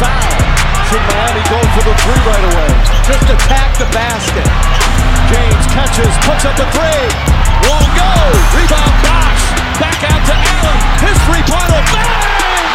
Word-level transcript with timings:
foul. 0.00 0.32
Should 0.88 1.04
Miami 1.12 1.44
go 1.52 1.60
for 1.76 1.84
the 1.84 1.94
three 2.00 2.20
right 2.24 2.44
away? 2.56 2.70
Just 3.04 3.28
attack 3.28 3.76
the 3.76 3.84
basket. 3.92 4.48
James 5.28 5.66
catches, 5.70 6.10
puts 6.24 6.48
up 6.48 6.56
the 6.56 6.64
three. 6.72 7.04
Won't 7.68 7.92
go. 7.94 8.12
Rebound 8.56 8.96
Bosh. 9.04 9.44
Back 9.76 10.00
out 10.08 10.22
to 10.24 10.34
Allen. 10.34 10.78
His 11.04 11.16
three-pointer. 11.28 11.82
Bang! 11.92 12.66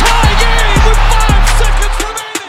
Tie 0.00 0.34
game 0.38 0.80
with 0.86 1.00
five 1.12 1.44
seconds 1.58 1.98
remaining. 2.06 2.46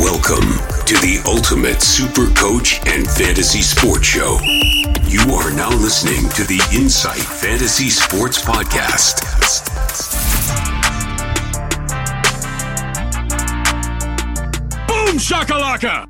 Welcome 0.00 0.48
to 0.88 0.94
the 1.04 1.20
Ultimate 1.26 1.82
Super 1.82 2.32
Coach 2.34 2.80
and 2.86 3.06
Fantasy 3.06 3.60
Sports 3.62 4.06
Show. 4.06 4.40
You 5.10 5.34
are 5.34 5.50
now 5.50 5.70
listening 5.70 6.28
to 6.36 6.44
the 6.44 6.62
Insight 6.72 7.18
Fantasy 7.18 7.90
Sports 7.90 8.40
Podcast. 8.44 9.26
Boom 14.86 15.16
shakalaka. 15.16 16.06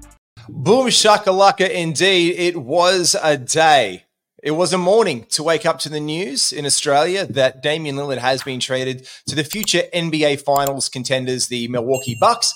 Boom 0.50 0.88
shakalaka 0.88 1.70
indeed. 1.70 2.34
It 2.36 2.58
was 2.58 3.16
a 3.22 3.38
day. 3.38 4.04
It 4.42 4.50
was 4.50 4.74
a 4.74 4.78
morning 4.78 5.24
to 5.30 5.42
wake 5.42 5.64
up 5.64 5.78
to 5.78 5.88
the 5.88 5.98
news 5.98 6.52
in 6.52 6.66
Australia 6.66 7.24
that 7.24 7.62
Damian 7.62 7.96
Lillard 7.96 8.18
has 8.18 8.42
been 8.42 8.60
traded 8.60 9.08
to 9.28 9.34
the 9.34 9.44
future 9.44 9.84
NBA 9.94 10.42
Finals 10.42 10.90
contenders, 10.90 11.48
the 11.48 11.68
Milwaukee 11.68 12.18
Bucks. 12.20 12.52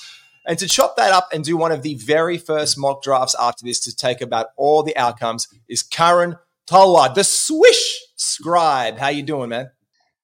And 0.47 0.59
to 0.59 0.69
chop 0.69 0.97
that 0.97 1.13
up 1.13 1.29
and 1.33 1.43
do 1.43 1.57
one 1.57 1.73
of 1.73 1.83
the 1.83 1.95
very 1.95 2.37
first 2.37 2.79
mock 2.79 3.03
drafts 3.03 3.35
after 3.41 3.65
this 3.65 3.81
to 3.81 3.97
take 3.97 4.21
about 4.21 4.49
all 4.57 4.83
the 4.83 4.97
outcomes 4.97 5.49
is 5.69 5.83
Karan 5.83 6.37
Talwar, 6.67 7.15
the 7.15 7.25
Swish 7.25 7.99
scribe. 8.17 8.99
How 8.99 9.09
you 9.09 9.23
doing, 9.23 9.51
man? 9.51 9.71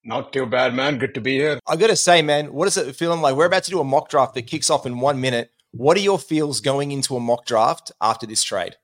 Not 0.05 0.33
too 0.33 0.47
bad, 0.47 0.75
man. 0.75 0.99
Good 0.99 1.15
to 1.15 1.21
be 1.21 1.37
here. 1.37 1.59
I 1.67 1.77
got 1.77 1.89
to 1.89 1.97
say, 1.97 2.23
man, 2.23 2.53
what 2.53 2.69
is 2.69 2.77
it 2.77 2.97
feeling 2.97 3.21
like? 3.21 3.35
We're 3.35 3.47
about 3.47 3.65
to 3.65 3.71
do 3.71 3.81
a 3.81 3.85
mock 3.85 4.09
draft 4.09 4.35
that 4.35 4.47
kicks 4.47 4.71
off 4.71 4.87
in 4.87 5.01
one 5.01 5.21
minute. 5.21 5.51
What 5.73 5.97
are 5.97 6.01
your 6.01 6.19
feels 6.19 6.61
going 6.61 6.91
into 6.91 7.17
a 7.17 7.21
mock 7.21 7.47
draft 7.47 7.93
after 8.01 8.27
this 8.27 8.43
trade? 8.43 8.77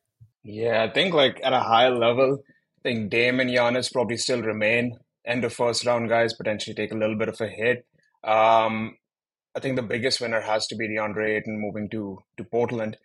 Yeah, 0.42 0.84
I 0.84 0.92
think 0.92 1.14
like 1.14 1.40
at 1.42 1.52
a 1.52 1.60
high 1.60 1.88
level, 1.88 2.42
I 2.78 2.80
think 2.82 3.10
Dame 3.10 3.40
and 3.40 3.50
Giannis 3.50 3.92
probably 3.92 4.16
still 4.16 4.42
remain 4.42 4.98
end 5.26 5.44
of 5.44 5.52
first 5.52 5.84
round 5.84 6.08
guys, 6.08 6.34
potentially 6.34 6.74
take 6.74 6.92
a 6.92 6.96
little 6.96 7.16
bit 7.16 7.28
of 7.28 7.40
a 7.40 7.48
hit. 7.48 7.84
Um, 8.22 8.96
I 9.56 9.60
think 9.60 9.76
the 9.76 9.82
biggest 9.82 10.20
winner 10.20 10.42
has 10.42 10.66
to 10.66 10.76
be 10.76 10.86
DeAndre 10.86 11.38
Ayton 11.38 11.58
moving 11.58 11.88
to 11.90 12.18
to 12.36 12.44
Portland. 12.44 12.98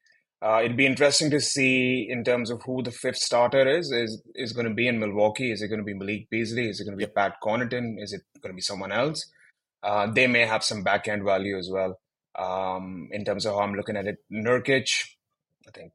Uh, 0.43 0.59
it'd 0.63 0.75
be 0.75 0.87
interesting 0.87 1.29
to 1.29 1.39
see 1.39 2.07
in 2.09 2.23
terms 2.23 2.49
of 2.49 2.63
who 2.63 2.81
the 2.83 2.91
fifth 2.91 3.17
starter 3.17 3.67
is. 3.67 3.91
Is 3.91 4.21
is 4.35 4.51
going 4.51 4.67
to 4.67 4.73
be 4.73 4.87
in 4.87 4.99
Milwaukee? 4.99 5.51
Is 5.51 5.61
it 5.61 5.69
going 5.69 5.79
to 5.79 5.85
be 5.85 5.93
Malik 5.93 6.29
Beasley? 6.29 6.67
Is 6.67 6.81
it 6.81 6.85
going 6.85 6.97
to 6.97 7.05
be 7.05 7.11
Pat 7.11 7.35
Connaughton? 7.41 8.01
Is 8.03 8.11
it 8.11 8.21
going 8.41 8.51
to 8.51 8.55
be 8.55 8.61
someone 8.61 8.91
else? 8.91 9.25
Uh, 9.81 10.11
they 10.11 10.27
may 10.27 10.45
have 10.45 10.63
some 10.63 10.83
back 10.83 11.07
end 11.07 11.23
value 11.23 11.57
as 11.57 11.69
well. 11.71 11.99
Um, 12.37 13.09
in 13.11 13.25
terms 13.25 13.45
of 13.45 13.55
how 13.55 13.61
I'm 13.61 13.75
looking 13.75 13.97
at 13.97 14.07
it, 14.07 14.17
Nurkic, 14.31 14.89
I 15.67 15.71
think 15.71 15.93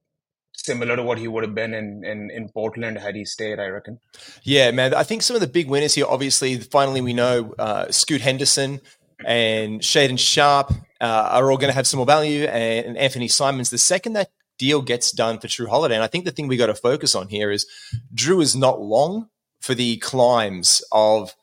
similar 0.55 0.97
to 0.97 1.03
what 1.03 1.19
he 1.19 1.29
would 1.29 1.45
have 1.45 1.55
been 1.55 1.75
in, 1.75 2.03
in, 2.05 2.31
in 2.31 2.49
Portland 2.49 2.99
had 2.99 3.15
he 3.15 3.25
stayed, 3.25 3.61
I 3.61 3.67
reckon. 3.67 4.01
Yeah, 4.43 4.71
man. 4.71 4.95
I 4.95 5.03
think 5.03 5.23
some 5.23 5.37
of 5.37 5.41
the 5.41 5.47
big 5.47 5.69
winners 5.69 5.95
here, 5.95 6.07
obviously, 6.09 6.59
finally 6.59 7.01
we 7.01 7.13
know 7.13 7.55
uh, 7.59 7.91
Scoot 7.91 8.23
Henderson 8.23 8.81
and 9.25 9.81
Shaedon 9.81 10.19
Sharpe 10.19 10.73
uh, 11.01 11.29
are 11.33 11.51
all 11.51 11.59
going 11.59 11.71
to 11.71 11.75
have 11.75 11.87
some 11.87 11.99
more 11.99 12.07
value, 12.07 12.45
and, 12.45 12.87
and 12.87 12.99
Anthony 12.99 13.29
Simons. 13.29 13.71
The 13.71 13.79
second 13.79 14.15
that 14.15 14.31
deal 14.59 14.83
gets 14.83 15.13
done 15.13 15.39
for 15.39 15.49
Jrue 15.49 15.69
Holiday, 15.69 15.95
and 15.95 16.05
I 16.05 16.09
think 16.09 16.25
the 16.25 16.31
thing 16.31 16.49
we 16.49 16.57
got 16.57 16.67
to 16.67 16.75
focus 16.75 17.15
on 17.15 17.29
here 17.29 17.51
is 17.51 17.67
Jrue 18.15 18.43
is 18.43 18.57
not 18.57 18.81
long 18.81 19.29
for 19.61 19.75
the 19.75 19.97
climbs 19.99 20.83
of 20.93 21.35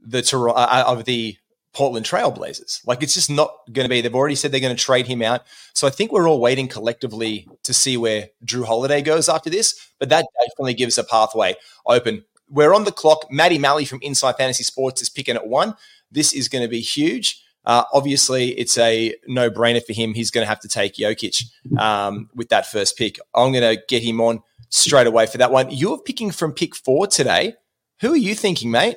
the 0.00 0.22
Tor- 0.22 0.56
uh, 0.56 0.84
of 0.84 1.04
the 1.04 1.36
Portland 1.72 2.06
Trailblazers. 2.06 2.86
Like 2.86 3.02
it's 3.02 3.14
just 3.14 3.30
not 3.30 3.54
going 3.72 3.84
to 3.84 3.88
be. 3.88 4.00
They've 4.00 4.14
already 4.14 4.34
said 4.34 4.52
they're 4.52 4.60
going 4.60 4.76
to 4.76 4.82
trade 4.82 5.06
him 5.06 5.22
out. 5.22 5.42
So 5.74 5.86
I 5.86 5.90
think 5.90 6.12
we're 6.12 6.28
all 6.28 6.40
waiting 6.40 6.68
collectively 6.68 7.48
to 7.64 7.72
see 7.72 7.96
where 7.96 8.28
Jrue 8.44 8.64
Holiday 8.64 9.02
goes 9.02 9.28
after 9.28 9.50
this. 9.50 9.88
But 9.98 10.08
that 10.08 10.26
definitely 10.40 10.74
gives 10.74 10.98
a 10.98 11.04
pathway 11.04 11.54
open. 11.86 12.24
We're 12.48 12.74
on 12.74 12.84
the 12.84 12.92
clock. 12.92 13.26
Maddie 13.30 13.58
Malley 13.58 13.84
from 13.84 14.00
Insight 14.02 14.36
Fantasy 14.36 14.64
Sports 14.64 15.00
is 15.00 15.08
picking 15.08 15.36
at 15.36 15.46
one. 15.46 15.76
This 16.10 16.32
is 16.32 16.48
going 16.48 16.62
to 16.62 16.68
be 16.68 16.80
huge. 16.80 17.42
Uh, 17.64 17.84
obviously, 17.92 18.58
it's 18.58 18.78
a 18.78 19.14
no 19.26 19.50
brainer 19.50 19.84
for 19.84 19.92
him. 19.92 20.14
He's 20.14 20.30
going 20.30 20.44
to 20.44 20.48
have 20.48 20.60
to 20.60 20.68
take 20.68 20.94
Jokic 20.94 21.44
um, 21.78 22.30
with 22.34 22.48
that 22.48 22.66
first 22.66 22.96
pick. 22.96 23.18
I'm 23.34 23.52
going 23.52 23.76
to 23.76 23.82
get 23.88 24.02
him 24.02 24.20
on 24.20 24.42
straight 24.70 25.06
away 25.06 25.26
for 25.26 25.38
that 25.38 25.52
one. 25.52 25.70
You're 25.70 25.98
picking 25.98 26.30
from 26.30 26.52
pick 26.52 26.74
four 26.74 27.06
today. 27.06 27.54
Who 28.00 28.12
are 28.12 28.16
you 28.16 28.34
thinking, 28.34 28.70
mate? 28.70 28.96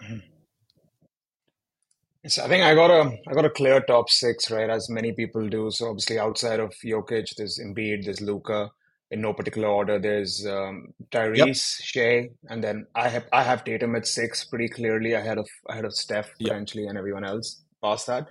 So 2.26 2.42
I 2.42 2.48
think 2.48 2.64
I 2.64 2.74
got 2.74 2.90
a 2.90 3.18
I 3.28 3.34
got 3.34 3.44
a 3.44 3.50
clear 3.50 3.82
top 3.82 4.08
six, 4.08 4.50
right? 4.50 4.70
As 4.70 4.88
many 4.88 5.12
people 5.12 5.46
do. 5.46 5.70
So 5.70 5.90
obviously, 5.90 6.18
outside 6.18 6.58
of 6.58 6.72
Jokic, 6.82 7.36
there's 7.36 7.60
Embiid, 7.62 8.06
there's 8.06 8.22
Luka. 8.22 8.70
In 9.14 9.20
no 9.20 9.32
particular 9.32 9.68
order, 9.68 9.96
there's 10.00 10.44
um, 10.44 10.92
Tyrese, 11.12 11.38
Yep. 11.38 11.56
Shai, 11.92 12.30
and 12.50 12.64
then 12.64 12.86
I 12.96 13.08
have 13.08 13.26
I 13.32 13.42
have 13.44 13.62
Tatum 13.62 13.94
at 13.94 14.08
six, 14.08 14.42
pretty 14.44 14.68
clearly 14.68 15.12
ahead 15.12 15.38
of 15.38 15.48
ahead 15.68 15.84
of 15.84 15.94
Steph 15.94 16.30
Yep. 16.38 16.50
potentially 16.50 16.86
and 16.88 16.98
everyone 16.98 17.24
else 17.32 17.62
past 17.80 18.08
that. 18.08 18.26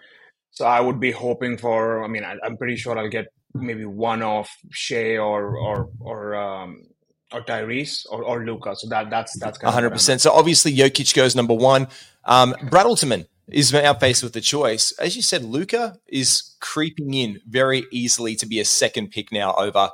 So 0.52 0.66
I 0.66 0.82
would 0.82 1.00
be 1.00 1.12
hoping 1.12 1.58
for. 1.58 2.04
I 2.04 2.08
mean, 2.08 2.26
I, 2.26 2.36
I'm 2.44 2.58
pretty 2.58 2.76
sure 2.76 2.98
I'll 3.00 3.16
get 3.20 3.28
maybe 3.54 3.86
one 3.86 4.22
off 4.22 4.50
Shai 4.72 5.18
or 5.30 5.56
or 5.56 5.90
or 6.02 6.36
um, 6.36 6.84
or 7.32 7.42
Tyrese 7.46 8.06
or, 8.12 8.24
or 8.24 8.46
Luka. 8.46 8.76
So 8.76 8.90
that 8.90 9.10
that's 9.10 9.40
that's 9.40 9.58
kind 9.58 9.70
of 9.70 9.74
hundred 9.76 9.88
where 9.88 9.94
I'm 9.94 9.98
percent. 10.00 10.20
So 10.20 10.32
obviously 10.34 10.76
Jokic 10.76 11.16
goes 11.16 11.34
number 11.34 11.54
one. 11.54 11.88
Um, 12.26 12.56
Brad 12.70 12.86
Alterman 12.86 13.26
is 13.48 13.72
now 13.72 13.94
faced 13.94 14.22
with 14.24 14.34
the 14.34 14.42
choice. 14.42 14.92
As 15.00 15.16
you 15.16 15.22
said, 15.22 15.44
Luka 15.44 15.98
is 16.08 16.56
creeping 16.60 17.14
in 17.14 17.40
very 17.48 17.86
easily 17.92 18.36
to 18.36 18.46
be 18.46 18.60
a 18.60 18.66
second 18.66 19.12
pick 19.12 19.32
now 19.32 19.54
over 19.56 19.90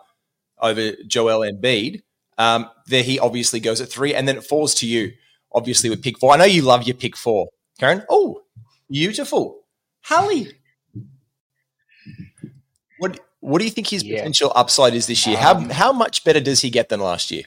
over 0.62 0.94
Joel 1.08 1.40
Embiid. 1.42 2.02
Um, 2.38 2.70
there 2.88 3.04
he 3.04 3.20
obviously 3.20 3.60
goes 3.60 3.82
at 3.82 3.90
three, 3.90 4.14
and 4.16 4.28
then 4.28 4.38
it 4.38 4.44
falls 4.46 4.74
to 4.76 4.88
you, 4.88 5.12
obviously 5.54 5.90
with 5.90 6.02
pick 6.04 6.18
four. 6.20 6.34
I 6.34 6.38
know 6.38 6.46
you 6.46 6.62
love 6.62 6.84
your 6.84 6.96
pick 6.96 7.18
four, 7.18 7.50
Karan. 7.80 8.04
Oh, 8.10 8.42
beautiful, 8.90 9.66
Hallie. 10.06 10.54
What 13.00 13.20
what 13.42 13.60
do 13.60 13.66
you 13.66 13.72
think 13.72 13.88
his 13.88 14.04
Yeah. 14.04 14.18
potential 14.18 14.52
upside 14.56 14.94
is 14.94 15.08
this 15.08 15.26
year? 15.28 15.38
How 15.38 15.56
Um, 15.56 15.70
how 15.70 15.92
much 15.94 16.24
better 16.24 16.40
does 16.42 16.62
he 16.62 16.70
get 16.70 16.90
than 16.90 17.00
last 17.00 17.32
year? 17.32 17.44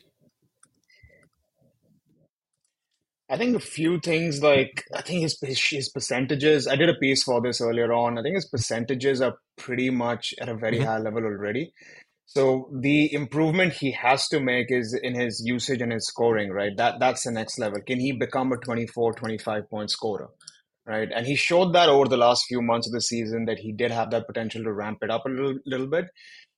I 3.28 3.38
think 3.38 3.56
a 3.56 3.60
few 3.60 3.98
things 3.98 4.42
like 4.42 4.84
I 4.94 5.00
think 5.00 5.22
his, 5.22 5.38
his 5.40 5.58
his 5.62 5.88
percentages. 5.88 6.66
I 6.68 6.76
did 6.76 6.90
a 6.90 6.94
piece 6.94 7.22
for 7.22 7.40
this 7.40 7.60
earlier 7.62 7.92
on. 7.92 8.18
I 8.18 8.22
think 8.22 8.34
his 8.34 8.44
percentages 8.46 9.22
are 9.22 9.38
pretty 9.56 9.88
much 9.88 10.34
at 10.40 10.48
a 10.50 10.54
very 10.54 10.78
Mhm. 10.78 10.84
high 10.84 10.98
level 10.98 11.24
already. 11.24 11.72
So 12.26 12.70
the 12.72 13.12
improvement 13.12 13.74
he 13.74 13.92
has 13.92 14.26
to 14.28 14.40
make 14.40 14.70
is 14.70 14.98
in 15.00 15.14
his 15.14 15.42
usage 15.44 15.82
and 15.82 15.92
his 15.92 16.06
scoring, 16.06 16.50
right? 16.50 16.74
That 16.76 16.98
that's 16.98 17.24
the 17.24 17.30
next 17.30 17.58
level. 17.58 17.80
Can 17.86 18.00
he 18.00 18.12
become 18.12 18.52
a 18.52 18.56
24, 18.56 19.12
25 19.14 19.68
point 19.68 19.90
scorer? 19.90 20.30
Right. 20.86 21.08
And 21.14 21.26
he 21.26 21.36
showed 21.36 21.74
that 21.74 21.88
over 21.88 22.08
the 22.08 22.16
last 22.16 22.46
few 22.48 22.60
months 22.60 22.88
of 22.88 22.92
the 22.92 23.00
season 23.00 23.44
that 23.44 23.60
he 23.60 23.70
did 23.72 23.92
have 23.92 24.10
that 24.10 24.26
potential 24.26 24.64
to 24.64 24.72
ramp 24.72 24.98
it 25.02 25.10
up 25.10 25.26
a 25.26 25.28
little 25.28 25.58
little 25.64 25.86
bit. 25.86 26.06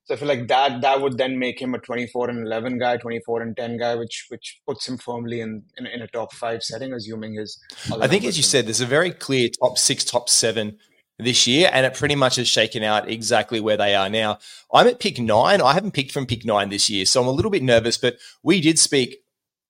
So 0.05 0.15
I 0.15 0.17
feel 0.19 0.29
like 0.29 0.49
that 0.49 0.83
that 0.83 1.01
would 1.01 1.19
then 1.19 1.39
make 1.39 1.61
him 1.61 1.75
a 1.75 1.79
24 1.79 2.31
and 2.31 2.47
11 2.47 2.79
guy, 2.79 2.97
24 2.99 3.43
and 3.43 3.57
10 3.57 3.79
guy, 3.79 3.95
which 3.97 4.27
which 4.29 4.61
puts 4.67 4.89
him 4.89 4.97
firmly 4.99 5.41
in 5.41 5.65
in, 5.77 5.87
in 5.87 6.03
a 6.03 6.07
top 6.09 6.33
five 6.33 6.63
setting, 6.63 6.93
assuming 6.93 7.35
his. 7.35 7.59
I 7.91 8.07
think, 8.07 8.25
as 8.25 8.37
you 8.39 8.43
can- 8.43 8.51
said, 8.51 8.67
there's 8.67 8.81
a 8.81 8.87
very 8.87 9.11
clear 9.11 9.49
top 9.63 9.77
six, 9.77 10.05
top 10.05 10.31
seven 10.31 10.79
this 11.25 11.47
year, 11.47 11.71
and 11.73 11.85
it 11.85 11.95
pretty 11.95 12.15
much 12.15 12.37
has 12.37 12.49
shaken 12.49 12.83
out 12.83 13.09
exactly 13.09 13.61
where 13.61 13.77
they 13.77 13.95
are 13.95 14.09
now. 14.09 14.39
I'm 14.73 14.87
at 14.87 15.01
pick 15.01 15.19
nine. 15.19 15.61
I 15.61 15.73
haven't 15.73 15.95
picked 15.95 16.13
from 16.13 16.27
pick 16.27 16.45
nine 16.45 16.69
this 16.69 16.89
year, 16.89 17.07
so 17.07 17.21
I'm 17.21 17.27
a 17.27 17.33
little 17.33 17.51
bit 17.51 17.63
nervous, 17.63 17.97
but 17.99 18.19
we 18.43 18.61
did 18.61 18.79
speak 18.79 19.17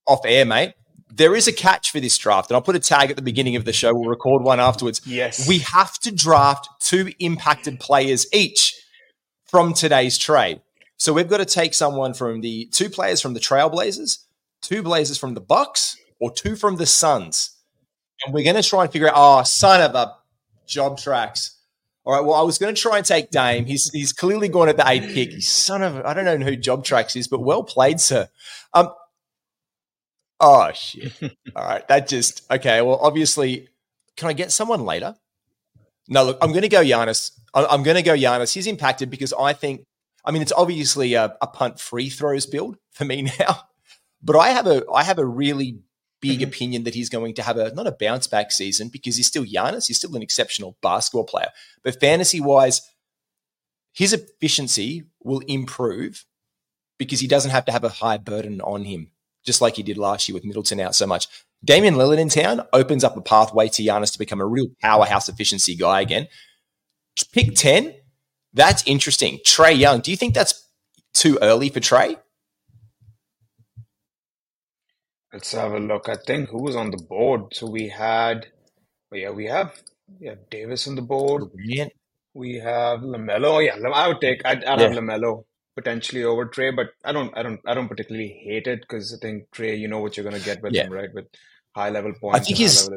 off 0.07 0.21
air, 0.25 0.45
mate. 0.45 0.75
There 1.11 1.37
is 1.37 1.47
a 1.47 1.53
catch 1.53 1.93
for 1.93 2.01
this 2.01 2.19
draft, 2.19 2.51
and 2.51 2.57
I'll 2.57 2.63
put 2.63 2.77
a 2.77 2.81
tag 2.81 3.11
at 3.11 3.17
the 3.17 3.23
beginning 3.23 3.57
of 3.57 3.65
the 3.65 3.73
show. 3.73 3.95
We'll 3.95 4.11
record 4.11 4.43
one 4.43 4.59
afterwards. 4.61 5.01
Yes. 5.07 5.49
We 5.49 5.59
have 5.61 5.99
to 6.01 6.13
draft 6.13 6.69
two 6.81 7.13
impacted 7.21 7.79
players 7.79 8.27
each 8.33 8.75
from 9.47 9.75
today's 9.75 10.19
trade. 10.19 10.61
So 10.97 11.13
we've 11.13 11.29
got 11.29 11.39
to 11.39 11.45
take 11.45 11.75
someone 11.75 12.15
from 12.15 12.41
the 12.41 12.67
two 12.73 12.91
players 12.91 13.21
from 13.21 13.35
the 13.35 13.41
Trailblazers, 13.41 14.25
two 14.63 14.83
Blazers 14.83 15.19
from 15.19 15.35
the 15.35 15.41
Bucks, 15.41 15.97
or 16.19 16.33
two 16.33 16.57
from 16.57 16.77
the 16.77 16.87
Suns. 16.87 17.57
And 18.25 18.35
we're 18.35 18.45
going 18.45 18.61
to 18.61 18.69
try 18.69 18.85
and 18.85 18.93
figure 18.93 19.09
out, 19.09 19.15
oh, 19.17 19.43
son 19.43 19.81
of 19.81 19.95
a 19.95 20.15
job 20.67 20.99
tracks. 20.99 21.59
All 22.05 22.15
right. 22.15 22.25
Well, 22.25 22.35
I 22.35 22.43
was 22.43 22.59
going 22.59 22.75
to 22.75 22.81
try 22.81 22.99
and 22.99 23.07
take 23.07 23.31
Dame. 23.31 23.65
He's 23.65 23.91
he's 23.91 24.13
clearly 24.13 24.49
gone 24.49 24.69
at 24.69 24.77
the 24.77 24.85
eight 24.87 25.03
pick. 25.15 25.31
He's 25.31 25.49
son 25.49 25.83
of 25.83 25.97
I 26.05 26.13
don't 26.13 26.25
know 26.25 26.45
who 26.45 26.57
job 26.57 26.85
tracks 26.85 27.17
is, 27.17 27.29
but 27.29 27.41
well 27.41 27.63
played, 27.63 28.01
sir. 28.01 28.29
Um. 28.75 28.89
Oh 30.41 30.71
shit. 30.73 31.13
All 31.57 31.65
right. 31.65 31.87
That 31.89 32.09
just 32.09 32.51
okay. 32.51 32.83
Well, 32.83 32.99
obviously, 33.01 33.69
can 34.17 34.29
I 34.29 34.33
get 34.35 34.53
someone 34.53 34.85
later? 34.85 35.17
No, 36.09 36.25
look, 36.25 36.39
I'm 36.43 36.51
going 36.51 36.63
to 36.63 36.69
go 36.69 36.83
Giannis. 36.83 37.31
I'm 37.55 37.83
going 37.83 37.97
to 37.97 38.03
go 38.03 38.15
Giannis. 38.15 38.53
He's 38.53 38.67
impacted 38.67 39.09
because 39.11 39.33
I 39.33 39.53
think, 39.53 39.87
I 40.25 40.33
mean, 40.33 40.43
it's 40.43 40.53
obviously 40.53 41.15
a, 41.15 41.37
a 41.41 41.47
punt 41.47 41.81
free 41.81 42.11
throws 42.11 42.47
build 42.47 42.77
for 42.91 43.05
me 43.05 43.23
now, 43.39 43.61
but 44.23 44.37
I 44.37 44.51
have 44.51 44.67
a 44.67 44.85
I 44.93 45.05
have 45.05 45.19
a 45.19 45.25
really 45.25 45.79
big 46.25 46.41
mm-hmm. 46.41 46.49
opinion 46.49 46.85
that 46.85 46.95
he's 46.95 47.11
going 47.11 47.35
to 47.35 47.43
have 47.43 47.59
a 47.59 47.75
not 47.75 47.87
a 47.87 47.93
bounce 47.93 48.27
back 48.27 48.51
season 48.51 48.89
because 48.89 49.17
he's 49.17 49.27
still 49.27 49.45
Giannis. 49.45 49.87
He's 49.87 49.99
still 49.99 50.17
an 50.17 50.23
exceptional 50.23 50.79
basketball 50.81 51.25
player. 51.25 51.51
But 51.83 52.01
fantasy 52.01 52.41
wise, 52.41 52.81
his 53.93 54.15
efficiency 54.15 55.05
will 55.23 55.41
improve 55.41 56.25
because 56.99 57.21
he 57.21 57.27
doesn't 57.27 57.51
have 57.51 57.67
to 57.67 57.73
have 57.73 57.85
a 57.85 57.91
high 57.91 58.17
burden 58.17 58.63
on 58.63 58.85
him, 58.85 59.11
just 59.45 59.61
like 59.61 59.77
he 59.77 59.83
did 59.83 59.99
last 59.99 60.27
year 60.27 60.35
with 60.35 60.47
Middleton 60.47 60.81
out 60.81 60.95
so 60.95 61.07
much. 61.07 61.29
Damian 61.63 61.95
Lillard 61.95 62.19
in 62.19 62.31
town 62.31 62.63
opens 62.73 63.05
up 63.05 63.17
a 63.19 63.21
pathway 63.21 63.69
to 63.69 63.83
Giannis 63.83 64.13
to 64.13 64.19
become 64.19 64.41
a 64.41 64.47
real 64.47 64.69
powerhouse 64.81 65.29
efficiency 65.29 65.77
guy 65.77 66.01
again. 66.01 66.27
Pick 67.33 67.55
10, 67.55 67.95
that's 68.55 68.83
interesting. 68.87 69.41
Trae 69.47 69.79
Young, 69.79 70.01
do 70.01 70.11
you 70.11 70.17
think 70.17 70.35
that's 70.35 70.67
too 71.13 71.39
early 71.43 71.69
for 71.69 71.81
Trae? 71.81 72.17
Let's 75.35 75.53
have 75.53 75.73
a 75.73 75.81
look. 75.81 76.09
I 76.09 76.15
think 76.15 76.49
who 76.51 76.63
was 76.63 76.77
on 76.77 76.93
the 76.93 76.97
board? 76.97 77.55
So 77.55 77.67
we 77.67 77.89
had, 77.89 78.47
oh 79.13 79.17
yeah, 79.17 79.31
we 79.31 79.47
have, 79.47 79.75
we 80.21 80.29
have 80.29 80.49
Davis 80.49 80.87
on 80.87 80.95
the 80.95 81.03
board. 81.03 81.53
Brilliant. 81.53 81.93
We 82.35 82.55
have 82.61 83.01
Lamelo. 83.01 83.55
Oh, 83.55 83.59
yeah, 83.59 83.77
I 83.93 84.07
would 84.09 84.21
take. 84.21 84.43
I'd, 84.45 84.65
I'd 84.65 84.81
yeah. 84.81 84.89
have 84.89 84.97
Lamelo 84.97 85.45
potentially 85.77 86.23
over 86.23 86.47
Trae, 86.47 86.75
but 86.75 86.91
I 87.05 87.11
don't, 87.11 87.37
I 87.37 87.43
don't, 87.43 87.61
I 87.67 87.75
don't 87.75 87.89
particularly 87.89 88.29
hate 88.29 88.69
it 88.69 88.83
because 88.83 89.13
I 89.13 89.17
think 89.21 89.51
Trae, 89.51 89.77
you 89.77 89.89
know 89.89 89.99
what 89.99 90.17
you're 90.17 90.23
going 90.23 90.41
to 90.41 90.45
get 90.45 90.63
with 90.63 90.73
yeah. 90.73 90.85
him, 90.85 90.93
right? 90.93 91.13
With 91.13 91.27
high 91.75 91.91
level 91.91 92.13
points. 92.13 92.39
I 92.39 92.43
think 92.45 92.59
he's, 92.59 92.89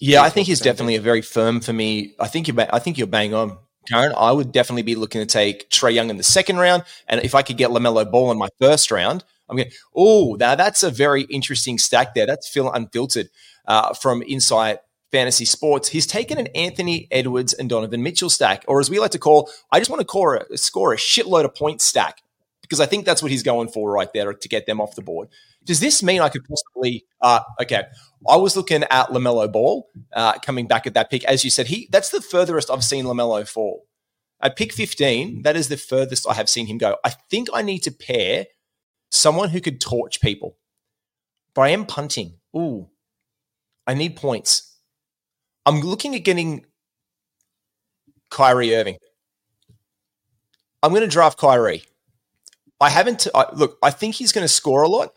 yeah, 0.00 0.22
I 0.22 0.28
think 0.28 0.48
he's 0.48 0.60
definitely 0.60 0.96
a 0.96 1.00
very 1.00 1.22
firm 1.22 1.60
for 1.60 1.72
me. 1.72 2.14
I 2.18 2.26
think 2.26 2.48
you, 2.48 2.54
I 2.58 2.80
think 2.80 2.98
you're 2.98 3.06
bang 3.06 3.32
on. 3.32 3.58
Karan, 3.88 4.12
I 4.16 4.32
would 4.32 4.50
definitely 4.50 4.82
be 4.82 4.96
looking 4.96 5.20
to 5.20 5.26
take 5.26 5.70
Trae 5.70 5.94
Young 5.94 6.10
in 6.10 6.16
the 6.16 6.24
second 6.24 6.56
round, 6.56 6.82
and 7.06 7.20
if 7.22 7.36
I 7.36 7.42
could 7.42 7.56
get 7.56 7.70
Lamelo 7.70 8.10
Ball 8.10 8.32
in 8.32 8.38
my 8.38 8.48
first 8.60 8.90
round, 8.90 9.22
I'm 9.48 9.56
going. 9.56 9.70
Oh, 9.94 10.36
now 10.38 10.54
that's 10.54 10.82
a 10.82 10.90
very 10.90 11.22
interesting 11.22 11.78
stack 11.78 12.14
there. 12.14 12.26
That's 12.26 12.48
Phil 12.48 12.70
Unfiltered 12.70 13.28
uh, 13.66 13.94
from 13.94 14.22
Insight 14.22 14.78
Fantasy 15.10 15.44
Sports. 15.44 15.88
He's 15.88 16.06
taken 16.06 16.38
an 16.38 16.48
Anthony 16.48 17.08
Edwards 17.10 17.52
and 17.52 17.68
Donovan 17.68 18.02
Mitchell 18.02 18.30
stack, 18.30 18.64
or 18.66 18.80
as 18.80 18.90
we 18.90 18.98
like 18.98 19.12
to 19.12 19.18
call, 19.18 19.50
I 19.70 19.78
just 19.78 19.90
want 19.90 20.00
to 20.00 20.06
call 20.06 20.38
a, 20.50 20.58
score 20.58 20.92
a 20.92 20.96
shitload 20.96 21.44
of 21.44 21.54
points 21.54 21.84
stack 21.84 22.22
because 22.62 22.80
I 22.80 22.86
think 22.86 23.04
that's 23.04 23.22
what 23.22 23.30
he's 23.30 23.42
going 23.42 23.68
for 23.68 23.90
right 23.90 24.12
there 24.12 24.32
to 24.32 24.48
get 24.48 24.66
them 24.66 24.80
off 24.80 24.96
the 24.96 25.02
board. 25.02 25.28
Does 25.64 25.80
this 25.80 26.02
mean 26.02 26.20
I 26.20 26.28
could 26.28 26.42
possibly? 26.44 27.04
Uh, 27.20 27.40
okay, 27.60 27.84
I 28.28 28.36
was 28.36 28.56
looking 28.56 28.84
at 28.84 29.08
Lamelo 29.08 29.50
Ball 29.50 29.88
uh, 30.12 30.38
coming 30.38 30.66
back 30.66 30.86
at 30.86 30.94
that 30.94 31.10
pick, 31.10 31.24
as 31.24 31.44
you 31.44 31.50
said. 31.50 31.68
He 31.68 31.88
that's 31.90 32.10
the 32.10 32.20
furthest 32.20 32.70
I've 32.70 32.84
seen 32.84 33.04
Lamelo 33.04 33.46
fall. 33.46 33.86
At 34.40 34.54
pick 34.54 34.72
15, 34.72 35.42
that 35.42 35.56
is 35.56 35.68
the 35.68 35.78
furthest 35.78 36.26
I 36.28 36.34
have 36.34 36.50
seen 36.50 36.66
him 36.66 36.76
go. 36.76 36.98
I 37.02 37.10
think 37.30 37.48
I 37.54 37.62
need 37.62 37.78
to 37.80 37.90
pair 37.90 38.46
someone 39.10 39.50
who 39.50 39.60
could 39.60 39.80
torch 39.80 40.20
people. 40.20 40.56
But 41.54 41.62
I 41.62 41.68
am 41.70 41.86
punting. 41.86 42.34
Ooh, 42.56 42.88
I 43.86 43.94
need 43.94 44.16
points. 44.16 44.76
I'm 45.64 45.80
looking 45.80 46.14
at 46.14 46.24
getting 46.24 46.66
Kyrie 48.30 48.74
Irving. 48.74 48.98
I'm 50.82 50.90
going 50.90 51.02
to 51.02 51.08
draft 51.08 51.38
Kyrie. 51.38 51.82
I 52.80 52.90
haven't. 52.90 53.26
I, 53.34 53.46
look, 53.54 53.78
I 53.82 53.90
think 53.90 54.14
he's 54.14 54.32
going 54.32 54.44
to 54.44 54.48
score 54.52 54.82
a 54.82 54.88
lot. 54.88 55.12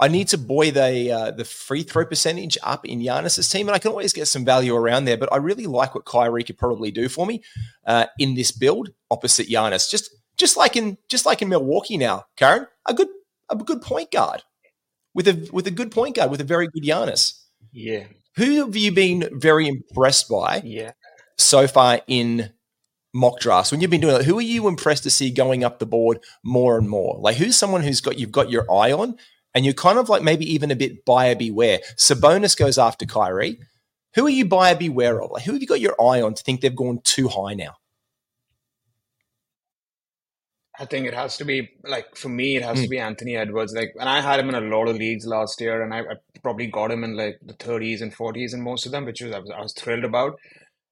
I 0.00 0.08
need 0.08 0.28
to 0.28 0.38
buoy 0.38 0.70
the 0.70 1.12
uh, 1.12 1.30
the 1.32 1.44
free 1.44 1.82
throw 1.82 2.06
percentage 2.06 2.56
up 2.62 2.86
in 2.86 3.00
Giannis's 3.00 3.48
team, 3.48 3.68
and 3.68 3.74
I 3.74 3.78
can 3.78 3.90
always 3.90 4.14
get 4.14 4.28
some 4.28 4.44
value 4.44 4.74
around 4.74 5.04
there. 5.04 5.18
But 5.18 5.30
I 5.32 5.36
really 5.36 5.66
like 5.66 5.94
what 5.94 6.06
Kyrie 6.06 6.44
could 6.44 6.56
probably 6.56 6.90
do 6.90 7.08
for 7.08 7.26
me 7.26 7.42
uh, 7.86 8.06
in 8.18 8.34
this 8.34 8.50
build 8.50 8.90
opposite 9.10 9.48
Giannis. 9.48 9.90
Just 9.90 10.10
just 10.38 10.56
like 10.56 10.76
in 10.76 10.96
just 11.08 11.26
like 11.26 11.42
in 11.42 11.50
Milwaukee 11.50 11.98
now, 11.98 12.24
Karen, 12.36 12.66
a 12.86 12.94
good 12.94 13.08
a 13.50 13.56
good 13.56 13.82
point 13.82 14.10
guard 14.10 14.42
with 15.14 15.28
a 15.28 15.48
with 15.52 15.66
a 15.66 15.70
good 15.70 15.90
point 15.90 16.16
guard 16.16 16.30
with 16.30 16.40
a 16.40 16.44
very 16.44 16.68
good 16.68 16.84
Giannis. 16.84 17.40
Yeah. 17.72 18.04
Who 18.36 18.64
have 18.64 18.76
you 18.76 18.92
been 18.92 19.28
very 19.32 19.68
impressed 19.68 20.28
by? 20.28 20.62
Yeah. 20.64 20.92
So 21.38 21.66
far 21.66 22.00
in 22.06 22.52
mock 23.12 23.40
drafts 23.40 23.72
when 23.72 23.80
you've 23.80 23.90
been 23.90 24.00
doing 24.00 24.16
it, 24.16 24.24
who 24.24 24.38
are 24.38 24.42
you 24.42 24.68
impressed 24.68 25.02
to 25.02 25.10
see 25.10 25.30
going 25.30 25.64
up 25.64 25.78
the 25.78 25.86
board 25.86 26.20
more 26.44 26.78
and 26.78 26.88
more? 26.88 27.18
Like 27.18 27.36
who's 27.36 27.56
someone 27.56 27.82
who's 27.82 28.00
got 28.00 28.18
you've 28.18 28.32
got 28.32 28.50
your 28.50 28.70
eye 28.70 28.92
on 28.92 29.16
and 29.54 29.64
you're 29.64 29.74
kind 29.74 29.98
of 29.98 30.08
like 30.08 30.22
maybe 30.22 30.50
even 30.52 30.70
a 30.70 30.76
bit 30.76 31.04
buyer 31.04 31.34
beware. 31.34 31.80
Sabonis 31.96 32.56
goes 32.56 32.78
after 32.78 33.04
Kyrie. 33.06 33.58
Who 34.14 34.26
are 34.26 34.30
you 34.30 34.44
buyer 34.44 34.76
beware 34.76 35.20
of? 35.22 35.30
Like 35.30 35.44
who 35.44 35.52
have 35.52 35.60
you 35.60 35.66
got 35.66 35.80
your 35.80 36.00
eye 36.00 36.22
on 36.22 36.34
to 36.34 36.42
think 36.42 36.60
they've 36.60 36.74
gone 36.74 37.00
too 37.04 37.28
high 37.28 37.54
now? 37.54 37.74
I 40.80 40.86
think 40.86 41.06
it 41.06 41.12
has 41.12 41.36
to 41.36 41.44
be 41.44 41.70
like 41.84 42.16
for 42.16 42.30
me, 42.30 42.56
it 42.56 42.62
has 42.62 42.78
mm. 42.78 42.80
to 42.80 42.86
hmm. 42.86 42.90
be 42.90 42.98
Anthony 42.98 43.36
Edwards. 43.36 43.74
Like, 43.74 43.92
and 44.00 44.08
I 44.08 44.22
had 44.22 44.40
him 44.40 44.48
in 44.48 44.54
a 44.54 44.74
lot 44.74 44.88
of 44.88 44.96
leagues 44.96 45.26
last 45.26 45.60
year, 45.60 45.82
and 45.82 45.92
I, 45.92 46.00
I, 46.00 46.14
probably 46.42 46.68
got 46.68 46.90
him 46.90 47.04
in 47.04 47.18
like 47.18 47.38
the 47.42 47.52
30s 47.52 48.00
and 48.00 48.16
40s 48.16 48.54
in 48.54 48.62
most 48.62 48.86
of 48.86 48.92
them, 48.92 49.04
which 49.04 49.20
was 49.20 49.30
I 49.30 49.40
was, 49.40 49.50
I 49.50 49.60
was 49.60 49.74
thrilled 49.74 50.04
about. 50.04 50.38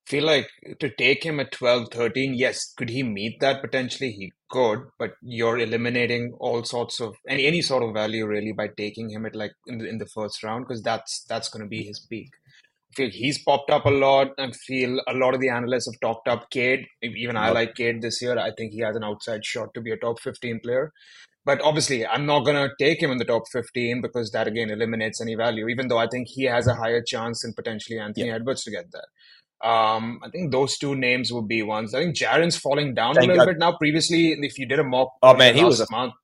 Feel 0.07 0.25
like 0.25 0.49
to 0.81 0.91
take 0.91 1.25
him 1.25 1.41
at 1.41 1.53
12, 1.53 1.89
13, 1.91 2.35
yes, 2.35 2.75
could 2.77 2.91
he 2.91 3.03
meet 3.03 3.41
that 3.41 3.63
potentially? 3.63 4.11
He 4.11 4.33
could, 4.51 4.81
but 4.99 5.15
you're 5.23 5.59
eliminating 5.59 6.35
all 6.39 6.65
sorts 6.65 7.01
of 7.01 7.17
any 7.27 7.47
any 7.47 7.63
sort 7.63 7.83
of 7.83 7.95
value 7.95 8.27
really 8.27 8.53
by 8.53 8.69
taking 8.69 9.09
him 9.09 9.25
at 9.25 9.35
like 9.35 9.53
in 9.67 9.79
the, 9.79 9.89
in 9.89 9.97
the 9.97 10.07
first 10.07 10.43
round 10.43 10.67
because 10.67 10.83
that's 10.83 11.25
that's 11.25 11.49
going 11.49 11.63
to 11.63 11.69
be 11.69 11.83
his 11.83 11.99
peak. 11.99 12.31
I 12.99 13.03
feel 13.03 13.11
he's 13.11 13.39
popped 13.39 13.71
up 13.71 13.87
a 13.87 13.91
lot 13.91 14.33
and 14.39 14.55
feel 14.57 15.01
a 15.07 15.15
lot 15.15 15.33
of 15.33 15.41
the 15.41 15.51
analysts 15.51 15.87
have 15.87 16.01
talked 16.01 16.27
up 16.27 16.51
Cade. 16.51 16.87
Even 17.01 17.37
I 17.37 17.51
like 17.51 17.77
Cade 17.77 18.03
this 18.03 18.21
year. 18.21 18.37
I 18.37 18.51
think 18.51 18.73
he 18.73 18.81
has 18.81 18.97
an 18.97 19.05
outside 19.05 19.45
shot 19.45 19.73
to 19.75 19.81
be 19.81 19.93
a 19.93 19.97
top 19.97 20.21
15 20.21 20.59
player. 20.61 20.93
But 21.45 21.61
obviously, 21.63 22.05
I'm 22.05 22.27
not 22.27 22.45
going 22.45 22.57
to 22.57 22.75
take 22.77 23.01
him 23.01 23.13
in 23.13 23.19
the 23.19 23.25
top 23.25 23.45
15 23.53 24.03
because 24.03 24.33
that 24.33 24.49
again 24.49 24.71
eliminates 24.71 25.21
any 25.21 25.37
value, 25.37 25.69
even 25.69 25.87
though 25.87 25.99
I 25.99 26.09
think 26.09 26.27
he 26.29 26.43
has 26.45 26.67
a 26.67 26.75
higher 26.75 27.01
chance 27.01 27.43
than 27.43 27.55
potentially 27.55 28.01
Anthony 28.01 28.31
Edwards 28.31 28.65
to 28.65 28.73
get 28.73 28.87
there. 28.91 29.71
Um, 29.71 30.19
I 30.25 30.29
think 30.31 30.51
those 30.51 30.77
two 30.77 30.97
names 30.97 31.33
would 31.33 31.47
be 31.47 31.63
ones. 31.63 31.95
I 31.95 32.03
think 32.03 32.17
Jaren's 32.17 32.57
falling 32.57 32.95
down 32.95 33.15
Thank 33.15 33.27
a 33.27 33.29
little 33.29 33.47
God. 33.47 33.53
bit 33.53 33.59
now. 33.59 33.77
Previously, 33.77 34.33
if 34.33 34.59
you 34.59 34.67
did 34.67 34.81
a 34.81 34.85
mock, 34.85 35.13
oh 35.23 35.37
man, 35.37 35.55
he 35.55 35.65
was 35.65 35.81
a 35.81 35.87
month, 35.91 36.15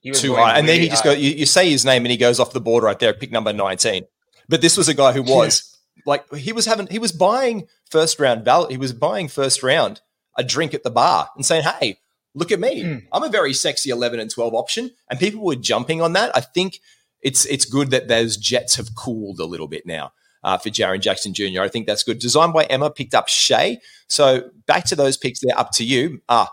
he 0.00 0.10
was 0.10 0.20
too 0.20 0.34
high, 0.34 0.58
and 0.58 0.68
then 0.68 0.80
he 0.80 0.88
just 0.88 1.02
go. 1.02 1.12
You, 1.12 1.30
you, 1.30 1.46
say 1.46 1.70
his 1.70 1.84
name, 1.84 2.04
and 2.04 2.10
he 2.10 2.16
goes 2.16 2.38
off 2.38 2.52
the 2.52 2.60
board 2.60 2.84
right 2.84 2.98
there, 2.98 3.12
pick 3.14 3.32
number 3.32 3.52
nineteen. 3.52 4.04
But 4.48 4.60
this 4.60 4.76
was 4.76 4.88
a 4.88 4.94
guy 4.94 5.12
who 5.12 5.22
was 5.22 5.77
like 6.06 6.32
he 6.34 6.52
was 6.52 6.66
having 6.66 6.86
he 6.88 6.98
was 6.98 7.12
buying 7.12 7.66
first 7.90 8.18
round 8.20 8.44
val- 8.44 8.68
he 8.68 8.76
was 8.76 8.92
buying 8.92 9.28
first 9.28 9.62
round 9.62 10.00
a 10.36 10.44
drink 10.44 10.74
at 10.74 10.82
the 10.82 10.90
bar 10.90 11.30
and 11.36 11.44
saying, 11.44 11.64
"Hey, 11.64 11.98
look 12.34 12.52
at 12.52 12.60
me. 12.60 12.82
Mm. 12.82 13.06
I'm 13.12 13.24
a 13.24 13.28
very 13.28 13.52
sexy 13.52 13.90
11 13.90 14.20
and 14.20 14.30
12 14.30 14.54
option." 14.54 14.90
And 15.10 15.18
people 15.18 15.44
were 15.44 15.56
jumping 15.56 16.00
on 16.00 16.12
that. 16.14 16.34
I 16.36 16.40
think 16.40 16.80
it's 17.20 17.44
it's 17.46 17.64
good 17.64 17.90
that 17.90 18.08
those 18.08 18.36
jets 18.36 18.76
have 18.76 18.94
cooled 18.94 19.40
a 19.40 19.44
little 19.44 19.68
bit 19.68 19.86
now. 19.86 20.12
Uh, 20.44 20.56
for 20.56 20.70
Jaren 20.70 21.00
Jackson 21.00 21.34
Jr. 21.34 21.62
I 21.62 21.68
think 21.68 21.86
that's 21.88 22.04
good. 22.04 22.20
Designed 22.20 22.52
by 22.52 22.62
Emma, 22.64 22.90
picked 22.90 23.12
up 23.12 23.26
Shai. 23.26 23.78
So 24.06 24.50
back 24.66 24.84
to 24.84 24.96
those 24.96 25.16
picks 25.16 25.40
there, 25.40 25.58
up 25.58 25.72
to 25.72 25.84
you. 25.84 26.22
Ah, 26.28 26.48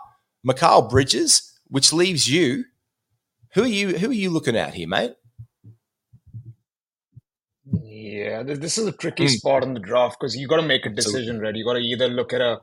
Mikal 0.46 0.90
Bridges, 0.90 1.52
which 1.68 1.92
leaves 1.92 2.28
you. 2.28 2.64
Who 3.54 3.62
are 3.62 3.68
you? 3.68 3.96
Who 3.96 4.10
are 4.10 4.12
you 4.14 4.30
looking 4.30 4.56
at 4.56 4.74
here, 4.74 4.88
mate? 4.88 5.14
Yeah, 8.06 8.44
this 8.44 8.78
is 8.78 8.86
a 8.86 8.92
tricky 8.92 9.24
mm. 9.24 9.30
spot 9.30 9.64
in 9.64 9.74
the 9.74 9.80
draft 9.80 10.18
because 10.20 10.36
you 10.36 10.46
got 10.46 10.60
to 10.60 10.62
make 10.62 10.86
a 10.86 10.90
decision, 10.90 11.40
right? 11.40 11.56
You 11.56 11.64
got 11.64 11.72
to 11.72 11.80
either 11.80 12.06
look 12.06 12.32
at 12.32 12.40
a 12.40 12.60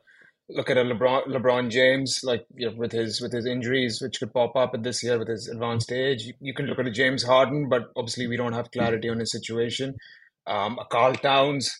look 0.48 0.70
at 0.70 0.78
a 0.78 0.82
LeBron 0.82 1.26
LeBron 1.26 1.70
James, 1.70 2.20
like 2.24 2.46
you 2.54 2.70
know, 2.70 2.76
with 2.76 2.92
his 2.92 3.20
with 3.20 3.32
his 3.32 3.44
injuries, 3.44 4.00
which 4.00 4.20
could 4.20 4.32
pop 4.32 4.56
up 4.56 4.72
at 4.72 4.82
this 4.82 5.02
year 5.02 5.18
with 5.18 5.28
his 5.28 5.48
advanced 5.48 5.92
age. 5.92 6.22
You, 6.22 6.32
you, 6.40 6.54
can 6.54 6.64
look 6.64 6.78
at 6.78 6.86
a 6.86 6.90
James 6.90 7.24
Harden, 7.24 7.68
but 7.68 7.90
obviously 7.94 8.26
we 8.26 8.38
don't 8.38 8.54
have 8.54 8.70
clarity 8.70 9.10
on 9.10 9.18
his 9.18 9.32
situation. 9.32 9.96
Um, 10.46 10.78
a 10.78 10.86
Karl 10.86 11.14
Towns, 11.14 11.78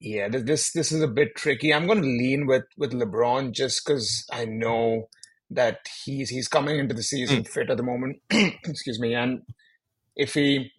yeah, 0.00 0.28
this 0.30 0.44
this, 0.44 0.72
this 0.72 0.92
is 0.92 1.02
a 1.02 1.08
bit 1.08 1.36
tricky. 1.36 1.74
I'm 1.74 1.86
going 1.86 2.00
to 2.00 2.08
lean 2.08 2.46
with 2.46 2.64
with 2.78 2.92
LeBron 2.92 3.52
just 3.52 3.84
because 3.84 4.24
I 4.32 4.46
know 4.46 5.10
that 5.50 5.80
he's 6.02 6.30
he's 6.30 6.48
coming 6.48 6.78
into 6.78 6.94
the 6.94 7.02
season 7.02 7.42
mm. 7.42 7.48
fit 7.48 7.68
at 7.68 7.76
the 7.76 7.82
moment. 7.82 8.22
Excuse 8.30 8.98
me, 8.98 9.14
and 9.14 9.42
if 10.16 10.32
he 10.32 10.70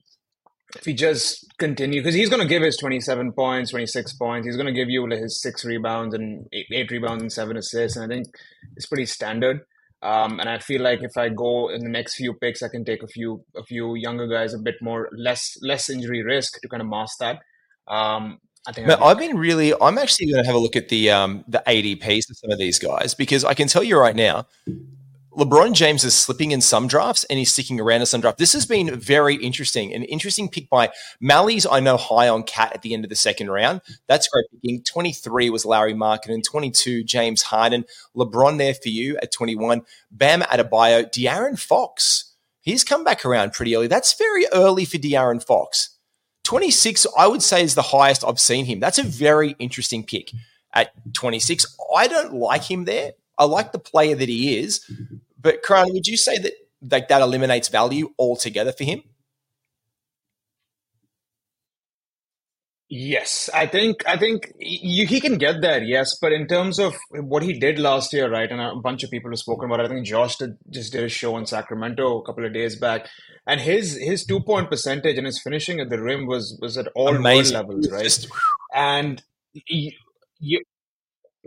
if 0.75 0.85
he 0.85 0.93
just 0.93 1.45
continue 1.57 2.01
because 2.01 2.15
he's 2.15 2.29
going 2.29 2.41
to 2.41 2.47
give 2.47 2.61
his 2.61 2.77
27 2.77 3.31
points 3.31 3.71
26 3.71 4.13
points 4.13 4.45
he's 4.45 4.55
going 4.55 4.67
to 4.67 4.73
give 4.73 4.89
you 4.89 5.05
his 5.07 5.41
six 5.41 5.63
rebounds 5.63 6.13
and 6.13 6.47
eight, 6.53 6.67
eight, 6.71 6.91
rebounds 6.91 7.21
and 7.21 7.31
seven 7.31 7.57
assists 7.57 7.97
and 7.97 8.05
i 8.05 8.15
think 8.15 8.27
it's 8.75 8.85
pretty 8.85 9.05
standard 9.05 9.61
um, 10.01 10.39
and 10.39 10.49
i 10.49 10.59
feel 10.59 10.81
like 10.81 11.01
if 11.01 11.17
i 11.17 11.29
go 11.29 11.69
in 11.69 11.81
the 11.81 11.89
next 11.89 12.15
few 12.15 12.33
picks 12.33 12.61
i 12.61 12.67
can 12.67 12.83
take 12.83 13.03
a 13.03 13.07
few 13.07 13.43
a 13.55 13.63
few 13.63 13.95
younger 13.95 14.27
guys 14.27 14.53
a 14.53 14.59
bit 14.59 14.75
more 14.81 15.09
less 15.17 15.57
less 15.61 15.89
injury 15.89 16.23
risk 16.23 16.59
to 16.61 16.67
kind 16.67 16.81
of 16.81 16.87
mask 16.87 17.17
that 17.19 17.39
um, 17.87 18.39
I 18.67 18.71
think 18.71 18.89
I've 18.89 19.19
been 19.19 19.37
really. 19.37 19.73
I'm 19.79 19.97
actually 19.99 20.31
going 20.31 20.43
to 20.43 20.47
have 20.47 20.55
a 20.55 20.59
look 20.59 20.75
at 20.75 20.89
the 20.89 21.11
um, 21.11 21.43
the 21.47 21.61
ADPs 21.67 22.29
of 22.29 22.37
some 22.37 22.49
of 22.49 22.57
these 22.57 22.79
guys 22.79 23.13
because 23.13 23.43
I 23.43 23.53
can 23.53 23.67
tell 23.67 23.83
you 23.83 23.99
right 23.99 24.15
now, 24.15 24.47
LeBron 25.35 25.73
James 25.73 26.05
is 26.05 26.15
slipping 26.15 26.51
in 26.51 26.61
some 26.61 26.87
drafts 26.87 27.25
and 27.25 27.37
he's 27.37 27.51
sticking 27.51 27.81
around 27.81 27.99
in 27.99 28.05
some 28.05 28.21
drafts. 28.21 28.39
This 28.39 28.53
has 28.53 28.65
been 28.65 28.97
very 28.97 29.35
interesting. 29.35 29.93
An 29.93 30.03
interesting 30.03 30.47
pick 30.47 30.69
by 30.69 30.91
Mally's, 31.19 31.65
I 31.65 31.81
know, 31.81 31.97
high 31.97 32.29
on 32.29 32.43
Cat 32.43 32.71
at 32.73 32.83
the 32.83 32.93
end 32.93 33.03
of 33.03 33.09
the 33.09 33.17
second 33.17 33.51
round. 33.51 33.81
That's 34.07 34.29
great 34.29 34.45
picking. 34.51 34.81
23 34.83 35.49
was 35.49 35.65
Lauri 35.65 35.91
and 35.91 36.43
22, 36.43 37.03
James 37.03 37.41
Harden. 37.41 37.83
LeBron 38.15 38.57
there 38.57 38.75
for 38.75 38.87
you 38.87 39.17
at 39.17 39.33
21. 39.33 39.81
Bam 40.09 40.41
Adebayo. 40.41 41.11
De'Aaron 41.11 41.59
Fox. 41.59 42.33
He's 42.61 42.85
come 42.85 43.03
back 43.03 43.25
around 43.25 43.51
pretty 43.51 43.75
early. 43.75 43.87
That's 43.87 44.13
very 44.13 44.45
early 44.53 44.85
for 44.85 44.97
De'Aaron 44.97 45.45
Fox. 45.45 45.97
26, 46.45 47.07
I 47.17 47.27
would 47.27 47.43
say, 47.43 47.61
is 47.61 47.75
the 47.75 47.81
highest 47.81 48.23
I've 48.23 48.39
seen 48.39 48.65
him. 48.65 48.79
That's 48.79 48.99
a 48.99 49.03
very 49.03 49.55
interesting 49.59 50.05
pick 50.05 50.31
at 50.73 50.91
26. 51.13 51.77
I 51.93 52.07
don't 52.07 52.33
like 52.33 52.63
him 52.63 52.85
there. 52.85 53.13
I 53.37 53.45
like 53.45 53.73
the 53.73 53.79
player 53.79 54.15
that 54.15 54.29
he 54.29 54.57
is. 54.59 54.89
But, 55.45 55.61
Karan, 55.61 55.93
would 55.93 56.07
you 56.07 56.17
say 56.17 56.39
that 56.39 56.53
like, 56.91 57.07
that 57.09 57.21
eliminates 57.21 57.69
value 57.69 58.09
altogether 58.17 58.71
for 58.71 58.83
him? 58.83 59.03
Yes, 62.89 63.49
I 63.53 63.67
think 63.67 64.07
I 64.07 64.17
think 64.17 64.53
you, 64.59 65.05
he 65.07 65.19
can 65.19 65.37
get 65.37 65.61
there. 65.61 65.83
Yes, 65.83 66.17
but 66.21 66.31
in 66.31 66.47
terms 66.47 66.79
of 66.79 66.95
what 67.09 67.43
he 67.43 67.53
did 67.53 67.79
last 67.79 68.13
year, 68.13 68.29
right, 68.31 68.49
and 68.49 68.61
a 68.61 68.75
bunch 68.75 69.03
of 69.03 69.11
people 69.11 69.31
have 69.31 69.39
spoken 69.39 69.65
about. 69.65 69.81
It, 69.81 69.85
I 69.85 69.89
think 69.89 70.05
Josh 70.05 70.37
did, 70.37 70.57
just 70.69 70.93
did 70.93 71.03
a 71.03 71.09
show 71.09 71.35
in 71.37 71.45
Sacramento 71.45 72.19
a 72.19 72.25
couple 72.25 72.45
of 72.45 72.53
days 72.53 72.75
back, 72.75 73.07
and 73.47 73.59
his 73.59 73.97
his 73.97 74.23
two 74.23 74.39
point 74.39 74.69
percentage 74.69 75.17
and 75.17 75.25
his 75.25 75.41
finishing 75.41 75.79
at 75.79 75.89
the 75.89 76.01
rim 76.01 76.27
was 76.27 76.57
was 76.61 76.77
at 76.77 76.87
all 76.95 77.15
Amazing. 77.15 77.55
levels, 77.55 77.89
right? 77.91 78.03
Just, 78.03 78.27
and 78.73 79.21
you, 79.53 79.91
you 80.39 80.63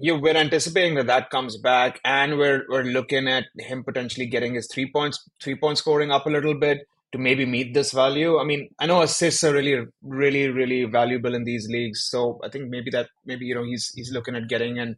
you 0.00 0.17
we're 0.17 0.37
anticipating 0.37 0.95
that 0.97 1.07
that 1.07 1.31
comes 1.31 1.57
back, 1.57 2.00
and 2.05 2.38
we're 2.38 2.64
we're 2.69 2.85
looking 2.85 3.28
at 3.28 3.45
him 3.59 3.85
potentially 3.85 4.26
getting 4.26 4.55
his 4.55 4.69
three 4.73 4.90
points 4.90 5.28
three 5.43 5.57
point 5.57 5.78
scoring 5.78 6.11
up 6.11 6.26
a 6.26 6.31
little 6.31 6.55
bit 6.55 6.87
to 7.12 7.19
maybe 7.19 7.47
meet 7.47 7.75
this 7.75 7.93
value. 7.93 8.38
I 8.38 8.45
mean, 8.45 8.69
I 8.78 8.87
know 8.87 9.02
assists 9.02 9.43
are 9.43 9.52
really, 9.52 9.87
really, 10.02 10.49
really 10.49 10.85
valuable 10.85 11.35
in 11.35 11.45
these 11.45 11.67
leagues. 11.69 12.07
So 12.11 12.38
I 12.45 12.49
think 12.49 12.69
maybe 12.69 12.90
that 12.90 13.09
maybe 13.25 13.47
you 13.47 13.55
know 13.55 13.64
he's 13.64 13.90
he's 13.95 14.12
looking 14.12 14.37
at 14.37 14.49
getting 14.49 14.78
an 14.78 14.97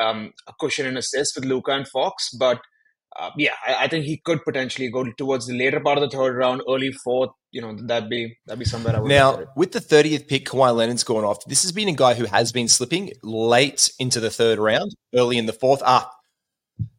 um, 0.00 0.32
a 0.46 0.52
cushion 0.60 0.86
in 0.86 0.96
assists 0.96 1.34
with 1.34 1.44
Luka 1.44 1.72
and 1.72 1.88
Fox. 1.88 2.30
But 2.38 2.60
uh, 3.18 3.30
yeah, 3.36 3.52
I, 3.66 3.84
I, 3.84 3.88
think 3.88 4.04
he 4.04 4.18
could 4.18 4.44
potentially 4.44 4.90
go 4.90 5.04
towards 5.12 5.46
the 5.46 5.56
later 5.56 5.80
part 5.80 5.98
of 5.98 6.02
the 6.02 6.16
third 6.16 6.36
round, 6.36 6.62
early 6.68 6.92
fourth. 6.92 7.30
You 7.50 7.62
know, 7.62 7.74
that'd 7.74 8.10
be 8.10 8.36
that'd 8.46 8.58
be 8.58 8.64
somewhere 8.64 8.96
I 8.96 9.00
would. 9.00 9.08
Now, 9.08 9.44
with 9.56 9.72
the 9.72 9.80
thirtieth 9.80 10.28
pick, 10.28 10.46
Kawhi 10.46 10.74
Leonard's 10.74 11.04
gone 11.04 11.24
off. 11.24 11.44
This 11.46 11.62
has 11.62 11.72
been 11.72 11.88
a 11.88 11.92
guy 11.92 12.14
who 12.14 12.26
has 12.26 12.52
been 12.52 12.68
slipping 12.68 13.12
late 13.22 13.90
into 13.98 14.20
the 14.20 14.30
third 14.30 14.58
round, 14.58 14.94
early 15.14 15.38
in 15.38 15.46
the 15.46 15.52
fourth. 15.52 15.82
Ah, 15.84 16.10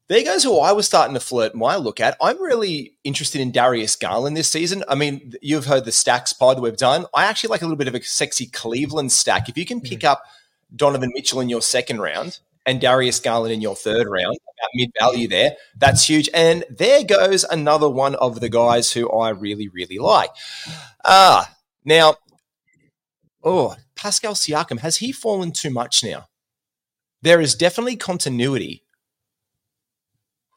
there 0.07 0.24
goes 0.24 0.43
who 0.43 0.59
I 0.59 0.71
was 0.71 0.86
starting 0.86 1.13
to 1.15 1.19
flirt 1.19 1.53
my 1.53 1.75
look 1.75 2.00
at. 2.00 2.17
I'm 2.21 2.41
really 2.41 2.97
interested 3.03 3.41
in 3.41 3.51
Darius 3.51 3.95
Garland 3.95 4.38
this 4.38 4.50
season. 4.50 4.83
I 4.88 4.95
mean, 4.95 5.33
you've 5.41 5.65
heard 5.65 5.86
the 5.86 5.91
stacks 5.91 6.33
pod 6.33 6.59
we've 6.59 6.77
done. 6.77 7.05
I 7.13 7.25
actually 7.25 7.50
like 7.50 7.62
a 7.62 7.65
little 7.65 7.77
bit 7.77 7.89
of 7.89 7.95
a 7.95 8.01
sexy 8.01 8.47
Cleveland 8.47 9.12
stack. 9.12 9.50
If 9.50 9.57
you 9.57 9.65
can 9.65 9.81
pick 9.81 10.00
mm. 10.00 10.09
up 10.09 10.24
Donovan 10.75 11.12
Mitchell 11.13 11.41
in 11.41 11.50
your 11.50 11.62
second 11.62 12.00
round 12.00 12.39
and 12.67 12.79
Darius 12.79 13.19
Garland 13.19 13.53
in 13.53 13.62
your 13.62 13.75
third 13.75 14.07
round, 14.07 14.38
mid 14.75 14.91
value 15.00 15.27
there, 15.27 15.53
that's 15.77 16.07
huge. 16.07 16.29
And 16.33 16.63
there 16.69 17.03
goes 17.03 17.43
another 17.45 17.89
one 17.89 18.13
of 18.15 18.39
the 18.39 18.50
guys 18.50 18.91
who 18.91 19.09
I 19.09 19.29
really, 19.29 19.69
really 19.69 19.97
like. 19.97 20.29
Ah, 21.03 21.55
now, 21.83 22.17
oh, 23.43 23.75
Pascal 23.95 24.36
Siakam, 24.36 24.81
has 24.81 24.97
he 24.97 25.12
fallen 25.12 25.51
too 25.51 25.71
much 25.71 26.03
now? 26.03 26.27
There 27.24 27.41
is 27.41 27.55
definitely 27.55 27.95
continuity 27.95 28.83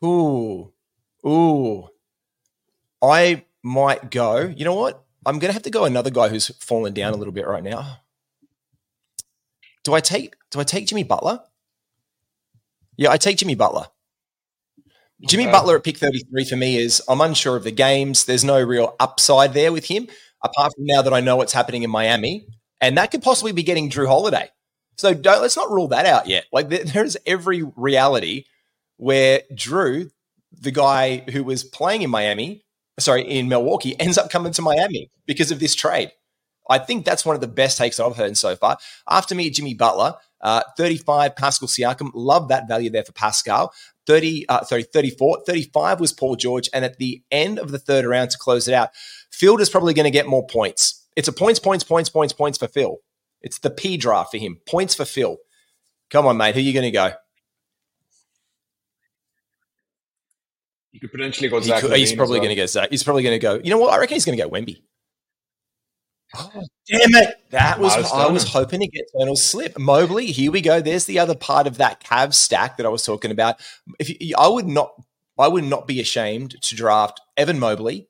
Ooh, 0.05 0.73
ooh. 1.27 1.89
I 3.03 3.45
might 3.63 4.11
go. 4.11 4.53
You 4.55 4.65
know 4.65 4.75
what? 4.75 5.05
I'm 5.27 5.39
going 5.39 5.51
to 5.51 5.53
have 5.53 5.63
to 5.63 5.71
go 5.71 5.85
another 5.85 6.11
guy 6.11 6.29
who's 6.29 6.49
fallen 6.59 6.95
down 6.95 7.13
a 7.13 7.17
little 7.17 7.33
bit 7.33 7.47
right 7.47 7.63
now. 7.63 7.99
Do 9.85 9.95
I 9.95 10.01
take? 10.01 10.35
Do 10.51 10.61
I 10.61 10.65
take 10.65 10.87
Jimmy 10.87 11.05
Butler? 11.05 11.41
Yeah, 12.97 13.11
I 13.11 13.17
take 13.17 13.39
Jimmy 13.39 13.55
Butler. 13.55 13.87
Jimmy 15.27 15.45
okay. 15.45 15.53
Butler 15.53 15.77
at 15.77 15.85
pick 15.85 15.99
33 15.99 16.45
for 16.45 16.57
me 16.57 16.79
is 16.79 17.03
I'm 17.09 17.21
unsure 17.21 17.57
of 17.57 17.65
the 17.65 17.71
games. 17.71 18.25
There's 18.25 18.45
no 18.45 18.63
real 18.63 18.97
upside 18.99 19.53
there 19.53 19.73
with 19.73 19.87
him, 19.87 20.09
apart 20.43 20.75
from 20.75 20.87
now 20.87 21.03
that 21.03 21.13
I 21.13 21.21
know 21.21 21.37
what's 21.37 21.53
happening 21.53 21.83
in 21.83 21.91
Miami. 21.91 22.47
And 22.81 22.97
that 22.97 23.11
could 23.11 23.23
possibly 23.23 23.53
be 23.53 23.63
getting 23.63 23.91
Jrue 23.91 24.07
Holiday. 24.07 24.49
So 24.97 25.15
don't 25.15 25.43
let's 25.43 25.57
not 25.57 25.71
rule 25.71 25.89
that 25.89 26.07
out 26.07 26.27
yet. 26.27 26.45
Like 26.53 26.69
there's 26.69 27.17
every 27.27 27.63
reality 27.77 28.45
where 28.97 29.43
Jrue, 29.53 30.11
the 30.53 30.71
guy 30.71 31.19
who 31.31 31.45
was 31.45 31.65
playing 31.65 32.03
in 32.03 32.11
Miami, 32.11 32.65
sorry, 32.99 33.23
in 33.23 33.49
Milwaukee, 33.49 33.99
ends 34.01 34.19
up 34.19 34.31
coming 34.31 34.53
to 34.53 34.63
Miami 34.63 35.11
because 35.27 35.51
of 35.51 35.61
this 35.61 35.75
trade. 35.75 36.13
I 36.69 36.79
think 36.79 37.05
that's 37.05 37.25
one 37.25 37.35
of 37.35 37.41
the 37.41 37.49
best 37.49 37.79
takes 37.79 37.97
that 37.97 38.05
I've 38.05 38.17
heard 38.17 38.37
so 38.37 38.55
far. 38.57 38.79
After 39.09 39.35
me, 39.35 39.51
Jimmy 39.51 39.75
Butler, 39.75 40.15
uh, 40.41 40.63
35, 40.77 41.37
Pascal 41.37 41.69
Siakam. 41.69 42.11
Love 42.15 42.49
that 42.49 42.69
value 42.69 42.91
there 42.91 43.05
for 43.05 43.13
Pascal. 43.13 43.73
30, 44.07 44.49
uh, 44.49 44.65
sorry, 44.65 44.83
34. 44.83 45.43
35 45.47 46.01
was 46.01 46.13
Paul 46.13 46.37
George. 46.37 46.69
And 46.73 46.85
at 46.85 46.99
the 46.99 47.23
end 47.31 47.59
of 47.59 47.71
the 47.71 47.79
third 47.79 48.05
round 48.05 48.31
to 48.31 48.39
close 48.39 48.69
it 48.69 48.75
out, 48.75 48.91
Phil 49.31 49.61
is 49.61 49.71
probably 49.71 49.95
going 49.95 50.05
to 50.05 50.11
get 50.11 50.27
more 50.27 50.47
points. 50.47 51.07
It's 51.17 51.29
a 51.29 51.33
points, 51.33 51.59
points, 51.59 51.85
points, 51.85 52.09
points, 52.09 52.33
points 52.33 52.59
for 52.59 52.69
Phil. 52.69 52.99
It's 53.43 53.59
the 53.59 53.71
P 53.71 53.97
draft 53.97 54.31
for 54.31 54.39
him. 54.39 54.59
Points 54.67 54.95
for 54.95 55.05
Phil. 55.05 55.37
Come 56.11 56.27
on, 56.27 56.37
mate. 56.37 56.55
Who 56.55 56.61
are 56.61 56.63
you 56.63 56.73
going 56.73 56.85
to 56.85 56.91
go? 56.91 57.13
You 60.93 61.01
could 61.01 61.13
potentially 61.13 61.49
go 61.49 61.61
Zach. 61.61 61.83
Could, 61.83 61.97
he's 61.97 62.13
probably 62.13 62.41
well. 62.41 62.47
going 62.47 62.57
to 62.57 62.63
go 62.63 62.67
Zach. 62.67 62.91
He's 62.91 63.05
probably 63.05 63.23
going 63.23 63.35
to 63.35 63.39
go. 63.39 63.61
You 63.63 63.71
know 63.71 63.79
what? 63.79 63.93
I 63.93 63.99
reckon 63.99 64.15
he's 64.15 64.25
going 64.25 64.37
to 64.37 64.43
go 64.43 64.51
Wemby. 64.51 64.83
Oh, 66.37 66.51
damn 66.87 67.15
it! 67.15 67.37
That 67.51 67.81
was 67.81 67.93
I 68.13 68.29
was 68.29 68.45
hoping 68.45 68.81
to 68.81 68.87
get 68.87 69.07
Eternal 69.13 69.37
Slip. 69.37 69.79
Mobley, 69.79 70.27
here 70.27 70.53
we 70.53 70.61
go. 70.61 70.81
There's 70.81 71.07
the 71.07 71.19
other 71.19 71.35
part 71.35 71.67
of 71.67 71.79
that 71.79 72.03
Cavs 72.03 72.35
stack 72.35 72.77
that 72.77 72.87
I 72.87 72.89
was 72.89 73.05
talking 73.05 73.31
about. 73.31 73.61
If 73.99 74.09
you, 74.21 74.35
I 74.39 74.47
would 74.47 74.67
not, 74.67 74.93
I 75.39 75.49
would 75.49 75.65
not 75.65 75.89
be 75.89 76.01
ashamed 76.01 76.61
to 76.63 76.77
draft 76.77 77.21
Evan 77.37 77.59
Mobley, 77.59 78.09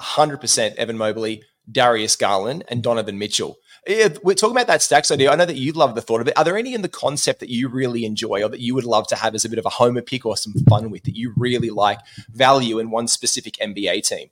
hundred 0.00 0.38
percent 0.38 0.76
Evan 0.76 0.96
Mobley, 0.96 1.42
Darius 1.70 2.16
Garland, 2.16 2.64
and 2.68 2.82
Donovan 2.82 3.18
Mitchell 3.18 3.58
we're 3.86 4.34
talking 4.34 4.56
about 4.56 4.66
that 4.66 4.82
stacks 4.82 5.10
idea. 5.10 5.30
I 5.30 5.36
know 5.36 5.46
that 5.46 5.56
you'd 5.56 5.76
love 5.76 5.94
the 5.94 6.02
thought 6.02 6.20
of 6.20 6.28
it. 6.28 6.36
Are 6.36 6.44
there 6.44 6.56
any 6.56 6.74
in 6.74 6.82
the 6.82 6.88
concept 6.88 7.40
that 7.40 7.50
you 7.50 7.68
really 7.68 8.04
enjoy 8.04 8.42
or 8.42 8.48
that 8.48 8.60
you 8.60 8.74
would 8.74 8.84
love 8.84 9.06
to 9.08 9.16
have 9.16 9.34
as 9.34 9.44
a 9.44 9.48
bit 9.48 9.58
of 9.58 9.66
a 9.66 9.70
homer 9.70 10.02
pick 10.02 10.26
or 10.26 10.36
some 10.36 10.54
fun 10.68 10.90
with 10.90 11.04
that 11.04 11.16
you 11.16 11.32
really 11.36 11.70
like 11.70 12.00
value 12.28 12.78
in 12.78 12.90
one 12.90 13.06
specific 13.06 13.54
NBA 13.54 14.08
team? 14.08 14.28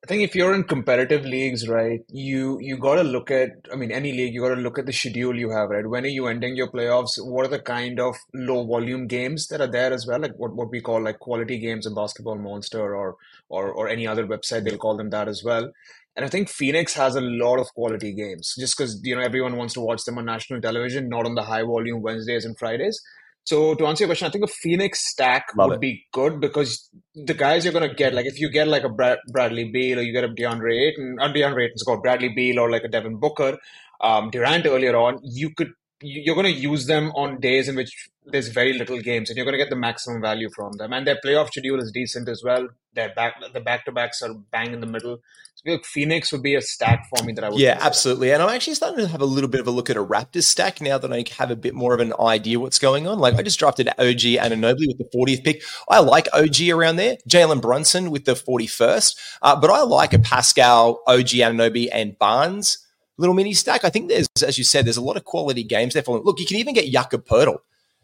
think 0.11 0.23
if 0.23 0.35
you're 0.35 0.53
in 0.53 0.65
competitive 0.65 1.23
leagues, 1.23 1.69
right, 1.69 2.01
you 2.09 2.59
you 2.59 2.77
got 2.77 2.95
to 2.95 3.03
look 3.03 3.31
at. 3.31 3.51
I 3.71 3.77
mean, 3.77 3.91
any 3.91 4.11
league, 4.11 4.33
you 4.33 4.41
got 4.41 4.55
to 4.55 4.61
look 4.61 4.77
at 4.77 4.85
the 4.85 4.91
schedule 4.91 5.37
you 5.37 5.51
have, 5.51 5.69
right. 5.69 5.87
When 5.87 6.03
are 6.03 6.15
you 6.15 6.27
ending 6.27 6.57
your 6.57 6.69
playoffs? 6.69 7.13
What 7.17 7.45
are 7.45 7.53
the 7.53 7.59
kind 7.59 7.99
of 7.99 8.17
low 8.33 8.65
volume 8.65 9.07
games 9.07 9.47
that 9.47 9.61
are 9.61 9.71
there 9.71 9.93
as 9.93 10.05
well? 10.05 10.19
Like 10.19 10.35
what, 10.35 10.53
what 10.53 10.69
we 10.69 10.81
call 10.81 11.01
like 11.01 11.19
quality 11.19 11.57
games 11.59 11.85
in 11.85 11.95
Basketball 11.95 12.37
Monster 12.37 12.93
or 12.95 13.15
or 13.47 13.71
or 13.71 13.87
any 13.87 14.05
other 14.05 14.27
website, 14.27 14.65
they'll 14.65 14.77
call 14.77 14.97
them 14.97 15.11
that 15.11 15.29
as 15.29 15.43
well. 15.45 15.71
And 16.17 16.25
I 16.25 16.27
think 16.27 16.49
Phoenix 16.49 16.93
has 16.95 17.15
a 17.15 17.21
lot 17.21 17.59
of 17.59 17.73
quality 17.73 18.13
games 18.13 18.53
just 18.59 18.77
because, 18.77 18.99
you 19.03 19.15
know, 19.15 19.21
everyone 19.21 19.55
wants 19.55 19.75
to 19.75 19.81
watch 19.81 20.03
them 20.03 20.17
on 20.17 20.25
national 20.25 20.59
television, 20.59 21.07
not 21.07 21.25
on 21.25 21.35
the 21.35 21.43
high 21.43 21.63
volume 21.63 22.01
Wednesdays 22.01 22.43
and 22.43 22.59
Fridays. 22.59 23.01
So 23.43 23.73
to 23.75 23.85
answer 23.87 24.03
your 24.03 24.09
question, 24.09 24.27
I 24.27 24.31
think 24.31 24.43
a 24.43 24.47
Phoenix 24.47 25.09
stack 25.09 25.47
Love 25.57 25.69
would 25.69 25.75
it. 25.75 25.81
be 25.81 26.05
good 26.13 26.39
because 26.39 26.89
the 27.15 27.33
guys 27.33 27.63
you're 27.63 27.73
going 27.73 27.89
to 27.89 27.95
get, 27.95 28.13
like 28.13 28.25
if 28.25 28.39
you 28.39 28.49
get 28.49 28.67
like 28.67 28.83
a 28.83 28.89
Brad- 28.89 29.19
Bradley 29.31 29.69
Beal 29.71 29.99
or 29.99 30.03
you 30.03 30.13
get 30.13 30.23
a 30.23 30.29
DeAndre 30.29 30.89
Ayton, 30.89 31.17
or 31.19 31.29
DeAndre 31.29 31.65
Ayton's 31.65 31.83
called 31.83 32.03
Bradley 32.03 32.29
Beal 32.29 32.59
or 32.59 32.69
like 32.69 32.83
a 32.83 32.87
Devin 32.87 33.17
Booker, 33.17 33.57
um, 34.01 34.29
Durant 34.29 34.65
earlier 34.65 34.95
on, 34.95 35.19
you 35.23 35.49
could 35.55 35.71
you're 36.01 36.35
going 36.35 36.53
to 36.53 36.59
use 36.59 36.85
them 36.85 37.11
on 37.15 37.39
days 37.39 37.67
in 37.67 37.75
which 37.75 38.09
there's 38.25 38.49
very 38.49 38.73
little 38.73 38.99
games, 38.99 39.29
and 39.29 39.37
you're 39.37 39.45
going 39.45 39.57
to 39.57 39.63
get 39.63 39.69
the 39.69 39.75
maximum 39.75 40.21
value 40.21 40.49
from 40.55 40.73
them. 40.73 40.93
And 40.93 41.07
their 41.07 41.17
playoff 41.23 41.47
schedule 41.47 41.79
is 41.79 41.91
decent 41.91 42.29
as 42.29 42.43
well. 42.43 42.67
Their 42.93 43.13
back, 43.13 43.35
the 43.53 43.59
back 43.59 43.85
to 43.85 43.91
backs 43.91 44.21
are 44.21 44.33
bang 44.51 44.73
in 44.73 44.79
the 44.79 44.87
middle. 44.87 45.19
So 45.55 45.71
like 45.71 45.85
Phoenix 45.85 46.31
would 46.31 46.43
be 46.43 46.55
a 46.55 46.61
stack 46.61 47.07
for 47.09 47.23
me 47.23 47.33
that 47.33 47.43
I 47.43 47.49
would. 47.49 47.59
Yeah, 47.59 47.73
consider. 47.73 47.87
absolutely. 47.87 48.31
And 48.31 48.43
I'm 48.43 48.49
actually 48.49 48.75
starting 48.75 48.99
to 48.99 49.07
have 49.07 49.21
a 49.21 49.25
little 49.25 49.49
bit 49.49 49.59
of 49.59 49.67
a 49.67 49.71
look 49.71 49.89
at 49.89 49.97
a 49.97 50.03
Raptors 50.03 50.43
stack 50.43 50.81
now 50.81 50.97
that 50.97 51.11
I 51.11 51.23
have 51.37 51.51
a 51.51 51.55
bit 51.55 51.73
more 51.73 51.93
of 51.93 51.99
an 51.99 52.13
idea 52.19 52.59
what's 52.59 52.79
going 52.79 53.07
on. 53.07 53.19
Like 53.19 53.35
I 53.35 53.41
just 53.41 53.59
drafted 53.59 53.87
OG 53.89 54.37
Anunoby 54.37 54.87
with 54.87 54.97
the 54.97 55.09
40th 55.15 55.43
pick. 55.43 55.63
I 55.89 55.99
like 55.99 56.27
OG 56.33 56.69
around 56.69 56.97
there. 56.97 57.17
Jalen 57.29 57.61
Brunson 57.61 58.11
with 58.11 58.25
the 58.25 58.33
41st, 58.33 59.15
uh, 59.41 59.59
but 59.59 59.69
I 59.69 59.81
like 59.81 60.13
a 60.13 60.19
Pascal, 60.19 61.01
OG 61.07 61.29
Anunoby, 61.29 61.89
and 61.91 62.17
Barnes 62.17 62.77
little 63.21 63.35
mini 63.35 63.53
stack. 63.53 63.85
I 63.85 63.89
think 63.89 64.09
there's, 64.09 64.27
as 64.45 64.57
you 64.57 64.63
said, 64.63 64.85
there's 64.85 64.97
a 64.97 65.01
lot 65.01 65.15
of 65.15 65.23
quality 65.23 65.63
games 65.63 65.93
there. 65.93 66.03
For 66.03 66.19
look, 66.19 66.39
you 66.39 66.45
can 66.45 66.57
even 66.57 66.73
get 66.73 66.91
Jakob 66.91 67.25
Poeltl 67.25 67.59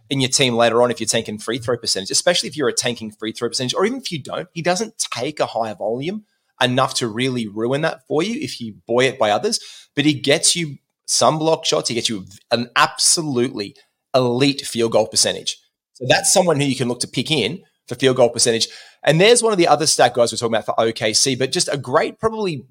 in 0.10 0.22
your 0.22 0.30
team 0.30 0.56
later 0.56 0.82
on 0.82 0.92
if 0.92 1.00
you're 1.00 1.08
tanking 1.08 1.38
free 1.38 1.58
throw 1.58 1.78
percentage, 1.78 2.12
especially 2.12 2.48
if 2.48 2.56
you're 2.56 2.70
a 2.70 2.74
tanking 2.74 3.12
free 3.12 3.34
throw 3.34 3.50
percentage, 3.50 3.74
or 3.74 3.86
even 3.86 4.00
if 4.00 4.12
you 4.12 4.22
don't. 4.22 4.48
He 4.54 4.62
doesn't 4.62 4.98
take 4.98 5.40
a 5.40 5.46
high 5.46 5.74
volume 5.74 6.24
enough 6.62 6.94
to 6.96 7.08
really 7.08 7.48
ruin 7.48 7.82
that 7.82 8.08
for 8.08 8.24
you 8.24 8.40
if 8.40 8.62
you 8.62 8.76
buoy 8.88 9.08
it 9.08 9.20
by 9.20 9.32
others, 9.32 9.60
but 9.96 10.06
he 10.06 10.14
gets 10.14 10.56
you 10.56 10.78
some 11.06 11.38
block 11.38 11.66
shots. 11.66 11.90
He 11.90 11.96
gets 11.96 12.10
you 12.10 12.26
an 12.52 12.70
absolutely 12.76 13.76
elite 14.14 14.62
field 14.62 14.94
goal 14.94 15.08
percentage. 15.08 15.58
So 15.94 16.06
that's 16.08 16.34
someone 16.34 16.60
who 16.60 16.68
you 16.68 16.76
can 16.76 16.88
look 16.88 17.00
to 17.02 17.08
pick 17.08 17.32
in 17.32 17.64
for 17.88 17.96
field 17.96 18.18
goal 18.18 18.30
percentage. 18.30 18.68
And 19.04 19.20
there's 19.20 19.44
one 19.44 19.54
of 19.54 19.58
the 19.58 19.68
other 19.68 19.88
stack 19.88 20.14
guys 20.14 20.32
we're 20.32 20.38
talking 20.38 20.56
about 20.56 20.66
for 20.66 20.76
OKC, 20.76 21.38
but 21.38 21.52
just 21.52 21.70
a 21.72 21.78
great, 21.78 22.20
probably, 22.20 22.66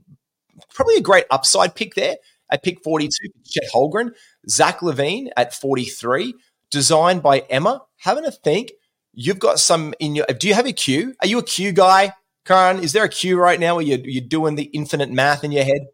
probably 0.75 0.97
a 0.97 1.03
great 1.03 1.25
upside 1.31 1.75
pick 1.75 1.95
there 1.95 2.17
at 2.51 2.63
pick 2.63 2.83
42, 2.83 3.11
Chet 3.45 3.65
Holmgren, 3.75 4.11
Zach 4.49 4.81
LaVine 4.81 5.29
at 5.37 5.55
43, 5.55 6.35
designed 6.71 7.23
by 7.23 7.41
Emma. 7.51 7.83
Having 7.99 8.27
a 8.27 8.31
think, 8.31 8.73
you've 9.13 9.39
got 9.39 9.59
some 9.59 9.95
in 9.99 10.15
your. 10.15 10.27
Do 10.27 10.49
you 10.49 10.55
have 10.55 10.67
a 10.67 10.73
Q? 10.73 11.15
Are 11.21 11.27
you 11.27 11.39
a 11.39 11.43
Q 11.43 11.73
guy, 11.73 12.13
Karan, 12.47 12.79
is 12.79 12.93
there 12.93 13.05
a 13.05 13.09
cue 13.09 13.39
right 13.39 13.59
now 13.59 13.75
where 13.75 13.85
you're, 13.85 13.99
you're 13.99 14.25
doing 14.25 14.55
the 14.55 14.71
infinite 14.73 15.11
math 15.11 15.43
in 15.43 15.51
your 15.51 15.65
head? 15.65 15.89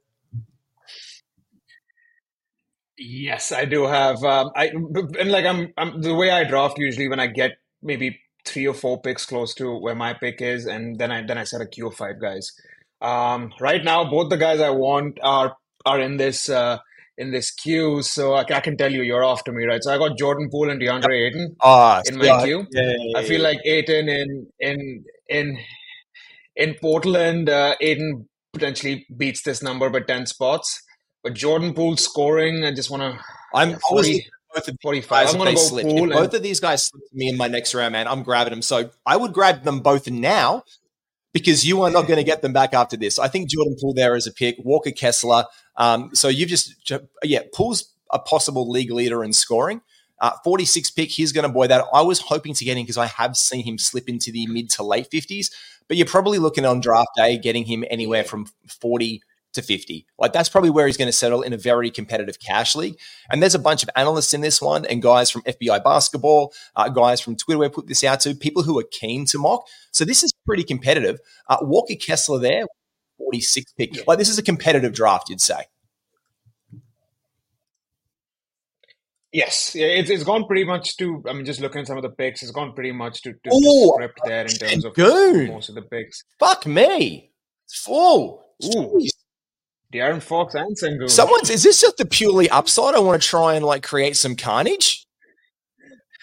Yes, 2.99 3.51
I 3.51 3.65
do 3.65 3.87
have. 3.87 4.23
Um, 4.23 4.51
I 4.55 4.67
and 4.67 5.31
like 5.33 5.47
I'm, 5.47 5.73
I'm 5.77 6.03
the 6.03 6.15
way 6.15 6.31
I 6.31 6.45
draft 6.45 6.79
usually 6.79 7.09
when 7.09 7.19
I 7.19 7.27
get 7.27 7.53
maybe 7.83 8.21
three 8.45 8.67
or 8.67 8.75
four 8.75 9.01
picks 9.01 9.25
close 9.25 9.55
to 9.55 9.77
where 9.77 9.95
my 9.95 10.13
pick 10.13 10.43
is, 10.43 10.67
and 10.67 10.99
then 10.99 11.11
I 11.11 11.23
then 11.23 11.39
I 11.39 11.45
set 11.45 11.63
a 11.63 11.67
queue 11.67 11.89
of 11.89 11.97
five 11.97 12.21
guys. 12.21 12.53
Um, 13.01 13.53
right 13.59 13.83
now, 13.83 14.09
both 14.09 14.29
the 14.29 14.37
guys 14.37 14.61
I 14.61 14.71
want 14.71 15.19
are 15.23 15.57
are 15.87 16.01
in 16.01 16.17
this 16.17 16.49
uh, 16.49 16.79
in 17.19 17.31
this 17.31 17.51
queue, 17.51 18.03
so 18.03 18.33
I, 18.35 18.41
I 18.41 18.61
can 18.61 18.77
tell 18.77 18.91
you 18.93 19.03
you're 19.03 19.25
after 19.25 19.53
me, 19.53 19.65
right? 19.65 19.83
So 19.83 19.93
I 19.93 19.99
got 19.99 20.17
Jordan 20.19 20.49
Poole 20.51 20.71
and 20.71 20.81
DeAndre 20.81 21.29
Ayton 21.29 21.57
Ah, 21.63 22.01
in 22.07 22.19
my 22.19 22.25
yeah, 22.25 22.43
queue. 22.43 22.67
yeah, 22.71 22.95
yeah, 22.99 23.19
I 23.19 23.25
feel 23.25 23.43
like 23.43 23.59
Ayton 23.65 24.09
in 24.09 24.47
in 24.61 25.05
in 25.29 25.59
in 26.57 26.75
Portland, 26.81 27.49
uh, 27.49 27.75
Ayton 27.81 28.29
potentially 28.53 29.07
beats 29.17 29.43
this 29.43 29.63
number 29.63 29.89
by 29.91 30.01
ten 30.01 30.27
spots. 30.27 30.83
But 31.23 31.35
Jordan 31.35 31.73
Poole 31.75 31.97
scoring, 31.97 32.65
I 32.65 32.73
just 32.73 32.91
want 32.91 33.03
to 33.03 33.25
I'm 33.55 33.71
yeah, 33.71 33.79
40, 33.89 34.17
at 34.17 34.23
both 34.55 34.69
of 34.69 34.77
45. 34.83 35.25
guys 35.27 35.33
I'm 35.33 35.39
gonna 35.39 35.55
go. 35.55 35.69
Poole 35.69 35.79
If 35.79 35.85
and 35.87 36.11
both 36.13 36.35
of 36.35 36.43
these 36.43 36.61
guys 36.61 36.85
slipped 36.87 37.11
to 37.11 37.17
me 37.17 37.29
in 37.29 37.37
my 37.37 37.47
next 37.49 37.75
round, 37.75 37.93
man, 37.93 38.09
I'm 38.09 38.23
grabbing 38.23 38.51
them. 38.51 38.63
So 38.63 38.91
I 39.07 39.17
would 39.17 39.33
grab 39.33 39.63
them 39.63 39.81
both 39.81 40.11
now 40.11 40.65
because 41.33 41.67
you 41.67 41.83
are 41.83 41.91
not 41.91 42.07
going 42.07 42.19
to 42.19 42.25
get 42.25 42.43
them 42.43 42.53
back 42.53 42.75
after 42.75 42.97
this. 42.97 43.19
I 43.19 43.29
think 43.29 43.49
Jordan 43.49 43.77
Poole 43.81 43.95
there 43.95 44.17
is 44.17 44.27
a 44.27 44.33
pick. 44.33 44.57
Walker 44.59 44.91
Kessler. 44.91 45.45
Um, 45.77 46.11
so 46.15 46.29
you've 46.29 46.49
just 46.49 46.93
yeah, 47.23 47.41
Poole's 47.55 47.93
a 48.11 48.19
possible 48.19 48.71
league 48.71 48.91
leader 48.93 49.25
in 49.25 49.33
scoring. 49.33 49.81
Uh, 50.21 50.31
46 50.45 50.91
pick, 50.93 51.11
he's 51.11 51.33
going 51.33 51.43
to 51.43 51.53
boy 51.53 51.67
that. 51.67 51.85
I 51.93 52.03
was 52.03 52.21
hoping 52.21 52.55
to 52.55 52.65
get 52.65 52.77
him 52.77 52.85
because 52.85 52.97
I 52.97 53.07
have 53.07 53.37
seen 53.37 53.65
him 53.65 53.77
slip 53.77 54.09
into 54.09 54.31
the 54.31 54.47
mid 54.47 54.71
to 54.71 54.85
late 54.85 55.11
50s, 55.11 55.51
but 55.89 55.97
you're 55.97 56.07
probably 56.07 56.39
looking 56.39 56.65
on 56.65 56.81
draft 56.81 57.09
day 57.17 57.37
getting 57.39 57.65
him 57.65 57.85
anywhere 57.91 58.23
from 58.23 58.47
40 58.69 59.21
to 59.55 59.63
50. 59.63 60.07
Like 60.19 60.33
that's 60.33 60.49
probably 60.49 60.71
where 60.71 60.87
he's 60.87 60.97
going 60.97 61.09
to 61.09 61.13
settle 61.13 61.43
in 61.43 61.53
a 61.53 61.57
very 61.57 61.91
competitive 61.91 62.39
cash 62.39 62.75
league. 62.75 62.99
And 63.31 63.43
there's 63.43 63.55
a 63.55 63.59
bunch 63.59 63.83
of 63.83 63.91
analysts 63.97 64.35
in 64.35 64.41
this 64.41 64.61
one 64.61 64.85
and 64.87 65.03
guys 65.03 65.31
from 65.31 65.43
FBI 65.43 65.83
basketball, 65.85 66.53
uh, 66.77 66.89
guys 66.89 67.21
from 67.21 67.37
Twitter 67.37 67.59
where 67.59 67.71
put 67.71 67.87
this 67.89 68.05
out 68.05 68.21
to 68.21 68.35
people 68.35 68.63
who 68.63 68.79
are 68.79 68.85
keen 68.91 69.25
to 69.27 69.39
mock. 69.39 69.67
So 69.93 70.05
this 70.05 70.23
is 70.23 70.33
pretty 70.47 70.65
competitive. 70.65 71.19
Uh, 71.49 71.59
Walker 71.63 71.95
Kessler 71.95 72.39
there, 72.39 72.65
46 73.19 73.73
pick. 73.73 74.07
Like 74.07 74.19
this 74.19 74.29
is 74.29 74.39
a 74.39 74.43
competitive 74.43 74.93
draft, 74.93 75.29
you'd 75.29 75.41
say. 75.41 75.65
Yes, 79.33 79.75
it's 79.75 80.11
it's 80.11 80.25
gone 80.25 80.45
pretty 80.47 80.65
much 80.65 80.99
to. 80.99 81.25
I 81.27 81.33
mean, 81.33 81.47
just 81.47 81.59
looking 81.59 81.81
at 81.81 81.87
some 81.87 81.97
of 81.97 82.03
the 82.03 82.11
picks, 82.11 82.43
it's 82.43 82.53
gone 82.53 82.75
pretty 82.75 82.93
much 82.93 83.23
to, 83.23 83.33
to, 83.33 83.39
to 83.39 83.51
Oh, 83.51 83.95
script 83.95 84.21
there 84.27 84.43
in 84.43 84.49
terms 84.49 84.85
of 84.85 84.95
most 84.99 85.71
of 85.71 85.75
the 85.75 85.81
picks. 85.81 86.23
Fuck 86.39 86.67
me. 86.67 87.31
Full. 87.71 88.45
Ooh. 88.63 89.01
De'Aaron 89.93 90.23
Fox 90.23 90.55
and 90.55 90.77
Sengun. 90.77 91.11
Someone's 91.11 91.51
is 91.51 91.63
this 91.63 91.81
just 91.81 91.99
the 91.99 92.07
purely 92.07 92.49
upside? 92.51 92.95
I 92.95 93.01
want 93.01 93.21
to 93.23 93.29
try 93.29 93.55
and 93.55 93.65
like 93.65 93.83
create 93.83 94.17
some 94.17 94.37
carnage. 94.37 95.07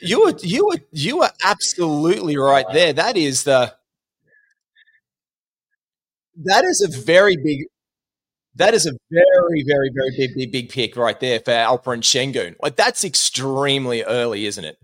You 0.01 0.25
were 0.25 0.33
you 0.41 0.67
were 0.67 0.79
you 0.91 1.19
were 1.19 1.29
absolutely 1.43 2.37
right 2.37 2.65
there. 2.73 2.93
That 2.93 3.17
is 3.17 3.43
the 3.43 3.73
that 6.43 6.63
is 6.63 6.81
a 6.81 7.01
very 7.01 7.37
big 7.37 7.65
that 8.55 8.73
is 8.73 8.85
a 8.85 8.91
very, 9.09 9.63
very, 9.65 9.89
very 9.93 10.11
big, 10.17 10.35
big, 10.35 10.51
big 10.51 10.69
pick 10.69 10.97
right 10.97 11.17
there 11.19 11.39
for 11.39 11.51
Alperen 11.51 12.01
Şengün. 12.01 12.55
Like 12.61 12.75
that's 12.75 13.05
extremely 13.05 14.03
early, 14.03 14.45
isn't 14.45 14.65
it? 14.65 14.77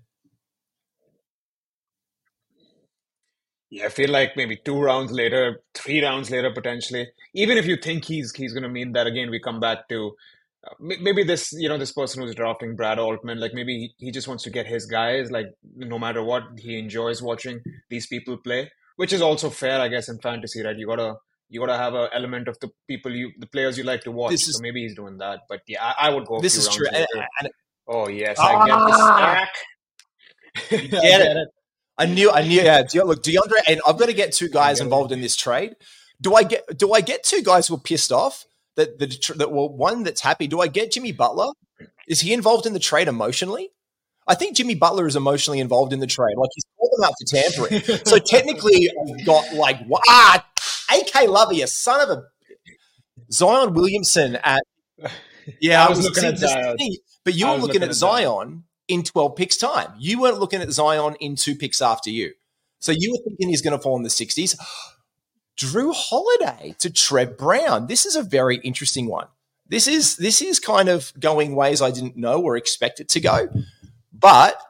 Yeah, 3.75 3.85
I 3.85 3.89
feel 3.89 4.09
like 4.09 4.35
maybe 4.37 4.55
two 4.63 4.79
rounds 4.79 5.11
later, 5.11 5.61
three 5.73 6.01
rounds 6.03 6.29
later, 6.31 6.51
potentially. 6.53 7.07
Even 7.33 7.57
if 7.57 7.65
you 7.65 7.75
think 7.77 8.05
he's 8.05 8.33
he's 8.35 8.53
going 8.53 8.63
to 8.63 8.69
mean 8.69 8.93
that 8.93 9.07
again, 9.07 9.29
we 9.29 9.39
come 9.39 9.59
back 9.59 9.89
to 9.89 9.99
uh, 10.65 10.73
may- 10.79 10.97
maybe 11.07 11.23
this 11.23 11.51
you 11.53 11.67
know 11.69 11.77
this 11.77 11.91
person 11.91 12.21
who's 12.21 12.35
drafting 12.35 12.75
Brad 12.75 12.99
Altman, 12.99 13.39
like 13.39 13.53
maybe 13.53 13.73
he, 13.99 14.05
he 14.05 14.11
just 14.11 14.27
wants 14.29 14.43
to 14.45 14.49
get 14.49 14.65
his 14.75 14.85
guys. 14.85 15.29
Like 15.31 15.47
no 15.75 15.99
matter 15.99 16.23
what, 16.23 16.43
he 16.57 16.79
enjoys 16.79 17.21
watching 17.21 17.59
these 17.89 18.07
people 18.07 18.37
play, 18.37 18.71
which 18.95 19.11
is 19.13 19.21
also 19.21 19.49
fair, 19.49 19.79
I 19.81 19.89
guess, 19.89 20.07
in 20.09 20.19
fantasy, 20.19 20.63
right? 20.63 20.77
You 20.77 20.87
gotta 20.87 21.15
you 21.49 21.59
gotta 21.59 21.77
have 21.77 21.93
an 21.95 22.09
element 22.13 22.47
of 22.47 22.57
the 22.61 22.69
people 22.87 23.13
you 23.13 23.31
the 23.39 23.47
players 23.47 23.77
you 23.77 23.83
like 23.83 24.01
to 24.03 24.11
watch. 24.11 24.31
This 24.31 24.47
is- 24.47 24.55
so 24.57 24.61
maybe 24.61 24.81
he's 24.83 24.95
doing 24.95 25.17
that. 25.17 25.41
But 25.49 25.61
yeah, 25.67 25.83
I, 25.83 26.07
I 26.07 26.09
would 26.13 26.25
go. 26.25 26.37
A 26.37 26.41
This 26.41 26.53
few 26.55 26.61
is 26.61 26.67
rounds 26.67 26.77
true. 26.77 26.87
And, 26.87 27.07
later. 27.13 27.27
and 27.41 27.49
oh 27.87 28.07
yes, 28.07 28.39
I 28.39 28.51
get 28.67 28.77
the 28.77 28.95
Ah! 29.03 29.17
stack. 29.17 29.53
You 30.71 30.87
get 30.87 31.21
it. 31.21 31.47
I 31.97 32.05
knew, 32.05 32.31
I 32.31 32.41
knew. 32.41 32.61
Yeah, 32.61 32.83
De- 32.83 33.03
look, 33.03 33.23
DeAndre, 33.23 33.61
and 33.67 33.81
I've 33.87 33.97
got 33.97 34.07
to 34.07 34.13
get 34.13 34.33
two 34.33 34.49
guys 34.49 34.81
involved 34.81 35.11
in 35.11 35.21
this 35.21 35.35
trade. 35.35 35.75
Do 36.19 36.35
I 36.35 36.43
get? 36.43 36.77
Do 36.77 36.93
I 36.93 37.01
get 37.01 37.23
two 37.23 37.41
guys 37.41 37.67
who 37.67 37.75
are 37.75 37.79
pissed 37.79 38.11
off 38.11 38.45
that 38.75 38.99
the 38.99 39.33
that 39.37 39.51
well, 39.51 39.69
one 39.69 40.03
that's 40.03 40.21
happy? 40.21 40.47
Do 40.47 40.59
I 40.61 40.67
get 40.67 40.91
Jimmy 40.91 41.11
Butler? 41.11 41.51
Is 42.07 42.21
he 42.21 42.33
involved 42.33 42.65
in 42.65 42.73
the 42.73 42.79
trade 42.79 43.07
emotionally? 43.07 43.71
I 44.27 44.35
think 44.35 44.55
Jimmy 44.55 44.75
Butler 44.75 45.05
is 45.05 45.15
emotionally 45.15 45.59
involved 45.59 45.93
in 45.93 45.99
the 45.99 46.07
trade. 46.07 46.35
Like 46.37 46.49
he's 46.55 46.65
called 46.77 46.91
them 46.97 47.03
out 47.05 47.13
for 47.19 47.35
tampering. 47.35 47.99
so 48.05 48.17
technically, 48.17 48.89
I've 48.89 49.25
got 49.25 49.53
like 49.53 49.79
ah, 50.07 50.45
AK 50.91 51.29
Lover, 51.29 51.53
you 51.53 51.67
son 51.67 52.01
of 52.01 52.17
a 52.17 52.23
Zion 53.31 53.73
Williamson 53.73 54.37
at 54.37 54.61
yeah. 55.61 55.85
I 55.85 55.89
was 55.89 56.03
looking 56.03 56.21
see, 56.21 56.27
at 56.27 56.39
this 56.39 56.51
Zion. 56.51 56.77
but 57.23 57.33
you 57.35 57.45
I 57.45 57.51
were 57.51 57.55
looking, 57.57 57.67
looking 57.67 57.83
at 57.83 57.89
at 57.89 57.95
Zion. 57.95 58.63
In 58.87 59.03
twelve 59.03 59.35
picks 59.35 59.57
time. 59.57 59.91
You 59.97 60.21
weren't 60.21 60.39
looking 60.39 60.61
at 60.61 60.71
Zion 60.71 61.15
in 61.19 61.35
two 61.35 61.55
picks 61.55 61.81
after 61.81 62.09
you. 62.09 62.33
So 62.79 62.91
you 62.91 63.11
were 63.11 63.29
thinking 63.29 63.49
he's 63.49 63.61
going 63.61 63.75
to 63.75 63.81
fall 63.81 63.97
in 63.97 64.03
the 64.03 64.09
sixties. 64.09 64.55
Jrue 65.57 65.93
Holiday 65.95 66.75
to 66.79 66.89
Trev 66.91 67.37
Brown. 67.37 67.87
This 67.87 68.05
is 68.05 68.15
a 68.15 68.21
very 68.21 68.57
interesting 68.57 69.07
one. 69.07 69.27
This 69.67 69.87
is 69.87 70.17
this 70.17 70.41
is 70.41 70.59
kind 70.59 70.89
of 70.89 71.11
going 71.19 71.55
ways 71.55 71.81
I 71.81 71.91
didn't 71.91 72.17
know 72.17 72.41
or 72.41 72.57
expect 72.57 72.99
it 72.99 73.09
to 73.09 73.19
go. 73.19 73.47
But 74.13 74.61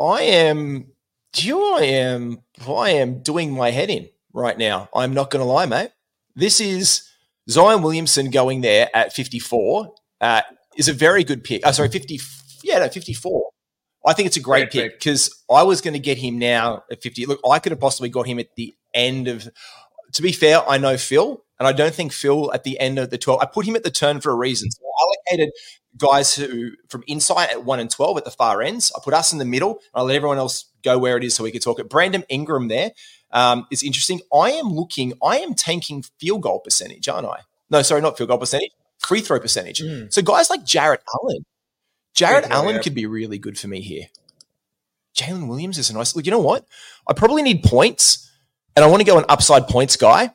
I 0.00 0.22
am 0.22 0.92
you 1.36 1.54
know, 1.54 1.76
I 1.76 1.82
am 1.82 2.42
I 2.68 2.90
am 2.90 3.22
doing 3.22 3.52
my 3.52 3.70
head 3.70 3.90
in 3.90 4.08
right 4.32 4.56
now. 4.56 4.88
I'm 4.94 5.14
not 5.14 5.30
gonna 5.30 5.44
lie, 5.44 5.66
mate. 5.66 5.90
This 6.36 6.60
is 6.60 7.08
Zion 7.48 7.82
Williamson 7.82 8.30
going 8.30 8.60
there 8.60 8.90
at 8.94 9.12
54 9.12 9.94
uh, 10.20 10.42
is 10.76 10.88
a 10.88 10.92
very 10.92 11.24
good 11.24 11.44
pick. 11.44 11.66
Uh, 11.66 11.72
sorry, 11.72 11.88
50 11.88 12.20
yeah, 12.64 12.78
no, 12.78 12.88
54. 12.88 13.50
I 14.06 14.12
think 14.12 14.26
it's 14.26 14.36
a 14.36 14.40
great, 14.40 14.70
Great 14.70 14.82
pick 14.82 14.98
because 14.98 15.44
I 15.50 15.62
was 15.62 15.80
going 15.80 15.94
to 15.94 16.00
get 16.00 16.18
him 16.18 16.38
now 16.38 16.82
at 16.90 17.02
50. 17.02 17.26
Look, 17.26 17.40
I 17.48 17.58
could 17.58 17.72
have 17.72 17.80
possibly 17.80 18.08
got 18.08 18.26
him 18.26 18.38
at 18.38 18.54
the 18.56 18.74
end 18.92 19.28
of. 19.28 19.48
To 20.14 20.22
be 20.22 20.32
fair, 20.32 20.60
I 20.68 20.78
know 20.78 20.96
Phil, 20.96 21.42
and 21.58 21.66
I 21.66 21.72
don't 21.72 21.94
think 21.94 22.12
Phil 22.12 22.52
at 22.52 22.64
the 22.64 22.78
end 22.78 22.98
of 22.98 23.10
the 23.10 23.18
12. 23.18 23.40
I 23.40 23.46
put 23.46 23.66
him 23.66 23.76
at 23.76 23.82
the 23.82 23.90
turn 23.90 24.20
for 24.20 24.30
a 24.30 24.34
reason. 24.34 24.70
So 24.70 24.80
I 24.84 25.14
allocated 25.32 25.54
guys 25.96 26.34
who 26.34 26.70
from 26.88 27.02
inside 27.06 27.50
at 27.50 27.64
1 27.64 27.80
and 27.80 27.90
12 27.90 28.18
at 28.18 28.24
the 28.24 28.30
far 28.30 28.62
ends. 28.62 28.92
I 28.96 29.00
put 29.02 29.14
us 29.14 29.32
in 29.32 29.38
the 29.38 29.44
middle, 29.44 29.72
and 29.72 29.78
I 29.94 30.02
let 30.02 30.16
everyone 30.16 30.38
else 30.38 30.66
go 30.82 30.98
where 30.98 31.16
it 31.16 31.24
is 31.24 31.34
so 31.34 31.44
we 31.44 31.50
could 31.50 31.62
talk 31.62 31.80
it. 31.80 31.88
Brandon 31.88 32.24
Ingram 32.28 32.68
there 32.68 32.92
um, 33.32 33.66
is 33.70 33.82
interesting. 33.82 34.20
I 34.32 34.52
am 34.52 34.68
looking, 34.68 35.14
I 35.22 35.38
am 35.38 35.54
tanking 35.54 36.04
field 36.20 36.42
goal 36.42 36.60
percentage, 36.60 37.08
aren't 37.08 37.26
I? 37.26 37.40
No, 37.70 37.82
sorry, 37.82 38.02
not 38.02 38.16
field 38.16 38.28
goal 38.28 38.38
percentage, 38.38 38.70
free 39.04 39.20
throw 39.20 39.40
percentage. 39.40 39.80
Mm. 39.80 40.12
So 40.12 40.22
guys 40.22 40.50
like 40.50 40.64
Jarrett 40.64 41.02
Allen, 41.14 41.44
Jarrett 42.14 42.46
throw, 42.46 42.56
Allen 42.56 42.76
yeah. 42.76 42.82
could 42.82 42.94
be 42.94 43.06
really 43.06 43.38
good 43.38 43.58
for 43.58 43.68
me 43.68 43.80
here. 43.80 44.06
Jalen 45.16 45.48
Williams 45.48 45.78
is 45.78 45.90
a 45.90 45.94
nice 45.94 46.16
look. 46.16 46.26
You 46.26 46.32
know 46.32 46.40
what? 46.40 46.66
I 47.06 47.12
probably 47.12 47.42
need 47.42 47.62
points, 47.62 48.30
and 48.74 48.84
I 48.84 48.88
want 48.88 49.00
to 49.00 49.06
go 49.06 49.18
an 49.18 49.24
upside 49.28 49.68
points 49.68 49.96
guy. 49.96 50.30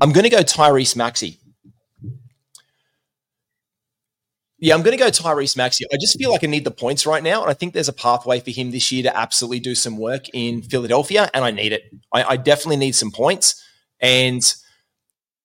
I'm 0.00 0.12
going 0.12 0.24
to 0.24 0.30
go 0.30 0.42
Tyrese 0.42 0.96
Maxey. 0.96 1.38
Yeah, 4.58 4.74
I'm 4.74 4.82
going 4.82 4.96
to 4.96 5.02
go 5.02 5.10
Tyrese 5.10 5.56
Maxey. 5.56 5.84
I 5.92 5.96
just 6.00 6.18
feel 6.18 6.30
like 6.30 6.42
I 6.42 6.46
need 6.46 6.64
the 6.64 6.70
points 6.70 7.06
right 7.06 7.22
now, 7.22 7.42
and 7.42 7.50
I 7.50 7.54
think 7.54 7.74
there's 7.74 7.88
a 7.88 7.92
pathway 7.92 8.40
for 8.40 8.50
him 8.50 8.70
this 8.70 8.90
year 8.90 9.02
to 9.02 9.16
absolutely 9.16 9.60
do 9.60 9.74
some 9.74 9.98
work 9.98 10.28
in 10.32 10.62
Philadelphia, 10.62 11.30
and 11.34 11.44
I 11.44 11.50
need 11.50 11.72
it. 11.72 11.82
I, 12.12 12.24
I 12.24 12.36
definitely 12.36 12.78
need 12.78 12.94
some 12.94 13.10
points. 13.10 13.62
And 14.00 14.42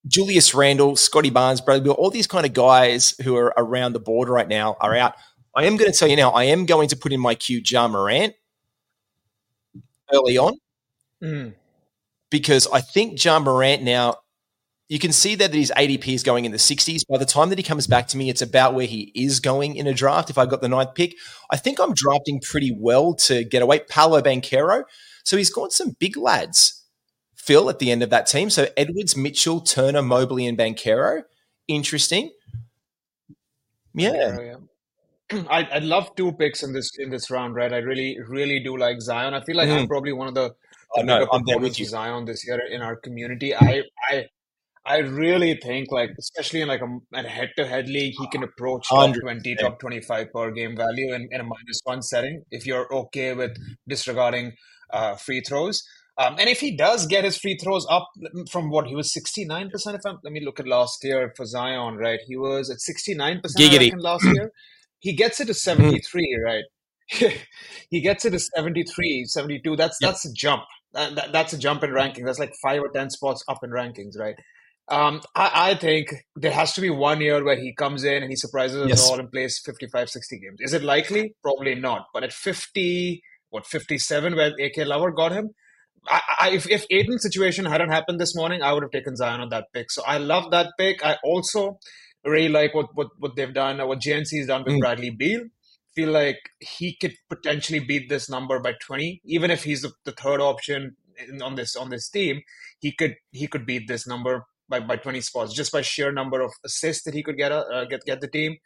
Julius 0.07 0.53
Randle, 0.53 0.95
Scotty 0.95 1.29
Barnes, 1.29 1.61
Bradley 1.61 1.83
Beal, 1.83 1.93
all 1.93 2.09
these 2.09 2.27
kind 2.27 2.45
of 2.45 2.53
guys 2.53 3.15
who 3.23 3.35
are 3.35 3.53
around 3.57 3.93
the 3.93 3.99
board 3.99 4.29
right 4.29 4.47
now 4.47 4.75
are 4.79 4.95
out. 4.95 5.15
I 5.55 5.65
am 5.65 5.77
going 5.77 5.91
to 5.91 5.97
tell 5.97 6.07
you 6.07 6.15
now, 6.15 6.31
I 6.31 6.45
am 6.45 6.65
going 6.65 6.87
to 6.89 6.95
put 6.95 7.11
in 7.11 7.19
my 7.19 7.35
queue 7.35 7.61
Ja 7.65 7.87
Morant 7.87 8.33
early 10.13 10.37
on 10.37 10.53
Mm. 11.21 11.53
because 12.29 12.65
I 12.71 12.79
think 12.79 13.21
Ja 13.23 13.39
Morant 13.39 13.83
now, 13.83 14.15
you 14.87 14.99
can 14.99 15.11
see 15.11 15.35
that 15.35 15.53
his 15.53 15.71
ADP 15.75 16.07
is 16.07 16.23
going 16.23 16.45
in 16.45 16.51
the 16.53 16.57
60s. 16.57 17.03
By 17.07 17.17
the 17.17 17.25
time 17.25 17.49
that 17.49 17.59
he 17.59 17.63
comes 17.63 17.85
back 17.87 18.07
to 18.07 18.17
me, 18.17 18.29
it's 18.29 18.41
about 18.41 18.73
where 18.73 18.87
he 18.87 19.11
is 19.13 19.39
going 19.41 19.75
in 19.75 19.85
a 19.85 19.93
draft. 19.93 20.29
If 20.29 20.37
I 20.37 20.45
got 20.45 20.61
the 20.61 20.69
ninth 20.69 20.95
pick, 20.95 21.15
I 21.51 21.57
think 21.57 21.79
I'm 21.79 21.93
drafting 21.93 22.39
pretty 22.39 22.75
well 22.75 23.13
to 23.15 23.43
get 23.43 23.61
away. 23.61 23.81
Paolo 23.89 24.21
Banchero. 24.21 24.83
So 25.25 25.35
he's 25.37 25.51
got 25.51 25.73
some 25.73 25.95
big 25.99 26.15
lads, 26.17 26.78
Phil, 27.49 27.67
at 27.67 27.79
the 27.79 27.89
end 27.89 28.03
of 28.03 28.11
that 28.11 28.27
team. 28.27 28.51
So 28.51 28.67
Edwards, 28.77 29.17
Mitchell, 29.17 29.59
Turner, 29.59 30.03
Mobley, 30.03 30.45
and 30.45 30.55
Banchero. 30.55 31.23
Interesting. 31.67 32.29
Yeah. 33.95 34.37
Yeah. 34.39 34.55
I 35.49 35.67
I'd 35.77 35.83
love 35.83 36.15
two 36.15 36.31
picks 36.33 36.61
in 36.61 36.73
this 36.73 36.91
in 36.99 37.09
this 37.09 37.31
round, 37.31 37.55
right? 37.55 37.73
I 37.73 37.77
really 37.77 38.17
really 38.27 38.59
do 38.59 38.77
like 38.77 39.01
Zion. 39.01 39.33
I 39.33 39.43
feel 39.43 39.57
like 39.57 39.69
I'm 39.69 39.85
Mm. 39.85 39.87
probably 39.87 40.13
one 40.13 40.27
of 40.27 40.35
the 40.35 40.53
Oh, 40.95 41.01
no, 41.01 41.27
I'm 41.31 41.43
there 41.47 41.59
with 41.59 41.79
you. 41.79 41.85
Zion 41.85 42.25
this 42.25 42.45
year 42.47 42.59
in 42.75 42.81
our 42.81 42.95
community. 42.95 43.55
I 43.55 43.83
I 44.11 44.25
I 44.85 44.97
really 44.99 45.55
think 45.55 45.91
like 45.91 46.11
especially 46.19 46.61
in 46.61 46.67
like 46.67 46.81
a, 46.81 46.91
a 47.13 47.27
head-to-head 47.27 47.89
league, 47.89 48.13
he 48.19 48.27
can 48.27 48.43
approach 48.43 48.89
top 48.89 49.09
100%. 49.09 49.21
20, 49.21 49.55
top 49.55 49.79
25 49.79 50.33
per 50.33 50.51
game 50.51 50.75
value 50.75 51.13
in, 51.15 51.27
in 51.31 51.41
a 51.41 51.43
minus 51.43 51.79
one 51.83 52.01
setting 52.01 52.43
if 52.51 52.65
you're 52.67 52.87
okay 53.01 53.33
with 53.33 53.57
disregarding 53.87 54.53
uh, 54.91 55.15
free 55.15 55.41
throws. 55.41 55.83
Um, 56.19 56.35
and 56.37 56.49
if 56.49 56.59
he 56.59 56.75
does 56.75 57.07
get 57.07 57.23
his 57.23 57.37
free 57.37 57.57
throws 57.57 57.87
up 57.89 58.09
from 58.51 58.69
what 58.69 58.87
he 58.87 58.93
was 58.95 59.13
69%, 59.13 59.71
if 59.95 60.01
I'm, 60.05 60.17
let 60.21 60.33
me 60.33 60.43
look 60.43 60.59
at 60.59 60.67
last 60.67 61.01
year 61.03 61.33
for 61.37 61.45
Zion, 61.45 61.95
right? 61.95 62.19
He 62.27 62.35
was 62.35 62.69
at 62.69 62.77
69% 62.79 63.41
Giggity. 63.57 63.91
last 63.97 64.25
year. 64.25 64.51
He 64.99 65.13
gets 65.13 65.39
it 65.39 65.45
to 65.45 65.53
73, 65.53 66.37
right? 66.45 66.63
he 67.89 68.01
gets 68.01 68.25
it 68.25 68.31
to 68.31 68.39
73, 68.39 69.23
72. 69.25 69.75
That's 69.77 69.97
Yep. 70.01 70.09
that's 70.09 70.25
a 70.25 70.33
jump. 70.33 70.63
That, 70.91 71.15
that, 71.15 71.31
that's 71.31 71.53
a 71.53 71.57
jump 71.57 71.83
in 71.85 71.93
ranking. 71.93 72.25
That's 72.25 72.39
like 72.39 72.53
five 72.61 72.81
or 72.81 72.89
10 72.89 73.11
spots 73.11 73.41
up 73.47 73.59
in 73.63 73.69
rankings, 73.69 74.17
right? 74.19 74.35
Um, 74.89 75.21
I, 75.35 75.71
I 75.71 75.75
think 75.75 76.09
there 76.35 76.51
has 76.51 76.73
to 76.73 76.81
be 76.81 76.89
one 76.89 77.21
year 77.21 77.43
where 77.45 77.55
he 77.59 77.73
comes 77.73 78.03
in 78.03 78.23
and 78.23 78.29
he 78.31 78.35
surprises 78.35 78.81
us 78.81 78.89
Yes. 78.89 79.07
all 79.09 79.19
and 79.19 79.31
plays 79.31 79.61
55, 79.63 80.09
60 80.09 80.39
games. 80.39 80.57
Is 80.59 80.73
it 80.73 80.83
likely? 80.83 81.33
Probably 81.43 81.75
not. 81.75 82.07
But 82.13 82.23
at 82.23 82.33
50, 82.33 83.21
what, 83.51 83.65
57, 83.67 84.35
where 84.35 84.51
AK 84.59 84.77
Lover 84.85 85.11
got 85.11 85.31
him, 85.31 85.51
I, 86.07 86.21
I, 86.39 86.49
if, 86.51 86.69
if 86.69 86.85
Ayton's 86.89 87.21
situation 87.23 87.65
hadn't 87.65 87.89
happened 87.89 88.19
this 88.19 88.35
morning, 88.35 88.61
I 88.61 88.73
would 88.73 88.83
have 88.83 88.91
taken 88.91 89.15
Zion 89.15 89.41
on 89.41 89.49
that 89.49 89.67
pick. 89.73 89.91
So 89.91 90.03
I 90.05 90.17
love 90.17 90.51
that 90.51 90.71
pick. 90.77 91.03
I 91.05 91.17
also 91.23 91.79
really 92.23 92.49
like 92.49 92.73
what, 92.73 92.87
what, 92.93 93.07
what 93.17 93.35
they've 93.35 93.53
done, 93.53 93.77
what 93.79 93.87
what 93.87 94.03
has 94.05 94.47
done 94.47 94.63
with 94.63 94.73
Mm. 94.75 94.79
Bradley 94.79 95.09
Beal. 95.09 95.45
Feel 95.95 96.11
like 96.11 96.37
he 96.59 96.95
could 96.95 97.15
potentially 97.29 97.79
beat 97.79 98.09
this 98.09 98.29
number 98.29 98.59
by 98.59 98.73
20, 98.81 99.21
even 99.25 99.51
if 99.51 99.63
he's 99.63 99.81
the, 99.81 99.91
the 100.05 100.11
third 100.11 100.39
option 100.39 100.95
in, 101.27 101.41
on 101.41 101.55
this 101.55 101.75
on 101.75 101.89
this 101.89 102.09
team. 102.09 102.41
He 102.79 102.91
could 102.91 103.15
he 103.31 103.47
could 103.47 103.65
beat 103.65 103.87
this 103.87 104.07
number 104.07 104.45
by, 104.69 104.79
by 104.79 104.95
20 104.95 105.19
spots 105.21 105.53
just 105.53 105.71
by 105.71 105.81
sheer 105.81 106.11
number 106.11 106.41
of 106.41 106.51
assists 106.63 107.03
that 107.03 107.13
he 107.13 107.23
could 107.23 107.37
get 107.37 107.51
uh, 107.51 107.85
get 107.85 108.05
get 108.05 108.21
the 108.21 108.27
team. 108.27 108.57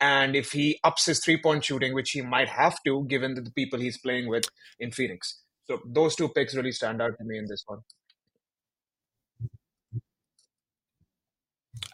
And 0.00 0.34
if 0.34 0.50
he 0.52 0.80
ups 0.82 1.06
his 1.06 1.20
three 1.20 1.40
point 1.40 1.64
shooting, 1.64 1.94
which 1.94 2.10
he 2.10 2.20
might 2.22 2.48
have 2.48 2.76
to, 2.84 3.06
given 3.08 3.34
the 3.34 3.48
people 3.54 3.78
he's 3.78 3.98
playing 3.98 4.28
with 4.28 4.44
in 4.80 4.90
Phoenix. 4.90 5.41
So 5.64 5.80
those 5.84 6.14
two 6.16 6.28
picks 6.28 6.54
really 6.54 6.72
stand 6.72 7.00
out 7.02 7.16
to 7.18 7.24
me 7.24 7.38
in 7.38 7.46
this 7.46 7.64
one. 7.66 7.80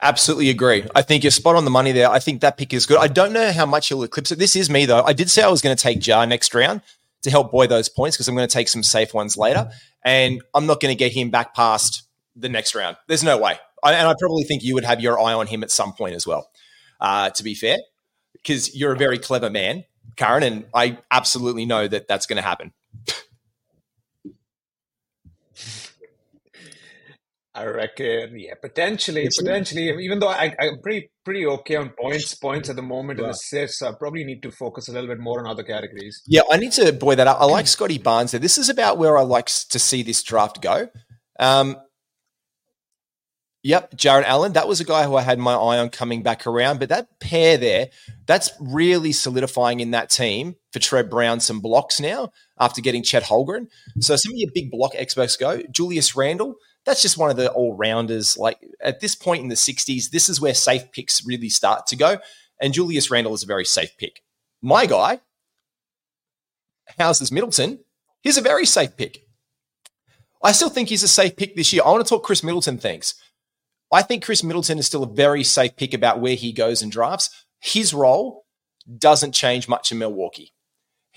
Absolutely 0.01 0.49
agree. 0.51 0.85
I 0.95 1.03
think 1.03 1.25
you're 1.25 1.31
spot 1.33 1.57
on 1.57 1.65
the 1.65 1.71
money 1.71 1.91
there. 1.93 2.09
I 2.09 2.21
think 2.21 2.41
that 2.41 2.57
pick 2.57 2.73
is 2.73 2.87
good. 2.87 2.99
I 2.99 3.09
don't 3.09 3.33
know 3.33 3.51
how 3.53 3.67
much 3.67 3.89
he'll 3.89 4.03
eclipse 4.05 4.31
it. 4.31 4.39
This 4.39 4.55
is 4.55 4.71
me 4.71 4.87
though. 4.87 5.03
I 5.03 5.13
did 5.13 5.29
say 5.29 5.43
I 5.43 5.49
was 5.49 5.61
going 5.61 5.77
to 5.77 5.83
take 5.83 6.07
Ja 6.07 6.25
next 6.25 6.55
round 6.55 6.83
to 7.23 7.31
help 7.31 7.51
buoy 7.51 7.67
those 7.67 7.89
points 7.89 8.17
because 8.17 8.29
I'm 8.29 8.37
going 8.37 8.47
to 8.47 8.53
take 8.53 8.69
some 8.69 8.85
safe 8.85 9.13
ones 9.13 9.37
later, 9.37 9.71
and 10.05 10.41
I'm 10.55 10.67
not 10.67 10.81
going 10.81 10.93
to 10.93 10.99
get 10.99 11.13
him 11.13 11.31
back 11.31 11.53
past 11.55 12.05
the 12.37 12.49
next 12.49 12.77
round. 12.77 12.97
There's 13.09 13.25
no 13.25 13.39
way. 13.39 13.59
I, 13.83 13.95
and 13.95 14.07
I 14.07 14.15
probably 14.21 14.45
think 14.45 14.63
you 14.63 14.75
would 14.75 14.85
have 14.85 15.01
your 15.01 15.19
eye 15.19 15.33
on 15.33 15.49
him 15.49 15.65
at 15.65 15.71
some 15.73 15.93
point 15.93 16.15
as 16.15 16.27
well. 16.27 16.49
Uh, 17.01 17.31
to 17.31 17.43
be 17.43 17.55
fair, 17.55 17.79
because 18.35 18.75
you're 18.77 18.93
a 18.93 18.97
very 18.97 19.19
clever 19.19 19.51
man, 19.51 19.85
Karan, 20.17 20.43
and 20.45 20.65
I 20.75 20.99
absolutely 21.11 21.65
know 21.67 21.89
that 21.89 22.07
that's 22.07 22.27
going 22.27 22.37
to 22.37 22.43
happen. 22.43 22.73
I 27.55 27.65
reckon, 27.65 28.39
yeah, 28.39 28.55
potentially, 28.61 29.23
It's- 29.23 29.39
potentially. 29.39 29.89
Even 30.05 30.21
though 30.21 30.29
I, 30.29 30.55
I'm 30.61 30.81
pretty 30.81 31.11
pretty 31.25 31.45
okay 31.45 31.75
on 31.77 31.91
points, 32.01 32.35
points 32.35 32.71
at 32.71 32.77
the 32.77 32.83
moment 32.83 33.19
and 33.19 33.27
Right. 33.27 33.35
assists, 33.35 33.83
I 33.83 33.93
probably 33.99 34.23
need 34.25 34.43
to 34.45 34.51
focus 34.53 34.89
a 34.89 34.93
little 34.93 35.09
bit 35.09 35.19
more 35.19 35.41
on 35.41 35.47
other 35.51 35.65
categories. 35.65 36.23
Yeah, 36.27 36.43
I 36.51 36.57
need 36.57 36.73
to 36.73 36.93
buoy 36.93 37.17
that 37.17 37.27
up. 37.27 37.39
I 37.41 37.47
like 37.47 37.67
Scotty 37.77 37.99
Barnes 37.99 38.31
there. 38.31 38.39
This 38.41 38.59
is 38.59 38.69
about 38.69 38.97
where 38.97 39.19
I 39.19 39.23
like 39.23 39.47
to 39.71 39.79
see 39.79 40.03
this 40.03 40.23
draft 40.23 40.63
go. 40.63 40.89
Um, 41.41 41.77
yep, 43.65 43.95
Jarrett 43.97 44.27
Allen. 44.29 44.53
That 44.53 44.69
was 44.69 44.81
a 44.81 44.85
guy 44.85 45.05
who 45.05 45.17
I 45.17 45.23
had 45.23 45.39
my 45.41 45.55
eye 45.55 45.79
on 45.79 45.91
coming 45.91 46.23
back 46.23 46.47
around. 46.47 46.79
But 46.79 46.91
that 46.91 47.19
pair 47.19 47.57
there, 47.57 47.89
that's 48.27 48.51
really 48.61 49.11
solidifying 49.13 49.81
in 49.81 49.91
that 49.91 50.11
team 50.11 50.55
for 50.79 50.85
Trev 50.85 51.11
Brown 51.11 51.41
some 51.41 51.61
blocks 51.61 52.01
now 52.01 52.33
after 52.59 52.81
getting 52.81 53.03
Chet 53.03 53.25
Holmgren. 53.25 53.69
So 54.01 54.17
some 54.17 54.33
of 54.33 54.39
your 54.39 54.51
big 54.55 54.71
block 54.71 54.93
experts 54.95 55.37
go. 55.37 55.63
Julius 55.71 56.17
Randle, 56.17 56.57
that's 56.85 57.03
just 57.03 57.19
one 57.19 57.31
of 57.31 57.37
the 57.37 57.51
all 57.53 57.77
rounders. 57.77 58.37
Like 58.37 58.59
at 58.81 59.01
this 59.01 59.15
point 59.15 59.43
in 59.43 59.49
the 59.49 59.55
60s, 59.55 60.11
this 60.11 60.29
is 60.29 60.41
where 60.41 60.55
safe 60.55 60.91
picks 60.93 61.27
really 61.27 61.49
start 61.49 61.87
to 61.89 61.97
go. 61.97 62.19
And 62.61 62.73
Julius 62.73 63.11
Randle 63.11 63.35
is 63.35 63.43
a 63.43 63.47
very 63.47 63.65
safe 63.65 63.97
pick. 63.99 64.23
My 64.63 64.87
guy, 64.87 65.21
Houses 66.99 67.31
Middleton, 67.31 67.81
he's 68.23 68.39
a 68.39 68.43
very 68.43 68.67
safe 68.67 68.97
pick. 68.97 69.25
I 70.43 70.53
still 70.53 70.71
think 70.71 70.89
he's 70.89 71.03
a 71.03 71.09
safe 71.09 71.37
pick 71.37 71.57
this 71.57 71.73
year. 71.73 71.83
I 71.85 71.91
want 71.91 72.05
to 72.05 72.09
talk 72.09 72.25
Khris 72.25 72.45
Middleton 72.45 72.79
things. 72.79 73.15
I 73.93 74.03
think 74.03 74.25
Khris 74.25 74.45
Middleton 74.45 74.79
is 74.79 74.87
still 74.87 75.03
a 75.03 75.13
very 75.13 75.43
safe 75.43 75.77
pick 75.77 75.95
about 75.95 76.21
where 76.21 76.35
he 76.35 76.53
goes 76.53 76.83
and 76.83 76.93
drafts. 76.93 77.45
His 77.61 77.93
role 77.93 78.45
doesn't 78.97 79.33
change 79.33 79.69
much 79.69 79.91
in 79.91 79.99
Milwaukee. 79.99 80.53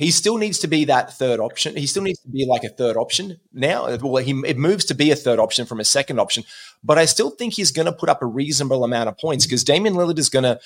He 0.02 0.10
still 0.10 0.38
needs 0.38 0.58
to 0.60 0.68
be 0.68 0.86
that 0.86 1.14
third 1.14 1.40
option. 1.40 1.76
He 1.76 1.86
still 1.86 2.02
needs 2.02 2.20
to 2.22 2.28
be 2.28 2.48
like 2.48 2.64
a 2.64 2.70
third 2.70 2.98
option 2.98 3.40
now. 3.54 3.96
Well, 3.98 4.24
he 4.24 4.32
it 4.48 4.58
moves 4.58 4.84
to 4.86 4.96
be 4.96 5.12
a 5.12 5.16
third 5.16 5.38
option 5.38 5.68
from 5.68 5.80
a 5.80 5.86
second 5.86 6.20
option, 6.20 6.44
but 6.84 6.98
I 6.98 7.06
still 7.06 7.30
think 7.30 7.54
he's 7.54 7.72
going 7.72 7.86
to 7.86 7.94
put 7.94 8.10
up 8.10 8.24
a 8.24 8.26
reasonable 8.26 8.84
amount 8.84 9.10
of 9.10 9.18
points 9.20 9.46
because 9.46 9.64
Damian 9.64 9.94
Lillard 9.94 10.18
is 10.18 10.28
going 10.28 10.42
to 10.42 10.60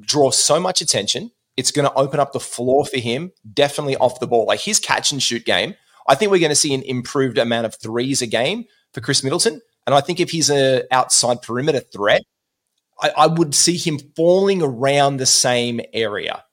draw 0.00 0.30
so 0.30 0.58
much 0.58 0.80
attention. 0.80 1.30
It's 1.58 1.70
going 1.70 1.86
to 1.86 1.94
open 1.94 2.20
up 2.20 2.32
the 2.32 2.40
floor 2.40 2.86
for 2.86 2.96
him, 2.96 3.32
definitely 3.52 3.96
off 3.96 4.18
the 4.18 4.26
ball. 4.26 4.46
Like 4.46 4.60
his 4.60 4.78
catch 4.78 5.12
and 5.12 5.22
shoot 5.22 5.44
game, 5.44 5.74
I 6.08 6.14
think 6.14 6.30
we're 6.30 6.38
going 6.38 6.48
to 6.48 6.56
see 6.56 6.72
an 6.72 6.82
improved 6.84 7.36
amount 7.36 7.66
of 7.66 7.74
threes 7.74 8.22
a 8.22 8.26
game 8.26 8.64
for 8.94 9.02
Khris 9.02 9.22
Middleton. 9.22 9.60
And 9.86 9.94
I 9.94 10.00
think 10.00 10.20
if 10.20 10.30
he's 10.30 10.48
an 10.48 10.84
outside 10.90 11.42
perimeter 11.42 11.80
threat, 11.80 12.22
I, 13.02 13.10
I 13.10 13.26
would 13.26 13.54
see 13.54 13.76
him 13.76 13.98
falling 14.16 14.62
around 14.62 15.18
the 15.18 15.26
same 15.26 15.82
area. 15.92 16.44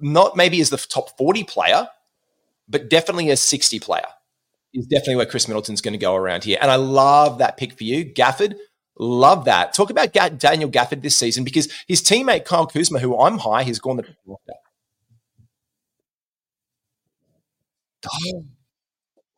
Not 0.00 0.36
maybe 0.36 0.60
as 0.60 0.70
the 0.70 0.78
top 0.78 1.16
40 1.18 1.44
player, 1.44 1.88
but 2.68 2.88
definitely 2.88 3.30
a 3.30 3.36
60 3.36 3.78
player 3.80 4.06
is 4.76 4.86
definitely 4.86 5.16
where 5.16 5.26
Khris 5.26 5.48
Middleton's 5.48 5.80
going 5.80 5.92
to 5.92 5.98
go 5.98 6.14
around 6.14 6.44
here. 6.44 6.58
And 6.60 6.70
I 6.70 6.76
love 6.76 7.38
that 7.38 7.56
pick 7.56 7.72
for 7.72 7.84
you, 7.84 8.04
Gafford. 8.04 8.56
Love 8.98 9.44
that. 9.46 9.74
Talk 9.74 9.90
about 9.90 10.12
Ga- 10.12 10.30
Daniel 10.30 10.70
Gafford 10.70 11.02
this 11.02 11.16
season 11.16 11.44
because 11.44 11.72
his 11.86 12.02
teammate 12.02 12.44
Kyle 12.44 12.66
Kuzma, 12.66 12.98
who 12.98 13.18
I'm 13.18 13.38
high, 13.38 13.62
has 13.62 13.78
gone 13.78 13.96
the 13.96 14.06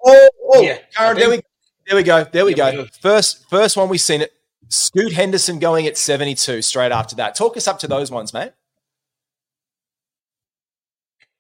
Oh, 0.05 0.29
oh 0.44 0.62
Yeah, 0.62 0.79
Karan, 0.94 1.16
there 1.16 1.29
we 1.29 1.40
there 1.87 1.96
we 1.96 2.05
go. 2.05 2.22
There 2.22 2.44
we 2.44 2.55
Yeah, 2.55 2.72
go. 2.72 2.87
First 3.01 3.48
first 3.51 3.77
one 3.77 3.88
we've 3.88 4.01
seen 4.01 4.20
it. 4.20 4.33
Scoot 4.68 5.12
Henderson 5.12 5.59
going 5.59 5.87
at 5.87 5.96
72 5.96 6.62
straight 6.62 6.92
after 6.92 7.16
that. 7.16 7.35
Talk 7.35 7.57
us 7.57 7.66
up 7.66 7.81
to 7.81 7.88
those 7.88 8.11
ones, 8.11 8.33
mate. 8.33 8.53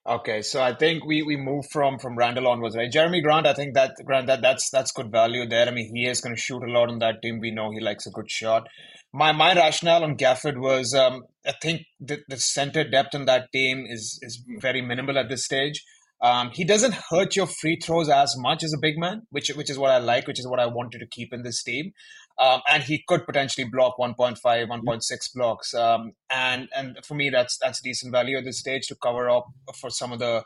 Okay, 0.08 0.40
so 0.40 0.62
I 0.62 0.72
think 0.74 1.04
we 1.04 1.22
we 1.22 1.36
moved 1.36 1.68
from 1.70 1.98
from 1.98 2.16
Randle 2.16 2.48
onwards, 2.48 2.74
right? 2.74 2.90
Jerami 2.90 3.22
Grant, 3.22 3.46
I 3.46 3.52
think 3.52 3.74
that 3.74 3.94
Grant 4.06 4.26
that 4.28 4.40
that's 4.40 4.70
that's 4.70 4.90
good 4.90 5.12
value 5.12 5.46
there. 5.46 5.68
I 5.68 5.70
mean, 5.70 5.94
he 5.94 6.06
is 6.06 6.22
going 6.22 6.34
to 6.34 6.40
shoot 6.40 6.62
a 6.62 6.70
lot 6.72 6.88
on 6.88 6.98
that 7.00 7.20
team. 7.20 7.40
We 7.40 7.50
know 7.50 7.70
he 7.70 7.80
likes 7.80 8.06
a 8.06 8.10
good 8.10 8.30
shot. 8.30 8.68
My 9.12 9.32
my 9.32 9.54
rationale 9.54 10.04
on 10.04 10.16
Gafford 10.16 10.58
was 10.58 10.94
um, 10.94 11.24
I 11.46 11.52
think 11.60 11.82
the, 12.00 12.20
the 12.26 12.38
center 12.38 12.84
depth 12.88 13.14
on 13.14 13.26
that 13.26 13.52
team 13.52 13.84
is 13.86 14.18
is 14.22 14.42
very 14.60 14.80
minimal 14.80 15.18
at 15.18 15.28
this 15.28 15.44
stage. 15.44 15.84
Um, 16.22 16.52
he 16.54 16.64
doesn't 16.64 16.94
hurt 17.10 17.36
your 17.36 17.46
free 17.46 17.76
throws 17.76 18.08
as 18.08 18.34
much 18.38 18.64
as 18.64 18.72
a 18.72 18.80
big 18.80 18.96
man, 18.96 19.26
which 19.28 19.50
which 19.50 19.68
is 19.68 19.78
what 19.78 19.90
I 19.90 19.98
like, 19.98 20.26
which 20.26 20.40
is 20.40 20.48
what 20.48 20.58
I 20.58 20.66
wanted 20.66 21.00
to 21.00 21.06
keep 21.06 21.34
in 21.34 21.42
this 21.42 21.62
team. 21.62 21.92
Um, 22.38 22.60
and 22.70 22.82
he 22.84 23.02
could 23.08 23.26
potentially 23.26 23.66
block 23.68 23.96
1.5, 23.98 24.38
1.6 24.40 25.34
blocks. 25.34 25.74
Um, 25.74 26.12
and 26.30 26.68
and 26.74 26.98
for 27.04 27.14
me, 27.14 27.30
that's 27.30 27.58
that's 27.60 27.80
decent 27.80 28.12
value 28.12 28.38
at 28.38 28.44
this 28.44 28.58
stage 28.60 28.86
to 28.88 28.94
cover 28.94 29.28
up 29.28 29.46
for 29.80 29.90
some 29.90 30.12
of 30.12 30.20
the 30.20 30.44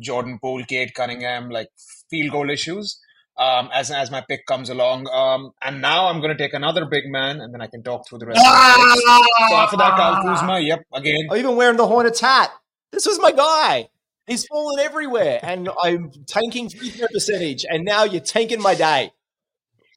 Jordan 0.00 0.38
Poole, 0.40 0.64
Cade 0.64 0.94
Cunningham, 0.94 1.50
like 1.50 1.68
field 2.10 2.30
goal 2.32 2.50
issues. 2.50 3.00
Um, 3.38 3.70
as 3.72 3.90
as 3.90 4.10
my 4.10 4.20
pick 4.28 4.44
comes 4.46 4.68
along, 4.68 5.08
um, 5.08 5.52
and 5.62 5.80
now 5.80 6.08
I'm 6.08 6.20
going 6.20 6.36
to 6.36 6.38
take 6.38 6.52
another 6.52 6.84
big 6.84 7.04
man, 7.06 7.40
and 7.40 7.52
then 7.52 7.62
I 7.62 7.66
can 7.66 7.82
talk 7.82 8.06
through 8.06 8.18
the 8.18 8.26
rest. 8.26 8.38
of 8.38 8.44
the. 8.44 9.48
So 9.48 9.56
after 9.56 9.76
that, 9.78 9.96
Kyle 9.96 10.22
Kuzma, 10.22 10.60
yep, 10.60 10.80
again, 10.92 11.28
I'm 11.30 11.38
even 11.38 11.56
wearing 11.56 11.78
the 11.78 11.86
Hornets 11.86 12.20
hat. 12.20 12.50
This 12.92 13.06
was 13.06 13.18
my 13.18 13.32
guy. 13.32 13.88
He's 14.26 14.46
fallen 14.46 14.78
everywhere, 14.80 15.40
and 15.42 15.70
I'm 15.82 16.12
tanking 16.28 16.68
free 16.68 16.90
throw 16.90 17.08
percentage, 17.08 17.64
and 17.68 17.84
now 17.86 18.04
you're 18.04 18.20
tanking 18.20 18.60
my 18.60 18.74
day. 18.74 19.12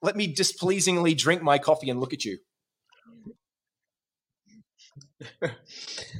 Let 0.02 0.16
me 0.16 0.28
displeasingly 0.28 1.16
drink 1.16 1.42
my 1.42 1.58
coffee 1.58 1.90
and 1.90 2.00
look 2.00 2.14
at 2.14 2.26
you. 2.26 2.38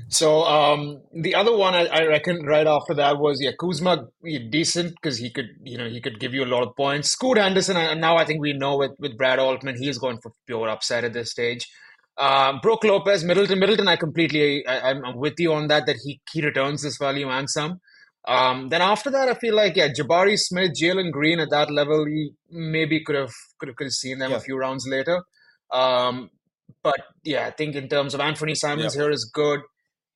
So 0.10 0.44
um, 0.44 1.02
the 1.14 1.36
other 1.36 1.56
one 1.56 1.74
I, 1.74 1.86
I 1.88 2.06
reckon 2.06 2.46
right 2.46 2.68
after 2.68 2.94
that 2.96 3.18
was 3.18 3.42
yeah 3.42 3.52
Kuzma 3.60 4.08
decent 4.50 4.96
because 4.96 5.18
he 5.18 5.30
could 5.32 5.50
you 5.64 5.78
know 5.78 5.90
he 5.90 6.02
could 6.02 6.20
give 6.20 6.34
you 6.34 6.44
a 6.44 6.48
lot 6.54 6.64
of 6.64 6.76
points. 6.76 7.10
Scoot 7.10 7.38
Henderson 7.38 7.78
and 7.78 8.02
now 8.02 8.18
I 8.18 8.26
think 8.26 8.42
we 8.42 8.54
know 8.54 8.78
with 8.78 8.92
with 9.00 9.18
Brad 9.18 9.40
Altman 9.40 9.78
he 9.78 9.90
is 9.90 9.98
going 9.98 10.20
for 10.22 10.32
pure 10.48 10.70
upside 10.70 11.04
at 11.04 11.14
this 11.14 11.32
stage. 11.32 11.68
Um, 12.18 12.60
Brook 12.62 12.84
Lopez 12.84 13.24
Middleton 13.24 13.60
Middleton 13.60 13.88
I 13.88 13.96
completely 13.96 14.66
I, 14.68 14.92
I'm 14.92 15.04
I'm 15.06 15.18
with 15.18 15.36
you 15.40 15.54
on 15.54 15.68
that 15.68 15.86
that 15.88 15.98
he 16.04 16.22
he 16.32 16.42
returns 16.42 16.84
this 16.84 16.98
value 16.98 17.30
and 17.30 17.50
some. 17.50 17.80
Um, 18.28 18.70
then 18.70 18.82
after 18.82 19.12
that, 19.12 19.30
I 19.30 19.36
feel 19.36 19.56
like 19.56 19.76
yeah, 19.76 19.90
Jabari 19.90 20.38
Smith, 20.38 20.72
Jalen 20.82 21.12
Green 21.12 21.40
at 21.40 21.50
that 21.52 21.72
level, 21.72 22.06
we 22.06 22.34
maybe 22.50 23.04
could 23.04 23.16
have 23.16 23.32
could 23.60 23.70
have, 23.70 23.76
could 23.76 23.86
have 23.86 23.94
seen 23.94 24.18
them 24.20 24.32
Yeah. 24.32 24.38
a 24.38 24.40
few 24.40 24.58
rounds 24.58 24.88
later. 24.88 25.24
Um, 25.72 26.32
but 26.82 26.96
yeah, 27.24 27.46
I 27.48 27.52
think 27.52 27.76
in 27.76 27.88
terms 27.88 28.14
of 28.14 28.20
Anthony 28.20 28.56
Simons 28.56 28.94
here 28.96 29.10
is 29.12 29.26
good. 29.32 29.62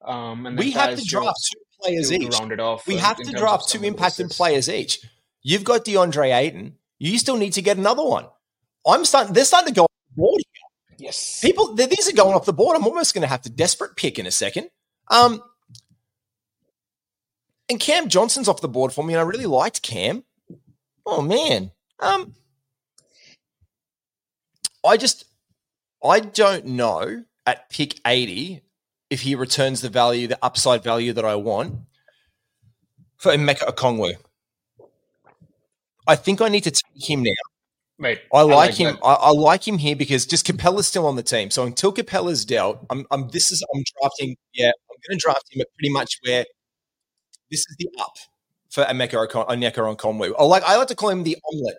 Um, 0.04 0.46
and 0.46 0.58
We 0.58 0.72
have 0.72 0.98
to 0.98 1.06
draft 1.06 1.08
Jones 1.08 1.50
two 1.54 1.60
players 1.82 2.12
each. 2.12 2.40
round 2.40 2.52
it 2.52 2.60
off. 2.60 2.88
We 2.88 2.96
uh, 2.96 3.00
have 3.00 3.18
to 3.18 3.32
draft 3.32 3.70
two 3.70 3.84
impacted 3.84 4.30
players 4.30 4.70
each. 4.70 5.00
You've 5.42 5.64
got 5.64 5.86
DeAndre 5.86 6.36
Ayton. 6.36 6.76
You 7.00 7.18
still 7.18 7.38
need 7.38 7.54
to 7.54 7.62
get 7.62 7.78
another 7.78 8.04
one. 8.04 8.28
I'm 8.88 9.06
starting. 9.06 9.34
They're 9.34 9.46
starting 9.46 9.74
to 9.74 9.80
go 9.80 9.84
off 9.84 9.92
the 10.16 10.22
board. 10.22 10.42
Yes. 10.98 11.40
People, 11.42 11.76
these 11.76 12.10
are 12.10 12.16
going 12.16 12.36
off 12.36 12.46
the 12.46 12.54
board. 12.54 12.76
I'm 12.76 12.86
almost 12.86 13.14
going 13.14 13.22
to 13.22 13.28
have 13.28 13.42
to 13.44 13.50
desperate 13.50 13.96
pick 13.96 14.20
in 14.20 14.26
a 14.26 14.32
second. 14.32 14.70
Um, 15.10 15.42
and 17.70 17.80
Cam 17.80 18.10
Johnson's 18.10 18.48
off 18.48 18.62
the 18.62 18.68
board 18.68 18.92
for 18.92 19.04
me, 19.04 19.14
and 19.14 19.22
I 19.22 19.24
really 19.24 19.46
liked 19.46 19.82
Cam. 19.82 20.24
Oh 21.06 21.22
man, 21.22 21.72
um, 22.00 22.34
I 24.86 24.98
just, 24.98 25.26
I 26.04 26.20
don't 26.20 26.66
know 26.66 27.24
at 27.46 27.70
pick 27.70 28.00
80 28.06 28.62
if 29.10 29.22
he 29.22 29.36
returns 29.36 29.82
the 29.82 29.90
value, 29.90 30.28
the 30.28 30.40
upside 30.42 30.84
value 30.84 31.14
that 31.14 31.26
I 31.26 31.36
want 31.36 31.76
for 33.18 33.32
Emeka 33.32 33.68
Okongwu. 33.68 34.16
I 36.08 36.16
think 36.16 36.42
I 36.42 36.50
need 36.50 36.64
to 36.64 36.72
take 36.72 37.10
him 37.10 37.24
now. 37.24 37.32
Right. 38.00 38.20
I 38.34 38.44
like, 38.44 38.76
him. 38.76 38.98
I, 39.04 39.14
I 39.14 39.30
like 39.32 39.68
him 39.68 39.78
here 39.78 39.96
because 39.96 40.26
just 40.26 40.48
Capela's 40.48 40.88
still 40.88 41.06
on 41.06 41.18
the 41.18 41.24
team. 41.24 41.52
So 41.52 41.66
until 41.66 41.92
Capela's 41.92 42.46
dealt, 42.46 42.80
I'm, 42.90 43.06
I'm. 43.12 43.28
This 43.30 43.52
is 43.52 43.64
I'm 43.76 43.84
drafting. 44.00 44.38
Yeah, 44.54 44.72
I'm 44.90 44.98
going 45.08 45.20
to 45.20 45.22
draft 45.22 45.44
him 45.52 45.62
at 45.62 45.68
pretty 45.78 45.92
much 45.92 46.18
where 46.26 46.46
this 47.52 47.62
is 47.62 47.76
the 47.78 47.90
up 48.00 48.18
for 48.70 48.84
Emeka 48.84 49.28
Okon- 49.28 49.48
Onyeka. 49.48 50.36
I 50.40 50.44
like. 50.44 50.64
I 50.64 50.78
like 50.78 50.88
to 50.88 50.96
call 50.96 51.10
him 51.10 51.24
the 51.24 51.38
omelet. 51.52 51.78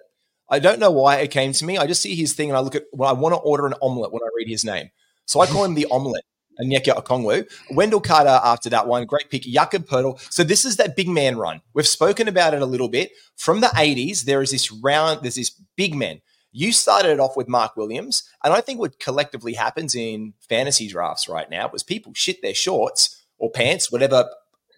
I 0.49 0.59
don't 0.59 0.81
know 0.81 0.91
why 0.91 1.19
it 1.19 1.31
came 1.31 1.53
to 1.53 1.65
me. 1.65 1.79
I 1.79 1.87
just 1.87 2.03
see 2.03 2.15
his 2.15 2.33
thing 2.33 2.51
and 2.51 2.57
I 2.57 2.61
look 2.61 2.75
at. 2.75 2.85
Well, 2.93 3.09
I 3.09 3.13
want 3.13 3.35
to 3.35 3.41
order 3.41 3.67
an 3.67 3.75
omelet 3.81 4.13
when 4.13 4.23
I 4.23 4.29
read 4.37 4.49
his 4.49 4.65
name, 4.65 4.91
so 5.27 5.41
I 5.41 5.47
call 5.47 5.65
him 5.65 5.75
the 5.75 5.87
omelet. 5.91 6.25
Onyeka 6.61 6.95
Okongwu. 7.03 7.51
Wendell 7.71 8.01
Carter 8.01 8.41
after 8.45 8.69
that 8.71 8.87
one. 8.87 9.07
Great 9.07 9.31
pick. 9.31 9.43
Jakob 9.43 9.87
Poeltl. 9.87 10.21
So 10.33 10.45
this 10.45 10.65
is 10.65 10.77
that 10.77 10.97
big 10.97 11.09
man 11.09 11.39
run. 11.39 11.63
We've 11.75 11.87
spoken 11.87 12.29
about 12.29 12.55
it 12.55 12.63
a 12.63 12.67
little 12.67 12.89
bit. 12.89 13.13
From 13.37 13.61
the 13.61 13.69
80s, 13.69 14.25
there 14.25 14.43
is 14.43 14.51
this 14.51 14.71
round, 14.71 15.23
there's 15.23 15.37
this 15.37 15.51
big 15.77 15.95
men. 15.95 16.21
You 16.53 16.73
started 16.73 17.13
it 17.13 17.21
off 17.21 17.37
with 17.37 17.49
Mark 17.49 17.77
Williams. 17.77 18.25
And 18.45 18.53
I 18.53 18.61
think 18.61 18.81
what 18.81 18.99
collectively 18.99 19.55
happens 19.55 19.95
in 19.95 20.35
fantasy 20.49 20.89
drafts 20.89 21.29
right 21.29 21.49
now 21.49 21.71
was 21.73 21.83
people 21.83 22.13
shit 22.15 22.43
their 22.43 22.55
shorts 22.55 23.25
or 23.39 23.51
pants, 23.51 23.91
whatever 23.91 24.29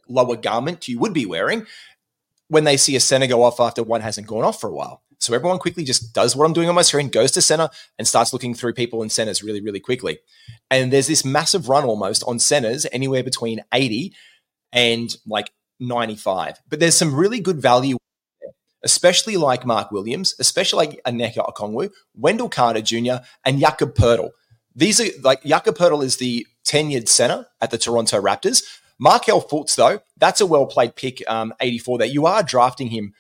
lower 0.09 0.37
garment 0.37 0.89
you 0.89 0.99
would 0.99 1.13
be 1.13 1.27
wearing, 1.27 1.67
when 2.49 2.65
they 2.65 2.77
see 2.77 2.97
a 2.97 3.01
center 3.01 3.27
go 3.27 3.43
off 3.43 3.61
after 3.61 3.83
one 3.83 4.03
hasn't 4.03 4.27
gone 4.27 4.45
off 4.45 4.61
for 4.61 4.69
a 4.69 4.75
while. 4.75 5.03
So 5.19 5.35
everyone 5.35 5.61
quickly 5.61 5.85
just 5.85 6.13
does 6.13 6.35
what 6.35 6.45
I'm 6.45 6.53
doing 6.53 6.69
on 6.69 6.75
my 6.75 6.83
screen, 6.83 7.09
goes 7.09 7.31
to 7.33 7.43
center 7.43 7.71
and 7.97 8.09
starts 8.09 8.33
looking 8.33 8.55
through 8.55 8.75
people 8.75 9.03
in 9.05 9.09
centers 9.09 9.43
really, 9.43 9.61
really 9.61 9.79
quickly. 9.79 10.19
And 10.69 10.93
there's 10.93 11.07
this 11.07 11.25
massive 11.25 11.69
run 11.69 11.85
almost 11.85 12.25
on 12.27 12.41
centers, 12.41 12.87
anywhere 12.91 13.23
between 13.23 13.63
80 13.73 14.13
and 14.73 15.17
like 15.25 15.53
95. 15.79 16.61
But 16.69 16.81
there's 16.81 16.97
some 16.97 17.15
really 17.15 17.39
good 17.39 17.63
value, 17.63 17.99
especially 18.83 19.37
like 19.37 19.65
Mark 19.65 19.93
Williams, 19.93 20.35
especially 20.41 20.89
like 20.89 21.01
Onyeka 21.05 21.47
Okongwu, 21.55 21.91
Wendell 22.17 22.49
Carter 22.49 22.81
Jr., 22.81 23.25
and 23.45 23.61
Jakob 23.61 23.95
Poeltl. 23.95 24.31
These 24.75 25.01
are 25.01 25.21
like 25.23 25.45
Jakob 25.45 25.77
Poeltl 25.77 26.03
is 26.03 26.17
the 26.17 26.47
tenured 26.67 27.09
center 27.09 27.47
at 27.61 27.71
the 27.71 27.79
Toronto 27.79 28.21
Raptors. 28.21 28.65
Markelle 29.03 29.43
Fultz, 29.43 29.75
though, 29.75 30.01
that's 30.17 30.41
a 30.41 30.47
well 30.47 30.65
played 30.65 30.95
pick, 30.95 31.29
um, 31.29 31.53
84 31.59 31.99
that 31.99 32.13
you 32.13 32.25
are 32.27 32.41
drafting 32.41 32.87
him 32.87 33.15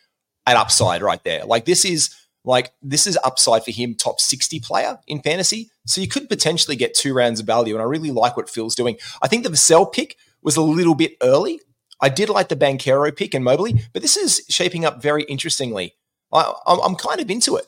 at 0.47 0.57
upside 0.57 1.03
right 1.03 1.23
there. 1.25 1.45
Like 1.45 1.64
this 1.64 1.85
is 1.85 2.14
like 2.45 2.71
this 2.83 3.05
is 3.09 3.18
upside 3.25 3.64
for 3.64 3.73
him, 3.73 3.97
top 3.97 4.21
60 4.21 4.61
player 4.61 5.01
in 5.09 5.21
fantasy. 5.23 5.71
So 5.85 6.01
you 6.01 6.07
could 6.07 6.29
potentially 6.29 6.77
get 6.77 6.95
two 6.95 7.12
rounds 7.12 7.40
of 7.40 7.47
value. 7.47 7.75
And 7.75 7.83
I 7.83 7.87
really 7.87 8.12
like 8.12 8.37
what 8.37 8.49
Phil's 8.49 8.77
doing. 8.77 8.97
I 9.23 9.27
think 9.27 9.42
the 9.42 9.51
Vassell 9.51 9.92
pick 9.92 10.16
was 10.40 10.57
a 10.57 10.62
little 10.62 10.95
bit 10.95 11.16
early. 11.21 11.61
I 12.01 12.09
did 12.09 12.29
like 12.29 12.49
the 12.49 12.55
Banchero 12.55 13.16
pick 13.16 13.35
and 13.35 13.45
Mobley, 13.45 13.83
but 13.92 14.03
this 14.03 14.16
is 14.16 14.45
shaping 14.49 14.85
up 14.85 15.03
very 15.03 15.25
interestingly. 15.25 15.97
I, 16.33 16.53
I'm, 16.64 16.79
I'm 16.79 16.95
kind 16.95 17.21
of 17.21 17.29
into 17.29 17.57
it. 17.57 17.66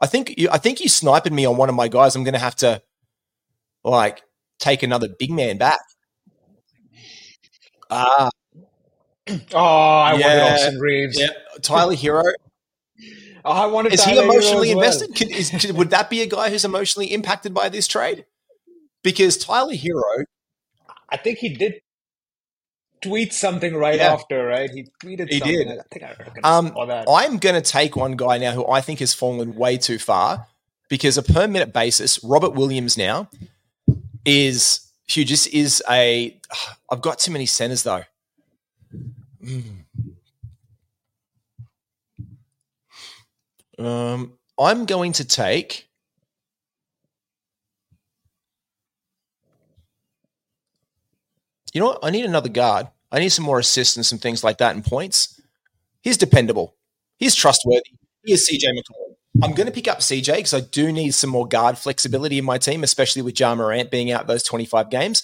I 0.00 0.06
think 0.06 0.38
you, 0.38 0.48
I 0.50 0.56
think 0.56 0.80
you 0.80 0.88
sniping 0.88 1.34
me 1.34 1.44
on 1.44 1.58
one 1.58 1.68
of 1.68 1.74
my 1.74 1.88
guys. 1.88 2.16
I'm 2.16 2.24
going 2.24 2.32
to 2.32 2.40
have 2.40 2.56
to 2.56 2.80
like 3.84 4.22
take 4.58 4.82
another 4.82 5.08
big 5.08 5.30
man 5.30 5.58
back. 5.58 5.80
Ah, 7.94 8.30
Oh, 9.54 9.58
I 9.58 10.12
wanted 10.12 10.24
Yeah. 10.26 10.52
Austin 10.54 10.78
Reaves. 10.80 11.18
yeah. 11.20 11.28
Tyler 11.62 11.94
Herro. 11.94 12.24
Oh, 13.46 13.50
I 13.52 13.66
wanted 13.66 13.92
Is 13.92 14.02
he 14.02 14.12
Tyler 14.14 14.22
Herro 14.22 14.30
emotionally 14.32 14.70
as 14.70 14.74
well. 14.76 14.84
invested? 14.84 15.14
Could, 15.16 15.30
is, 15.30 15.50
could- 15.50 15.76
would 15.76 15.90
that 15.90 16.08
be 16.08 16.22
a 16.22 16.26
guy 16.26 16.48
who's 16.48 16.64
emotionally 16.64 17.12
impacted 17.12 17.52
by 17.52 17.68
this 17.68 17.86
trade? 17.86 18.24
Because 19.02 19.36
Tyler 19.36 19.74
Herro, 19.74 20.24
I 21.10 21.18
think 21.18 21.38
he 21.40 21.50
did 21.50 21.74
tweet 23.02 23.34
something 23.34 23.74
right 23.76 23.96
Yeah. 23.96 24.14
after, 24.14 24.46
right? 24.46 24.70
He 24.70 24.86
tweeted 25.02 25.28
He 25.28 25.40
something. 25.40 25.68
did. 25.68 25.78
I 25.78 25.82
think 25.92 26.04
I 26.42 26.56
um. 26.58 26.72
I'm 27.06 27.36
going 27.36 27.54
to 27.54 27.60
take 27.60 27.96
one 27.96 28.12
guy 28.16 28.38
now 28.38 28.52
who 28.52 28.66
I 28.66 28.80
think 28.80 29.00
has 29.00 29.12
fallen 29.12 29.54
way 29.56 29.76
too 29.76 29.98
far 29.98 30.46
because 30.88 31.18
a 31.18 31.22
per 31.22 31.46
minute 31.46 31.74
basis, 31.74 32.24
Robert 32.24 32.54
Williams 32.54 32.96
now 32.96 33.28
is 34.24 34.80
huge. 35.08 35.30
This 35.30 35.46
is 35.46 35.82
a. 35.90 36.38
I've 36.90 37.00
got 37.02 37.18
too 37.18 37.32
many 37.32 37.46
centers 37.46 37.82
though. 37.82 38.04
Mm. 39.42 39.84
Um, 43.78 44.34
I'm 44.58 44.84
going 44.86 45.12
to 45.14 45.24
take. 45.24 45.88
You 51.72 51.80
know 51.80 51.88
what? 51.88 51.98
I 52.02 52.10
need 52.10 52.24
another 52.24 52.48
guard. 52.48 52.88
I 53.10 53.18
need 53.18 53.30
some 53.30 53.44
more 53.44 53.58
assists 53.58 53.96
and 53.96 54.06
some 54.06 54.18
things 54.18 54.44
like 54.44 54.58
that 54.58 54.74
and 54.74 54.84
points. 54.84 55.40
He's 56.02 56.16
dependable. 56.16 56.76
He's 57.18 57.34
trustworthy. 57.34 57.82
He 58.24 58.32
is 58.32 58.48
CJ 58.48 58.70
McCollum. 58.70 59.03
I'm 59.42 59.52
going 59.52 59.66
to 59.66 59.72
pick 59.72 59.88
up 59.88 59.98
CJ 59.98 60.36
because 60.36 60.54
I 60.54 60.60
do 60.60 60.92
need 60.92 61.12
some 61.12 61.30
more 61.30 61.46
guard 61.46 61.76
flexibility 61.76 62.38
in 62.38 62.44
my 62.44 62.58
team, 62.58 62.84
especially 62.84 63.22
with 63.22 63.38
Ja 63.38 63.54
Morant 63.54 63.90
being 63.90 64.12
out 64.12 64.26
those 64.26 64.42
25 64.42 64.90
games. 64.90 65.22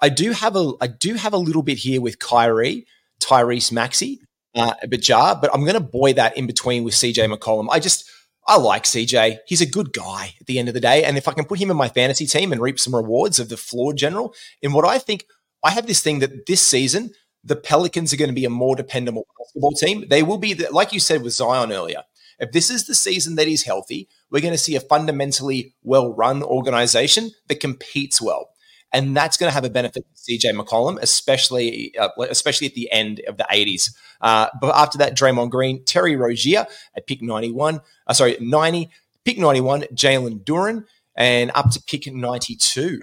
I 0.00 0.08
do 0.08 0.32
have 0.32 0.54
a 0.54 0.72
I 0.80 0.86
do 0.86 1.14
have 1.14 1.32
a 1.32 1.38
little 1.38 1.62
bit 1.62 1.78
here 1.78 2.00
with 2.00 2.18
Kyrie, 2.18 2.86
Tyrese 3.20 3.72
Maxey, 3.72 4.20
uh, 4.54 4.74
but 4.88 5.06
Ja, 5.08 5.34
but 5.34 5.50
I'm 5.52 5.62
going 5.62 5.74
to 5.74 5.80
buoy 5.80 6.12
that 6.12 6.36
in 6.36 6.46
between 6.46 6.84
with 6.84 6.94
CJ 6.94 7.32
McCollum. 7.32 7.68
I 7.70 7.80
just 7.80 8.08
I 8.46 8.58
like 8.58 8.84
CJ. 8.84 9.38
He's 9.46 9.62
a 9.62 9.66
good 9.66 9.92
guy 9.92 10.34
at 10.40 10.46
the 10.46 10.58
end 10.58 10.68
of 10.68 10.74
the 10.74 10.80
day, 10.80 11.04
and 11.04 11.16
if 11.16 11.26
I 11.26 11.32
can 11.32 11.44
put 11.44 11.58
him 11.58 11.70
in 11.70 11.76
my 11.76 11.88
fantasy 11.88 12.26
team 12.26 12.52
and 12.52 12.60
reap 12.60 12.78
some 12.78 12.94
rewards 12.94 13.40
of 13.40 13.48
the 13.48 13.56
flawed 13.56 13.96
general 13.96 14.34
in 14.62 14.72
what 14.72 14.84
I 14.84 14.98
think, 14.98 15.24
I 15.64 15.70
have 15.70 15.86
this 15.86 16.02
thing 16.02 16.18
that 16.20 16.46
this 16.46 16.66
season 16.66 17.12
the 17.44 17.56
Pelicans 17.56 18.12
are 18.12 18.16
going 18.16 18.30
to 18.30 18.34
be 18.34 18.46
a 18.46 18.50
more 18.50 18.74
dependable 18.74 19.26
basketball 19.38 19.72
team. 19.72 20.06
They 20.08 20.22
will 20.22 20.38
be, 20.38 20.54
like 20.54 20.92
you 20.92 21.00
said 21.00 21.22
with 21.22 21.34
Zion 21.34 21.72
earlier. 21.72 22.02
If 22.38 22.52
this 22.52 22.70
is 22.70 22.86
the 22.86 22.94
season 22.94 23.36
that 23.36 23.46
he's 23.46 23.62
healthy, 23.62 24.08
we're 24.30 24.40
going 24.40 24.54
to 24.54 24.58
see 24.58 24.76
a 24.76 24.80
fundamentally 24.80 25.74
well-run 25.82 26.42
organization 26.42 27.30
that 27.48 27.60
competes 27.60 28.20
well 28.20 28.50
and 28.94 29.16
that's 29.16 29.36
going 29.36 29.50
to 29.50 29.54
have 29.54 29.64
a 29.64 29.70
benefit 29.70 30.04
to 30.14 30.32
CJ 30.32 30.56
McCollum, 30.58 30.98
especially 31.02 31.92
uh, 31.98 32.08
especially 32.30 32.68
at 32.68 32.74
the 32.74 32.90
end 32.92 33.20
of 33.26 33.36
the 33.36 33.46
80s. 33.52 33.90
Uh, 34.20 34.48
but 34.60 34.74
after 34.74 34.96
that, 34.98 35.16
Draymond 35.16 35.50
Green, 35.50 35.84
Terry 35.84 36.14
Rozier 36.14 36.64
at 36.96 37.06
pick 37.06 37.20
91, 37.20 37.80
uh, 38.06 38.12
sorry, 38.12 38.36
90, 38.40 38.88
pick 39.24 39.36
91, 39.36 39.82
Jalen 39.92 40.44
Duren, 40.44 40.84
and 41.16 41.50
up 41.56 41.70
to 41.72 41.82
pick 41.82 42.06
92. 42.06 43.02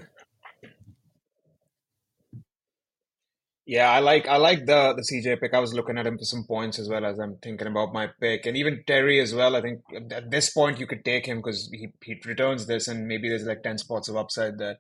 Yeah, 3.72 3.90
I 3.90 4.00
like 4.00 4.28
I 4.28 4.36
like 4.36 4.66
the 4.66 4.94
the 4.98 5.02
CJ 5.02 5.40
pick. 5.40 5.54
I 5.54 5.60
was 5.60 5.74
looking 5.74 5.98
at 5.98 6.06
him 6.06 6.18
for 6.18 6.26
some 6.26 6.44
points 6.44 6.78
as 6.78 6.90
well 6.90 7.06
as 7.06 7.18
I'm 7.20 7.38
thinking 7.42 7.68
about 7.68 7.94
my 7.94 8.10
pick, 8.20 8.46
and 8.46 8.58
even 8.58 8.84
Terry 8.86 9.22
as 9.22 9.34
well. 9.34 9.56
I 9.56 9.62
think 9.62 9.80
at 10.12 10.30
this 10.30 10.50
point 10.50 10.78
you 10.78 10.86
could 10.86 11.06
take 11.06 11.26
him 11.26 11.38
because 11.38 11.70
he 11.72 11.88
he 12.04 12.20
returns 12.26 12.66
this, 12.66 12.90
and 12.90 13.08
maybe 13.08 13.30
there's 13.30 13.46
like 13.46 13.64
ten 13.64 13.78
spots 13.78 14.10
of 14.10 14.18
upside 14.18 14.58
there. 14.58 14.78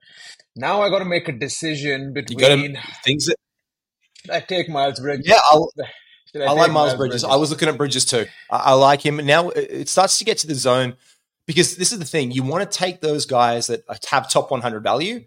Now 0.57 0.81
I 0.81 0.89
got 0.89 0.99
to 0.99 1.05
make 1.05 1.29
a 1.29 1.31
decision 1.31 2.07
You 2.07 2.21
between. 2.21 2.73
to 2.73 2.81
things 3.05 3.27
that, 3.27 3.37
I 4.29 4.41
take 4.41 4.67
Miles 4.67 4.99
Bridges. 4.99 5.25
yeah, 5.25 5.39
I'll, 5.49 5.71
Should 6.33 6.41
I, 6.41 6.51
like 6.51 6.73
Miles 6.73 6.95
Bridges. 6.95 7.23
I 7.23 7.37
was 7.37 7.49
looking 7.49 7.69
at 7.69 7.77
Bridges 7.77 8.03
too. 8.03 8.25
I, 8.49 8.57
I 8.57 8.73
like 8.73 9.05
him. 9.05 9.25
Now 9.25 9.51
it 9.51 9.87
starts 9.87 10.19
to 10.19 10.25
get 10.25 10.37
to 10.39 10.47
the 10.47 10.55
zone 10.55 10.97
because 11.45 11.77
this 11.77 11.93
is 11.93 11.99
the 11.99 12.03
thing. 12.03 12.31
You 12.31 12.43
want 12.43 12.69
to 12.69 12.77
take 12.77 12.99
those 12.99 13.25
guys 13.25 13.67
that 13.67 13.85
have 14.09 14.29
top 14.29 14.51
100 14.51 14.83
value, 14.83 15.23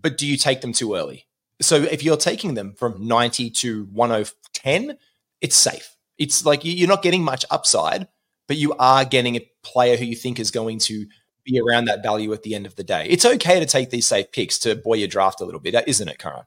but 0.00 0.16
do 0.16 0.26
you 0.26 0.38
take 0.38 0.62
them 0.62 0.72
too 0.72 0.94
early? 0.94 1.26
So 1.62 1.76
if 1.76 2.02
you're 2.02 2.16
taking 2.16 2.54
them 2.54 2.74
from 2.74 3.06
90 3.06 3.50
to 3.50 3.84
110, 3.92 4.98
it's 5.40 5.56
safe. 5.56 5.96
It's 6.18 6.44
like 6.44 6.64
you- 6.64 6.72
you're 6.72 6.88
not 6.88 7.02
getting 7.02 7.22
much 7.24 7.44
upside, 7.50 8.08
but 8.48 8.56
you 8.56 8.74
are 8.78 9.04
getting 9.04 9.36
a 9.36 9.50
player 9.62 9.96
who 9.96 10.04
you 10.04 10.16
think 10.16 10.38
is 10.38 10.50
going 10.50 10.78
to 10.80 11.06
be 11.44 11.60
around 11.60 11.86
that 11.86 12.02
value 12.02 12.32
at 12.32 12.42
the 12.42 12.54
end 12.54 12.66
of 12.66 12.76
the 12.76 12.84
day. 12.84 13.06
It's 13.08 13.24
okay 13.24 13.58
to 13.58 13.66
take 13.66 13.90
these 13.90 14.06
safe 14.06 14.30
picks 14.30 14.58
to 14.60 14.76
buoy 14.76 14.98
your 14.98 15.08
draft 15.08 15.40
a 15.40 15.44
little 15.44 15.60
bit, 15.60 15.74
isn't 15.86 16.08
it, 16.08 16.18
Karan? 16.18 16.44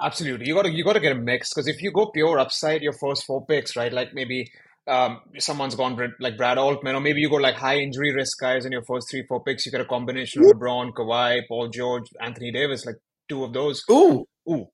Absolutely, 0.00 0.46
you 0.46 0.54
got 0.54 0.62
to 0.62 0.70
you 0.70 0.84
got 0.84 0.94
to 0.94 1.00
get 1.00 1.12
a 1.12 1.18
mix 1.18 1.50
because 1.54 1.68
if 1.68 1.80
you 1.80 1.90
go 1.92 2.06
pure 2.06 2.38
upside, 2.38 2.82
your 2.82 2.92
first 2.92 3.24
four 3.24 3.46
picks, 3.46 3.76
right? 3.76 3.92
Like 3.92 4.12
maybe 4.12 4.50
um, 4.86 5.20
someone's 5.38 5.74
gone 5.74 5.98
like 6.20 6.36
Brad 6.36 6.58
Altman, 6.58 6.94
or 6.94 7.00
maybe 7.00 7.20
you 7.20 7.30
go 7.30 7.36
like 7.36 7.54
high 7.54 7.78
injury 7.78 8.12
risk 8.12 8.38
guys 8.38 8.64
in 8.64 8.72
your 8.72 8.82
first 8.82 9.10
three 9.10 9.24
four 9.26 9.42
picks. 9.42 9.64
You 9.64 9.72
get 9.72 9.80
a 9.80 9.86
combination 9.86 10.44
of 10.44 10.50
LeBron, 10.50 10.92
Kawhi, 10.92 11.42
Paul 11.48 11.68
George, 11.68 12.10
Anthony 12.20 12.52
Davis, 12.52 12.84
like 12.84 12.96
two 13.28 13.44
of 13.44 13.52
those. 13.52 13.84
Ooh, 13.90 14.26
ooh, 14.48 14.68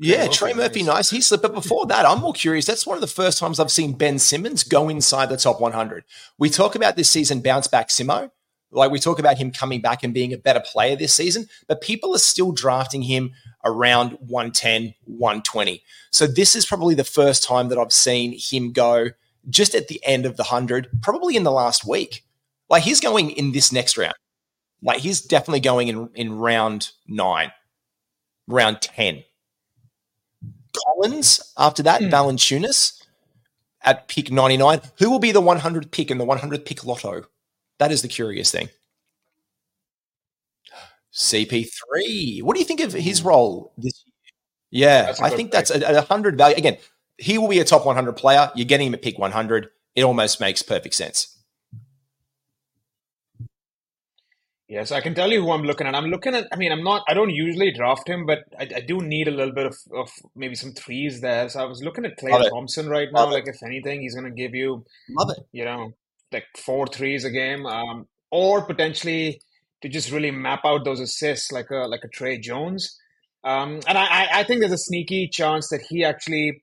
yeah, 0.00 0.28
Trey 0.28 0.54
Murphy, 0.54 0.82
nice. 0.82 0.94
nice. 0.94 1.10
He 1.10 1.20
slipped, 1.20 1.42
but 1.42 1.54
before 1.54 1.86
that, 1.86 2.06
I'm 2.06 2.20
more 2.20 2.32
curious. 2.32 2.66
That's 2.66 2.86
one 2.86 2.96
of 2.96 3.00
the 3.00 3.08
first 3.08 3.38
times 3.38 3.58
I've 3.58 3.72
seen 3.72 3.94
Ben 3.94 4.18
Simmons 4.20 4.62
go 4.62 4.88
inside 4.88 5.28
the 5.28 5.36
top 5.36 5.60
100. 5.60 6.04
We 6.38 6.50
talk 6.50 6.76
about 6.76 6.94
this 6.94 7.10
season 7.10 7.40
bounce 7.40 7.66
back 7.66 7.88
Simo. 7.88 8.30
Like 8.70 8.92
we 8.92 9.00
talk 9.00 9.18
about 9.18 9.38
him 9.38 9.50
coming 9.50 9.80
back 9.80 10.04
and 10.04 10.14
being 10.14 10.32
a 10.32 10.38
better 10.38 10.60
player 10.60 10.94
this 10.94 11.14
season, 11.14 11.48
but 11.66 11.80
people 11.80 12.14
are 12.14 12.18
still 12.18 12.52
drafting 12.52 13.02
him 13.02 13.32
around 13.64 14.12
110, 14.20 14.94
120. 15.06 15.82
So 16.10 16.26
this 16.26 16.54
is 16.54 16.66
probably 16.66 16.94
the 16.94 17.02
first 17.02 17.42
time 17.42 17.68
that 17.70 17.78
I've 17.78 17.92
seen 17.92 18.38
him 18.38 18.72
go 18.72 19.08
just 19.48 19.74
at 19.74 19.88
the 19.88 20.00
end 20.04 20.26
of 20.26 20.36
the 20.36 20.44
100, 20.44 20.88
probably 21.02 21.36
in 21.36 21.42
the 21.42 21.50
last 21.50 21.86
week. 21.86 22.24
Like 22.68 22.82
he's 22.82 23.00
going 23.00 23.30
in 23.30 23.52
this 23.52 23.72
next 23.72 23.96
round. 23.96 24.14
Like 24.82 24.98
he's 25.00 25.20
definitely 25.20 25.60
going 25.60 25.88
in, 25.88 26.10
in 26.14 26.38
round 26.38 26.90
nine, 27.06 27.52
round 28.46 28.82
10. 28.82 29.24
Collins 30.84 31.52
after 31.56 31.82
that, 31.82 32.02
mm. 32.02 32.10
Valanciunas 32.10 33.02
at 33.82 34.06
pick 34.08 34.30
99. 34.30 34.80
Who 34.98 35.10
will 35.10 35.18
be 35.18 35.32
the 35.32 35.40
100th 35.40 35.90
pick 35.90 36.10
in 36.10 36.18
the 36.18 36.26
100th 36.26 36.64
pick 36.64 36.84
lotto? 36.84 37.24
That 37.78 37.90
is 37.90 38.02
the 38.02 38.08
curious 38.08 38.50
thing. 38.50 38.68
CP3. 41.14 42.42
What 42.42 42.54
do 42.54 42.60
you 42.60 42.66
think 42.66 42.80
of 42.80 42.92
his 42.92 43.22
role 43.22 43.72
this 43.76 44.04
year? 44.04 44.14
Yeah, 44.70 45.14
I 45.20 45.30
think 45.30 45.50
that's 45.50 45.70
a, 45.70 45.80
a 45.80 46.02
hundred 46.02 46.36
value. 46.36 46.56
Again, 46.56 46.76
he 47.18 47.36
will 47.36 47.48
be 47.48 47.58
a 47.58 47.64
top 47.64 47.84
100 47.84 48.12
player. 48.12 48.50
You're 48.54 48.66
getting 48.66 48.86
him 48.86 48.94
at 48.94 49.02
pick 49.02 49.18
100. 49.18 49.68
It 49.94 50.04
almost 50.04 50.40
makes 50.40 50.62
perfect 50.62 50.94
sense. 50.94 51.34
Yes, 54.68 54.92
I 54.92 55.00
can 55.00 55.14
tell 55.14 55.32
you 55.32 55.40
who 55.40 55.50
I'm 55.50 55.62
looking 55.62 55.86
at. 55.86 55.94
I'm 55.94 56.10
looking 56.10 56.34
at. 56.34 56.46
I 56.52 56.56
mean, 56.56 56.72
I'm 56.72 56.84
not. 56.84 57.02
I 57.08 57.14
don't 57.14 57.30
usually 57.30 57.72
draft 57.72 58.06
him, 58.06 58.26
but 58.26 58.40
I, 58.58 58.68
I 58.76 58.80
do 58.80 59.00
need 59.00 59.26
a 59.26 59.30
little 59.30 59.54
bit 59.54 59.64
of, 59.64 59.76
of 59.94 60.10
maybe 60.36 60.54
some 60.54 60.72
threes 60.72 61.22
there. 61.22 61.48
So 61.48 61.60
I 61.60 61.64
was 61.64 61.82
looking 61.82 62.04
at 62.04 62.18
Klay 62.18 62.50
Thompson 62.50 62.86
right 62.86 63.08
now. 63.10 63.20
Love 63.20 63.30
like, 63.32 63.48
it. 63.48 63.54
if 63.54 63.62
anything, 63.62 64.02
he's 64.02 64.14
going 64.14 64.26
to 64.26 64.30
give 64.30 64.54
you, 64.54 64.84
love 65.08 65.30
it. 65.30 65.38
You 65.52 65.64
know, 65.64 65.94
like 66.32 66.44
four 66.54 66.86
threes 66.86 67.24
a 67.24 67.30
game, 67.30 67.64
um, 67.64 68.06
or 68.30 68.60
potentially 68.66 69.40
to 69.80 69.88
just 69.88 70.10
really 70.10 70.30
map 70.30 70.60
out 70.66 70.84
those 70.84 71.00
assists 71.00 71.50
like 71.50 71.70
a 71.70 71.86
like 71.88 72.04
a 72.04 72.08
Tre 72.08 72.38
Jones. 72.38 72.94
Um, 73.44 73.80
and 73.88 73.96
I, 73.96 74.28
I 74.40 74.44
think 74.44 74.60
there's 74.60 74.72
a 74.72 74.78
sneaky 74.78 75.28
chance 75.28 75.68
that 75.70 75.80
he 75.88 76.04
actually 76.04 76.62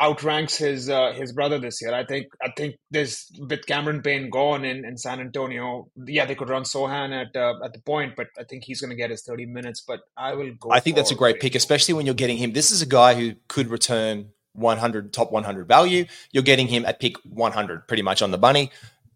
outranks 0.00 0.56
his 0.56 0.88
uh, 0.88 1.12
his 1.12 1.32
brother 1.32 1.58
this 1.58 1.80
year. 1.80 1.94
I 1.94 2.04
think 2.04 2.26
I 2.42 2.50
think 2.56 2.76
there's 2.90 3.30
with 3.38 3.66
Cameron 3.66 4.02
Payne 4.02 4.30
gone 4.30 4.64
in, 4.64 4.84
in 4.84 4.96
San 4.96 5.20
Antonio. 5.20 5.88
Yeah, 6.06 6.26
they 6.26 6.34
could 6.34 6.48
run 6.48 6.64
Sochan 6.64 7.12
at 7.12 7.36
uh, 7.36 7.54
at 7.64 7.72
the 7.72 7.80
point, 7.80 8.14
but 8.16 8.28
I 8.38 8.44
think 8.44 8.64
he's 8.64 8.80
going 8.80 8.90
to 8.90 8.96
get 8.96 9.10
his 9.10 9.22
30 9.22 9.46
minutes. 9.46 9.82
But 9.86 10.00
I 10.16 10.34
will 10.34 10.52
go. 10.58 10.70
I 10.70 10.80
think 10.80 10.96
that's 10.96 11.10
a 11.10 11.16
great 11.16 11.40
pick, 11.40 11.54
especially 11.54 11.94
when 11.94 12.06
you're 12.06 12.14
getting 12.14 12.36
him. 12.36 12.52
This 12.52 12.70
is 12.70 12.82
a 12.82 12.86
guy 12.86 13.14
who 13.14 13.34
could 13.48 13.68
return 13.68 14.30
100 14.54 15.12
top 15.12 15.30
100 15.30 15.68
value. 15.68 16.06
You're 16.32 16.42
getting 16.42 16.68
him 16.68 16.84
at 16.86 17.00
pick 17.00 17.16
100, 17.24 17.86
pretty 17.88 18.02
much 18.02 18.22
on 18.22 18.30
the 18.30 18.38
bunny 18.38 18.70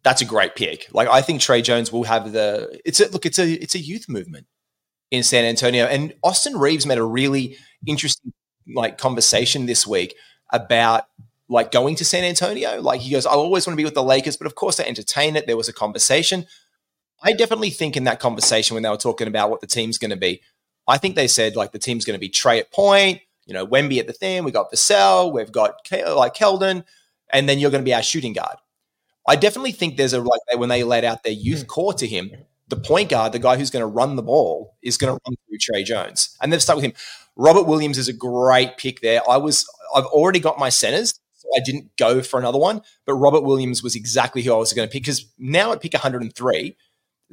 that's 0.05 0.23
a 0.23 0.25
great 0.25 0.55
pick. 0.55 0.87
Like 0.93 1.09
I 1.09 1.21
think 1.23 1.41
Tre 1.41 1.61
Jones 1.61 1.93
will 1.93 2.05
have 2.05 2.33
the 2.33 2.81
it's 2.85 3.01
a 3.01 3.09
look, 3.09 3.27
it's 3.27 3.38
a 3.38 3.51
it's 3.51 3.75
a 3.75 3.79
youth 3.81 4.09
movement 4.09 4.47
in 5.11 5.23
San 5.23 5.45
Antonio. 5.45 5.87
And 5.87 6.14
Austin 6.23 6.57
Reaves 6.57 6.87
made 6.87 6.99
a 6.99 7.05
really 7.05 7.57
interesting 7.87 8.33
like 8.75 8.99
conversation 8.99 9.67
this 9.67 9.87
week 9.87 10.14
about 10.50 11.08
like 11.48 11.70
going 11.70 11.94
to 11.96 12.04
San 12.04 12.24
Antonio. 12.24 12.80
Like 12.80 13.00
he 13.00 13.11
goes, 13.11 13.26
I 13.26 13.30
always 13.30 13.66
want 13.66 13.74
to 13.74 13.80
be 13.80 13.84
with 13.84 13.94
the 13.94 14.02
Lakers, 14.02 14.37
but 14.37 14.46
of 14.46 14.54
course 14.54 14.76
they 14.76 14.84
entertain 14.84 15.37
it. 15.37 15.46
There 15.46 15.56
was 15.56 15.68
a 15.68 15.72
conversation. 15.72 16.46
I 17.22 17.32
definitely 17.32 17.70
think 17.70 17.96
in 17.96 18.04
that 18.04 18.20
conversation 18.20 18.74
when 18.74 18.82
they 18.82 18.90
were 18.90 18.96
talking 18.96 19.28
about 19.28 19.50
what 19.50 19.61
the 19.61 19.66
team's 19.66 19.98
going 19.98 20.11
to 20.11 20.16
be, 20.16 20.42
I 20.87 20.98
think 20.98 21.16
they 21.16 21.28
said 21.28 21.56
like 21.56 21.72
the 21.72 21.78
team's 21.78 22.04
going 22.04 22.14
to 22.14 22.20
be 22.20 22.28
Tre 22.28 22.58
at 22.58 22.70
point, 22.70 23.20
you 23.46 23.54
know, 23.54 23.66
Wemby 23.66 23.98
at 23.98 24.06
the 24.06 24.12
thing. 24.12 24.44
We 24.44 24.52
got 24.52 24.70
Vassell, 24.70 25.32
we've 25.32 25.52
got 25.52 25.74
like 25.90 26.34
Keldon, 26.34 26.84
and 27.30 27.48
then 27.48 27.58
you're 27.58 27.70
going 27.70 27.82
to 27.82 27.88
be 27.88 27.94
our 27.94 28.02
shooting 28.02 28.32
guard. 28.32 28.56
I 29.26 29.37
definitely 29.37 29.72
think 29.72 29.96
there's 29.96 30.14
a 30.14 30.20
like 30.20 30.40
when 30.56 30.68
they 30.68 30.84
let 30.84 31.04
out 31.04 31.22
their 31.22 31.32
youth 31.32 31.62
hmm. 31.62 31.66
core 31.66 31.94
to 31.94 32.06
him, 32.06 32.30
the 32.68 32.76
point 32.76 33.08
guard, 33.11 33.32
the 33.32 33.38
guy 33.38 33.56
who's 33.56 33.70
going 33.70 33.82
to 33.82 33.87
run 33.87 34.16
the 34.16 34.22
ball, 34.22 34.76
is 34.82 34.96
going 34.96 35.14
to 35.14 35.20
run 35.26 35.37
through 35.46 35.58
Tre 35.58 35.82
Jones, 35.82 36.37
and 36.40 36.52
they've 36.52 36.62
stuck 36.62 36.76
with 36.76 36.84
him. 36.84 36.94
Robert 37.37 37.66
Williams 37.66 37.98
is 37.98 38.08
a 38.08 38.12
great 38.12 38.78
pick 38.78 39.00
there. 39.00 39.20
I 39.28 39.37
was 39.37 39.66
I've 39.94 40.07
already 40.07 40.40
got 40.40 40.59
my 40.59 40.68
centers, 40.68 41.18
so 41.35 41.48
I 41.57 41.61
didn't 41.61 41.96
go 41.96 42.22
for 42.22 42.38
another 42.38 42.59
one, 42.59 42.83
but 43.07 43.14
Robert 43.14 43.42
Williams 43.42 43.83
was 43.83 43.94
exactly 43.94 44.42
who 44.42 44.53
I 44.53 44.57
was 44.57 44.72
going 44.72 44.88
to 44.88 44.92
pick 44.92 45.03
because 45.03 45.27
now 45.38 45.72
at 45.72 45.81
pick 45.81 45.92
103, 45.92 46.77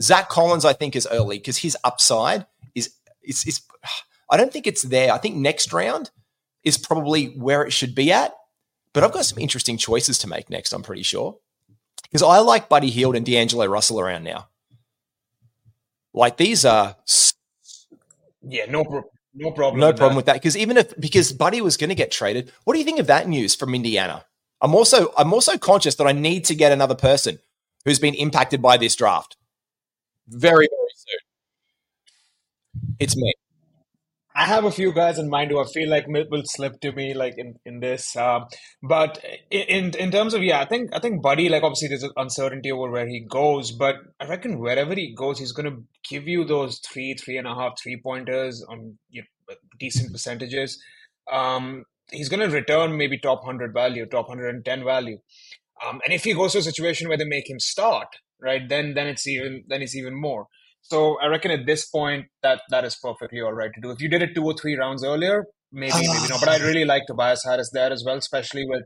Zach 0.02 0.30
Collins 0.30 0.66
I 0.66 0.74
think 0.74 0.96
is 0.96 1.08
early 1.12 1.38
because 1.38 1.58
his 1.58 1.78
upside 1.84 2.46
is 2.74 2.94
is 3.24 3.46
is 3.46 3.62
I 4.30 4.38
don't 4.38 4.52
think 4.52 4.68
it's 4.68 4.82
there. 4.82 5.12
I 5.14 5.20
think 5.20 5.36
next 5.36 5.72
round 5.72 6.10
is 6.64 6.78
probably 6.78 7.28
where 7.28 7.64
it 7.64 7.72
should 7.72 7.94
be 7.94 8.12
at, 8.12 8.34
but 8.92 9.04
I've 9.04 9.12
got 9.12 9.26
some 9.26 9.38
interesting 9.38 9.78
choices 9.78 10.18
to 10.20 10.28
make 10.28 10.50
next. 10.50 10.74
I'm 10.74 10.82
pretty 10.82 11.04
sure. 11.04 11.38
Because 12.04 12.24
I 12.24 12.40
like 12.40 12.70
Buddy 12.70 12.90
Hield 12.90 13.16
and 13.16 13.26
D'Angelo 13.26 13.66
Russell 13.66 14.00
around 14.00 14.24
now. 14.24 14.48
Like 16.14 16.38
these 16.38 16.66
are. 16.66 16.96
Yeah, 18.48 18.66
no, 18.70 19.10
no 19.36 19.52
problem. 19.52 19.80
No 19.80 19.88
with 19.88 19.98
problem 19.98 20.14
that. 20.14 20.18
with 20.18 20.26
that. 20.28 20.34
Because 20.34 20.58
even 20.58 20.78
if 20.78 21.00
because 21.00 21.32
Buddy 21.32 21.62
was 21.62 21.78
going 21.78 21.90
to 21.90 21.96
get 21.96 22.12
traded, 22.12 22.52
what 22.64 22.74
do 22.74 22.80
you 22.80 22.86
think 22.86 23.00
of 23.00 23.08
that 23.08 23.28
news 23.28 23.54
from 23.54 23.76
Indiana? 23.76 24.26
I'm 24.62 24.74
also 24.74 25.14
I'm 25.18 25.34
also 25.34 25.58
conscious 25.58 25.96
that 25.96 26.08
I 26.08 26.14
need 26.14 26.46
to 26.46 26.56
get 26.56 26.72
another 26.72 26.96
person 26.96 27.40
who's 27.84 28.00
been 28.00 28.14
impacted 28.16 28.62
by 28.62 28.78
this 28.78 28.96
draft. 28.96 29.38
Very 30.28 30.68
very 30.68 30.94
soon. 30.96 31.20
It's 33.00 33.16
me. 33.16 33.34
I 34.38 34.46
have 34.46 34.66
a 34.66 34.72
few 34.72 34.92
guys 34.94 35.18
in 35.18 35.30
mind 35.30 35.52
who 35.52 35.62
I 35.62 35.66
feel 35.66 35.90
like 35.90 36.08
will 36.08 36.44
slip 36.44 36.82
to 36.82 36.92
me 36.92 37.14
like 37.14 37.36
in 37.38 37.56
in 37.66 37.80
this. 37.80 38.16
Um, 38.18 38.48
but 38.84 39.24
in 39.50 39.96
in 39.96 40.12
terms 40.12 40.34
of 40.34 40.44
yeah, 40.44 40.60
I 40.60 40.66
think 40.66 40.90
I 40.94 41.00
think 41.00 41.22
Buddy 41.22 41.48
like 41.48 41.64
obviously 41.64 41.88
there's 41.88 42.06
uncertainty 42.18 42.70
over 42.70 42.92
where 42.92 43.08
he 43.08 43.22
goes, 43.22 43.72
but 43.72 43.96
I 44.20 44.28
reckon 44.28 44.60
wherever 44.60 44.94
he 44.94 45.16
goes, 45.16 45.40
he's 45.40 45.54
going 45.54 45.72
to 45.72 45.84
give 46.10 46.28
you 46.28 46.44
those 46.44 46.80
three, 46.80 47.14
three 47.14 47.38
and 47.38 47.48
a 47.48 47.56
half, 47.56 47.80
three 47.82 48.00
pointers 48.02 48.64
on 48.68 48.98
you 49.10 49.24
know, 49.50 49.56
decent 49.80 50.12
percentages. 50.12 50.84
Um, 51.32 51.86
he's 52.12 52.30
going 52.30 52.42
to 52.48 52.54
return 52.54 52.98
maybe 52.98 53.18
top 53.18 53.46
hundred 53.46 53.74
value, 53.74 54.06
top 54.06 54.28
hundred 54.28 54.54
and 54.54 54.66
ten 54.66 54.84
value. 54.84 55.20
Um, 55.86 56.02
and 56.04 56.14
if 56.14 56.26
he 56.26 56.34
goes 56.34 56.52
to 56.54 56.58
a 56.60 56.62
situation 56.62 57.08
where 57.08 57.18
they 57.18 57.26
make 57.26 57.50
him 57.50 57.60
start, 57.60 58.08
right, 58.42 58.68
then 58.68 58.96
then 58.96 59.08
it's 59.08 59.26
even 59.28 59.64
then 59.68 59.82
it's 59.82 59.96
even 59.96 60.14
more. 60.14 60.48
So 60.88 61.20
I 61.20 61.28
reckon 61.28 61.52
at 61.52 61.66
this 61.66 61.86
point 61.86 62.28
that 62.44 62.62
that 62.70 62.86
is 62.86 62.96
perfectly 62.96 63.42
all 63.42 63.54
right 63.54 63.72
to 63.74 63.82
do. 63.82 63.90
If 63.90 64.02
you 64.02 64.10
did 64.10 64.22
it 64.22 64.36
two 64.36 64.44
or 64.44 64.54
three 64.54 64.76
rounds 64.76 65.04
earlier, 65.04 65.46
maybe 65.72 65.94
maybe 65.96 66.30
not. 66.30 66.40
But 66.40 66.50
I 66.50 66.58
really 66.68 66.86
like 66.86 67.04
Tobias 67.08 67.44
Harris 67.44 67.72
there 67.72 67.92
as 67.92 68.04
well, 68.06 68.18
especially 68.18 68.66
with 68.68 68.84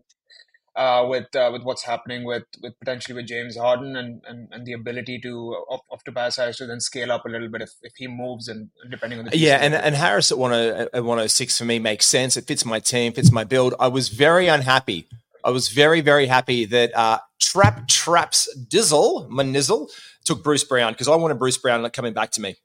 uh, 0.77 1.05
with 1.09 1.35
uh, 1.35 1.49
with 1.51 1.63
what's 1.63 1.83
happening 1.83 2.23
with 2.23 2.43
with 2.61 2.79
potentially 2.79 3.15
with 3.15 3.27
James 3.27 3.57
Harden 3.57 3.97
and 3.97 4.21
and, 4.25 4.47
and 4.51 4.65
the 4.65 4.71
ability 4.71 5.19
to 5.23 5.57
of, 5.69 5.81
of 5.91 6.01
Tobias 6.05 6.37
Harris 6.37 6.57
to 6.57 6.67
then 6.67 6.79
scale 6.79 7.11
up 7.11 7.25
a 7.25 7.29
little 7.29 7.49
bit 7.49 7.61
if, 7.61 7.71
if 7.81 7.93
he 7.97 8.07
moves 8.07 8.47
and 8.47 8.69
depending 8.89 9.19
on 9.19 9.25
the 9.25 9.37
yeah 9.37 9.57
and, 9.57 9.75
and 9.75 9.95
Harris 9.95 10.31
at 10.31 10.37
10, 10.37 10.53
at 10.93 11.03
106 11.03 11.57
for 11.57 11.65
me 11.65 11.79
makes 11.79 12.05
sense. 12.05 12.37
It 12.37 12.45
fits 12.47 12.63
my 12.63 12.79
team, 12.79 13.11
fits 13.11 13.31
my 13.31 13.43
build. 13.43 13.73
I 13.77 13.89
was 13.89 14.07
very 14.07 14.47
unhappy. 14.47 15.05
I 15.43 15.49
was 15.49 15.67
very 15.67 15.99
very 15.99 16.27
happy 16.27 16.63
that 16.65 16.95
uh, 16.95 17.19
Trap 17.39 17.89
Traps 17.89 18.47
Dizzle 18.55 19.29
Manizzle 19.29 19.89
took 20.29 20.43
Bruce 20.43 20.63
Brown 20.63 20.93
because 20.93 21.07
I 21.07 21.15
wanted 21.15 21.39
Bruce 21.39 21.57
Brown 21.57 21.89
coming 21.89 22.13
back 22.13 22.29
to 22.31 22.41
me. 22.41 22.55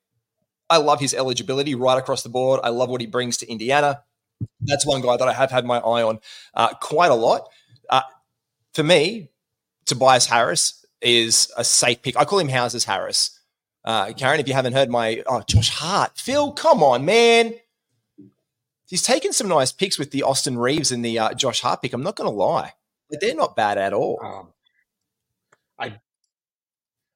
I 0.68 0.76
love 0.76 1.00
his 1.00 1.14
eligibility 1.14 1.74
right 1.74 1.96
across 1.96 2.22
the 2.22 2.28
board. 2.28 2.60
I 2.62 2.68
love 2.68 2.90
what 2.90 3.00
he 3.00 3.06
brings 3.06 3.38
to 3.38 3.50
Indiana. 3.50 4.02
That's 4.60 4.84
one 4.84 5.00
guy 5.00 5.16
that 5.16 5.26
I 5.26 5.32
have 5.32 5.50
had 5.50 5.64
my 5.64 5.78
eye 5.78 6.02
on 6.02 6.20
uh, 6.52 6.74
quite 6.74 7.10
a 7.10 7.14
lot. 7.14 7.48
Uh, 7.88 8.02
for 8.74 8.82
me, 8.82 9.30
Tobias 9.86 10.26
Harris 10.26 10.84
is 11.00 11.50
a 11.56 11.64
safe 11.64 12.02
pick. 12.02 12.18
I 12.18 12.26
call 12.26 12.38
him 12.38 12.48
Houses 12.48 12.84
Harris. 12.84 13.40
Uh, 13.82 14.12
Karan, 14.12 14.40
if 14.40 14.48
you 14.48 14.54
haven't 14.54 14.74
heard 14.74 14.90
my 14.90 15.22
oh 15.26 15.42
Josh 15.46 15.70
Hart, 15.70 16.18
Phil, 16.18 16.52
come 16.52 16.82
on, 16.82 17.06
man. 17.06 17.54
He's 18.86 19.02
taken 19.02 19.32
some 19.32 19.48
nice 19.48 19.72
picks 19.72 19.98
with 19.98 20.10
the 20.10 20.22
Austin 20.22 20.58
Reaves 20.58 20.92
and 20.92 21.02
the 21.02 21.18
uh, 21.18 21.34
Josh 21.34 21.60
Hart 21.62 21.80
pick. 21.80 21.94
I'm 21.94 22.02
not 22.02 22.16
going 22.16 22.28
to 22.28 22.36
lie, 22.36 22.72
but 23.08 23.20
they're 23.22 23.34
not 23.34 23.56
bad 23.56 23.78
at 23.78 23.94
all. 23.94 24.20
Um, 24.22 24.53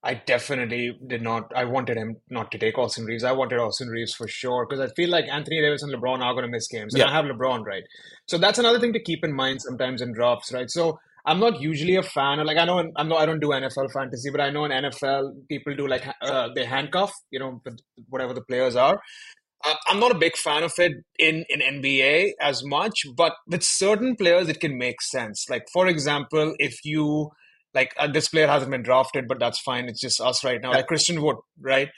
I 0.09 0.15
definitely 0.15 0.99
did 1.07 1.21
not. 1.21 1.53
I 1.55 1.67
wanted 1.67 1.99
him 1.99 2.17
not 2.31 2.51
to 2.53 2.59
take 2.59 2.79
Austin 2.79 3.05
Reaves. 3.05 3.25
I 3.25 3.33
wanted 3.33 3.59
Austin 3.59 3.89
Reaves 3.89 4.15
for 4.15 4.27
sure 4.27 4.67
because 4.67 4.81
I 4.81 4.91
feel 4.95 5.11
like 5.11 5.27
Anthony 5.31 5.61
Davis 5.61 5.83
and 5.83 5.95
LeBron 5.95 6.23
are 6.23 6.33
going 6.33 6.47
to 6.47 6.51
miss 6.51 6.67
games, 6.67 6.95
and 6.95 7.03
yeah. 7.03 7.11
I 7.11 7.13
have 7.13 7.27
LeBron 7.27 7.67
right. 7.67 7.83
So 8.27 8.39
that's 8.39 8.59
another 8.59 8.81
thing 8.81 8.95
to 8.95 9.03
keep 9.03 9.23
in 9.23 9.35
mind 9.35 9.61
sometimes 9.61 10.01
in 10.01 10.15
drafts, 10.15 10.51
right? 10.51 10.71
So 10.71 10.99
I'm 11.27 11.41
not 11.41 11.61
usually 11.61 11.97
a 11.97 12.03
fan 12.03 12.39
of 12.39 12.47
like 12.47 12.57
I 12.57 12.65
know 12.65 12.79
I'm 12.97 13.09
not 13.09 13.21
I 13.21 13.27
don't 13.27 13.39
do 13.39 13.49
NFL 13.49 13.93
fantasy, 13.93 14.31
but 14.31 14.41
I 14.41 14.49
know 14.49 14.65
in 14.65 14.71
NFL 14.71 15.47
people 15.47 15.77
do 15.77 15.87
like 15.87 16.09
uh, 16.23 16.49
they 16.55 16.65
handcuff, 16.65 17.13
you 17.31 17.39
know, 17.39 17.61
whatever 18.09 18.33
the 18.33 18.41
players 18.41 18.77
are. 18.77 18.99
I'm 19.89 19.99
not 19.99 20.13
a 20.13 20.19
big 20.19 20.37
fan 20.37 20.63
of 20.63 20.73
it 20.79 20.93
in, 21.19 21.45
in 21.49 21.61
NBA 21.61 22.33
as 22.41 22.65
much, 22.65 23.01
but 23.17 23.35
with 23.49 23.65
certain 23.65 24.15
players, 24.17 24.49
it 24.49 24.61
can 24.61 24.79
make 24.79 25.03
sense. 25.03 25.47
Like, 25.51 25.67
for 25.73 25.89
example, 25.89 26.55
if 26.59 26.85
you, 26.85 27.31
like, 27.75 27.95
uh, 27.99 28.07
this 28.07 28.29
player 28.29 28.47
hasn't 28.47 28.71
been 28.71 28.83
drafted, 28.83 29.29
but 29.29 29.39
that's 29.39 29.61
fine. 29.61 29.87
It's 29.87 30.01
just 30.01 30.21
us 30.21 30.45
right 30.45 30.61
now. 30.61 30.73
Like 30.73 30.87
Christian 30.87 31.23
Wood, 31.23 31.37
right? 31.61 31.89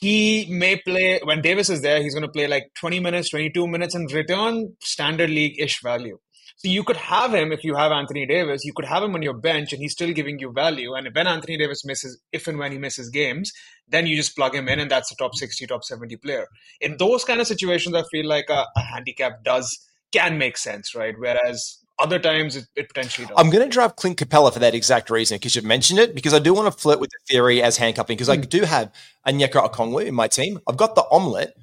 He 0.00 0.46
may 0.50 0.76
play, 0.76 1.20
when 1.22 1.40
Davis 1.40 1.70
is 1.70 1.82
there, 1.82 2.02
he's 2.02 2.14
going 2.14 2.26
to 2.26 2.32
play 2.32 2.46
like 2.46 2.64
20 2.78 3.00
minutes, 3.00 3.30
22 3.30 3.66
minutes 3.66 3.94
and 3.94 4.10
return 4.12 4.76
standard 4.80 5.30
league 5.30 5.60
ish 5.60 5.80
value. 5.82 6.18
So 6.56 6.68
you 6.68 6.84
could 6.84 6.96
have 6.96 7.34
him 7.34 7.52
if 7.52 7.64
you 7.64 7.74
have 7.74 7.90
Anthony 7.90 8.26
Davis, 8.26 8.64
you 8.64 8.72
could 8.72 8.84
have 8.84 9.02
him 9.02 9.14
on 9.14 9.22
your 9.22 9.34
bench 9.34 9.72
and 9.72 9.82
he's 9.82 9.92
still 9.92 10.12
giving 10.12 10.38
you 10.38 10.52
value. 10.52 10.94
And 10.94 11.08
when 11.12 11.26
Anthony 11.26 11.58
Davis 11.58 11.84
misses, 11.84 12.20
if 12.32 12.46
and 12.46 12.58
when 12.58 12.72
he 12.72 12.78
misses 12.78 13.10
games, 13.10 13.52
then 13.88 14.06
you 14.06 14.16
just 14.16 14.36
plug 14.36 14.54
him 14.54 14.68
in 14.68 14.78
and 14.78 14.90
that's 14.90 15.10
a 15.10 15.16
top 15.16 15.34
60, 15.34 15.66
top 15.66 15.84
70 15.84 16.16
player. 16.16 16.46
In 16.80 16.96
those 16.96 17.24
kind 17.24 17.40
of 17.40 17.46
situations, 17.46 17.94
I 17.94 18.04
feel 18.04 18.26
like 18.26 18.46
a, 18.48 18.66
a 18.76 18.80
handicap 18.80 19.42
does 19.42 19.78
can 20.12 20.38
make 20.38 20.56
sense, 20.56 20.94
right? 20.94 21.14
Whereas 21.18 21.83
other 21.98 22.18
times 22.18 22.56
it, 22.56 22.66
it 22.74 22.88
potentially 22.88 23.26
does. 23.26 23.34
I'm 23.38 23.50
going 23.50 23.62
to 23.64 23.70
drive 23.70 23.96
Clint 23.96 24.18
Capela 24.18 24.52
for 24.52 24.58
that 24.58 24.74
exact 24.74 25.10
reason 25.10 25.36
because 25.36 25.54
you've 25.54 25.64
mentioned 25.64 25.98
it. 25.98 26.14
Because 26.14 26.34
I 26.34 26.38
do 26.38 26.52
want 26.52 26.72
to 26.72 26.78
flirt 26.78 27.00
with 27.00 27.10
the 27.10 27.32
theory 27.32 27.62
as 27.62 27.76
handcuffing 27.76 28.16
because 28.16 28.28
mm. 28.28 28.32
I 28.32 28.36
do 28.36 28.62
have 28.62 28.92
Onyeka 29.26 29.70
Okongwu 29.70 30.06
in 30.06 30.14
my 30.14 30.28
team. 30.28 30.60
I've 30.68 30.76
got 30.76 30.94
the 30.94 31.04
omelette, 31.10 31.56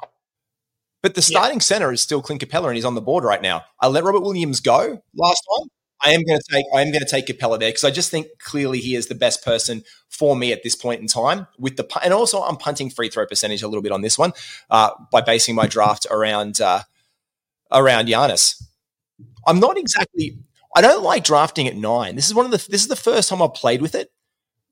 but 1.02 1.16
the 1.16 1.22
starting 1.22 1.58
yeah. 1.58 1.64
center 1.64 1.92
is 1.92 2.02
still 2.02 2.22
Clint 2.22 2.42
Capela 2.42 2.68
and 2.68 2.76
he's 2.76 2.86
on 2.86 2.96
the 2.96 3.02
board 3.02 3.24
right 3.24 3.42
now. 3.42 3.64
I 3.80 3.88
let 3.88 4.04
Robert 4.04 4.22
Williams 4.22 4.60
go 4.60 5.02
last 5.16 5.44
time. 5.58 5.70
I 6.04 6.12
am 6.12 6.24
going 6.24 6.40
to 6.40 6.46
take 6.52 6.66
I 6.74 6.82
am 6.82 6.92
going 6.92 7.04
to 7.04 7.10
take 7.10 7.28
Capela 7.28 7.60
there 7.60 7.70
because 7.70 7.84
I 7.84 7.92
just 7.92 8.10
think 8.10 8.28
clearly 8.40 8.80
he 8.80 8.96
is 8.96 9.08
the 9.08 9.16
best 9.16 9.44
person 9.46 9.84
for 10.10 10.36
me 10.36 10.52
at 10.52 10.64
this 10.64 10.76
point 10.76 11.02
in 11.02 11.08
time. 11.08 11.48
With 11.60 11.78
the 11.78 11.88
and 12.04 12.14
also 12.14 12.42
I'm 12.42 12.58
punting 12.58 12.90
free 12.90 13.10
throw 13.10 13.26
percentage 13.26 13.62
a 13.62 13.68
little 13.68 13.84
bit 13.84 13.92
on 13.92 14.02
this 14.02 14.18
one 14.18 14.34
uh, 14.70 14.92
by 15.12 15.22
basing 15.22 15.56
my 15.56 15.68
draft 15.68 16.08
around 16.10 16.60
uh, 16.60 16.82
around 17.72 18.08
Giannis. 18.08 18.64
I'm 19.46 19.60
not 19.60 19.78
exactly. 19.78 20.38
I 20.76 20.82
don't 20.82 21.04
like 21.04 21.24
drafting 21.24 21.68
at 21.68 21.76
nine. 21.76 22.16
This 22.16 22.28
is 22.28 22.34
one 22.34 22.46
of 22.46 22.52
the. 22.52 22.58
This 22.58 22.82
is 22.82 22.88
the 22.88 22.96
first 22.96 23.30
time 23.30 23.42
I've 23.42 23.54
played 23.54 23.82
with 23.82 23.96
it 23.96 24.12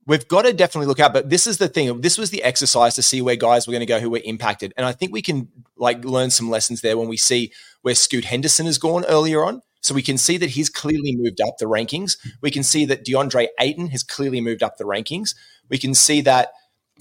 we've 0.10 0.28
got 0.28 0.42
to 0.42 0.52
definitely 0.52 0.88
look 0.88 1.00
out. 1.00 1.14
But 1.14 1.30
this 1.30 1.48
is 1.48 1.60
the 1.60 1.68
thing. 1.70 2.02
This 2.02 2.18
was 2.18 2.32
the 2.32 2.44
exercise 2.44 2.96
to 2.96 3.04
see 3.04 3.22
where 3.22 3.36
guys 3.36 3.68
were 3.68 3.72
going 3.72 3.82
to 3.82 3.86
go 3.86 4.00
who 4.00 4.10
were 4.10 4.22
impacted, 4.26 4.74
and 4.76 4.86
I 4.86 4.92
think 4.92 5.14
we 5.14 5.22
can 5.22 5.48
like 5.78 6.04
learn 6.04 6.32
some 6.32 6.50
lessons 6.50 6.82
there 6.82 6.98
when 6.98 7.08
we 7.08 7.16
see 7.16 7.54
where 7.84 7.96
Scoot 7.96 8.26
Henderson 8.26 8.66
has 8.66 8.78
gone 8.78 9.06
earlier 9.06 9.46
on. 9.46 9.62
So 9.82 9.96
we 9.96 10.02
can 10.02 10.18
see 10.18 10.36
that 10.38 10.50
he's 10.50 10.70
clearly 10.70 11.16
moved 11.16 11.40
up 11.40 11.58
the 11.58 11.66
rankings. 11.66 12.18
We 12.42 12.52
can 12.52 12.64
see 12.64 12.84
that 12.86 13.06
DeAndre 13.06 13.48
Ayton 13.62 13.88
has 13.92 14.04
clearly 14.04 14.42
moved 14.42 14.62
up 14.62 14.76
the 14.76 14.84
rankings. 14.84 15.36
We 15.70 15.78
can 15.78 15.94
see 15.94 16.20
that 16.22 16.50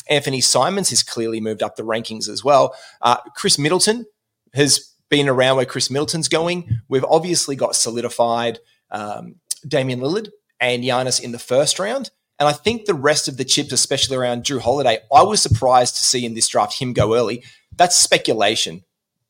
Anthony 0.08 0.40
Simons 0.40 0.90
has 0.90 1.02
clearly 1.02 1.40
moved 1.40 1.60
up 1.60 1.74
the 1.74 1.82
rankings 1.82 2.28
as 2.28 2.44
well. 2.44 2.76
Uh, 3.02 3.16
Khris 3.34 3.58
Middleton 3.58 4.06
has 4.54 4.87
been 5.08 5.28
around 5.28 5.56
where 5.56 5.66
Khris 5.66 5.90
Middleton's 5.90 6.28
going. 6.28 6.80
We've 6.88 7.04
obviously 7.04 7.56
got 7.56 7.74
solidified 7.74 8.58
um, 8.90 9.36
Damian 9.66 10.00
Lillard 10.00 10.30
and 10.60 10.82
Giannis 10.82 11.20
in 11.22 11.32
the 11.32 11.38
first 11.38 11.78
round. 11.78 12.10
And 12.38 12.48
I 12.48 12.52
think 12.52 12.84
the 12.84 12.94
rest 12.94 13.26
of 13.26 13.36
the 13.36 13.44
chips, 13.44 13.72
especially 13.72 14.16
around 14.16 14.44
Jrue 14.44 14.60
Holiday, 14.60 14.98
I 15.12 15.22
was 15.22 15.42
surprised 15.42 15.96
to 15.96 16.02
see 16.02 16.24
in 16.24 16.34
this 16.34 16.48
draft 16.48 16.80
him 16.80 16.92
go 16.92 17.14
early. 17.14 17.42
That's 17.76 17.96
speculation. 17.96 18.84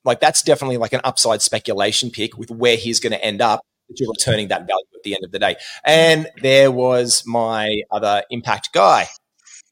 Like 0.05 0.21
that's 0.21 0.43
definitely 0.43 0.77
like 0.77 0.93
an 0.93 1.01
upside 1.05 1.43
speculation 1.43 2.11
pick 2.11 2.37
with 2.37 2.51
where 2.51 2.77
he's 2.77 3.01
going 3.01 3.13
to 3.13 3.25
end 3.25 3.41
up. 3.41 3.61
That 3.89 3.99
you're 3.99 4.11
returning 4.11 4.49
that 4.49 4.67
value 4.67 4.85
at 4.95 5.03
the 5.03 5.15
end 5.15 5.25
of 5.25 5.33
the 5.33 5.39
day. 5.39 5.57
And 5.85 6.29
there 6.43 6.71
was 6.71 7.25
my 7.27 7.81
other 7.91 8.23
impact 8.31 8.73
guy. 8.75 9.07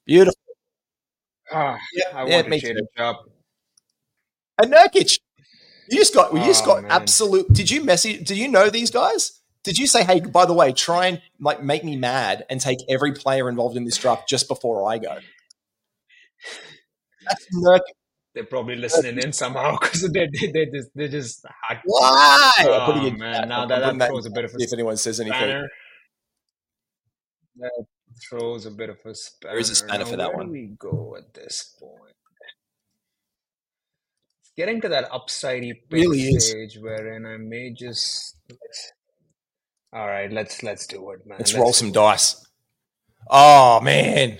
Beautiful. 0.07 0.41
Ah, 1.53 1.79
yeah, 1.93 2.05
I 2.15 2.27
yeah, 2.27 2.43
want 2.43 2.61
to 2.61 2.71
a 2.71 2.97
job. 2.97 3.17
And 4.59 4.73
Nurkic. 4.73 5.19
You 5.91 5.99
just 5.99 6.15
got 6.15 6.33
you 6.33 6.45
just 6.45 6.65
oh, 6.65 6.67
got 6.67 6.83
man. 6.83 6.93
absolute. 6.93 7.53
Did 7.53 7.71
you 7.71 7.85
message? 7.85 8.27
Do 8.27 8.35
you 8.35 8.49
know 8.49 8.71
these 8.71 8.91
guys? 8.91 9.41
Did 9.63 9.79
you 9.79 9.87
say, 9.87 10.05
hey, 10.05 10.21
by 10.21 10.47
the 10.47 10.53
way, 10.53 10.73
try 10.73 11.07
and 11.07 11.23
like 11.41 11.63
make 11.63 11.85
me 11.85 11.97
mad 11.97 12.45
and 12.49 12.61
take 12.61 12.79
every 12.89 13.13
player 13.13 13.49
involved 13.49 13.77
in 13.77 13.85
this 13.85 13.97
draft 13.97 14.29
just 14.29 14.49
before 14.49 14.89
I 14.89 14.99
go? 14.99 15.19
That's 17.29 17.47
Nurk. 17.55 17.81
They're 18.35 18.45
probably 18.45 18.77
listening 18.77 19.19
in 19.19 19.33
somehow 19.33 19.79
because 19.81 20.03
they 20.13 20.29
they 20.29 20.53
they 20.53 20.67
just 20.67 20.91
they 20.95 21.09
just 21.09 21.45
why? 21.85 22.53
Oh, 22.61 23.11
man, 23.11 23.49
now 23.49 23.67
that, 23.67 23.99
that 23.99 24.09
throws 24.09 24.27
a 24.27 24.31
bit 24.31 24.45
of 24.45 24.53
a 24.53 24.57
if 24.59 24.73
anyone 24.73 24.97
says 24.97 25.21
anything. 25.21 25.67
That 27.57 27.87
throws 28.29 28.67
a 28.67 28.71
bit 28.71 28.91
of 28.91 28.99
a 29.05 29.15
spanner. 29.15 29.53
There 29.53 29.61
is 29.61 29.71
a 29.71 29.75
spanner 29.75 30.05
now, 30.05 30.11
for 30.11 30.17
that 30.17 30.29
where 30.29 30.39
one. 30.39 30.47
Do 30.47 30.53
we 30.53 30.77
go 30.79 31.17
at 31.17 31.33
this 31.35 31.77
point? 31.81 32.16
Getting 34.57 34.81
to 34.83 34.89
that 34.89 35.11
upsidey 35.11 35.75
really 35.91 36.33
stage 36.39 36.77
is. 36.77 36.83
wherein 36.83 37.27
I 37.27 37.37
may 37.37 37.73
just 37.73 38.37
all 39.93 40.07
right, 40.07 40.33
let's 40.33 40.63
let's 40.63 40.87
do 40.87 41.11
it, 41.11 41.27
man. 41.27 41.39
Let's, 41.39 41.53
let's 41.53 41.61
roll 41.61 41.73
some 41.73 41.93
dice. 41.93 42.45
Oh 43.29 43.81
man, 43.81 44.39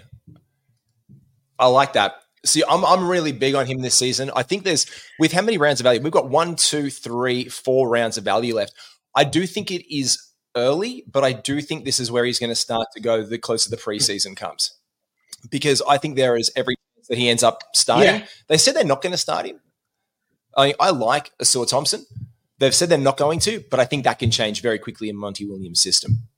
I 1.59 1.67
like 1.69 1.95
that. 1.95 2.15
See, 2.45 2.63
I'm 2.69 2.85
I'm 2.85 3.09
really 3.09 3.33
big 3.33 3.55
on 3.55 3.67
him 3.67 3.83
this 3.83 3.97
season. 3.97 4.31
I 4.35 4.43
think 4.43 4.65
there's 4.65 4.87
with 5.19 5.33
how 5.33 5.43
many 5.43 5.59
rounds 5.59 5.81
of 5.81 5.85
value 5.85 6.01
we've 6.01 6.13
got 6.13 6.29
one, 6.29 6.57
two, 6.57 6.91
three, 6.91 7.49
four 7.49 7.89
rounds 7.89 8.17
of 8.17 8.25
value 8.25 8.55
left. 8.55 8.75
I 9.15 9.25
do 9.25 9.47
think 9.47 9.71
it 9.71 9.95
is 9.95 10.23
early, 10.57 11.05
but 11.11 11.25
I 11.25 11.33
do 11.33 11.61
think 11.61 11.85
this 11.85 12.01
is 12.01 12.11
where 12.11 12.25
he's 12.25 12.39
going 12.39 12.51
to 12.51 12.57
start 12.57 12.87
to 12.95 13.01
go 13.01 13.23
the 13.23 13.39
closer 13.39 13.69
the 13.69 13.77
preseason 13.77 14.37
comes, 14.37 14.73
because 15.51 15.83
I 15.89 15.99
think 15.99 16.17
there 16.17 16.37
is 16.37 16.51
every 16.57 16.77
that 17.09 17.19
he 17.19 17.29
ends 17.29 17.43
up 17.43 17.63
starting. 17.75 18.21
Yeah. 18.21 18.27
They 18.49 18.59
said 18.59 18.75
they're 18.75 18.85
not 18.85 19.03
going 19.03 19.13
to 19.13 19.19
start 19.19 19.47
him. 19.47 19.61
I 20.57 20.75
I 20.81 20.91
like 20.91 21.37
Ausar 21.39 21.69
Thompson. 21.69 22.07
They've 22.59 22.75
said 22.75 22.89
they're 22.89 22.99
not 22.99 23.19
going 23.19 23.39
to, 23.41 23.63
but 23.71 23.81
I 23.81 23.85
think 23.85 24.05
that 24.05 24.19
can 24.19 24.31
change 24.31 24.63
very 24.63 24.79
quickly 24.79 25.09
in 25.09 25.17
Monty 25.17 25.45
Williams' 25.45 25.83
system. 25.83 26.29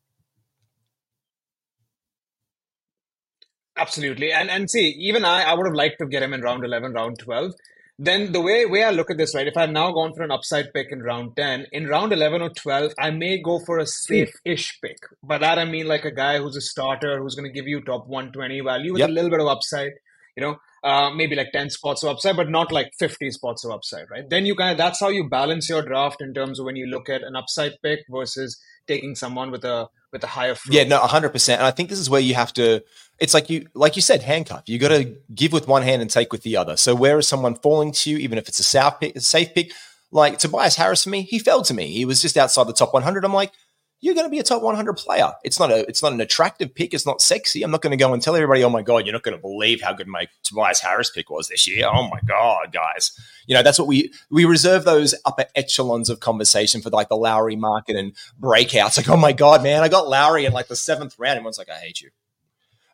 Absolutely. 3.77 4.33
And 4.33 4.51
and 4.51 4.69
see, 4.69 4.89
even 4.99 5.25
I, 5.25 5.43
I 5.45 5.55
would 5.55 5.66
have 5.66 5.75
liked 5.75 5.99
to 6.01 6.07
get 6.07 6.23
him 6.23 6.35
in 6.35 6.43
round 6.43 6.64
11, 6.64 6.93
round 6.93 7.19
12. 7.21 7.53
Then 8.01 8.31
the 8.31 8.41
way, 8.41 8.64
way 8.64 8.85
I 8.85 8.91
look 8.91 9.11
at 9.11 9.19
this, 9.19 9.35
right, 9.35 9.47
if 9.47 9.57
I've 9.57 9.71
now 9.71 9.91
gone 9.91 10.12
for 10.14 10.23
an 10.23 10.31
upside 10.31 10.73
pick 10.73 10.89
in 10.93 11.03
round 11.03 11.37
10, 11.37 11.66
in 11.73 11.89
round 11.89 12.12
11 12.12 12.43
or 12.43 12.51
12, 12.51 12.93
I 12.97 13.11
may 13.11 13.43
go 13.43 13.59
for 13.66 13.79
a 13.79 13.87
safe-ish 13.87 14.79
pick. 14.81 14.99
By 15.21 15.39
that, 15.39 15.59
I 15.59 15.64
mean 15.64 15.89
like 15.89 16.05
a 16.05 16.12
guy 16.12 16.39
who's 16.39 16.57
a 16.57 16.61
starter, 16.61 17.19
who's 17.19 17.35
going 17.35 17.49
to 17.49 17.53
give 17.53 17.66
you 17.66 17.81
top 17.81 18.07
120 18.07 18.61
value 18.61 18.93
with 18.93 19.01
yep. 19.01 19.09
a 19.09 19.12
little 19.12 19.31
bit 19.31 19.41
of 19.41 19.49
upside, 19.49 19.91
you 20.37 20.45
know, 20.45 20.59
uh, 20.85 21.11
maybe 21.11 21.35
like 21.35 21.53
10 21.53 21.70
spots 21.70 22.03
of 22.03 22.11
upside, 22.11 22.37
but 22.37 22.49
not 22.49 22.72
like 22.72 22.93
50 22.99 23.31
spots 23.31 23.64
of 23.64 23.70
upside, 23.70 24.11
right? 24.11 24.29
Then 24.29 24.47
you 24.47 24.55
kind 24.55 24.72
of, 24.72 24.79
that's 24.79 25.01
how 25.01 25.09
you 25.09 25.29
balance 25.29 25.68
your 25.68 25.83
draft 25.83 26.20
in 26.20 26.35
terms 26.35 26.59
of 26.59 26.66
when 26.66 26.76
you 26.76 26.87
look 26.87 27.09
at 27.09 27.22
an 27.22 27.37
upside 27.37 27.72
pick 27.83 28.01
versus 28.11 28.61
taking 28.87 29.14
someone 29.14 29.51
with 29.51 29.64
a, 29.64 29.89
with 30.12 30.24
a 30.24 30.29
higher 30.29 30.55
floor. 30.55 30.76
Yeah, 30.76 30.89
no, 30.89 30.99
hundred 31.01 31.31
percent. 31.31 31.61
And 31.61 31.66
I 31.66 31.70
think 31.70 31.89
this 31.89 31.99
is 31.99 32.09
where 32.09 32.20
you 32.20 32.35
have 32.35 32.53
to. 32.55 32.83
It's 33.18 33.35
like 33.35 33.51
you, 33.51 33.68
like 33.74 33.97
you 33.97 34.03
said, 34.03 34.22
handcuff. 34.22 34.62
You 34.66 34.79
got 34.79 34.89
to 34.89 35.16
give 35.35 35.53
with 35.53 35.68
one 35.68 35.83
hand 35.83 36.01
and 36.01 36.11
take 36.11 36.33
with 36.33 36.43
the 36.43 36.57
other. 36.57 36.76
So 36.76 36.95
where 36.95 37.18
is 37.18 37.29
someone 37.29 37.57
falling 37.57 37.93
to 37.93 38.11
you, 38.11 38.18
even 38.18 38.39
if 38.39 38.49
it's 38.49 38.61
a 38.61 38.64
safe 38.64 38.95
pick, 39.01 39.16
a 39.16 39.20
safe 39.20 39.53
pick, 39.55 39.72
like 40.11 40.39
Tobias 40.39 40.76
Harris 40.76 41.05
for 41.05 41.11
me, 41.11 41.22
he 41.22 41.39
fell 41.39 41.62
to 41.62 41.74
me. 41.74 41.89
He 41.89 42.05
was 42.05 42.22
just 42.22 42.37
outside 42.37 42.66
the 42.66 42.72
top 42.72 42.95
100. 42.95 43.24
I'm 43.24 43.35
like, 43.35 43.53
you're 44.01 44.14
going 44.14 44.26
to 44.26 44.30
be 44.30 44.38
a 44.38 44.44
top 44.44 44.62
100 44.62 44.94
player. 44.94 45.32
It's 45.42 45.59
not 45.59 45.72
a, 45.72 45.80
it's 45.88 46.03
not 46.03 46.12
an 46.12 46.20
attractive 46.20 46.74
pick. 46.74 46.94
It's 46.94 47.07
not 47.07 47.20
sexy. 47.20 47.62
I'm 47.62 47.70
not 47.70 47.82
going 47.82 47.90
to 47.90 47.96
go 47.96 48.12
and 48.12 48.22
tell 48.22 48.36
everybody, 48.36 48.62
oh 48.62 48.70
my 48.70 48.82
god, 48.82 49.05
you're 49.05 49.12
not 49.12 49.24
going 49.24 49.36
to 49.36 49.40
believe 49.40 49.80
how 49.80 49.92
good 49.92 50.07
my 50.07 50.28
Tobias 50.44 50.80
Harris 50.80 51.11
pick 51.11 51.30
was 51.30 51.49
this 51.49 51.66
year. 51.66 51.86
Oh 51.86 52.09
my 52.09 52.20
god, 52.26 52.72
guys, 52.72 53.11
you 53.46 53.55
know 53.55 53.62
that's 53.62 53.78
what 53.78 53.88
we 53.88 54.12
we 54.30 54.44
reserve 54.44 54.84
those 54.84 55.14
upper 55.24 55.46
echelons 55.57 56.11
of 56.11 56.20
conversation 56.20 56.80
for 56.80 56.90
like 56.90 57.09
the 57.09 57.16
Lowry 57.16 57.57
market 57.57 57.96
and 57.96 58.12
breakouts. 58.40 58.96
Like, 58.96 59.09
oh 59.09 59.16
my 59.16 59.32
god, 59.32 59.62
man, 59.62 59.82
I 59.82 59.88
got 59.88 60.09
Lowry 60.09 60.44
in 60.44 60.53
like 60.53 60.68
the 60.68 60.76
seventh 60.76 61.18
round. 61.18 61.36
Everyone's 61.36 61.59
like, 61.59 61.70
I 61.70 61.78
hate 61.78 62.01
you, 62.01 62.11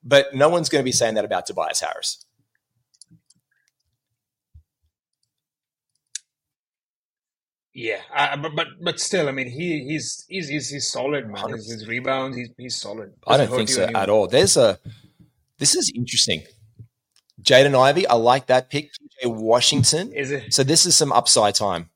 but 0.02 0.34
no 0.34 0.48
one's 0.48 0.68
going 0.68 0.82
to 0.82 0.84
be 0.84 0.92
saying 0.92 1.14
that 1.14 1.24
about 1.24 1.46
Tobias 1.46 1.80
Harris. 1.80 2.23
Yeah, 7.76 8.00
uh, 8.14 8.36
but 8.36 8.54
but 8.54 8.66
but 8.80 9.00
still, 9.00 9.28
I 9.28 9.32
mean, 9.32 9.50
he 9.50 9.84
he's 9.84 10.24
he's 10.28 10.48
he's, 10.48 10.70
he's 10.70 10.92
solid, 10.92 11.28
man. 11.28 11.50
His, 11.50 11.68
his 11.68 11.88
rebounds, 11.88 12.36
he's 12.36 12.50
he's 12.56 12.76
solid. 12.76 13.12
Doesn't 13.20 13.24
I 13.26 13.36
don't 13.36 13.56
think 13.56 13.68
so 13.68 13.82
anymore. 13.82 14.02
at 14.02 14.08
all. 14.08 14.26
There's 14.28 14.56
a 14.56 14.78
this 15.58 15.74
is 15.74 15.92
interesting. 15.92 16.44
Jaden 17.42 17.76
Ivey, 17.76 18.06
I 18.06 18.14
like 18.14 18.46
that 18.46 18.70
pick. 18.70 18.90
PJ 18.92 19.26
Washington. 19.26 20.12
Is 20.12 20.30
it? 20.30 20.54
So 20.54 20.62
this 20.62 20.86
is 20.86 20.96
some 20.96 21.10
upside 21.10 21.56
time. 21.56 21.90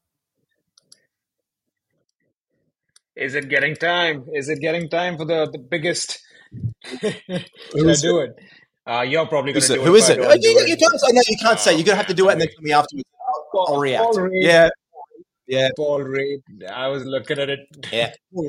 Is 3.14 3.36
it 3.36 3.48
getting 3.48 3.76
time? 3.76 4.26
Is 4.34 4.48
it 4.48 4.60
getting 4.60 4.88
time 4.88 5.16
for 5.16 5.26
the 5.26 5.48
the 5.48 5.58
biggest? 5.58 6.20
Should 7.00 7.88
I 7.88 7.94
do 7.94 8.18
it? 8.18 8.36
Uh, 8.84 9.02
you're 9.02 9.26
probably 9.26 9.52
going 9.52 9.62
to 9.62 9.74
do 9.74 9.80
it. 9.82 9.86
Who 9.86 9.94
is 9.94 10.08
it? 10.08 10.18
Oh, 10.18 10.34
you, 10.40 10.64
you, 10.66 10.76
can't 10.76 10.98
say. 10.98 11.12
No, 11.12 11.22
you 11.28 11.36
can't 11.36 11.60
say. 11.60 11.74
You're 11.74 11.84
going 11.84 11.92
to 11.92 11.96
have 11.96 12.06
to 12.06 12.14
do 12.14 12.30
it 12.30 12.32
and 12.32 12.40
then 12.40 12.48
tell 12.48 12.62
me 12.62 12.72
afterwards. 12.72 13.04
I'll, 13.52 13.66
I'll 13.68 13.78
react. 13.78 14.18
Yeah, 14.32 14.70
yeah, 15.48 15.70
Paul 15.76 16.02
Reed. 16.02 16.42
I 16.70 16.88
was 16.88 17.04
looking 17.04 17.38
at 17.38 17.50
it. 17.50 17.60
Yeah. 17.92 18.12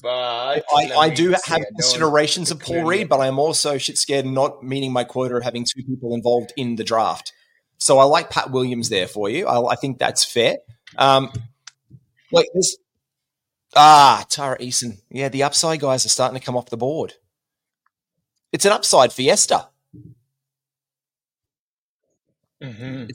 But 0.00 0.64
I, 0.74 0.92
I 0.96 1.10
do 1.10 1.34
have 1.44 1.60
considerations 1.74 2.50
of 2.52 2.60
Paul 2.60 2.84
Reed, 2.84 3.08
but 3.08 3.18
I 3.18 3.26
am 3.26 3.38
also 3.38 3.78
shit 3.78 3.98
scared 3.98 4.24
not 4.24 4.62
meeting 4.62 4.92
my 4.92 5.02
quota 5.04 5.36
of 5.36 5.42
having 5.42 5.64
two 5.64 5.82
people 5.82 6.14
involved 6.14 6.52
in 6.56 6.76
the 6.76 6.84
draft. 6.84 7.32
So 7.78 7.98
I 7.98 8.04
like 8.04 8.30
Pat 8.30 8.52
Williams 8.52 8.88
there 8.88 9.08
for 9.08 9.28
you. 9.28 9.46
I, 9.48 9.72
I 9.72 9.74
think 9.74 9.98
that's 9.98 10.24
fair. 10.24 10.58
Um, 10.96 11.32
like 12.30 12.46
this, 12.54 12.76
ah, 13.74 14.24
Tari 14.28 14.58
Eason. 14.66 14.98
Yeah, 15.10 15.28
the 15.28 15.42
upside 15.42 15.80
guys 15.80 16.06
are 16.06 16.10
starting 16.10 16.38
to 16.38 16.44
come 16.44 16.56
off 16.56 16.70
the 16.70 16.76
board. 16.76 17.14
It's 18.52 18.64
an 18.64 18.72
upside 18.72 19.12
fiesta. 19.12 19.68
Mm-hmm. 22.62 23.06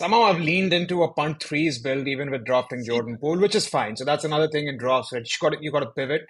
Somehow 0.00 0.22
I've 0.22 0.40
leaned 0.40 0.72
into 0.72 1.02
a 1.02 1.12
punt 1.12 1.42
threes 1.42 1.78
build 1.78 2.08
even 2.08 2.30
with 2.30 2.46
drafting 2.46 2.82
Jordan 2.82 3.18
Poole, 3.20 3.38
which 3.38 3.54
is 3.54 3.66
fine. 3.66 3.96
So 3.96 4.06
that's 4.06 4.24
another 4.24 4.48
thing 4.48 4.66
in 4.66 4.78
drafts 4.78 5.12
where 5.12 5.20
you 5.20 5.26
got 5.38 5.62
you 5.62 5.70
got 5.70 5.80
to 5.80 5.90
pivot. 5.90 6.22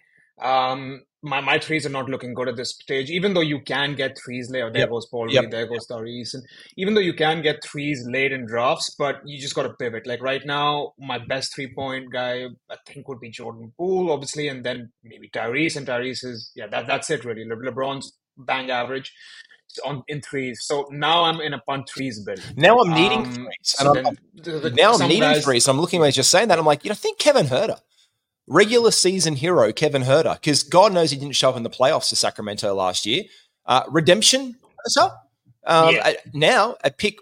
Um, 0.43 1.03
my 1.23 1.41
my 1.41 1.57
threes 1.61 1.87
are 1.87 1.91
not 1.91 2.09
looking 2.09 2.35
good 2.35 2.49
at 2.49 2.57
this 2.57 2.71
stage, 2.71 3.11
even 3.11 3.33
though 3.33 3.43
you 3.43 3.61
can 3.61 3.95
get 3.95 4.19
threes 4.19 4.51
late. 4.51 4.63
Oh, 4.63 4.71
there 4.71 4.81
yep. 4.81 4.91
goes 4.91 5.07
Paul 5.07 5.31
yep. 5.31 5.53
there 5.53 5.69
goes 5.69 5.87
Tari 5.87 6.21
Eason. 6.21 6.41
Even 6.77 6.95
though 6.95 7.01
you 7.01 7.15
can 7.15 7.43
get 7.43 7.63
threes 7.63 8.05
late 8.09 8.33
in 8.33 8.45
drafts, 8.45 8.93
but 8.99 9.21
you 9.25 9.41
just 9.41 9.55
got 9.55 9.63
to 9.63 9.75
pivot. 9.75 10.05
Like 10.05 10.21
right 10.21 10.45
now, 10.45 10.95
my 10.99 11.19
best 11.19 11.55
three 11.55 11.73
point 11.73 12.13
guy 12.13 12.47
I 12.69 12.77
think 12.89 13.07
would 13.07 13.21
be 13.21 13.31
Jordan 13.31 13.73
Poole, 13.79 14.11
obviously, 14.11 14.49
and 14.49 14.65
then 14.65 14.91
maybe 15.05 15.29
Tyrese. 15.29 15.77
And 15.77 15.87
Tyrese 15.87 16.25
is 16.25 16.51
yeah, 16.57 16.67
that 16.67 16.89
that's 16.89 17.09
it 17.09 17.25
really. 17.25 17.45
Le- 17.45 17.71
LeBron's 17.71 18.17
bang 18.37 18.69
average 18.69 19.13
on 19.85 20.03
in 20.09 20.21
threes. 20.21 20.61
So 20.63 20.89
now 20.91 21.25
I'm 21.25 21.41
in 21.41 21.55
a 21.55 21.59
punt 21.59 21.89
threes 21.89 22.21
build. 22.21 22.41
Now 22.57 22.79
I'm 22.79 22.91
needing 22.91 23.21
um, 23.21 23.35
threes. 23.35 23.47
So 23.63 23.97
I'm, 23.97 24.19
the, 24.35 24.51
the, 24.53 24.71
now 24.71 24.95
I'm 24.95 25.09
needing 25.09 25.21
guys, 25.21 25.45
threes. 25.45 25.65
So 25.65 25.73
I'm 25.73 25.81
looking 25.81 26.03
at 26.03 26.15
just 26.15 26.31
saying 26.31 26.49
that. 26.49 26.59
I'm 26.59 26.67
like, 26.67 26.85
you 26.85 26.89
know, 26.89 26.95
think 26.95 27.19
Kevin 27.19 27.47
Huerter 27.47 27.79
regular 28.51 28.91
season 28.91 29.37
hero 29.37 29.73
Kevin 29.73 30.03
Huerter, 30.03 30.35
because 30.35 30.63
God 30.63 30.93
knows 30.93 31.11
he 31.11 31.17
didn't 31.17 31.37
show 31.37 31.51
up 31.51 31.57
in 31.57 31.63
the 31.63 31.71
playoffs 31.71 32.11
to 32.11 32.17
Sacramento 32.17 32.75
last 32.75 33.07
year. 33.07 33.25
Uh, 33.65 33.85
redemption, 33.89 34.57
so 34.87 35.11
um, 35.65 35.95
yeah. 35.95 36.13
now 36.35 36.77
at 36.83 36.99
pick 36.99 37.19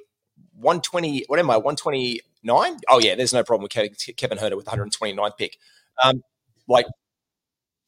120, 0.54 1.24
what 1.28 1.38
am 1.38 1.50
I, 1.50 1.56
129? 1.56 2.76
Oh, 2.88 2.98
yeah, 2.98 3.14
there's 3.14 3.32
no 3.32 3.44
problem 3.44 3.62
with 3.62 4.16
Kevin 4.16 4.38
Huerter 4.38 4.56
with 4.56 4.66
129th 4.66 5.36
pick. 5.36 5.58
Um, 6.02 6.22
like, 6.66 6.86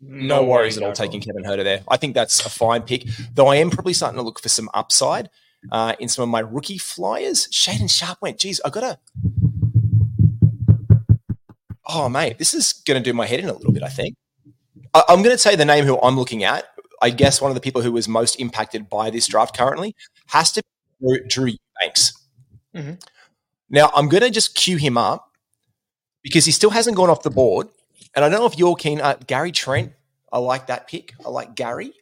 no, 0.00 0.42
no 0.42 0.44
worries 0.44 0.76
at 0.76 0.82
all 0.82 0.92
taking 0.92 1.20
Kevin 1.20 1.44
Huerter 1.44 1.64
there. 1.64 1.82
I 1.88 1.96
think 1.96 2.14
that's 2.14 2.44
a 2.44 2.50
fine 2.50 2.82
pick, 2.82 3.06
though 3.34 3.48
I 3.48 3.56
am 3.56 3.70
probably 3.70 3.92
starting 3.92 4.18
to 4.18 4.22
look 4.22 4.40
for 4.40 4.48
some 4.48 4.70
upside 4.74 5.30
uh, 5.70 5.94
in 5.98 6.08
some 6.08 6.22
of 6.22 6.28
my 6.28 6.40
rookie 6.40 6.78
flyers. 6.78 7.48
Shaedon 7.48 7.90
Sharpe 7.90 8.22
went, 8.22 8.38
geez, 8.38 8.60
I 8.64 8.70
got 8.70 8.80
to 8.80 8.98
oh, 11.92 12.08
mate, 12.08 12.38
this 12.38 12.54
is 12.54 12.72
going 12.72 13.02
to 13.02 13.10
do 13.10 13.12
my 13.14 13.26
head 13.26 13.40
in 13.40 13.48
a 13.48 13.52
little 13.52 13.72
bit, 13.72 13.82
I 13.82 13.88
think. 13.88 14.14
I- 14.94 15.04
I'm 15.08 15.22
going 15.22 15.34
to 15.34 15.38
say 15.38 15.56
the 15.56 15.64
name 15.64 15.84
who 15.84 16.00
I'm 16.00 16.16
looking 16.16 16.44
at. 16.44 16.64
I 17.02 17.10
guess 17.10 17.40
one 17.40 17.50
of 17.50 17.54
the 17.54 17.60
people 17.60 17.82
who 17.82 17.92
was 17.92 18.08
most 18.08 18.36
impacted 18.36 18.88
by 18.88 19.10
this 19.10 19.26
draft 19.26 19.56
currently 19.56 19.96
has 20.28 20.52
to 20.52 20.62
be 21.00 21.20
Drew 21.28 21.52
Eubanks. 21.80 22.12
Mm-hmm. 22.76 22.94
Now, 23.70 23.90
I'm 23.94 24.08
going 24.08 24.22
to 24.22 24.30
just 24.30 24.54
cue 24.54 24.76
him 24.76 24.98
up 24.98 25.30
because 26.22 26.44
he 26.44 26.52
still 26.52 26.70
hasn't 26.70 26.96
gone 26.96 27.08
off 27.08 27.22
the 27.22 27.30
board. 27.30 27.68
And 28.14 28.24
I 28.24 28.28
don't 28.28 28.40
know 28.40 28.46
if 28.46 28.58
you're 28.58 28.76
keen. 28.76 29.00
Uh, 29.00 29.16
Gary 29.26 29.52
Trent, 29.52 29.92
I 30.32 30.38
like 30.38 30.66
that 30.66 30.88
pick. 30.88 31.14
I 31.24 31.28
like 31.28 31.54
Gary. 31.54 31.92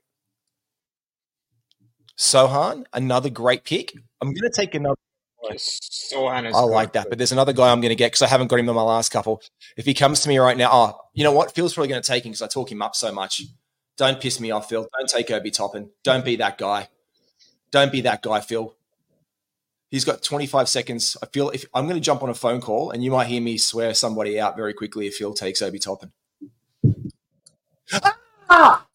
Sochan, 2.17 2.85
another 2.93 3.31
great 3.31 3.65
pick. 3.65 3.93
I'm 4.21 4.29
going 4.33 4.51
to 4.51 4.51
take 4.51 4.75
another 4.75 4.97
Sochan 5.57 6.53
I 6.53 6.61
like 6.61 6.93
that, 6.95 7.09
but 7.09 7.19
there's 7.19 7.33
another 7.33 7.53
guy 7.53 7.71
I'm 7.71 7.81
going 7.81 7.91
to 7.91 7.97
get 7.97 8.09
because 8.09 8.23
I 8.23 8.27
haven't 8.27 8.49
got 8.49 8.59
him 8.59 8.69
in 8.69 8.75
my 8.75 8.83
last 8.83 9.11
couple. 9.11 9.41
If 9.77 9.85
he 9.87 9.95
comes 9.95 10.21
to 10.21 10.29
me 10.29 10.39
right 10.39 10.57
now, 10.57 10.69
oh, 10.73 11.01
you 11.15 11.25
know 11.25 11.33
what? 11.33 11.55
Phil's 11.55 11.75
probably 11.75 11.89
going 11.89 12.03
to 12.03 12.07
take 12.07 12.25
him 12.25 12.33
because 12.33 12.43
I 12.43 12.49
talk 12.49 12.71
him 12.71 12.83
up 12.83 12.97
so 12.97 13.13
much. 13.13 13.43
Don't 13.97 14.21
piss 14.21 14.41
me 14.41 14.51
off, 14.51 14.69
Phil. 14.69 14.87
Don't 14.99 15.09
take 15.09 15.31
Obi 15.31 15.51
Toppin. 15.51 15.91
Don't 16.05 16.25
be 16.25 16.37
that 16.37 16.59
guy. 16.59 16.89
Don't 17.71 17.93
be 17.93 18.01
that 18.03 18.23
guy, 18.23 18.41
Phil. 18.41 18.75
He's 19.91 20.05
got 20.05 20.23
25 20.23 20.69
seconds. 20.69 21.17
I 21.23 21.27
feel 21.27 21.49
if 21.51 21.65
I'm 21.75 21.85
going 21.85 21.97
to 21.97 22.01
jump 22.01 22.23
on 22.23 22.29
a 22.29 22.35
phone 22.35 22.61
call, 22.61 22.91
and 22.91 23.03
you 23.03 23.11
might 23.11 23.27
hear 23.27 23.41
me 23.41 23.57
swear 23.57 23.95
somebody 23.95 24.39
out 24.39 24.57
very 24.57 24.75
quickly 24.75 25.07
if 25.07 25.17
Phil 25.17 25.33
takes 25.33 25.63
Obi 25.63 25.79
Toppin. 25.79 26.13
Ah! 28.51 28.87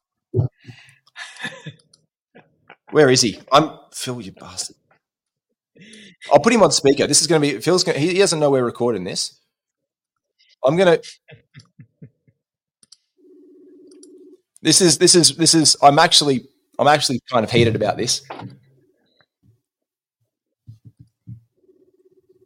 Where 2.91 3.09
is 3.09 3.21
he? 3.21 3.39
I'm 3.51 3.71
Phil, 3.91 4.21
you 4.21 4.31
bastard. 4.33 4.75
I'll 6.31 6.39
put 6.39 6.53
him 6.53 6.63
on 6.63 6.71
speaker. 6.71 7.07
This 7.07 7.21
is 7.21 7.27
going 7.27 7.41
to 7.41 7.53
be 7.53 7.59
Phil's. 7.59 7.83
Gonna, 7.83 7.97
he 7.97 8.17
doesn't 8.17 8.39
know 8.39 8.51
we're 8.51 8.63
recording 8.63 9.03
this. 9.03 9.39
I'm 10.63 10.77
gonna. 10.77 10.99
This 14.61 14.79
is 14.79 14.97
this 14.97 15.15
is 15.15 15.35
this 15.35 15.53
is. 15.53 15.75
I'm 15.81 15.99
actually 15.99 16.47
I'm 16.79 16.87
actually 16.87 17.19
kind 17.29 17.43
of 17.43 17.51
heated 17.51 17.75
about 17.75 17.97
this. 17.97 18.21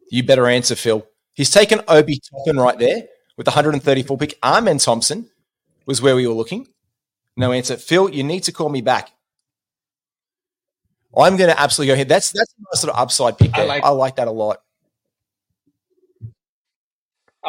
You 0.09 0.23
better 0.23 0.47
answer, 0.47 0.75
Phil. 0.75 1.05
He's 1.33 1.51
taken 1.51 1.81
Obi 1.87 2.19
Toppin 2.19 2.57
right 2.57 2.77
there 2.79 3.03
with 3.35 3.45
the 3.45 3.51
134 3.51 4.17
pick. 4.17 4.37
Amen 4.43 4.77
Thompson 4.79 5.29
was 5.85 6.01
where 6.01 6.15
we 6.15 6.27
were 6.27 6.33
looking. 6.33 6.67
No 7.35 7.51
answer. 7.51 7.77
Phil, 7.77 8.09
you 8.09 8.23
need 8.23 8.43
to 8.43 8.51
call 8.51 8.69
me 8.69 8.81
back. 8.81 9.11
I'm 11.15 11.37
going 11.37 11.49
to 11.49 11.59
absolutely 11.59 11.87
go 11.87 11.93
ahead. 11.93 12.09
That's 12.09 12.31
that's 12.31 12.53
a 12.53 12.61
nice 12.61 12.81
sort 12.81 12.93
of 12.93 12.99
upside 12.99 13.37
pick. 13.37 13.51
There. 13.53 13.63
I 13.63 13.67
like, 13.67 13.83
I 13.83 13.89
like 13.89 14.15
that 14.17 14.27
a 14.27 14.31
lot. 14.31 14.61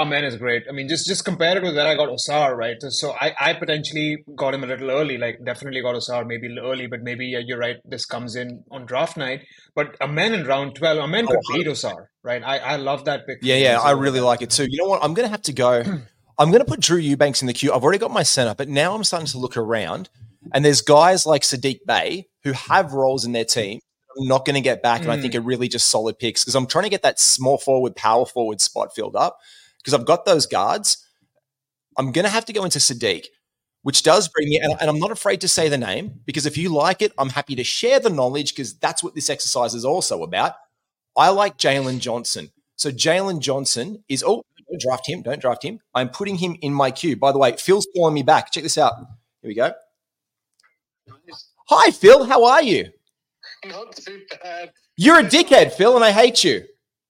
Oh 0.01 0.05
man, 0.05 0.25
is 0.25 0.37
great. 0.37 0.63
I 0.69 0.73
mean, 0.73 0.89
just 0.89 1.09
just 1.09 1.25
compare 1.25 1.57
it 1.57 1.63
with 1.65 1.75
where 1.75 1.89
I 1.89 1.97
got 1.97 2.09
Ausar, 2.09 2.57
right? 2.57 2.77
So 2.81 3.17
I, 3.21 3.35
I 3.41 3.53
potentially 3.55 4.19
got 4.37 4.55
him 4.55 4.63
a 4.63 4.67
little 4.69 4.93
early, 4.93 5.19
like 5.19 5.45
definitely 5.45 5.83
got 5.83 5.97
Ausar 5.97 6.25
maybe 6.25 6.57
early, 6.57 6.87
but 6.87 7.03
maybe 7.03 7.27
yeah, 7.27 7.41
you're 7.45 7.59
right. 7.59 7.79
This 7.85 8.07
comes 8.07 8.37
in 8.37 8.63
on 8.71 8.87
draft 8.87 9.17
night, 9.17 9.41
but 9.75 9.97
Amen 10.01 10.35
in 10.35 10.47
round 10.47 10.77
twelve, 10.77 10.99
Amen 10.99 11.27
could 11.27 11.39
oh, 11.39 11.53
beat 11.53 11.67
Ausar, 11.67 12.07
right? 12.23 12.41
I, 12.45 12.59
I 12.59 12.77
love 12.77 13.07
that 13.07 13.27
pick. 13.27 13.39
Yeah, 13.43 13.57
yeah, 13.57 13.81
I 13.81 13.91
really 13.91 14.21
like 14.21 14.41
it 14.41 14.51
too. 14.51 14.69
You 14.71 14.79
know 14.79 14.89
what? 14.89 15.03
I'm 15.03 15.15
going 15.15 15.27
to 15.27 15.33
have 15.33 15.43
to 15.43 15.53
go. 15.53 15.83
I'm 16.39 16.51
going 16.53 16.61
to 16.61 16.65
put 16.65 16.79
Drew 16.79 16.99
Eubanks 16.99 17.41
in 17.41 17.49
the 17.49 17.53
queue. 17.53 17.73
I've 17.73 17.83
already 17.83 17.99
got 17.99 18.13
my 18.13 18.23
center, 18.23 18.55
but 18.55 18.69
now 18.69 18.95
I'm 18.95 19.03
starting 19.03 19.27
to 19.27 19.39
look 19.39 19.57
around, 19.57 20.11
and 20.55 20.65
there's 20.65 20.81
guys 20.81 21.27
like 21.27 21.43
Saddiq 21.43 21.81
Bey 21.89 22.29
who 22.45 22.53
have 22.53 22.93
roles 22.93 23.25
in 23.25 23.33
their 23.33 23.45
team. 23.45 23.81
I'm 24.17 24.29
not 24.29 24.45
going 24.45 24.55
to 24.55 24.61
get 24.61 24.81
back, 24.81 25.03
and 25.03 25.11
I 25.11 25.21
think 25.21 25.33
mm. 25.33 25.39
are 25.39 25.43
really 25.43 25.67
just 25.67 25.89
solid 25.89 26.21
picks 26.21 26.45
because 26.45 26.55
I'm 26.55 26.69
trying 26.69 26.85
to 26.85 26.89
get 26.89 27.03
that 27.03 27.19
small 27.19 27.59
forward, 27.59 27.97
power 27.97 28.27
forward 28.27 28.61
spot 28.61 28.95
filled 28.95 29.17
up 29.17 29.39
because 29.89 29.99
I've 29.99 30.07
got 30.07 30.27
those 30.27 30.45
guards. 30.45 31.07
I'm 31.97 32.13
going 32.13 32.27
to 32.27 32.31
have 32.31 32.45
to 32.45 32.53
go 32.53 32.65
into 32.65 32.79
Saddiq, 32.79 33.25
which 33.85 34.03
does 34.03 34.29
bring 34.29 34.51
me, 34.51 34.61
and, 34.63 34.75
and 34.79 34.91
I'm 34.91 34.99
not 34.99 35.11
afraid 35.11 35.41
to 35.41 35.49
say 35.49 35.71
the 35.71 35.79
name 35.79 36.21
because 36.27 36.45
if 36.45 36.59
you 36.59 36.69
like 36.69 37.01
it, 37.01 37.13
I'm 37.17 37.31
happy 37.31 37.55
to 37.55 37.65
share 37.65 37.99
the 37.99 38.11
knowledge 38.11 38.55
because 38.55 38.75
that's 38.75 39.03
what 39.03 39.15
this 39.15 39.31
exercise 39.31 39.73
is 39.73 39.87
also 39.87 40.25
about. 40.25 40.57
I 41.17 41.31
like 41.31 41.57
Jalen 41.57 42.01
Johnson. 42.01 42.51
So 42.77 42.91
Jalen 42.91 43.41
Johnson 43.41 44.05
is, 44.11 44.23
oh, 44.23 44.43
don't 44.69 44.81
draft 44.81 45.09
him. 45.09 45.23
Don't 45.23 45.41
draft 45.41 45.65
him. 45.65 45.81
I'm 45.95 46.11
putting 46.11 46.37
him 46.37 46.55
in 46.61 46.75
my 46.75 46.91
queue. 46.91 47.17
By 47.17 47.33
the 47.33 47.39
way, 47.39 47.57
Phil's 47.57 47.89
calling 47.97 48.13
me 48.13 48.23
back. 48.23 48.53
Check 48.53 48.65
this 48.65 48.77
out. 48.77 48.93
Here 49.41 49.49
we 49.49 49.55
go. 49.55 49.73
Hi, 51.71 51.91
Phil. 51.93 52.25
How 52.25 52.45
are 52.45 52.63
you? 52.63 52.91
Not 53.65 53.97
too 53.97 54.21
bad. 54.43 54.71
You're 54.99 55.21
a 55.21 55.25
dickhead, 55.25 55.73
Phil, 55.73 55.97
and 55.97 56.05
I 56.05 56.13
hate 56.13 56.45
you. 56.45 56.65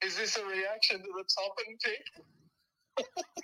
Is 0.04 0.16
this 0.16 0.36
a 0.36 0.44
reaction 0.44 0.98
to 0.98 1.04
the 1.04 1.24
Toppin 1.24 1.76
pick? 1.82 2.24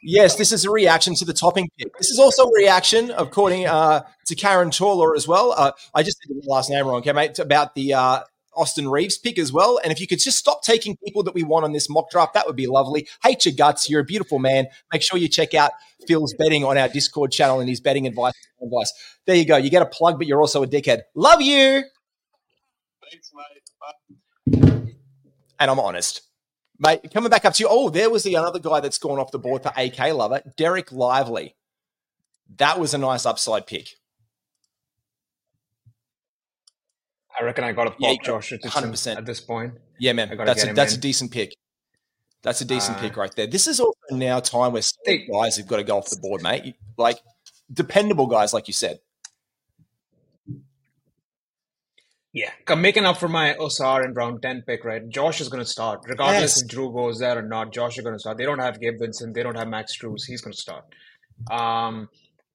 Yes, 0.02 0.36
this 0.36 0.52
is 0.52 0.66
a 0.66 0.70
reaction 0.70 1.14
to 1.14 1.24
the 1.24 1.32
Toppin 1.32 1.66
pick. 1.78 1.96
This 1.96 2.11
is 2.11 2.18
also 2.18 2.44
a 2.44 2.52
reaction, 2.55 3.11
according 3.16 3.66
uh, 3.66 4.02
to 4.26 4.34
Karan 4.34 4.70
Torler 4.70 5.16
as 5.16 5.26
well. 5.26 5.55
Uh, 5.57 5.72
I 5.94 6.02
just 6.02 6.18
did 6.20 6.36
the 6.36 6.46
last 6.46 6.68
name 6.68 6.86
wrong, 6.86 6.96
okay, 6.96 7.12
mate, 7.12 7.38
about 7.38 7.74
the 7.74 7.94
uh, 7.94 8.20
Austin 8.55 8.88
Reaves 8.88 9.16
pick 9.16 9.38
as 9.38 9.52
well. 9.52 9.80
And 9.82 9.92
if 9.92 10.00
you 10.00 10.07
could 10.07 10.20
just 10.20 10.36
stop 10.36 10.62
taking 10.62 10.96
people 10.98 11.22
that 11.22 11.34
we 11.34 11.42
want 11.42 11.64
on 11.64 11.72
this 11.72 11.88
mock 11.88 12.11
draft, 12.11 12.34
that 12.34 12.46
would 12.46 12.57
be 12.57 12.66
lovely. 12.66 13.09
Hate 13.22 13.46
your 13.46 13.55
guts. 13.55 13.88
You're 13.88 14.00
a 14.00 14.05
beautiful 14.05 14.38
man. 14.38 14.66
Make 14.92 15.02
sure 15.02 15.18
you 15.18 15.28
check 15.28 15.55
out 15.55 15.70
Phil's 16.07 16.34
betting 16.34 16.64
on 16.64 16.76
our 16.76 16.88
Discord 16.88 17.32
channel 17.32 17.61
and 17.61 17.68
his 17.68 17.80
betting 17.80 18.07
advice. 18.07 18.34
advice. 18.62 18.92
There 19.26 19.36
you 19.36 19.46
go. 19.46 19.57
You 19.57 19.70
get 19.70 19.82
a 19.82 19.86
plug, 19.86 20.18
but 20.18 20.26
you're 20.26 20.40
also 20.40 20.62
a 20.62 20.66
dickhead. 20.66 21.02
Love 21.14 21.40
you. 21.40 21.82
Thanks, 23.11 23.32
mate. 23.34 23.62
And 25.59 25.70
I'm 25.70 25.80
honest. 25.80 26.22
Mate, 26.85 27.11
coming 27.12 27.30
back 27.30 27.45
up 27.45 27.55
to 27.55 27.62
you. 27.62 27.68
Oh, 27.70 27.89
there 27.89 28.11
was 28.11 28.24
the 28.24 28.37
other 28.37 28.59
guy 28.59 28.80
that's 28.80 28.99
gone 28.99 29.18
off 29.18 29.30
the 29.30 29.39
board 29.39 29.62
for 29.62 29.72
AK 29.76 29.99
Lover, 30.12 30.43
Dereck 30.59 30.93
Lively. 30.93 31.55
That 32.57 32.78
was 32.78 32.93
a 32.93 32.99
nice 32.99 33.24
upside 33.24 33.66
pick. 33.66 33.89
I 37.39 37.43
reckon 37.43 37.64
I 37.64 37.72
got 37.72 37.87
a 37.87 37.91
pop 37.91 38.01
yeah, 38.01 38.14
Josh 38.22 38.53
Richardson 38.53 38.93
100%. 38.93 39.16
at 39.16 39.26
this 39.26 39.41
point. 39.41 39.74
Yeah, 39.99 40.12
man. 40.12 40.37
That's 40.37 40.64
a 40.64 40.72
that's 40.72 40.93
in. 40.93 40.99
a 40.99 41.03
decent 41.03 41.30
pick. 41.30 41.55
That's 42.43 42.61
a 42.61 42.64
decent 42.64 42.99
uh, 42.99 43.01
pick 43.01 43.16
right 43.16 43.35
there. 43.35 43.47
This 43.47 43.66
is 43.66 43.80
also 43.80 43.99
now 44.12 44.39
time 44.41 44.72
where 44.72 44.82
guys 45.32 45.57
have 45.57 45.66
got 45.66 45.78
to 45.78 45.85
go 45.85 45.97
off 45.97 46.11
the 46.11 46.18
board, 46.20 46.43
mate. 46.43 46.76
Like 46.99 47.18
dependable 47.72 48.26
guys, 48.26 48.53
like 48.53 48.68
you 48.68 48.74
said. 48.74 49.01
Yeah, 52.35 52.51
I'm 52.66 52.82
making 52.82 53.05
up 53.05 53.18
for 53.18 53.28
my 53.28 53.55
Ausar 53.55 54.05
and 54.05 54.16
round 54.16 54.43
10 54.43 54.64
pick, 54.66 54.85
right? 54.85 55.09
Josh 55.09 55.41
is 55.41 55.49
going 55.49 55.62
to 55.62 55.70
start. 55.70 56.01
Regardless 56.09 56.57
yes. 56.57 56.62
if 56.62 56.68
Jrue 56.68 56.93
goes 56.93 57.20
there 57.20 57.39
or 57.39 57.43
not, 57.43 57.72
Josh 57.72 57.97
is 57.97 58.03
going 58.03 58.16
to 58.16 58.18
start. 58.18 58.39
They 58.39 58.45
don't 58.45 58.59
have 58.59 58.80
Gabe 58.80 58.99
Vincent. 58.99 59.35
They 59.35 59.45
don't 59.45 59.57
have 59.57 59.68
Max 59.68 59.97
Strus. 59.97 60.24
He's 60.26 60.41
going 60.41 60.53
to 60.53 60.61
start. 60.61 60.85
Um, 61.49 62.09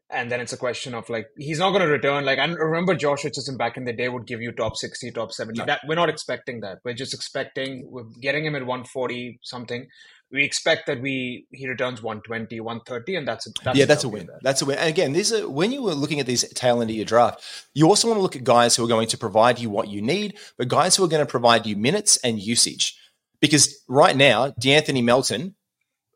and 0.09 0.29
then 0.29 0.41
it's 0.41 0.51
a 0.51 0.57
question 0.57 0.95
of 0.95 1.09
like 1.09 1.27
he's 1.37 1.59
not 1.59 1.69
going 1.69 1.81
to 1.81 1.87
return. 1.87 2.25
Like 2.25 2.39
I 2.39 2.45
remember 2.45 2.93
Josh 2.95 3.23
Richardson 3.23 3.55
back 3.55 3.77
in 3.77 3.85
the 3.85 3.93
day 3.93 4.09
would 4.09 4.25
give 4.25 4.41
you 4.41 4.51
top 4.51 4.75
sixty, 4.75 5.11
top 5.11 5.31
seventy. 5.31 5.59
No. 5.59 5.65
That 5.65 5.81
we're 5.87 5.95
not 5.95 6.09
expecting 6.09 6.61
that. 6.61 6.79
We're 6.83 6.93
just 6.93 7.13
expecting 7.13 7.87
we're 7.89 8.09
getting 8.19 8.43
him 8.43 8.55
at 8.55 8.65
one 8.65 8.83
forty 8.83 9.39
something. 9.43 9.87
We 10.31 10.43
expect 10.43 10.85
that 10.87 11.01
we 11.01 11.47
he 11.51 11.67
returns 11.67 12.03
120, 12.03 12.59
130, 12.59 13.15
and 13.15 13.27
that's, 13.27 13.47
a, 13.47 13.51
that's 13.63 13.77
yeah, 13.77 13.85
that's 13.85 14.03
a 14.03 14.09
win. 14.09 14.29
That's 14.43 14.61
a 14.61 14.65
win. 14.65 14.77
And 14.77 14.87
again, 14.87 15.11
these 15.13 15.33
are 15.33 15.49
when 15.49 15.71
you 15.71 15.81
were 15.81 15.95
looking 15.95 16.19
at 16.19 16.27
these 16.27 16.47
tail 16.53 16.81
end 16.81 16.91
of 16.91 16.95
your 16.95 17.05
draft, 17.05 17.43
you 17.73 17.87
also 17.87 18.07
want 18.07 18.19
to 18.19 18.21
look 18.21 18.35
at 18.35 18.43
guys 18.43 18.75
who 18.75 18.85
are 18.85 18.87
going 18.87 19.07
to 19.07 19.17
provide 19.17 19.57
you 19.57 19.69
what 19.69 19.87
you 19.87 20.01
need, 20.01 20.37
but 20.57 20.67
guys 20.67 20.95
who 20.95 21.03
are 21.03 21.07
going 21.07 21.25
to 21.25 21.29
provide 21.29 21.65
you 21.65 21.75
minutes 21.75 22.17
and 22.17 22.39
usage. 22.39 22.95
Because 23.41 23.83
right 23.87 24.15
now, 24.15 24.49
De'Anthony 24.51 25.03
Melton 25.03 25.55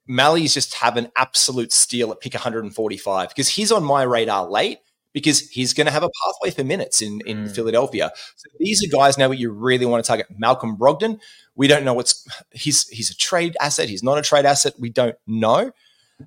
Mally's 0.08 0.54
just 0.54 0.74
have 0.76 0.98
an 0.98 1.10
absolute 1.18 1.72
steal 1.72 2.12
at 2.12 2.20
pick 2.20 2.34
145 2.34 3.30
because 3.30 3.48
he's 3.48 3.72
on 3.72 3.84
my 3.84 4.04
radar 4.04 4.50
late 4.50 4.80
because 5.14 5.42
he's 5.50 5.74
going 5.74 5.86
to 5.86 5.92
have 5.92 6.04
a 6.04 6.10
pathway 6.26 6.52
for 6.52 6.64
minutes 6.64 7.02
in, 7.02 7.22
in 7.26 7.46
mm. 7.46 7.56
Philadelphia. 7.56 8.12
So 8.36 8.50
these 8.60 8.84
are 8.84 8.92
guys 8.92 9.18
now 9.18 9.28
that 9.30 9.38
you 9.38 9.52
really 9.52 9.86
want 9.86 10.04
to 10.04 10.08
target. 10.08 10.28
Malcolm 10.38 10.76
Brogdon, 10.76 11.20
we 11.56 11.68
don't 11.68 11.84
know 11.84 11.94
what's 11.94 12.28
he's 12.52 12.88
he's 12.90 13.10
a 13.10 13.16
trade 13.16 13.56
asset. 13.60 13.90
He's 13.90 14.04
not 14.04 14.18
a 14.18 14.22
trade 14.22 14.46
asset. 14.46 14.74
We 14.80 14.90
don't 14.90 15.16
know. 15.28 15.72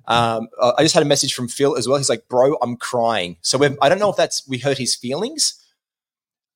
Um, 0.05 0.49
I 0.61 0.83
just 0.83 0.93
had 0.93 1.03
a 1.03 1.07
message 1.07 1.33
from 1.33 1.47
Phil 1.47 1.75
as 1.77 1.87
well. 1.87 1.97
He's 1.97 2.09
like, 2.09 2.27
"Bro, 2.27 2.57
I'm 2.61 2.77
crying." 2.77 3.37
So 3.41 3.61
I 3.81 3.89
don't 3.89 3.99
know 3.99 4.09
if 4.09 4.15
that's 4.15 4.47
we 4.47 4.57
hurt 4.57 4.77
his 4.77 4.95
feelings 4.95 5.63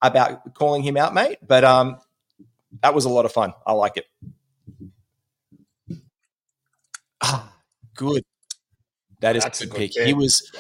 about 0.02 0.54
calling 0.54 0.84
him 0.84 0.98
out, 0.98 1.14
mate. 1.14 1.38
But 1.46 1.64
um, 1.64 1.98
that 2.82 2.94
was 2.94 3.06
a 3.06 3.10
lot 3.10 3.26
of 3.26 3.32
fun. 3.32 3.54
I 3.66 3.74
like 3.74 3.98
it. 3.98 4.06
Ah, 7.22 7.54
good. 7.96 8.24
That 9.20 9.36
is 9.36 9.44
That's 9.44 9.62
a 9.62 9.68
good, 9.68 9.78
pick. 9.78 9.92
He 9.94 10.14
was. 10.14 10.52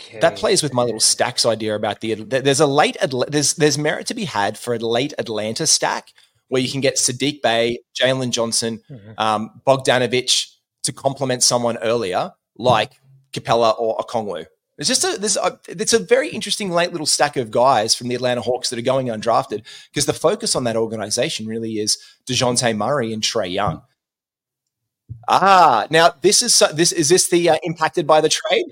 Okay. 0.00 0.20
That 0.20 0.36
plays 0.36 0.62
with 0.62 0.72
my 0.72 0.84
little 0.84 1.00
stacks 1.00 1.44
idea 1.44 1.74
about 1.74 2.00
the. 2.00 2.14
There's 2.14 2.60
a 2.60 2.66
late. 2.66 2.96
There's 3.28 3.54
there's 3.54 3.78
merit 3.78 4.06
to 4.08 4.14
be 4.14 4.24
had 4.24 4.56
for 4.56 4.74
a 4.74 4.78
late 4.78 5.12
Atlanta 5.18 5.66
stack 5.66 6.12
where 6.48 6.62
you 6.62 6.70
can 6.70 6.80
get 6.80 6.96
Saddiq 6.96 7.42
Bey, 7.42 7.78
Jalen 7.98 8.30
Johnson, 8.30 8.80
mm-hmm. 8.90 9.12
um, 9.18 9.60
Bogdanovich 9.66 10.54
to 10.82 10.92
complement 10.92 11.42
someone 11.42 11.76
earlier, 11.78 12.32
like 12.56 12.92
Capela 13.32 13.78
or 13.78 13.98
Okongwu. 13.98 14.46
It's 14.78 14.88
just 14.88 15.02
a, 15.02 15.18
there's 15.18 15.36
a, 15.36 15.58
it's 15.66 15.92
a 15.92 15.98
very 15.98 16.28
interesting 16.28 16.70
late 16.70 16.92
little 16.92 17.06
stack 17.06 17.36
of 17.36 17.50
guys 17.50 17.96
from 17.96 18.08
the 18.08 18.14
Atlanta 18.14 18.40
Hawks 18.40 18.70
that 18.70 18.78
are 18.78 18.82
going 18.82 19.08
undrafted 19.08 19.64
because 19.90 20.06
the 20.06 20.12
focus 20.12 20.54
on 20.54 20.64
that 20.64 20.76
organization 20.76 21.46
really 21.46 21.78
is 21.78 21.98
Dejounte 22.26 22.76
Murray 22.76 23.12
and 23.12 23.22
Trae 23.22 23.52
Young. 23.52 23.82
Ah, 25.26 25.86
now 25.90 26.12
this 26.20 26.42
is 26.42 26.62
this 26.74 26.92
is 26.92 27.08
this 27.08 27.28
the 27.28 27.50
uh, 27.50 27.56
impacted 27.64 28.06
by 28.06 28.20
the 28.20 28.28
trade? 28.28 28.66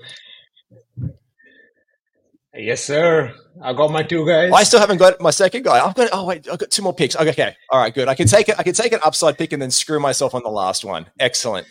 Yes, 2.57 2.83
sir. 2.83 3.35
I 3.61 3.73
got 3.73 3.91
my 3.91 4.01
two 4.01 4.25
guys. 4.25 4.51
I 4.51 4.63
still 4.63 4.79
haven't 4.79 4.97
got 4.97 5.21
my 5.21 5.29
second 5.29 5.63
guy. 5.63 5.85
I've 5.85 5.93
got 5.93 6.09
oh 6.11 6.25
wait, 6.25 6.47
I've 6.49 6.57
got 6.57 6.71
two 6.71 6.81
more 6.81 6.93
picks. 6.93 7.15
Okay, 7.15 7.29
okay. 7.29 7.55
all 7.69 7.79
right, 7.79 7.93
good. 7.93 8.07
I 8.07 8.15
can 8.15 8.27
take 8.27 8.49
it. 8.49 8.55
I 8.57 8.63
can 8.63 8.73
take 8.73 8.93
an 8.93 8.99
upside 9.03 9.37
pick 9.37 9.53
and 9.53 9.61
then 9.61 9.69
screw 9.69 9.99
myself 9.99 10.33
on 10.33 10.41
the 10.43 10.49
last 10.49 10.83
one. 10.83 11.05
Excellent. 11.19 11.67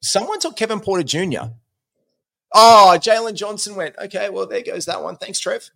Someone 0.00 0.40
took 0.40 0.56
Kevin 0.56 0.80
Porter 0.80 1.04
Jr. 1.04 1.52
Oh, 2.52 2.96
Jalen 3.00 3.34
Johnson 3.34 3.76
went. 3.76 3.96
Okay, 3.98 4.28
well 4.30 4.46
there 4.46 4.62
goes 4.62 4.86
that 4.86 5.02
one. 5.02 5.16
Thanks, 5.16 5.38
Trev. 5.38 5.70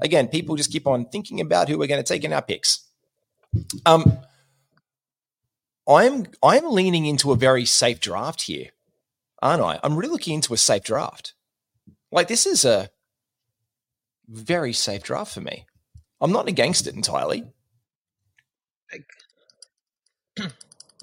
Again, 0.00 0.28
people 0.28 0.56
just 0.56 0.72
keep 0.72 0.86
on 0.86 1.06
thinking 1.06 1.40
about 1.40 1.68
who 1.68 1.78
we're 1.78 1.86
going 1.86 2.02
to 2.02 2.08
take 2.08 2.24
in 2.24 2.32
our 2.32 2.42
picks. 2.42 2.88
Um, 3.84 4.18
I'm 5.86 6.26
I'm 6.42 6.70
leaning 6.70 7.04
into 7.04 7.32
a 7.32 7.36
very 7.36 7.66
safe 7.66 8.00
draft 8.00 8.42
here, 8.42 8.70
aren't 9.42 9.62
I? 9.62 9.78
I'm 9.82 9.96
really 9.96 10.10
looking 10.10 10.34
into 10.34 10.54
a 10.54 10.58
safe 10.58 10.82
draft. 10.82 11.34
Like 12.10 12.28
this 12.28 12.46
is 12.46 12.64
a 12.64 12.90
very 14.28 14.72
safe 14.72 15.02
draft 15.02 15.34
for 15.34 15.40
me. 15.40 15.66
I'm 16.20 16.32
not 16.32 16.48
against 16.48 16.86
it 16.86 16.94
entirely. 16.94 17.44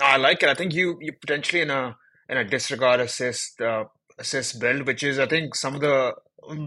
I 0.02 0.18
like 0.18 0.42
it. 0.44 0.50
I 0.50 0.56
think 0.56 0.74
you 0.74 0.98
you 1.02 1.14
potentially 1.14 1.62
in 1.62 1.70
a 1.70 1.98
in 2.30 2.38
a 2.38 2.44
disregard 2.44 3.00
assist 3.00 3.62
uh, 3.62 3.86
assist 4.18 4.60
build, 4.60 4.88
which 4.88 5.04
is 5.04 5.20
I 5.20 5.28
think 5.28 5.56
some 5.56 5.76
of 5.76 5.82
the 5.82 6.16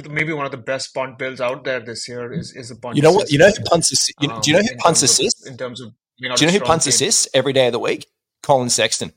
maybe 0.09 0.33
one 0.33 0.47
of 0.47 0.53
the 0.53 0.59
best 0.59 0.95
punt 0.95 1.19
builds 1.19 1.41
out 1.41 1.65
there 1.65 1.81
this 1.81 2.09
year 2.09 2.33
is 2.33 2.55
is 2.55 2.71
a 2.71 2.77
punt. 2.77 2.97
You 2.97 3.03
know 3.03 3.13
what? 3.13 3.31
You 3.31 3.39
know 3.39 3.49
who 3.49 3.65
punts 3.65 3.91
assist. 3.91 4.15
You 4.21 4.29
know, 4.29 4.35
um, 4.35 4.41
do 4.41 4.51
you 4.51 4.57
know 4.57 4.63
who 4.63 4.77
punts 4.77 5.03
assist 5.03 5.47
in 5.47 5.57
terms 5.57 5.81
of 5.81 5.93
you 6.17 6.35
do 6.35 6.45
you 6.45 6.53
know 6.53 6.59
who 6.59 6.65
punts 6.65 6.87
assists 6.87 7.27
every 7.35 7.53
day 7.53 7.67
of 7.67 7.73
the 7.73 7.79
week? 7.79 8.07
Collin 8.43 8.71
Sexton. 8.71 9.13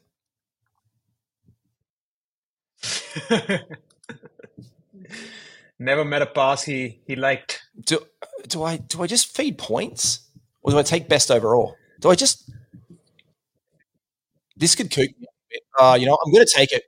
Never 5.79 6.03
met 6.03 6.21
a 6.21 6.25
pass 6.25 6.63
he 6.63 7.01
he 7.05 7.15
liked. 7.15 7.61
Do 7.85 7.99
do 8.47 8.63
I 8.63 8.77
do 8.77 9.03
I 9.03 9.07
just 9.07 9.35
feed 9.35 9.57
points, 9.57 10.27
or 10.61 10.71
do 10.71 10.79
I 10.79 10.83
take 10.83 11.07
best 11.07 11.29
overall? 11.29 11.75
Do 11.99 12.09
I 12.09 12.15
just 12.15 12.49
this 14.55 14.75
could 14.75 14.91
cook 14.91 15.09
me? 15.19 15.27
Uh, 15.79 15.97
you 15.99 16.05
know, 16.05 16.17
I'm 16.25 16.31
going 16.31 16.45
to 16.45 16.51
take 16.53 16.71
it. 16.71 16.83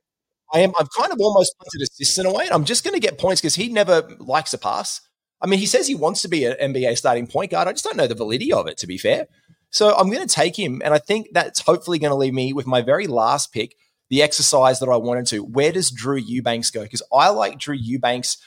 I 0.53 0.59
am. 0.61 0.73
I'm 0.79 0.87
kind 0.97 1.11
of 1.13 1.19
almost 1.19 1.55
punted 1.57 1.87
assists 1.87 2.17
in 2.17 2.25
a 2.25 2.33
way. 2.33 2.45
and 2.45 2.53
I'm 2.53 2.65
just 2.65 2.83
going 2.83 2.95
to 2.95 2.99
get 2.99 3.19
points 3.19 3.41
because 3.41 3.55
he 3.55 3.69
never 3.69 4.09
likes 4.19 4.53
a 4.53 4.57
pass. 4.57 5.01
I 5.41 5.47
mean, 5.47 5.59
he 5.59 5.65
says 5.67 5.87
he 5.87 5.95
wants 5.95 6.21
to 6.23 6.27
be 6.27 6.45
an 6.45 6.73
NBA 6.73 6.97
starting 6.97 7.27
point 7.27 7.51
guard. 7.51 7.67
I 7.67 7.71
just 7.71 7.83
don't 7.83 7.95
know 7.95 8.07
the 8.07 8.15
validity 8.15 8.51
of 8.51 8.67
it, 8.67 8.77
to 8.79 8.87
be 8.87 8.97
fair. 8.97 9.27
So 9.69 9.95
I'm 9.95 10.09
going 10.09 10.27
to 10.27 10.33
take 10.33 10.57
him, 10.57 10.81
and 10.83 10.93
I 10.93 10.97
think 10.97 11.27
that's 11.31 11.61
hopefully 11.61 11.99
going 11.99 12.09
to 12.09 12.15
leave 12.15 12.33
me 12.33 12.53
with 12.53 12.65
my 12.65 12.81
very 12.81 13.05
last 13.05 13.53
pick, 13.53 13.75
the 14.09 14.23
exercise 14.23 14.79
that 14.79 14.89
I 14.89 14.97
wanted 14.97 15.27
to. 15.27 15.43
Where 15.43 15.71
does 15.71 15.91
Drew 15.91 16.17
Eubanks 16.17 16.71
go? 16.71 16.81
Because 16.81 17.03
I 17.13 17.29
like 17.29 17.59
Drew 17.59 17.75
Eubanks 17.75 18.37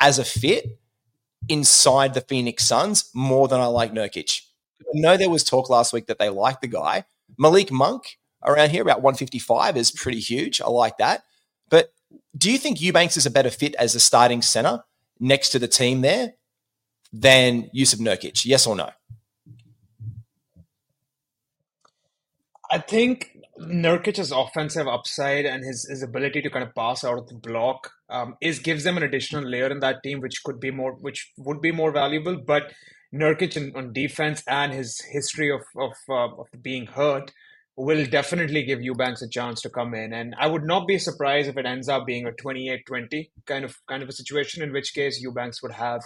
as 0.00 0.18
a 0.18 0.24
fit 0.24 0.78
inside 1.48 2.14
the 2.14 2.20
Phoenix 2.20 2.66
Suns 2.66 3.10
more 3.14 3.48
than 3.48 3.60
I 3.60 3.66
like 3.66 3.92
Nurkic. 3.92 4.42
I 4.80 4.84
know 4.94 5.16
there 5.16 5.30
was 5.30 5.44
talk 5.44 5.70
last 5.70 5.92
week 5.92 6.06
that 6.06 6.18
they 6.18 6.28
like 6.28 6.60
the 6.60 6.66
guy. 6.66 7.04
Malik 7.38 7.70
Monk 7.70 8.18
around 8.44 8.70
here, 8.70 8.82
about 8.82 9.02
155, 9.02 9.76
is 9.76 9.90
pretty 9.90 10.20
huge. 10.20 10.60
I 10.60 10.68
like 10.68 10.98
that. 10.98 11.24
But 11.68 11.92
do 12.36 12.50
you 12.50 12.58
think 12.58 12.80
Eubanks 12.80 13.16
is 13.16 13.26
a 13.26 13.30
better 13.30 13.50
fit 13.50 13.74
as 13.76 13.94
a 13.94 14.00
starting 14.00 14.42
center 14.42 14.84
next 15.18 15.50
to 15.50 15.58
the 15.58 15.68
team 15.68 16.02
there 16.02 16.34
than 17.12 17.70
Jusuf 17.74 17.98
Nurkic? 17.98 18.44
Yes 18.44 18.66
or 18.66 18.76
no? 18.76 18.90
I 22.70 22.78
think 22.78 23.35
Nurkic's 23.60 24.30
offensive 24.30 24.86
upside 24.86 25.46
and 25.46 25.64
his, 25.64 25.86
his 25.88 26.02
ability 26.02 26.42
to 26.42 26.50
kind 26.50 26.64
of 26.64 26.74
pass 26.74 27.04
out 27.04 27.18
of 27.18 27.28
the 27.28 27.34
block 27.34 27.90
um, 28.10 28.36
is 28.40 28.58
gives 28.58 28.84
them 28.84 28.96
an 28.96 29.02
additional 29.02 29.44
layer 29.44 29.68
in 29.68 29.80
that 29.80 30.02
team, 30.02 30.20
which 30.20 30.42
could 30.44 30.60
be 30.60 30.70
more, 30.70 30.92
which 30.92 31.32
would 31.38 31.60
be 31.60 31.72
more 31.72 31.90
valuable. 31.90 32.36
But 32.36 32.72
Nurkic 33.14 33.56
in, 33.56 33.74
on 33.74 33.92
defense 33.92 34.42
and 34.46 34.72
his 34.72 35.00
history 35.00 35.50
of 35.50 35.62
of, 35.76 35.92
uh, 36.08 36.40
of 36.40 36.48
being 36.62 36.86
hurt 36.86 37.32
will 37.76 38.06
definitely 38.06 38.62
give 38.64 38.80
Eubanks 38.80 39.22
a 39.22 39.28
chance 39.28 39.60
to 39.62 39.70
come 39.70 39.94
in. 39.94 40.12
And 40.12 40.34
I 40.38 40.46
would 40.46 40.64
not 40.64 40.86
be 40.86 40.98
surprised 40.98 41.48
if 41.48 41.58
it 41.58 41.66
ends 41.66 41.88
up 41.88 42.06
being 42.06 42.26
a 42.26 42.32
28-20 42.32 43.30
kind 43.46 43.64
of 43.64 43.76
kind 43.86 44.02
of 44.02 44.08
a 44.08 44.12
situation, 44.12 44.62
in 44.62 44.72
which 44.72 44.94
case 44.94 45.20
Eubanks 45.20 45.62
would 45.62 45.72
have 45.72 46.02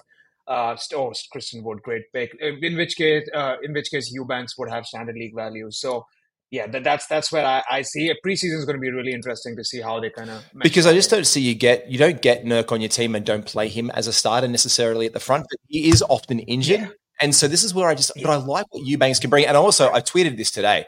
uh, 0.48 0.76
oh, 0.94 1.12
Christian 1.30 1.62
Wood, 1.62 1.82
great 1.82 2.12
pick. 2.12 2.36
In 2.40 2.76
which 2.76 2.96
case, 2.96 3.28
uh, 3.32 3.56
in 3.62 3.72
which 3.72 3.90
case 3.90 4.10
Eubanks 4.12 4.58
would 4.58 4.68
have 4.68 4.84
standard 4.84 5.14
league 5.14 5.34
value. 5.34 5.70
So 5.70 6.06
yeah, 6.50 6.66
that, 6.66 6.82
that's 6.82 7.06
that's 7.06 7.30
where 7.30 7.46
I, 7.46 7.62
I 7.70 7.82
see 7.82 8.08
it. 8.08 8.18
Preseason 8.26 8.58
is 8.58 8.64
going 8.64 8.76
to 8.76 8.80
be 8.80 8.90
really 8.90 9.12
interesting 9.12 9.56
to 9.56 9.64
see 9.64 9.80
how 9.80 10.00
they 10.00 10.10
kind 10.10 10.30
of 10.30 10.44
because 10.58 10.84
I 10.84 10.92
just 10.92 11.08
don't 11.08 11.26
see 11.26 11.40
you 11.40 11.54
get 11.54 11.88
you 11.88 11.96
don't 11.96 12.20
get 12.20 12.44
Nurk 12.44 12.72
on 12.72 12.80
your 12.80 12.88
team 12.88 13.14
and 13.14 13.24
don't 13.24 13.46
play 13.46 13.68
him 13.68 13.90
as 13.90 14.08
a 14.08 14.12
starter 14.12 14.48
necessarily 14.48 15.06
at 15.06 15.12
the 15.12 15.20
front, 15.20 15.46
but 15.48 15.58
he 15.68 15.88
is 15.88 16.02
often 16.08 16.40
injured, 16.40 16.80
yeah. 16.80 16.88
and 17.20 17.34
so 17.34 17.46
this 17.46 17.62
is 17.62 17.72
where 17.72 17.88
I 17.88 17.94
just 17.94 18.10
yeah. 18.16 18.26
but 18.26 18.32
I 18.32 18.36
like 18.36 18.66
what 18.70 18.84
Eubanks 18.84 19.20
can 19.20 19.30
bring, 19.30 19.46
and 19.46 19.56
also 19.56 19.92
I 19.92 20.00
tweeted 20.00 20.36
this 20.36 20.50
today. 20.50 20.86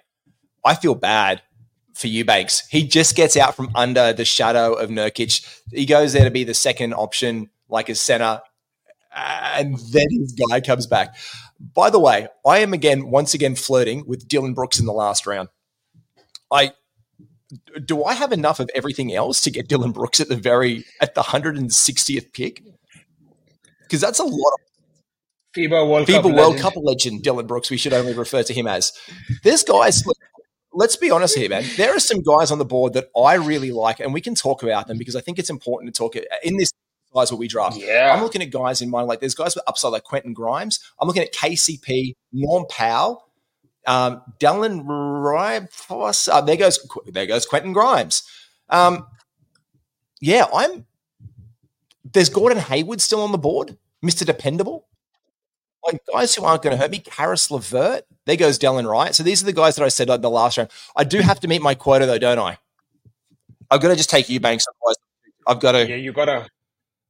I 0.64 0.74
feel 0.74 0.96
bad 0.96 1.42
for 1.94 2.08
Eubanks. 2.08 2.66
He 2.68 2.86
just 2.86 3.14
gets 3.14 3.36
out 3.36 3.54
from 3.54 3.70
under 3.74 4.12
the 4.12 4.24
shadow 4.24 4.74
of 4.74 4.90
Nurkic. 4.90 5.62
He 5.70 5.86
goes 5.86 6.12
there 6.12 6.24
to 6.24 6.30
be 6.30 6.42
the 6.42 6.54
second 6.54 6.94
option, 6.94 7.50
like 7.68 7.88
a 7.88 7.94
center, 7.94 8.40
and 9.14 9.78
then 9.92 10.06
his 10.10 10.32
guy 10.32 10.60
comes 10.60 10.88
back. 10.88 11.14
By 11.62 11.90
the 11.90 12.00
way, 12.00 12.26
I 12.44 12.58
am 12.58 12.72
again, 12.72 13.08
once 13.08 13.34
again, 13.34 13.54
flirting 13.54 14.04
with 14.06 14.26
Dillon 14.26 14.52
Brooks 14.52 14.80
in 14.80 14.86
the 14.86 14.92
last 14.92 15.26
round. 15.26 15.48
I 16.50 16.72
do 17.84 18.02
I 18.04 18.14
have 18.14 18.32
enough 18.32 18.60
of 18.60 18.70
everything 18.74 19.14
else 19.14 19.40
to 19.42 19.50
get 19.50 19.68
Dillon 19.68 19.92
Brooks 19.92 20.20
at 20.20 20.28
the 20.28 20.36
very 20.36 20.84
at 21.00 21.14
the 21.14 21.22
160th 21.22 22.32
pick? 22.32 22.62
Because 23.82 24.00
that's 24.00 24.18
a 24.18 24.24
lot 24.24 24.52
of 24.54 24.60
FIBA 25.56 25.88
World, 25.88 26.08
FIBA 26.08 26.14
Cup, 26.14 26.24
World 26.24 26.36
legend. 26.36 26.60
Cup 26.60 26.72
legend 26.76 27.22
Dillon 27.22 27.46
Brooks. 27.46 27.70
We 27.70 27.76
should 27.76 27.92
only 27.92 28.14
refer 28.14 28.42
to 28.42 28.52
him 28.52 28.66
as. 28.66 28.92
There's 29.44 29.62
guys. 29.62 30.02
let's 30.72 30.96
be 30.96 31.10
honest 31.10 31.36
here, 31.36 31.48
man. 31.48 31.64
There 31.76 31.94
are 31.94 32.00
some 32.00 32.22
guys 32.22 32.50
on 32.50 32.58
the 32.58 32.64
board 32.64 32.94
that 32.94 33.08
I 33.16 33.34
really 33.34 33.70
like, 33.70 34.00
and 34.00 34.12
we 34.12 34.20
can 34.20 34.34
talk 34.34 34.62
about 34.62 34.88
them 34.88 34.98
because 34.98 35.14
I 35.14 35.20
think 35.20 35.38
it's 35.38 35.50
important 35.50 35.94
to 35.94 35.98
talk 35.98 36.16
in 36.42 36.56
this 36.56 36.72
guys 37.14 37.30
what 37.30 37.38
we 37.38 37.48
draft. 37.48 37.76
Yeah. 37.76 38.12
I'm 38.14 38.22
looking 38.22 38.42
at 38.42 38.50
guys 38.50 38.82
in 38.82 38.90
mind, 38.90 39.08
like 39.08 39.20
there's 39.20 39.34
guys 39.34 39.54
with 39.54 39.64
upside 39.66 39.92
like 39.92 40.04
Quentin 40.04 40.32
Grimes. 40.32 40.80
I'm 41.00 41.06
looking 41.06 41.22
at 41.22 41.32
KCP, 41.32 42.14
Norm 42.32 42.66
Powell, 42.68 43.28
um, 43.86 44.22
Dylan 44.38 44.84
Rybos. 44.84 46.28
Uh, 46.32 46.40
there 46.40 46.56
goes 46.56 46.86
there 47.06 47.26
goes 47.26 47.46
Quentin 47.46 47.72
Grimes. 47.72 48.22
Um, 48.68 49.06
yeah, 50.20 50.46
I'm 50.54 50.86
there's 52.12 52.28
Gordon 52.28 52.58
Hayward 52.58 53.00
still 53.00 53.22
on 53.22 53.32
the 53.32 53.38
board, 53.38 53.76
Mr. 54.04 54.24
Dependable. 54.24 54.86
Like 55.84 56.00
guys 56.12 56.34
who 56.34 56.44
aren't 56.44 56.62
going 56.62 56.76
to 56.76 56.80
hurt 56.80 56.92
me, 56.92 57.00
Caris 57.00 57.50
LeVert. 57.50 58.04
There 58.24 58.36
goes 58.36 58.56
Delon 58.58 58.88
Wright. 58.88 59.14
So 59.14 59.24
these 59.24 59.42
are 59.42 59.46
the 59.46 59.52
guys 59.52 59.74
that 59.76 59.84
I 59.84 59.88
said 59.88 60.08
like 60.08 60.22
the 60.22 60.30
last 60.30 60.56
round. 60.56 60.70
I 60.94 61.02
do 61.02 61.18
have 61.18 61.40
to 61.40 61.48
meet 61.48 61.60
my 61.60 61.74
quota 61.74 62.06
though, 62.06 62.18
don't 62.18 62.38
I? 62.38 62.58
I've 63.68 63.80
got 63.80 63.88
to 63.88 63.96
just 63.96 64.10
take 64.10 64.28
Eubanks. 64.28 64.66
Otherwise, 64.68 64.96
I've 65.46 65.60
got 65.60 65.72
to. 65.72 65.88
Yeah, 65.88 65.96
you 65.96 66.12
gotta. 66.12 66.46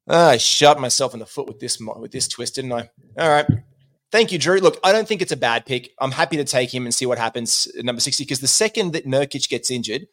Ah, 0.08 0.30
I 0.30 0.36
shot 0.36 0.80
myself 0.80 1.14
in 1.14 1.20
the 1.20 1.26
foot 1.26 1.46
with 1.46 1.60
this 1.60 1.78
with 1.80 2.10
this 2.12 2.28
twist, 2.28 2.56
didn't 2.56 2.72
I? 2.72 2.90
All 3.18 3.28
right. 3.28 3.46
Thank 4.10 4.30
you, 4.30 4.38
Drew. 4.38 4.58
Look, 4.58 4.78
I 4.84 4.92
don't 4.92 5.08
think 5.08 5.22
it's 5.22 5.32
a 5.32 5.36
bad 5.36 5.64
pick. 5.64 5.90
I'm 5.98 6.10
happy 6.10 6.36
to 6.36 6.44
take 6.44 6.72
him 6.72 6.84
and 6.84 6.94
see 6.94 7.06
what 7.06 7.18
happens 7.18 7.66
at 7.78 7.84
number 7.84 8.00
60 8.00 8.24
because 8.24 8.40
the 8.40 8.46
second 8.46 8.92
that 8.92 9.06
Nurkic 9.06 9.48
gets 9.48 9.70
injured, 9.70 10.06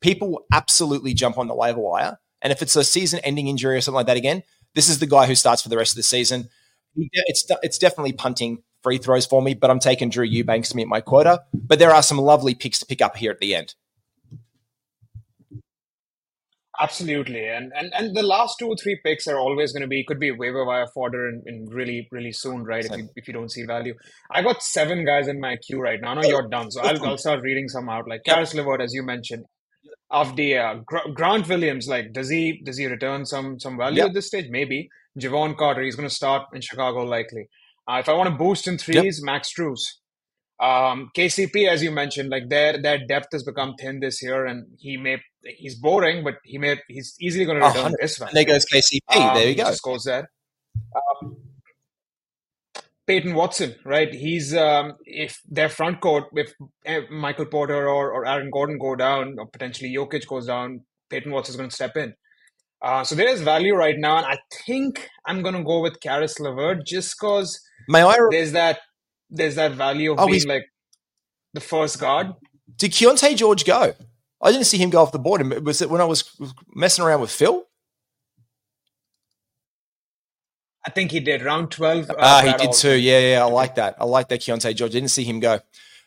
people 0.00 0.44
absolutely 0.52 1.14
jump 1.14 1.36
on 1.36 1.48
the 1.48 1.54
waiver 1.54 1.80
wire. 1.80 2.18
And 2.42 2.52
if 2.52 2.62
it's 2.62 2.76
a 2.76 2.84
season 2.84 3.18
ending 3.20 3.48
injury 3.48 3.76
or 3.76 3.80
something 3.80 3.96
like 3.96 4.06
that 4.06 4.16
again, 4.16 4.44
this 4.74 4.88
is 4.88 5.00
the 5.00 5.06
guy 5.06 5.26
who 5.26 5.34
starts 5.34 5.62
for 5.62 5.68
the 5.68 5.76
rest 5.76 5.92
of 5.92 5.96
the 5.96 6.04
season. 6.04 6.48
It's, 6.96 7.44
it's 7.62 7.78
definitely 7.78 8.12
punting 8.12 8.62
free 8.82 8.98
throws 8.98 9.26
for 9.26 9.42
me, 9.42 9.54
but 9.54 9.70
I'm 9.70 9.80
taking 9.80 10.10
Drew 10.10 10.24
Eubanks 10.24 10.70
to 10.70 10.76
meet 10.76 10.88
my 10.88 11.00
quota. 11.00 11.42
But 11.52 11.78
there 11.78 11.90
are 11.90 12.02
some 12.02 12.18
lovely 12.18 12.54
picks 12.54 12.78
to 12.78 12.86
pick 12.86 13.02
up 13.02 13.16
here 13.16 13.32
at 13.32 13.40
the 13.40 13.54
end. 13.54 13.74
Absolutely, 16.80 17.46
and 17.46 17.72
and 17.74 17.92
and 17.94 18.16
the 18.16 18.22
last 18.22 18.56
two 18.58 18.68
or 18.68 18.76
three 18.76 18.98
picks 19.04 19.26
are 19.26 19.38
always 19.38 19.72
going 19.72 19.82
to 19.82 19.88
be 19.88 20.02
could 20.04 20.18
be 20.18 20.30
waiver 20.30 20.64
wire 20.64 20.86
fodder 20.94 21.28
in, 21.28 21.42
in 21.46 21.66
really 21.66 22.08
really 22.10 22.32
soon, 22.32 22.64
right? 22.64 22.84
If 22.84 22.96
you 22.96 23.08
if 23.16 23.28
you 23.28 23.34
don't 23.34 23.50
see 23.50 23.64
value, 23.64 23.94
I 24.30 24.42
got 24.42 24.62
seven 24.62 25.04
guys 25.04 25.28
in 25.28 25.40
my 25.40 25.56
queue 25.56 25.80
right 25.80 26.00
now. 26.00 26.12
I 26.12 26.14
know 26.14 26.28
you're 26.28 26.48
done, 26.48 26.70
so 26.70 26.80
I'll, 26.80 27.04
I'll 27.04 27.18
start 27.18 27.42
reading 27.42 27.68
some 27.68 27.88
out. 27.90 28.08
Like 28.08 28.22
Caris 28.24 28.54
LeVert, 28.54 28.80
as 28.80 28.94
you 28.94 29.02
mentioned, 29.02 29.44
of 30.10 30.36
the 30.36 30.56
uh, 30.56 30.74
Grant 31.14 31.48
Williams, 31.48 31.86
like 31.86 32.12
does 32.14 32.30
he 32.30 32.62
does 32.64 32.78
he 32.78 32.86
return 32.86 33.26
some 33.26 33.60
some 33.60 33.76
value 33.76 33.98
Yep. 33.98 34.08
at 34.08 34.14
this 34.14 34.28
stage? 34.28 34.46
Maybe 34.48 34.88
Jevon 35.18 35.56
Carter, 35.58 35.82
he's 35.82 35.96
going 35.96 36.08
to 36.08 36.14
start 36.14 36.46
in 36.54 36.62
Chicago 36.62 37.00
likely. 37.04 37.48
Uh, 37.86 37.98
if 37.98 38.08
I 38.08 38.14
want 38.14 38.30
to 38.30 38.36
boost 38.36 38.66
in 38.66 38.78
threes, 38.78 39.20
Max 39.22 39.52
Strus. 39.52 39.80
Um, 40.62 41.10
KCP, 41.16 41.68
as 41.68 41.82
you 41.82 41.90
mentioned, 41.90 42.30
like 42.30 42.48
their 42.48 42.80
their 42.80 42.98
depth 43.06 43.28
has 43.32 43.42
become 43.44 43.74
thin 43.78 44.00
this 44.00 44.22
year, 44.22 44.46
and 44.46 44.66
he 44.78 44.96
may 44.96 45.18
he's 45.44 45.74
boring, 45.74 46.24
but 46.24 46.36
he 46.44 46.58
may 46.58 46.78
he's 46.88 47.16
easily 47.20 47.44
going 47.44 47.60
to 47.60 47.66
return 47.66 47.82
100. 47.82 47.98
this 48.00 48.18
one. 48.20 48.28
And 48.28 48.36
there 48.36 48.44
goes 48.44 48.66
KCP. 48.66 49.16
Um, 49.16 49.34
there 49.34 49.44
you 49.44 49.48
he 49.50 49.54
go. 49.54 49.72
Goes 49.82 50.04
there. 50.04 50.30
Um, 50.94 51.36
Peyton 53.06 53.34
Watson, 53.34 53.74
right? 53.84 54.12
He's 54.12 54.54
um, 54.54 54.94
if 55.04 55.40
their 55.48 55.68
front 55.68 56.00
court, 56.00 56.24
if 56.34 56.52
eh, 56.84 57.00
Michael 57.10 57.46
Porter 57.46 57.88
or, 57.88 58.12
or 58.12 58.24
Aaron 58.24 58.50
Gordon 58.50 58.78
go 58.78 58.94
down, 58.94 59.36
or 59.38 59.46
potentially 59.46 59.92
Jokic 59.92 60.26
goes 60.28 60.46
down, 60.46 60.82
Peyton 61.08 61.32
Watson 61.32 61.52
is 61.52 61.56
going 61.56 61.68
to 61.68 61.74
step 61.74 61.96
in. 61.96 62.14
Uh, 62.82 63.02
so 63.04 63.14
there 63.14 63.28
is 63.28 63.40
value 63.40 63.74
right 63.74 63.96
now, 63.98 64.18
and 64.18 64.26
I 64.26 64.38
think 64.64 65.08
I'm 65.26 65.42
going 65.42 65.56
to 65.56 65.64
go 65.64 65.80
with 65.80 66.00
Caris 66.00 66.38
LeVert 66.38 66.86
just 66.86 67.16
because 67.18 67.60
there's 68.30 68.52
that 68.52 68.78
there's 69.28 69.56
that 69.56 69.72
value 69.72 70.12
of 70.12 70.20
Oh, 70.20 70.26
being 70.26 70.46
like 70.46 70.66
the 71.52 71.60
first 71.60 71.98
guard. 71.98 72.28
Did 72.76 72.92
Keyonte 72.92 73.36
George 73.36 73.64
go? 73.64 73.94
I 74.42 74.52
didn't 74.52 74.66
see 74.66 74.78
him 74.78 74.90
go 74.90 75.02
off 75.02 75.12
the 75.12 75.18
board. 75.18 75.40
And 75.40 75.66
Was 75.66 75.82
it 75.82 75.90
when 75.90 76.00
I 76.00 76.04
was 76.04 76.30
messing 76.74 77.04
around 77.04 77.20
with 77.20 77.30
Phil? 77.30 77.64
I 80.86 80.90
think 80.90 81.10
he 81.10 81.20
did 81.20 81.42
round 81.42 81.70
twelve. 81.70 82.08
Uh, 82.10 82.14
Ah, 82.18 82.42
he 82.44 82.52
did 82.54 82.72
too. 82.72 82.94
Yeah, 82.94 83.18
yeah. 83.18 83.42
I 83.44 83.48
like 83.48 83.74
that. 83.74 83.96
I 84.00 84.04
like 84.04 84.28
that 84.28 84.40
Keyonte 84.40 84.74
George. 84.74 84.92
Didn't 84.92 85.10
see 85.10 85.24
him 85.24 85.40
go. 85.40 85.60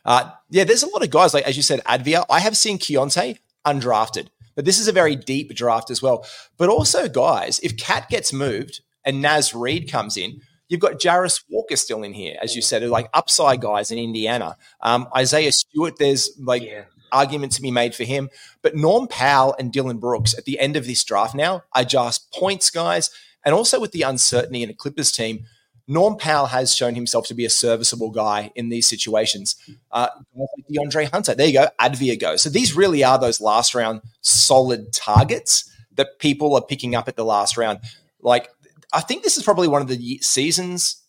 Uh, 0.04 0.32
yeah, 0.50 0.64
there's 0.64 0.84
a 0.84 0.90
lot 0.90 1.04
of 1.04 1.10
guys 1.12 1.34
like 1.34 1.46
as 1.46 1.56
you 1.56 1.64
said, 1.64 1.80
Advia. 1.86 2.26
I 2.30 2.40
have 2.40 2.58
seen 2.58 2.80
Keyonte 2.80 3.38
undrafted, 3.66 4.30
but 4.56 4.66
this 4.66 4.80
is 4.80 4.88
a 4.88 4.92
very 4.92 5.16
deep 5.16 5.54
draft 5.56 5.92
as 5.92 6.02
well. 6.02 6.26
But 6.58 6.70
also, 6.70 7.08
guys, 7.08 7.60
if 7.60 7.78
Cat 7.78 8.10
gets 8.10 8.34
moved 8.34 8.82
and 9.06 9.22
Naz 9.22 9.54
Reid 9.54 9.92
comes 9.92 10.18
in, 10.18 10.42
you've 10.68 10.82
got 10.82 10.94
Jarace 10.94 11.44
Walker 11.50 11.76
still 11.76 12.02
in 12.04 12.14
here, 12.14 12.36
as 12.42 12.56
you 12.56 12.62
said, 12.64 12.82
like 12.90 13.10
upside 13.14 13.62
guys 13.62 13.92
in 13.92 14.00
Indiana. 14.00 14.58
Um, 14.82 15.08
Isaiah 15.16 15.52
Stewart, 15.52 15.98
there's 16.00 16.32
like 16.42 16.64
Yeah. 16.64 16.86
Argument 17.14 17.53
to 17.53 17.61
be 17.61 17.72
made 17.72 17.95
for 17.95 18.03
him. 18.03 18.30
But 18.61 18.76
Norm 18.76 19.07
Powell 19.07 19.55
and 19.57 19.72
Dillon 19.72 19.99
Brooks 19.99 20.38
at 20.38 20.43
the 20.43 20.59
end 20.59 20.76
of 20.76 20.86
this 20.86 21.03
draft 21.03 21.36
now 21.36 21.64
are 21.74 21.86
just 21.86 22.34
points 22.34 22.70
guys. 22.70 23.09
And 23.45 23.55
also 23.55 23.80
with 23.80 23.91
the 23.91 24.01
uncertainty 24.01 24.64
in 24.64 24.70
a 24.70 24.74
Clippers 24.74 25.11
team, 25.11 25.45
Norm 25.88 26.18
Powell 26.18 26.47
has 26.47 26.74
shown 26.76 26.95
himself 26.95 27.28
to 27.28 27.34
be 27.34 27.45
a 27.45 27.49
serviceable 27.49 28.09
guy 28.09 28.51
in 28.55 28.70
these 28.70 28.88
situations. 28.88 29.55
Uh, 29.91 30.07
DeAndre 30.72 31.11
Hunter, 31.11 31.36
there 31.36 31.47
you 31.47 31.53
go, 31.53 31.68
Advia 31.80 32.20
goes. 32.20 32.41
So 32.41 32.49
these 32.49 32.76
really 32.76 33.03
are 33.03 33.20
those 33.20 33.41
last 33.41 33.76
round 33.76 34.01
solid 34.22 34.93
targets 34.93 35.70
that 35.95 36.20
people 36.20 36.55
are 36.55 36.61
picking 36.61 36.95
up 36.95 37.07
at 37.07 37.16
the 37.16 37.26
last 37.26 37.57
round. 37.57 37.80
Like, 38.22 38.49
I 38.93 39.01
think 39.01 39.24
this 39.24 39.38
is 39.38 39.43
probably 39.43 39.68
one 39.68 39.82
of 39.82 39.88
the 39.88 40.20
seasons, 40.20 41.01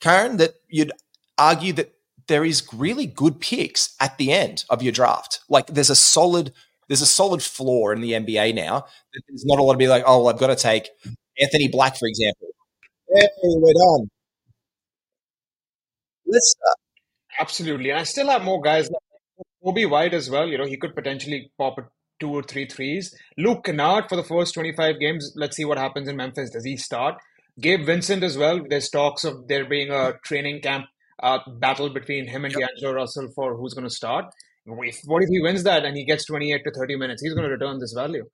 Karan, 0.00 0.38
that 0.38 0.54
you'd 0.68 0.92
argue 1.36 1.74
that 1.74 1.92
there 2.28 2.44
is 2.44 2.66
really 2.72 3.06
good 3.06 3.40
picks 3.40 3.94
at 4.00 4.18
the 4.18 4.32
end 4.32 4.64
of 4.70 4.82
your 4.82 4.92
draft. 4.92 5.40
Like 5.48 5.68
there's 5.68 5.90
a 5.90 5.96
solid, 5.96 6.52
there's 6.88 7.02
a 7.02 7.06
solid 7.06 7.42
floor 7.42 7.92
in 7.92 8.00
the 8.00 8.12
NBA 8.12 8.54
now. 8.54 8.86
There's 9.28 9.44
not 9.44 9.58
a 9.58 9.62
lot 9.62 9.72
to 9.72 9.78
be 9.78 9.88
like, 9.88 10.04
oh, 10.06 10.18
well, 10.18 10.28
I've 10.34 10.40
got 10.40 10.48
to 10.48 10.56
take 10.56 10.88
Anthony 11.40 11.68
Black, 11.68 11.96
for 11.96 12.08
example. 12.08 12.48
Hey, 13.14 13.28
we're 13.42 13.72
done. 13.72 14.08
Let's 16.26 16.54
uh, 16.68 16.74
Absolutely. 17.38 17.90
And 17.90 18.00
I 18.00 18.04
still 18.04 18.28
have 18.28 18.42
more 18.42 18.60
guys 18.60 18.88
Coby 19.64 19.88
White 19.88 20.14
as 20.14 20.30
well. 20.30 20.48
You 20.48 20.58
know, 20.58 20.66
he 20.66 20.76
could 20.76 20.94
potentially 20.94 21.50
pop 21.58 21.78
a 21.78 21.88
two 22.20 22.30
or 22.30 22.42
three 22.42 22.66
threes. 22.66 23.14
Luke 23.36 23.64
Kennard 23.64 24.08
for 24.08 24.16
the 24.16 24.24
first 24.24 24.54
25 24.54 24.98
games. 25.00 25.32
Let's 25.36 25.56
see 25.56 25.64
what 25.64 25.78
happens 25.78 26.08
in 26.08 26.16
Memphis. 26.16 26.50
Does 26.50 26.64
he 26.64 26.76
start? 26.76 27.16
Gabe 27.60 27.84
Vincent 27.84 28.22
as 28.22 28.38
well. 28.38 28.60
There's 28.68 28.88
talks 28.88 29.24
of 29.24 29.48
there 29.48 29.68
being 29.68 29.90
a 29.90 30.14
training 30.24 30.60
camp 30.62 30.86
uh, 31.22 31.38
battle 31.58 31.90
between 31.90 32.26
him 32.26 32.44
and 32.44 32.54
D'Angelo 32.54 32.94
Russell 32.94 33.28
for 33.34 33.56
who's 33.56 33.74
going 33.74 33.88
to 33.88 33.94
start. 33.94 34.26
If, 34.66 35.00
what 35.04 35.22
if 35.22 35.28
he 35.28 35.40
wins 35.40 35.62
that 35.62 35.84
and 35.84 35.96
he 35.96 36.04
gets 36.04 36.26
28 36.26 36.64
to 36.64 36.70
30 36.72 36.96
minutes? 36.96 37.22
He's 37.22 37.34
going 37.34 37.44
to 37.44 37.50
return 37.50 37.78
this 37.78 37.92
value. 37.92 38.24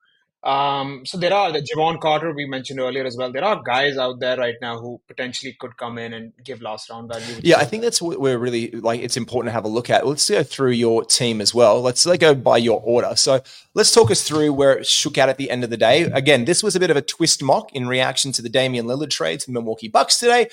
Um, 0.43 1.05
so 1.05 1.17
there 1.17 1.33
are 1.33 1.53
the 1.53 1.61
Jevon 1.61 2.01
Carter 2.01 2.33
we 2.33 2.45
mentioned 2.45 2.81
earlier 2.81 3.05
as 3.05 3.15
well. 3.15 3.31
There 3.31 3.45
are 3.45 3.61
guys 3.63 3.97
out 3.97 4.19
there 4.19 4.35
right 4.35 4.55
now 4.61 4.77
who 4.77 4.99
potentially 5.07 5.55
could 5.57 5.77
come 5.77 5.97
in 5.97 6.11
and 6.11 6.33
give 6.43 6.61
last 6.61 6.89
round 6.89 7.09
value. 7.13 7.39
Yeah, 7.41 7.59
I 7.59 7.63
think 7.63 7.81
that's 7.81 8.01
what 8.01 8.19
we're 8.19 8.37
really 8.37 8.71
like. 8.71 8.99
It's 8.99 9.15
important 9.15 9.49
to 9.49 9.53
have 9.53 9.63
a 9.63 9.69
look 9.69 9.89
at. 9.89 10.05
Let's 10.05 10.29
go 10.29 10.43
through 10.43 10.71
your 10.71 11.05
team 11.05 11.39
as 11.39 11.53
well. 11.53 11.81
Let's 11.81 12.05
let 12.05 12.19
go 12.19 12.35
by 12.35 12.57
your 12.57 12.81
order. 12.83 13.15
So 13.15 13.41
let's 13.73 13.93
talk 13.93 14.11
us 14.11 14.27
through 14.27 14.51
where 14.51 14.79
it 14.79 14.85
shook 14.85 15.17
out 15.17 15.29
at 15.29 15.37
the 15.37 15.49
end 15.49 15.63
of 15.63 15.69
the 15.69 15.77
day. 15.77 16.03
Again, 16.03 16.43
this 16.43 16.61
was 16.61 16.75
a 16.75 16.79
bit 16.79 16.91
of 16.91 16.97
a 16.97 17.01
twist 17.01 17.41
mock 17.41 17.73
in 17.73 17.87
reaction 17.87 18.33
to 18.33 18.41
the 18.41 18.49
Damian 18.49 18.85
Lillard 18.85 19.11
trade 19.11 19.39
to 19.41 19.45
the 19.45 19.53
Milwaukee 19.53 19.87
Bucks 19.87 20.19
today. 20.19 20.49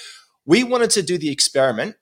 We 0.46 0.62
wanted 0.62 0.90
to 0.90 1.02
do 1.02 1.18
the 1.18 1.32
experiment. 1.32 1.96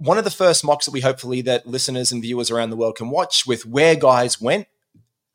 One 0.00 0.16
of 0.16 0.24
the 0.24 0.30
first 0.30 0.64
mocks 0.64 0.86
that 0.86 0.92
we 0.92 1.02
hopefully 1.02 1.42
that 1.42 1.66
listeners 1.66 2.10
and 2.10 2.22
viewers 2.22 2.50
around 2.50 2.70
the 2.70 2.76
world 2.76 2.96
can 2.96 3.10
watch 3.10 3.46
with 3.46 3.66
where 3.66 3.94
guys 3.94 4.40
went 4.40 4.66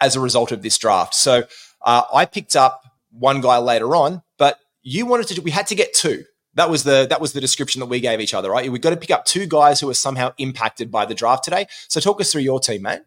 as 0.02 0.16
a 0.16 0.20
result 0.20 0.52
of 0.52 0.64
this 0.64 0.76
draft. 0.76 1.14
So 1.14 1.44
uh, 1.84 2.02
I 2.12 2.26
picked 2.26 2.56
up 2.56 2.84
one 3.12 3.42
guy 3.42 3.60
later 3.60 3.96
on, 3.96 4.24
but 4.40 4.58
you 4.82 5.06
wanted 5.06 5.28
to. 5.28 5.42
We 5.42 5.52
had 5.52 5.68
to 5.68 5.76
get 5.76 5.94
two. 5.94 6.26
That 6.56 6.72
was 6.72 6.84
the 6.84 7.06
that 7.12 7.22
was 7.22 7.34
the 7.34 7.42
description 7.42 7.80
that 7.82 7.86
we 7.86 8.00
gave 8.00 8.20
each 8.20 8.34
other, 8.34 8.50
right? 8.50 8.72
We've 8.72 8.82
got 8.82 8.90
to 8.90 8.98
pick 8.98 9.12
up 9.12 9.26
two 9.26 9.46
guys 9.46 9.80
who 9.80 9.90
are 9.90 9.94
somehow 9.94 10.34
impacted 10.40 10.90
by 10.90 11.06
the 11.06 11.14
draft 11.14 11.44
today. 11.44 11.68
So 11.88 12.00
talk 12.00 12.20
us 12.20 12.32
through 12.32 12.42
your 12.42 12.60
team, 12.60 12.82
mate. 12.82 13.02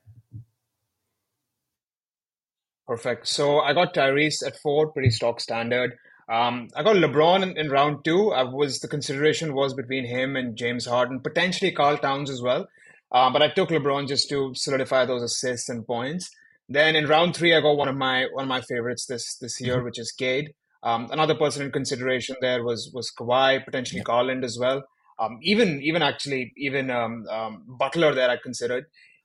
Perfect. 2.87 3.27
So 3.27 3.59
I 3.59 3.73
got 3.75 3.95
Tyrese 3.95 4.47
at 4.47 4.57
four, 4.59 4.93
pretty 4.93 5.11
stock 5.11 5.41
standard. 5.41 5.99
Um, 6.29 6.69
I 6.77 6.83
got 6.83 6.97
LeBron 6.97 7.43
in, 7.43 7.57
in 7.57 7.71
round 7.71 8.05
two. 8.05 8.33
I 8.33 8.43
was 8.43 8.81
the 8.81 8.89
consideration 8.89 9.55
was 9.55 9.73
between 9.73 10.05
him 10.05 10.37
and 10.37 10.57
James 10.57 10.85
Harden, 10.85 11.21
potentially 11.21 11.73
Carl 11.73 11.97
Towns 11.97 12.31
as 12.31 12.43
well. 12.43 12.69
Uh, 13.11 13.31
but 13.31 13.41
I 13.43 13.49
took 13.49 13.71
LeBron 13.71 14.07
just 14.07 14.29
to 14.29 14.53
solidify 14.55 15.07
those 15.07 15.23
assists 15.23 15.71
and 15.71 15.87
points. 15.87 16.31
Then 16.69 16.97
in 16.97 17.07
round 17.07 17.35
three, 17.35 17.55
I 17.55 17.63
got 17.63 17.79
one 17.79 17.89
of 17.89 17.97
my 17.97 18.27
one 18.33 18.45
of 18.45 18.49
my 18.49 18.61
favorites 18.61 19.07
this 19.07 19.37
this 19.37 19.59
year, 19.61 19.83
which 19.83 19.99
is 19.99 20.13
Cade. 20.13 20.53
Um, 20.83 21.09
another 21.11 21.35
person 21.35 21.63
in 21.65 21.73
consideration 21.73 22.37
there 22.43 22.63
was 22.63 22.91
was 22.93 23.11
Kawhi, 23.19 23.65
potentially 23.65 24.03
Garland 24.03 24.45
as 24.45 24.59
well. 24.61 24.83
Um, 25.19 25.39
even 25.43 25.81
even 25.83 26.03
actually 26.03 26.53
even 26.59 26.91
um, 26.91 27.27
um, 27.31 27.65
Butler 27.67 28.15
there 28.15 28.31
I 28.31 28.37
considered. 28.37 28.85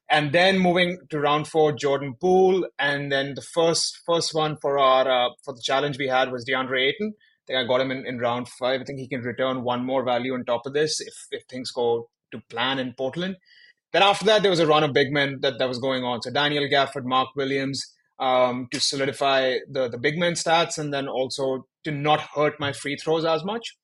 And 0.10 0.32
then 0.32 0.60
moving 0.60 1.00
to 1.10 1.20
round 1.20 1.48
four, 1.48 1.72
Jordan 1.72 2.16
Poole, 2.20 2.68
and 2.78 3.12
then 3.12 3.34
the 3.36 3.42
first 3.42 4.00
first 4.06 4.34
one 4.36 4.58
for 4.62 4.78
our 4.78 5.10
uh, 5.10 5.30
for 5.44 5.54
the 5.54 5.62
challenge 5.64 5.98
we 5.98 6.08
had 6.08 6.32
was 6.32 6.46
DeAndre 6.46 6.90
Ayton. 6.90 7.14
I 7.16 7.44
think 7.48 7.60
I 7.60 7.68
got 7.68 7.82
him 7.82 7.92
in, 7.92 8.06
in 8.06 8.20
round 8.20 8.48
five. 8.48 8.82
I 8.82 8.84
think 8.84 9.00
he 9.00 9.08
can 9.08 9.22
return 9.22 9.64
one 9.64 9.86
more 9.86 10.04
value 10.04 10.34
on 10.34 10.46
top 10.46 10.66
of 10.66 10.74
this 10.74 11.02
if 11.02 11.14
if 11.32 11.44
things 11.50 11.72
go 11.72 12.10
to 12.32 12.42
plan 12.50 12.80
in 12.80 12.94
Portland. 12.94 13.38
Then 13.94 14.02
after 14.02 14.26
that, 14.26 14.42
there 14.42 14.52
was 14.52 14.60
a 14.60 14.68
run 14.68 14.84
of 14.84 14.92
big 14.92 15.12
men 15.12 15.40
that, 15.42 15.60
that 15.60 15.68
was 15.70 15.78
going 15.78 16.04
on. 16.04 16.22
So 16.22 16.32
Daniel 16.32 16.68
Gafford, 16.68 17.06
Mark 17.06 17.30
Williams, 17.36 17.86
um, 18.20 18.68
to 18.72 18.80
solidify 18.80 19.58
the, 19.70 19.88
the 19.88 20.00
big 20.00 20.18
men 20.18 20.34
stats 20.34 20.80
and 20.80 20.92
then 20.92 21.08
also 21.08 21.68
to 21.84 21.92
not 21.92 22.22
hurt 22.36 22.60
my 22.60 22.74
free 22.74 22.98
throws 22.98 23.24
as 23.24 23.44
much. 23.44 23.76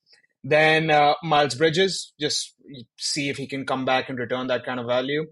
Then 0.44 0.90
uh, 0.90 1.14
Miles 1.22 1.56
Bridges, 1.56 2.14
just 2.20 2.56
see 2.98 3.30
if 3.30 3.38
he 3.38 3.46
can 3.46 3.66
come 3.66 3.86
back 3.86 4.10
and 4.10 4.18
return 4.18 4.48
that 4.48 4.66
kind 4.66 4.80
of 4.80 4.88
value. 4.88 5.26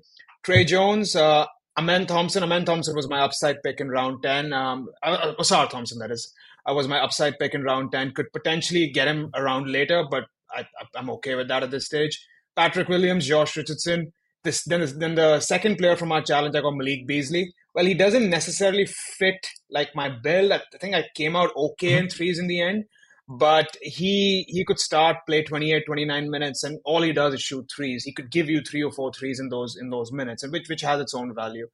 Tre 0.48 0.64
Jones, 0.64 1.14
uh, 1.14 1.46
Amen 1.78 2.08
Thompson. 2.08 2.42
Amen 2.42 2.64
Thompson 2.64 2.96
was 2.96 3.10
my 3.10 3.20
upside 3.20 3.62
pick 3.64 3.82
in 3.82 3.90
round 3.90 4.24
10. 4.24 4.54
Um, 4.54 4.88
uh, 5.04 5.34
uh, 5.38 5.66
Thompson, 5.68 6.00
that 6.00 6.10
is. 6.10 6.34
I 6.66 6.72
was 6.72 6.88
my 6.88 7.02
upside 7.02 7.38
pick 7.38 7.54
in 7.54 7.64
round 7.64 7.92
10. 7.92 8.14
Could 8.14 8.32
potentially 8.32 8.88
get 8.88 9.10
him 9.10 9.30
around 9.36 9.70
later, 9.70 10.06
but 10.10 10.24
I, 10.50 10.66
am 10.96 11.10
okay 11.10 11.36
with 11.36 11.50
that 11.50 11.64
at 11.64 11.72
this 11.72 11.88
stage. 11.88 12.26
Patrick 12.56 12.88
Williams, 12.88 13.28
Josh 13.28 13.58
Richardson. 13.58 14.14
This 14.46 14.64
then, 14.64 14.88
then 14.98 15.16
the 15.16 15.42
second 15.42 15.80
player 15.80 15.98
from 15.98 16.14
our 16.14 16.22
challenge, 16.22 16.56
I 16.56 16.62
got 16.62 16.78
Malik 16.78 17.06
Beasley. 17.06 17.54
Well, 17.76 17.86
he 17.86 17.94
doesn't 17.94 18.30
necessarily 18.30 18.86
fit 18.86 19.46
like 19.70 19.94
my 19.96 20.08
bill. 20.08 20.54
I 20.54 20.62
think 20.80 20.96
I 20.96 21.10
came 21.14 21.36
out 21.36 21.52
okay 21.58 21.92
mm-hmm. 21.92 22.06
in 22.06 22.10
threes 22.10 22.40
in 22.40 22.48
the 22.48 22.62
end, 22.62 22.86
but 23.28 23.76
he 23.82 24.46
he 24.48 24.64
could 24.64 24.80
start 24.80 25.18
play 25.28 25.44
28 25.44 25.86
29 25.86 26.30
minutes 26.30 26.64
and 26.64 26.80
all 26.86 27.02
he 27.02 27.12
does 27.12 27.34
is 27.34 27.42
shoot 27.42 27.70
threes. 27.76 28.04
He 28.04 28.14
could 28.14 28.32
give 28.32 28.50
you 28.50 28.62
three 28.62 28.84
or 28.84 28.92
four 28.92 29.12
threes 29.12 29.40
in 29.40 29.50
those 29.50 29.76
in 29.76 29.90
those 29.90 30.12
minutes 30.12 30.44
and 30.44 30.52
which 30.52 30.70
which 30.70 30.82
has 30.82 31.02
its 31.02 31.14
own 31.14 31.36
value. 31.36 31.68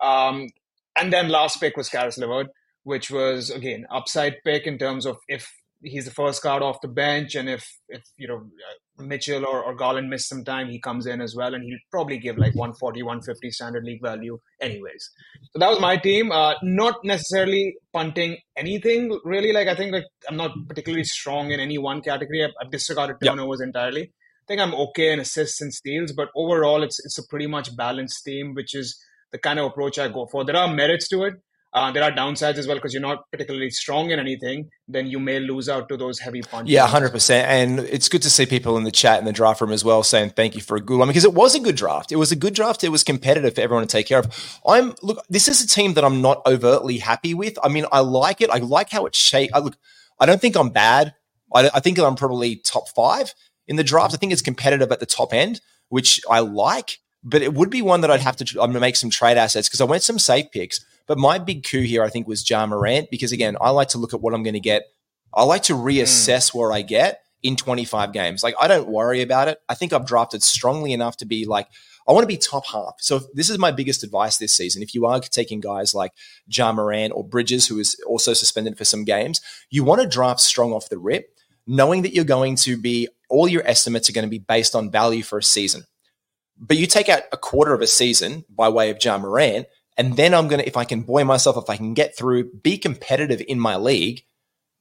Um, 0.00 0.48
and 0.96 1.12
then 1.12 1.28
last 1.28 1.60
pick 1.60 1.76
was 1.76 1.88
Caris 1.88 2.18
LeVert, 2.18 2.48
which 2.82 3.10
was 3.10 3.50
again 3.50 3.86
upside 3.90 4.36
pick 4.44 4.66
in 4.66 4.78
terms 4.78 5.06
of 5.06 5.18
if 5.28 5.52
he's 5.82 6.06
the 6.06 6.10
first 6.10 6.42
card 6.42 6.62
off 6.62 6.80
the 6.80 6.88
bench, 6.88 7.34
and 7.34 7.48
if 7.48 7.78
if 7.88 8.02
you 8.16 8.26
know 8.26 8.46
Mitchell 8.98 9.44
or, 9.44 9.62
or 9.62 9.74
Garland 9.74 10.08
miss 10.08 10.28
some 10.28 10.44
time, 10.44 10.68
he 10.68 10.80
comes 10.80 11.06
in 11.06 11.20
as 11.20 11.34
well, 11.34 11.54
and 11.54 11.62
he'll 11.64 11.78
probably 11.90 12.18
give 12.18 12.38
like 12.38 12.54
140, 12.54 13.02
150 13.02 13.50
standard 13.50 13.84
league 13.84 14.02
value, 14.02 14.38
anyways. 14.60 15.10
So 15.52 15.58
that 15.58 15.68
was 15.68 15.80
my 15.80 15.96
team. 15.96 16.32
Uh, 16.32 16.54
not 16.62 17.04
necessarily 17.04 17.76
punting 17.92 18.38
anything 18.56 19.18
really. 19.24 19.52
Like 19.52 19.68
I 19.68 19.74
think 19.74 19.92
like 19.92 20.04
I'm 20.28 20.36
not 20.36 20.52
particularly 20.68 21.04
strong 21.04 21.50
in 21.50 21.60
any 21.60 21.78
one 21.78 22.02
category. 22.02 22.44
I've, 22.44 22.50
I've 22.60 22.70
disregarded 22.70 23.16
turnovers 23.22 23.60
yep. 23.60 23.68
entirely. 23.68 24.02
I 24.02 24.46
think 24.46 24.60
I'm 24.60 24.74
okay 24.74 25.12
in 25.12 25.20
assists 25.20 25.60
and 25.60 25.72
steals, 25.72 26.12
but 26.12 26.28
overall, 26.36 26.82
it's 26.82 27.04
it's 27.04 27.18
a 27.18 27.26
pretty 27.28 27.46
much 27.46 27.76
balanced 27.76 28.24
team, 28.24 28.54
which 28.54 28.74
is 28.74 28.96
the 29.32 29.38
kind 29.38 29.58
of 29.58 29.66
approach 29.66 29.98
I 29.98 30.08
go 30.08 30.26
for. 30.30 30.44
There 30.44 30.56
are 30.56 30.72
merits 30.72 31.08
to 31.08 31.24
it. 31.24 31.34
Uh, 31.76 31.92
there 31.92 32.02
are 32.02 32.10
downsides 32.10 32.56
as 32.56 32.66
well 32.66 32.76
because 32.76 32.94
you're 32.94 33.02
not 33.02 33.30
particularly 33.30 33.68
strong 33.68 34.10
in 34.10 34.18
anything. 34.18 34.70
Then 34.88 35.08
you 35.08 35.20
may 35.20 35.40
lose 35.40 35.68
out 35.68 35.90
to 35.90 35.98
those 35.98 36.18
heavy 36.18 36.40
punches. 36.40 36.72
Yeah, 36.72 36.86
hundred 36.86 37.10
percent. 37.10 37.46
And 37.48 37.86
it's 37.86 38.08
good 38.08 38.22
to 38.22 38.30
see 38.30 38.46
people 38.46 38.78
in 38.78 38.84
the 38.84 38.90
chat 38.90 39.18
in 39.18 39.26
the 39.26 39.32
draft 39.32 39.60
room 39.60 39.72
as 39.72 39.84
well 39.84 40.02
saying 40.02 40.30
thank 40.30 40.54
you 40.54 40.62
for 40.62 40.78
a 40.78 40.80
good 40.80 40.98
one 40.98 41.08
because 41.08 41.26
it 41.26 41.34
was 41.34 41.54
a 41.54 41.60
good 41.60 41.76
draft. 41.76 42.12
It 42.12 42.16
was 42.16 42.32
a 42.32 42.36
good 42.36 42.54
draft. 42.54 42.82
It 42.82 42.88
was 42.88 43.04
competitive 43.04 43.54
for 43.54 43.60
everyone 43.60 43.86
to 43.86 43.92
take 43.92 44.06
care 44.06 44.20
of. 44.20 44.58
I'm 44.66 44.94
look. 45.02 45.22
This 45.28 45.48
is 45.48 45.62
a 45.62 45.68
team 45.68 45.92
that 45.94 46.04
I'm 46.04 46.22
not 46.22 46.40
overtly 46.46 46.96
happy 46.96 47.34
with. 47.34 47.58
I 47.62 47.68
mean, 47.68 47.84
I 47.92 48.00
like 48.00 48.40
it. 48.40 48.48
I 48.48 48.56
like 48.56 48.88
how 48.88 49.04
it's 49.04 49.18
shaped. 49.18 49.52
I 49.54 49.58
look. 49.58 49.76
I 50.18 50.24
don't 50.24 50.40
think 50.40 50.56
I'm 50.56 50.70
bad. 50.70 51.14
I, 51.54 51.68
I 51.74 51.80
think 51.80 51.98
I'm 51.98 52.16
probably 52.16 52.56
top 52.56 52.88
five 52.88 53.34
in 53.68 53.76
the 53.76 53.84
draft. 53.84 54.14
I 54.14 54.16
think 54.16 54.32
it's 54.32 54.40
competitive 54.40 54.90
at 54.92 55.00
the 55.00 55.06
top 55.06 55.34
end, 55.34 55.60
which 55.90 56.22
I 56.30 56.40
like 56.40 57.00
but 57.28 57.42
it 57.42 57.54
would 57.54 57.70
be 57.70 57.82
one 57.82 58.02
that 58.02 58.10
I'd 58.10 58.20
have 58.20 58.36
to 58.36 58.44
I'm 58.62 58.70
gonna 58.70 58.80
make 58.80 58.94
some 58.94 59.10
trade 59.10 59.36
assets 59.36 59.68
because 59.68 59.80
I 59.80 59.84
went 59.84 60.04
some 60.04 60.18
safe 60.18 60.50
picks. 60.52 60.84
But 61.06 61.18
my 61.18 61.38
big 61.38 61.64
coup 61.64 61.82
here, 61.82 62.02
I 62.02 62.08
think, 62.08 62.26
was 62.26 62.48
Ja 62.48 62.66
Morant 62.66 63.10
because 63.10 63.32
again, 63.32 63.56
I 63.60 63.70
like 63.70 63.88
to 63.88 63.98
look 63.98 64.14
at 64.14 64.20
what 64.20 64.34
I'm 64.34 64.42
going 64.42 64.54
to 64.54 64.60
get. 64.60 64.84
I 65.32 65.44
like 65.44 65.64
to 65.64 65.74
reassess 65.74 66.50
mm. 66.50 66.54
where 66.54 66.72
I 66.72 66.82
get 66.82 67.22
in 67.42 67.56
25 67.56 68.12
games. 68.12 68.42
Like 68.42 68.54
I 68.60 68.68
don't 68.68 68.88
worry 68.88 69.22
about 69.22 69.48
it. 69.48 69.58
I 69.68 69.74
think 69.74 69.92
I've 69.92 70.06
drafted 70.06 70.42
strongly 70.42 70.92
enough 70.92 71.16
to 71.18 71.26
be 71.26 71.44
like 71.44 71.68
I 72.08 72.12
want 72.12 72.22
to 72.22 72.28
be 72.28 72.36
top 72.36 72.66
half. 72.66 72.94
So 72.98 73.20
this 73.34 73.50
is 73.50 73.58
my 73.58 73.72
biggest 73.72 74.04
advice 74.04 74.36
this 74.38 74.54
season. 74.54 74.82
If 74.82 74.94
you 74.94 75.06
are 75.06 75.20
taking 75.20 75.60
guys 75.60 75.92
like 75.94 76.12
Ja 76.46 76.72
Morant 76.72 77.12
or 77.14 77.24
Bridges, 77.24 77.66
who 77.66 77.78
is 77.80 78.00
also 78.06 78.32
suspended 78.32 78.78
for 78.78 78.84
some 78.84 79.04
games, 79.04 79.40
you 79.70 79.82
want 79.82 80.00
to 80.00 80.06
draft 80.06 80.40
strong 80.40 80.72
off 80.72 80.88
the 80.88 80.98
rip, 80.98 81.36
knowing 81.66 82.02
that 82.02 82.14
you're 82.14 82.24
going 82.24 82.54
to 82.56 82.76
be 82.76 83.08
all 83.28 83.48
your 83.48 83.66
estimates 83.66 84.08
are 84.08 84.12
going 84.12 84.26
to 84.26 84.30
be 84.30 84.38
based 84.38 84.76
on 84.76 84.90
value 84.90 85.24
for 85.24 85.38
a 85.38 85.42
season. 85.42 85.82
But 86.58 86.76
you 86.76 86.86
take 86.86 87.08
out 87.08 87.22
a 87.32 87.36
quarter 87.36 87.74
of 87.74 87.82
a 87.82 87.86
season 87.88 88.44
by 88.48 88.68
way 88.68 88.90
of 88.90 89.04
Ja 89.04 89.18
Morant, 89.18 89.66
and 89.96 90.16
then 90.16 90.34
I'm 90.34 90.48
going 90.48 90.60
to, 90.60 90.66
if 90.66 90.76
I 90.76 90.84
can 90.84 91.02
buoy 91.02 91.24
myself, 91.24 91.56
if 91.56 91.70
I 91.70 91.76
can 91.76 91.94
get 91.94 92.16
through, 92.16 92.52
be 92.52 92.78
competitive 92.78 93.42
in 93.46 93.58
my 93.58 93.76
league, 93.76 94.24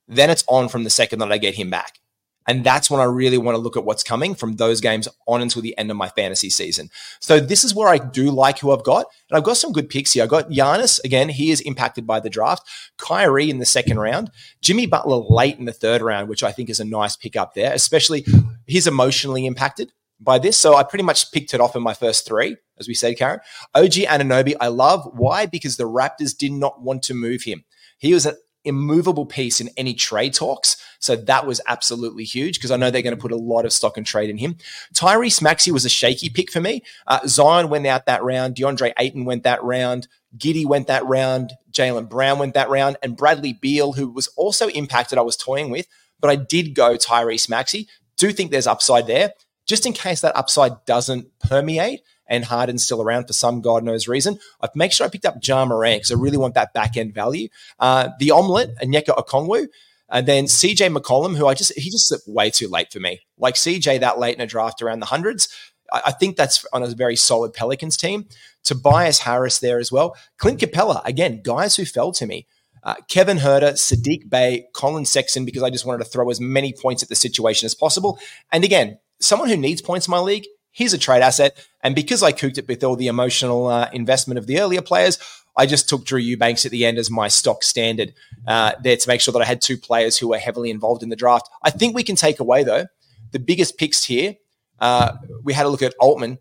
then 0.07 0.29
it's 0.29 0.43
on 0.47 0.69
from 0.69 0.83
the 0.83 0.89
second 0.89 1.19
that 1.19 1.31
I 1.31 1.37
get 1.37 1.55
him 1.55 1.69
back. 1.69 1.99
And 2.47 2.63
that's 2.63 2.91
when 2.91 3.01
I 3.01 3.05
really 3.05 3.39
want 3.39 3.55
to 3.55 3.61
look 3.61 3.75
at 3.75 3.85
what's 3.85 4.03
coming 4.03 4.35
from 4.35 4.57
those 4.57 4.79
games 4.79 5.07
on 5.27 5.41
until 5.41 5.63
the 5.63 5.75
end 5.79 5.89
of 5.89 5.97
my 5.97 6.09
fantasy 6.09 6.51
season. 6.51 6.91
So 7.19 7.39
this 7.39 7.63
is 7.63 7.73
where 7.73 7.89
I 7.89 7.97
do 7.97 8.29
like 8.29 8.59
who 8.59 8.71
I've 8.71 8.83
got. 8.83 9.07
And 9.29 9.37
I've 9.37 9.43
got 9.43 9.57
some 9.57 9.71
good 9.71 9.89
picks 9.89 10.13
here. 10.13 10.23
I've 10.23 10.29
got 10.29 10.49
Giannis. 10.49 11.03
Again, 11.03 11.29
he 11.29 11.49
is 11.49 11.61
impacted 11.61 12.05
by 12.05 12.19
the 12.19 12.29
draft. 12.29 12.67
Kyrie 12.97 13.49
in 13.49 13.57
the 13.57 13.65
second 13.65 13.97
round. 13.97 14.29
Jimmy 14.61 14.85
Butler 14.85 15.23
late 15.27 15.57
in 15.57 15.65
the 15.65 15.73
third 15.73 16.03
round, 16.03 16.29
which 16.29 16.43
I 16.43 16.51
think 16.51 16.69
is 16.69 16.79
a 16.79 16.85
nice 16.85 17.15
pick 17.15 17.35
up 17.35 17.55
there, 17.55 17.73
especially 17.73 18.25
he's 18.67 18.85
emotionally 18.85 19.47
impacted 19.47 19.91
by 20.19 20.39
this. 20.39 20.57
So 20.57 20.75
I 20.75 20.83
pretty 20.83 21.03
much 21.03 21.31
picked 21.31 21.53
it 21.53 21.61
off 21.61 21.75
in 21.75 21.83
my 21.83 21.93
first 21.93 22.25
three, 22.25 22.57
as 22.79 22.87
we 22.87 22.93
said, 22.93 23.17
Karan. 23.17 23.39
OG 23.73 23.91
Anunoby, 23.91 24.55
I 24.59 24.67
love. 24.67 25.09
Why? 25.13 25.45
Because 25.45 25.77
the 25.77 25.89
Raptors 25.89 26.37
did 26.37 26.51
not 26.51 26.81
want 26.81 27.03
to 27.03 27.13
move 27.13 27.43
him. 27.43 27.63
He 27.97 28.13
was 28.13 28.25
an 28.25 28.35
immovable 28.65 29.25
piece 29.25 29.61
in 29.61 29.69
any 29.77 29.93
trade 29.93 30.33
talks. 30.33 30.75
So 30.99 31.15
that 31.15 31.45
was 31.45 31.61
absolutely 31.67 32.23
huge 32.23 32.57
because 32.57 32.71
I 32.71 32.77
know 32.77 32.89
they're 32.89 33.01
going 33.01 33.15
to 33.15 33.21
put 33.21 33.31
a 33.31 33.37
lot 33.37 33.65
of 33.65 33.71
stock 33.71 33.95
and 33.95 34.05
trade 34.05 34.29
in 34.29 34.37
him. 34.37 34.57
Tyrese 34.93 35.41
Maxey 35.41 35.71
was 35.71 35.85
a 35.85 35.89
shaky 35.89 36.29
pick 36.29 36.51
for 36.51 36.59
me. 36.59 36.81
Uh, 37.05 37.19
Zion 37.27 37.69
went 37.69 37.85
out 37.85 38.07
that 38.07 38.23
round. 38.23 38.55
DeAndre 38.55 38.93
Ayton 38.97 39.25
went 39.25 39.43
that 39.43 39.63
round. 39.63 40.07
Giddey 40.35 40.65
went 40.65 40.87
that 40.87 41.05
round. 41.05 41.53
Jaylen 41.71 42.09
Brown 42.09 42.39
went 42.39 42.55
that 42.55 42.69
round. 42.69 42.97
And 43.03 43.15
Bradley 43.15 43.53
Beal, 43.53 43.93
who 43.93 44.09
was 44.09 44.27
also 44.35 44.67
impacted, 44.69 45.17
I 45.17 45.21
was 45.21 45.37
toying 45.37 45.69
with, 45.69 45.87
but 46.19 46.29
I 46.29 46.35
did 46.35 46.73
go 46.73 46.95
Tyrese 46.95 47.49
Maxey. 47.49 47.87
Do 48.17 48.31
think 48.31 48.51
there's 48.51 48.67
upside 48.67 49.07
there 49.07 49.33
just 49.65 49.85
in 49.85 49.93
case 49.93 50.21
that 50.21 50.35
upside 50.35 50.85
doesn't 50.85 51.27
permeate 51.39 52.01
and 52.27 52.45
Harden's 52.45 52.83
still 52.83 53.01
around 53.01 53.27
for 53.27 53.33
some 53.33 53.61
God 53.61 53.83
knows 53.83 54.07
reason, 54.07 54.39
I've 54.61 54.75
make 54.75 54.91
sure 54.91 55.05
I 55.05 55.09
picked 55.09 55.25
up 55.25 55.37
Ja 55.41 55.65
Morant 55.65 56.01
because 56.01 56.11
I 56.11 56.15
really 56.15 56.37
want 56.37 56.55
that 56.55 56.73
back 56.73 56.97
end 56.97 57.13
value. 57.13 57.49
Uh, 57.79 58.09
the 58.19 58.31
omelet, 58.31 58.75
Onyeka 58.81 59.15
Okongwu, 59.15 59.67
and 60.09 60.27
then 60.27 60.45
CJ 60.45 60.95
McCollum, 60.95 61.35
who 61.35 61.47
I 61.47 61.53
just 61.53 61.73
he 61.77 61.89
just 61.89 62.07
slipped 62.07 62.27
way 62.27 62.49
too 62.49 62.67
late 62.67 62.91
for 62.91 62.99
me. 62.99 63.21
Like 63.37 63.55
CJ 63.55 63.99
that 63.99 64.19
late 64.19 64.35
in 64.35 64.41
a 64.41 64.47
draft 64.47 64.81
around 64.81 64.99
the 64.99 65.07
hundreds. 65.07 65.47
I, 65.91 66.11
think 66.11 66.35
that's 66.35 66.65
on 66.73 66.81
a 66.81 66.87
very 66.87 67.15
solid 67.15 67.53
Pelicans 67.53 67.95
team. 67.95 68.25
Tobias 68.63 69.19
Harris 69.19 69.59
there 69.59 69.79
as 69.79 69.91
well. 69.91 70.15
Clint 70.37 70.59
Capela, 70.59 71.05
again, 71.05 71.41
guys 71.43 71.75
who 71.75 71.85
fell 71.85 72.11
to 72.13 72.25
me. 72.25 72.47
Uh, 72.83 72.95
Kevin 73.07 73.37
Huerter, 73.37 73.73
Saddiq 73.73 74.29
Bey, 74.29 74.67
Collin 74.73 75.05
Sexton, 75.05 75.45
because 75.45 75.63
I 75.63 75.69
just 75.69 75.85
wanted 75.85 76.03
to 76.03 76.09
throw 76.09 76.29
as 76.29 76.39
many 76.39 76.73
points 76.73 77.01
at 77.01 77.09
the 77.09 77.15
situation 77.15 77.65
as 77.65 77.73
possible. 77.73 78.19
And 78.51 78.63
again, 78.63 78.99
someone 79.19 79.49
who 79.49 79.57
needs 79.57 79.81
points 79.81 80.07
in 80.07 80.11
my 80.11 80.19
league, 80.19 80.45
here's 80.71 80.93
a 80.93 80.97
trade 80.97 81.21
asset. 81.21 81.57
And 81.81 81.95
because 81.95 82.21
I 82.21 82.31
cooked 82.31 82.57
it 82.57 82.67
with 82.67 82.83
all 82.83 82.95
the 82.95 83.07
emotional 83.07 83.67
uh, 83.67 83.89
investment 83.93 84.37
of 84.37 84.47
the 84.47 84.59
earlier 84.59 84.81
players, 84.81 85.17
I 85.57 85.65
just 85.65 85.87
took 85.87 86.05
Drew 86.05 86.19
Eubanks 86.19 86.65
at 86.65 86.71
the 86.71 86.85
end 86.85 86.97
as 86.97 87.09
my 87.09 87.27
stock 87.27 87.63
standard 87.63 88.13
uh, 88.45 88.73
there 88.83 88.97
to 88.97 89.07
make 89.07 89.21
sure 89.21 89.31
that 89.31 89.41
I 89.41 89.45
had 89.45 89.61
two 89.61 89.77
players 89.77 90.17
who 90.17 90.27
were 90.27 90.37
heavily 90.37 90.69
involved 90.69 91.01
in 91.01 91.09
the 91.09 91.15
draft. 91.15 91.49
I 91.63 91.69
think 91.69 91.95
we 91.95 92.03
can 92.03 92.15
take 92.15 92.39
away, 92.39 92.63
though, 92.63 92.87
the 93.31 93.39
biggest 93.39 93.77
picks 93.77 94.03
here. 94.03 94.35
Uh, 94.79 95.13
we 95.43 95.53
had 95.53 95.65
a 95.65 95.69
look 95.69 95.81
at 95.81 95.93
Altman. 95.99 96.39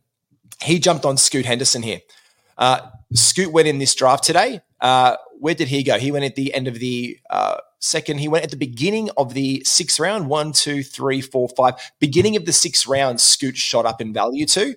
He 0.63 0.81
jumped 0.81 1.05
on 1.05 1.17
Scoot 1.17 1.47
Henderson 1.47 1.83
here. 1.83 2.01
Uh, 2.59 2.81
Scoot 3.13 3.53
went 3.53 3.69
in 3.69 3.79
this 3.79 3.95
draft 3.95 4.25
today. 4.25 4.61
Uh, 4.81 5.17
where 5.39 5.55
did 5.55 5.69
he 5.69 5.83
go? 5.83 5.99
He 5.99 6.11
went 6.11 6.25
at 6.25 6.35
the 6.35 6.53
end 6.53 6.67
of 6.67 6.79
the 6.79 7.19
uh, 7.31 7.59
second. 7.85 8.19
He 8.19 8.29
went 8.29 8.45
at 8.45 8.51
the 8.51 8.57
beginning 8.57 9.11
of 9.17 9.35
the 9.35 9.63
sixth 9.65 10.01
round. 10.01 10.29
One, 10.29 10.53
two, 10.53 10.83
three, 10.83 11.21
four, 11.21 11.49
five. 11.51 11.75
Beginning 12.01 12.37
of 12.37 12.47
the 12.47 12.53
sixth 12.53 12.87
round, 12.87 13.21
Scoot 13.21 13.57
shot 13.57 13.87
up 13.87 14.01
in 14.01 14.13
value 14.13 14.47
too. 14.47 14.75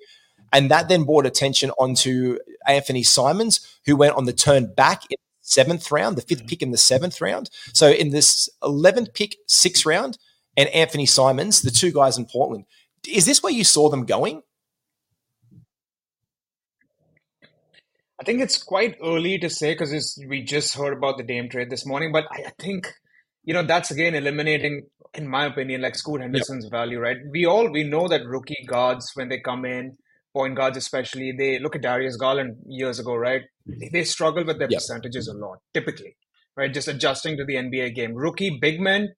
And 0.53 0.71
that 0.71 0.87
then 0.87 1.03
brought 1.03 1.25
attention 1.25 1.71
onto 1.71 2.37
Anthony 2.67 3.03
Simons, 3.03 3.79
who 3.85 3.95
went 3.95 4.15
on 4.15 4.25
the 4.25 4.33
turn 4.33 4.73
back 4.73 5.03
in 5.09 5.17
the 5.19 5.41
seventh 5.41 5.91
round, 5.91 6.17
the 6.17 6.21
fifth 6.21 6.43
mm. 6.43 6.49
pick 6.49 6.61
in 6.61 6.71
the 6.71 6.77
seventh 6.77 7.19
round. 7.19 7.49
So 7.73 7.89
in 7.89 8.11
this 8.11 8.49
11th 8.63 9.13
pick, 9.13 9.35
sixth 9.47 9.85
round, 9.85 10.17
and 10.55 10.69
Anthony 10.69 11.05
Simons, 11.05 11.61
the 11.61 11.71
two 11.71 11.91
guys 11.91 12.17
in 12.17 12.25
Portland. 12.25 12.65
Is 13.07 13.25
this 13.25 13.43
where 13.43 13.53
you 13.53 13.63
saw 13.63 13.89
them 13.89 14.05
going? 14.05 14.41
I 18.19 18.23
think 18.23 18.41
it's 18.41 18.61
quite 18.61 18.97
early 19.03 19.37
to 19.39 19.49
say 19.49 19.73
because 19.73 20.19
we 20.27 20.41
just 20.41 20.75
heard 20.75 20.97
about 20.97 21.17
the 21.17 21.23
Dame 21.23 21.49
trade 21.49 21.69
this 21.69 21.85
morning, 21.85 22.11
but 22.11 22.25
I, 22.31 22.47
I, 22.47 22.51
think 22.59 22.91
you 23.43 23.53
know 23.53 23.63
that's 23.63 23.91
again 23.91 24.15
eliminating, 24.15 24.87
in 25.13 25.27
my 25.27 25.45
opinion, 25.45 25.81
like 25.81 25.95
Scoot 25.95 26.21
Henderson's 26.21 26.65
yep. 26.65 26.71
value. 26.71 26.99
Right? 26.99 27.17
We 27.31 27.45
all 27.45 27.71
we 27.71 27.83
know 27.83 28.07
that 28.07 28.25
rookie 28.25 28.65
guards 28.65 29.11
when 29.13 29.29
they 29.29 29.39
come 29.39 29.65
in, 29.65 29.97
point 30.33 30.55
guards 30.55 30.77
especially, 30.77 31.31
they 31.37 31.59
look 31.59 31.75
at 31.75 31.81
Darius 31.81 32.15
Garland 32.15 32.57
years 32.67 32.99
ago, 32.99 33.15
right? 33.15 33.41
They 33.91 34.03
struggle 34.03 34.45
with 34.45 34.59
their 34.59 34.69
yep. 34.69 34.79
percentages 34.79 35.27
a 35.27 35.33
lot, 35.33 35.59
typically, 35.73 36.15
right? 36.55 36.73
Just 36.73 36.87
adjusting 36.87 37.37
to 37.37 37.45
the 37.45 37.55
NBA 37.55 37.95
game. 37.95 38.13
Rookie 38.13 38.57
big 38.59 38.79
men 38.79 39.09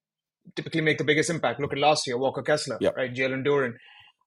typically 0.56 0.82
make 0.82 0.97
the 0.97 1.04
biggest 1.04 1.30
impact. 1.30 1.60
Look 1.60 1.74
at 1.74 1.80
last 1.80 2.08
year, 2.08 2.18
Walker 2.18 2.41
Kessler, 2.41 2.78
yep. 2.82 2.95
right? 2.95 3.14
Jalen 3.14 3.45
Duren 3.45 3.74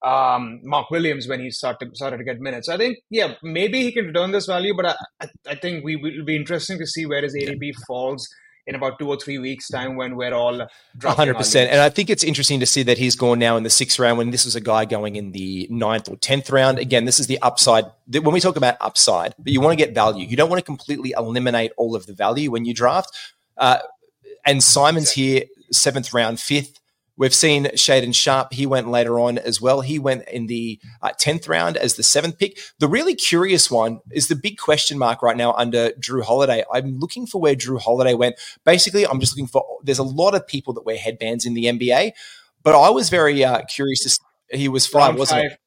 um, 0.04 0.60
Mark 0.62 0.90
Williams 0.90 1.28
when 1.28 1.40
he 1.40 1.50
started 1.50 1.96
started 1.96 2.18
to 2.18 2.24
get 2.24 2.40
minutes. 2.40 2.68
I 2.68 2.76
think, 2.76 2.98
yeah, 3.10 3.34
maybe 3.42 3.82
he 3.82 3.92
can 3.92 4.06
return 4.06 4.32
this 4.32 4.46
value, 4.46 4.74
but 4.74 4.86
I, 4.86 4.94
I, 5.20 5.28
I 5.50 5.54
think 5.54 5.84
we 5.84 5.96
will 5.96 6.24
be 6.24 6.36
interesting 6.36 6.78
to 6.78 6.86
see 6.86 7.06
where 7.06 7.22
his 7.22 7.34
ADP 7.34 7.74
falls 7.86 8.28
in 8.66 8.74
about 8.74 8.98
two 8.98 9.08
or 9.08 9.16
three 9.16 9.38
weeks' 9.38 9.68
time 9.68 9.96
when 9.96 10.16
we're 10.16 10.32
all 10.32 10.66
hundred 11.02 11.34
percent. 11.34 11.70
And 11.70 11.80
I 11.80 11.88
think 11.88 12.10
it's 12.10 12.22
interesting 12.22 12.60
to 12.60 12.66
see 12.66 12.82
that 12.84 12.98
he's 12.98 13.16
gone 13.16 13.38
now 13.38 13.56
in 13.56 13.62
the 13.64 13.70
sixth 13.70 13.98
round 13.98 14.18
when 14.18 14.30
this 14.30 14.44
was 14.44 14.54
a 14.54 14.60
guy 14.60 14.84
going 14.84 15.16
in 15.16 15.32
the 15.32 15.66
ninth 15.70 16.08
or 16.08 16.16
tenth 16.16 16.50
round. 16.50 16.78
Again, 16.78 17.04
this 17.04 17.18
is 17.18 17.26
the 17.26 17.40
upside. 17.42 17.86
When 18.08 18.32
we 18.32 18.40
talk 18.40 18.56
about 18.56 18.76
upside, 18.80 19.34
but 19.38 19.52
you 19.52 19.60
want 19.60 19.76
to 19.78 19.84
get 19.84 19.94
value. 19.94 20.26
You 20.26 20.36
don't 20.36 20.48
want 20.48 20.60
to 20.60 20.64
completely 20.64 21.12
eliminate 21.16 21.72
all 21.76 21.96
of 21.96 22.06
the 22.06 22.12
value 22.12 22.50
when 22.50 22.64
you 22.64 22.74
draft. 22.74 23.16
Uh, 23.56 23.78
and 24.44 24.62
Simon's 24.62 25.12
here, 25.12 25.44
seventh 25.70 26.12
round, 26.12 26.40
fifth. 26.40 26.78
We've 27.16 27.34
seen 27.34 27.66
Shaedon 27.66 28.14
Sharpe. 28.14 28.54
He 28.54 28.66
went 28.66 28.88
later 28.88 29.20
on 29.20 29.38
as 29.38 29.60
well. 29.60 29.82
He 29.82 29.98
went 29.98 30.28
in 30.28 30.46
the 30.46 30.80
uh, 31.02 31.10
10th 31.20 31.48
round 31.48 31.76
as 31.76 31.96
the 31.96 32.02
seventh 32.02 32.38
pick. 32.38 32.58
The 32.78 32.88
really 32.88 33.14
curious 33.14 33.70
one 33.70 34.00
is 34.10 34.28
the 34.28 34.36
big 34.36 34.58
question 34.58 34.98
mark 34.98 35.22
right 35.22 35.36
now 35.36 35.52
under 35.52 35.90
Jrue 35.92 36.24
Holiday. 36.24 36.64
I'm 36.72 36.98
looking 36.98 37.26
for 37.26 37.40
where 37.40 37.54
Jrue 37.54 37.80
Holiday 37.80 38.14
went. 38.14 38.36
Basically, 38.64 39.06
I'm 39.06 39.20
just 39.20 39.34
looking 39.36 39.46
for, 39.46 39.64
there's 39.82 39.98
a 39.98 40.04
lot 40.04 40.34
of 40.34 40.46
people 40.46 40.72
that 40.74 40.86
wear 40.86 40.96
headbands 40.96 41.44
in 41.44 41.54
the 41.54 41.66
NBA, 41.66 42.12
but 42.62 42.74
I 42.74 42.90
was 42.90 43.10
very 43.10 43.44
uh, 43.44 43.62
curious. 43.64 44.02
To, 44.04 44.10
see. 44.10 44.18
he 44.50 44.68
was 44.68 44.86
five, 44.86 45.08
round 45.08 45.18
wasn't 45.18 45.42
five, 45.42 45.58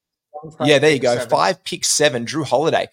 it? 0.62 0.68
Yeah, 0.68 0.80
there 0.80 0.92
you 0.92 1.00
go. 1.00 1.14
Seven. 1.14 1.30
Five, 1.30 1.64
pick 1.64 1.86
seven, 1.86 2.26
Jrue 2.26 2.46
Holiday. 2.46 2.88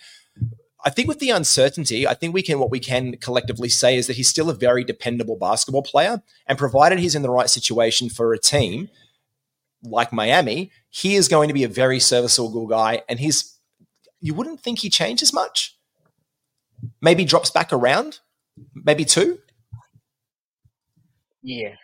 I 0.84 0.90
think 0.90 1.08
with 1.08 1.20
the 1.20 1.30
uncertainty, 1.30 2.06
I 2.08 2.14
think 2.14 2.34
we 2.34 2.42
can 2.42 2.58
what 2.58 2.70
we 2.70 2.80
can 2.80 3.16
collectively 3.18 3.68
say 3.68 3.96
is 3.96 4.06
that 4.08 4.16
he's 4.16 4.28
still 4.28 4.50
a 4.50 4.54
very 4.54 4.84
dependable 4.84 5.36
basketball 5.36 5.82
player, 5.82 6.22
and 6.46 6.58
provided 6.58 6.98
he's 6.98 7.14
in 7.14 7.22
the 7.22 7.30
right 7.30 7.48
situation 7.48 8.08
for 8.08 8.32
a 8.32 8.38
team 8.38 8.88
like 9.82 10.12
Miami, 10.12 10.70
he 10.90 11.16
is 11.16 11.28
going 11.28 11.48
to 11.48 11.54
be 11.54 11.64
a 11.64 11.68
very 11.68 11.98
serviceable 11.98 12.66
guy, 12.66 13.02
and 13.08 13.18
he's 13.18 13.58
you 14.20 14.34
wouldn't 14.34 14.60
think 14.60 14.80
he 14.80 14.90
changes 14.90 15.32
much. 15.32 15.76
Maybe 17.00 17.24
drops 17.24 17.50
back 17.50 17.72
around, 17.72 18.20
maybe 18.74 19.04
two. 19.04 19.38
Yeah, 21.42 21.74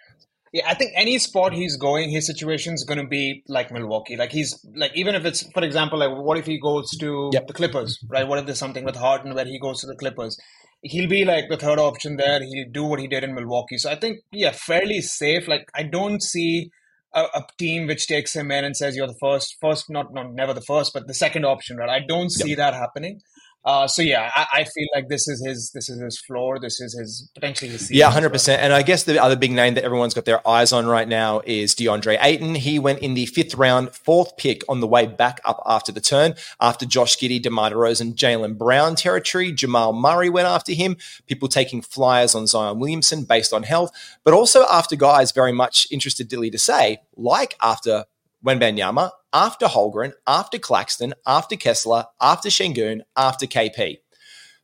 yeah, 0.52 0.64
I 0.66 0.74
think 0.74 0.92
any 0.94 1.18
spot 1.18 1.52
he's 1.52 1.76
going, 1.76 2.10
his 2.10 2.26
situation 2.26 2.74
is 2.74 2.84
going 2.84 2.98
to 2.98 3.06
be 3.06 3.42
like 3.48 3.70
Milwaukee. 3.70 4.16
Like 4.16 4.32
he's 4.32 4.64
like 4.74 4.92
even 4.94 5.14
if 5.14 5.24
it's 5.24 5.50
for 5.52 5.62
example, 5.62 5.98
like 5.98 6.16
what 6.16 6.38
if 6.38 6.46
he 6.46 6.58
goes 6.58 6.90
to 6.98 7.30
yep. 7.32 7.46
the 7.46 7.52
Clippers, 7.52 7.98
right? 8.08 8.26
What 8.26 8.38
if 8.38 8.46
there's 8.46 8.58
something 8.58 8.84
with 8.84 8.96
Harden 8.96 9.34
where 9.34 9.44
he 9.44 9.58
goes 9.58 9.80
to 9.80 9.86
the 9.86 9.96
Clippers? 9.96 10.38
He'll 10.82 11.08
be 11.08 11.24
like 11.24 11.48
the 11.48 11.56
third 11.56 11.78
option 11.78 12.16
there. 12.16 12.40
He'll 12.42 12.70
do 12.70 12.84
what 12.84 13.00
he 13.00 13.08
did 13.08 13.24
in 13.24 13.34
Milwaukee. 13.34 13.78
So 13.78 13.90
I 13.90 13.96
think 13.96 14.20
yeah, 14.32 14.52
fairly 14.52 15.00
safe. 15.00 15.48
Like 15.48 15.68
I 15.74 15.82
don't 15.82 16.22
see 16.22 16.70
a, 17.12 17.24
a 17.34 17.46
team 17.58 17.86
which 17.86 18.06
takes 18.06 18.34
him 18.34 18.50
in 18.50 18.64
and 18.64 18.76
says 18.76 18.96
you're 18.96 19.06
the 19.06 19.18
first, 19.20 19.56
first 19.60 19.90
not 19.90 20.14
not 20.14 20.32
never 20.32 20.54
the 20.54 20.62
first, 20.62 20.92
but 20.94 21.06
the 21.06 21.14
second 21.14 21.44
option, 21.44 21.76
right? 21.76 21.90
I 21.90 22.00
don't 22.06 22.30
see 22.30 22.50
yep. 22.50 22.58
that 22.58 22.74
happening. 22.74 23.20
Uh, 23.64 23.86
so 23.86 24.02
yeah, 24.02 24.30
I, 24.34 24.46
I, 24.54 24.64
feel 24.64 24.86
like 24.94 25.08
this 25.08 25.26
is 25.26 25.44
his 25.44 25.72
this 25.74 25.88
is 25.88 26.00
his 26.00 26.18
floor. 26.20 26.58
This 26.60 26.80
is 26.80 26.96
his 26.96 27.28
potentially 27.34 27.70
his 27.72 27.90
yeah, 27.90 28.10
hundred 28.10 28.30
percent. 28.30 28.62
And 28.62 28.72
I 28.72 28.82
guess 28.82 29.02
the 29.02 29.20
other 29.22 29.36
big 29.36 29.50
name 29.50 29.74
that 29.74 29.84
everyone's 29.84 30.14
got 30.14 30.24
their 30.26 30.46
eyes 30.48 30.72
on 30.72 30.86
right 30.86 31.08
now 31.08 31.42
is 31.44 31.74
DeAndre 31.74 32.18
Ayton. 32.22 32.54
He 32.54 32.78
went 32.78 33.00
in 33.00 33.14
the 33.14 33.26
fifth 33.26 33.56
round, 33.56 33.90
fourth 33.90 34.36
pick 34.36 34.62
on 34.68 34.80
the 34.80 34.86
way 34.86 35.06
back 35.06 35.40
up 35.44 35.60
after 35.66 35.90
the 35.90 36.00
turn. 36.00 36.34
After 36.60 36.86
Josh 36.86 37.18
Giddey, 37.18 37.42
DeMar 37.42 37.72
DeRozan, 37.72 38.14
Jaylen 38.14 38.56
Brown 38.56 38.94
territory, 38.94 39.50
Jamal 39.50 39.92
Murray 39.92 40.30
went 40.30 40.46
after 40.46 40.72
him. 40.72 40.96
People 41.26 41.48
taking 41.48 41.82
flyers 41.82 42.36
on 42.36 42.46
Zion 42.46 42.78
Williamson 42.78 43.24
based 43.24 43.52
on 43.52 43.64
health, 43.64 43.90
but 44.24 44.34
also 44.34 44.64
after 44.70 44.94
guys 44.94 45.32
very 45.32 45.52
much 45.52 45.88
interested, 45.90 46.28
Dilly 46.28 46.50
to 46.50 46.58
say, 46.58 46.98
like 47.16 47.56
after 47.60 48.04
Wembanyama, 48.44 49.10
after 49.32 49.66
Holmgren, 49.66 50.12
after 50.26 50.58
Claxton, 50.58 51.14
after 51.26 51.56
Kessler, 51.56 52.06
after 52.20 52.48
Sengun, 52.48 53.00
after 53.16 53.46
KP. 53.46 53.98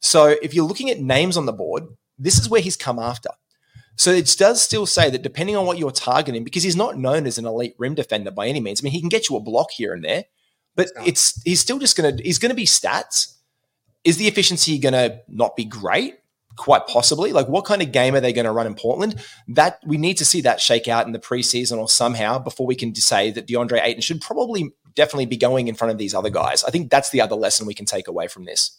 So 0.01 0.35
if 0.43 0.55
you're 0.55 0.67
looking 0.67 0.91
at 0.91 1.01
names 1.01 1.37
on 1.37 1.47
the 1.47 1.53
board, 1.53 1.85
this 2.19 2.39
is 2.39 2.49
where 2.49 2.61
he's 2.61 2.77
come 2.77 2.99
after. 2.99 3.31
So 3.97 4.11
it 4.11 4.35
does 4.39 4.61
still 4.61 4.87
say 4.87 5.09
that 5.11 5.23
depending 5.23 5.57
on 5.57 5.67
what 5.67 5.79
you're 5.79 5.93
targeting, 5.93 6.45
because 6.45 6.63
he's 6.63 6.77
not 6.77 6.99
known 6.99 7.27
as 7.27 7.39
an 7.39 7.47
elite 7.47 7.75
rim 7.79 7.95
defender 7.95 8.31
by 8.31 8.49
any 8.49 8.61
means. 8.61 8.81
I 8.81 8.85
mean, 8.85 8.93
he 8.93 9.01
can 9.01 9.09
get 9.09 9.29
you 9.29 9.37
a 9.37 9.41
block 9.41 9.71
here 9.71 9.93
and 9.93 10.05
there, 10.05 10.25
but 10.75 10.89
it's 11.07 11.41
he's 11.45 11.61
still 11.61 11.79
just 11.79 11.97
gonna 11.97 12.17
he's 12.23 12.39
gonna 12.39 12.55
be 12.55 12.67
stats. 12.67 13.37
Is 14.03 14.17
the 14.17 14.27
efficiency 14.27 14.79
gonna 14.79 15.21
not 15.29 15.57
be 15.57 15.65
great? 15.65 16.17
Quite 16.57 16.87
possibly. 16.87 17.33
Like, 17.33 17.49
what 17.49 17.65
kind 17.65 17.83
of 17.83 17.93
game 17.93 18.15
are 18.15 18.21
they 18.21 18.33
going 18.33 18.45
to 18.45 18.53
run 18.53 18.67
in 18.67 18.75
Portland? 18.75 19.17
That 19.49 19.81
we 19.85 19.97
need 19.97 20.19
to 20.19 20.25
see 20.25 20.41
that 20.43 20.61
shake 20.61 20.89
out 20.89 21.07
in 21.07 21.13
the 21.13 21.19
preseason 21.19 21.79
or 21.79 21.89
somehow 21.89 22.39
before 22.39 22.67
we 22.67 22.75
can 22.75 22.95
say 22.95 23.31
that 23.31 23.47
DeAndre 23.47 23.81
Ayton 23.83 24.03
should 24.03 24.21
probably 24.21 24.73
definitely 24.95 25.27
be 25.27 25.37
going 25.37 25.69
in 25.69 25.75
front 25.75 25.91
of 25.91 25.99
these 25.99 26.15
other 26.15 26.31
guys. 26.31 26.65
I 26.65 26.71
think 26.71 26.91
that's 26.91 27.11
the 27.11 27.21
other 27.21 27.35
lesson 27.35 27.67
we 27.67 27.75
can 27.75 27.87
take 27.87 28.09
away 28.09 28.29
from 28.29 28.45
this. 28.45 28.79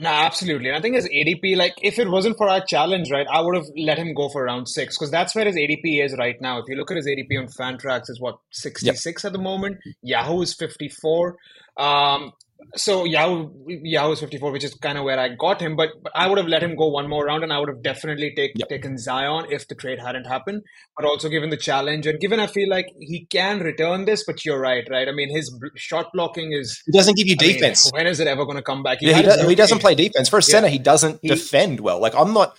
No, 0.00 0.08
absolutely. 0.08 0.68
And 0.68 0.78
I 0.78 0.80
think 0.80 0.94
his 0.94 1.06
ADP, 1.06 1.56
like 1.58 1.74
if 1.82 1.98
it 1.98 2.08
wasn't 2.08 2.38
for 2.38 2.48
our 2.48 2.64
challenge, 2.64 3.10
right, 3.10 3.26
I 3.30 3.42
would 3.42 3.54
have 3.54 3.66
let 3.76 3.98
him 3.98 4.14
go 4.14 4.30
for 4.30 4.44
round 4.44 4.66
six 4.66 4.96
because 4.96 5.10
that's 5.10 5.34
where 5.34 5.44
his 5.44 5.56
ADP 5.56 6.02
is 6.02 6.16
right 6.18 6.40
now. 6.40 6.58
If 6.58 6.64
you 6.68 6.76
look 6.76 6.90
at 6.90 6.96
his 6.96 7.06
ADP 7.06 7.38
on 7.38 7.48
Fantrax, 7.48 8.08
is 8.08 8.18
what 8.18 8.38
sixty 8.50 8.90
six 8.94 9.22
yep. 9.22 9.28
at 9.28 9.32
the 9.34 9.42
moment. 9.42 9.76
Yahoo 10.02 10.40
is 10.40 10.54
fifty 10.54 10.88
four. 10.88 11.36
Um, 11.76 12.32
so 12.76 13.04
Yahoo 13.04 13.50
Yahoo 13.66 14.12
is 14.12 14.20
54, 14.20 14.52
which 14.52 14.64
is 14.64 14.74
kind 14.74 14.96
of 14.98 15.04
where 15.04 15.18
I 15.18 15.28
got 15.28 15.60
him. 15.60 15.76
But, 15.76 15.90
but 16.02 16.12
I 16.14 16.26
would 16.26 16.38
have 16.38 16.46
let 16.46 16.62
him 16.62 16.76
go 16.76 16.88
one 16.88 17.08
more 17.08 17.24
round, 17.24 17.42
and 17.42 17.52
I 17.52 17.58
would 17.58 17.68
have 17.68 17.82
definitely 17.82 18.32
take, 18.34 18.52
yep. 18.54 18.68
taken 18.68 18.98
Zion 18.98 19.46
if 19.50 19.66
the 19.68 19.74
trade 19.74 19.98
hadn't 19.98 20.24
happened. 20.24 20.62
But 20.96 21.06
also 21.06 21.28
given 21.28 21.50
the 21.50 21.56
challenge, 21.56 22.06
and 22.06 22.20
given 22.20 22.40
I 22.40 22.46
feel 22.46 22.68
like 22.68 22.86
he 22.98 23.26
can 23.26 23.60
return 23.60 24.04
this. 24.04 24.24
But 24.24 24.44
you're 24.44 24.60
right, 24.60 24.86
right? 24.90 25.08
I 25.08 25.12
mean, 25.12 25.30
his 25.30 25.52
shot 25.76 26.10
blocking 26.12 26.52
is 26.52 26.82
he 26.86 26.92
doesn't 26.92 27.16
give 27.16 27.26
you 27.26 27.36
defense. 27.36 27.92
Mean, 27.92 28.00
when 28.00 28.06
is 28.06 28.20
it 28.20 28.26
ever 28.26 28.44
going 28.44 28.56
to 28.56 28.62
come 28.62 28.82
back? 28.82 28.98
He, 29.00 29.10
yeah, 29.10 29.16
he, 29.16 29.22
does, 29.22 29.48
he 29.48 29.54
doesn't 29.54 29.80
play 29.80 29.94
defense 29.94 30.28
for 30.28 30.38
a 30.38 30.42
center. 30.42 30.68
Yeah. 30.68 30.72
He 30.72 30.78
doesn't 30.78 31.20
he, 31.22 31.28
defend 31.28 31.80
well. 31.80 32.00
Like 32.00 32.14
I'm 32.14 32.32
not. 32.32 32.56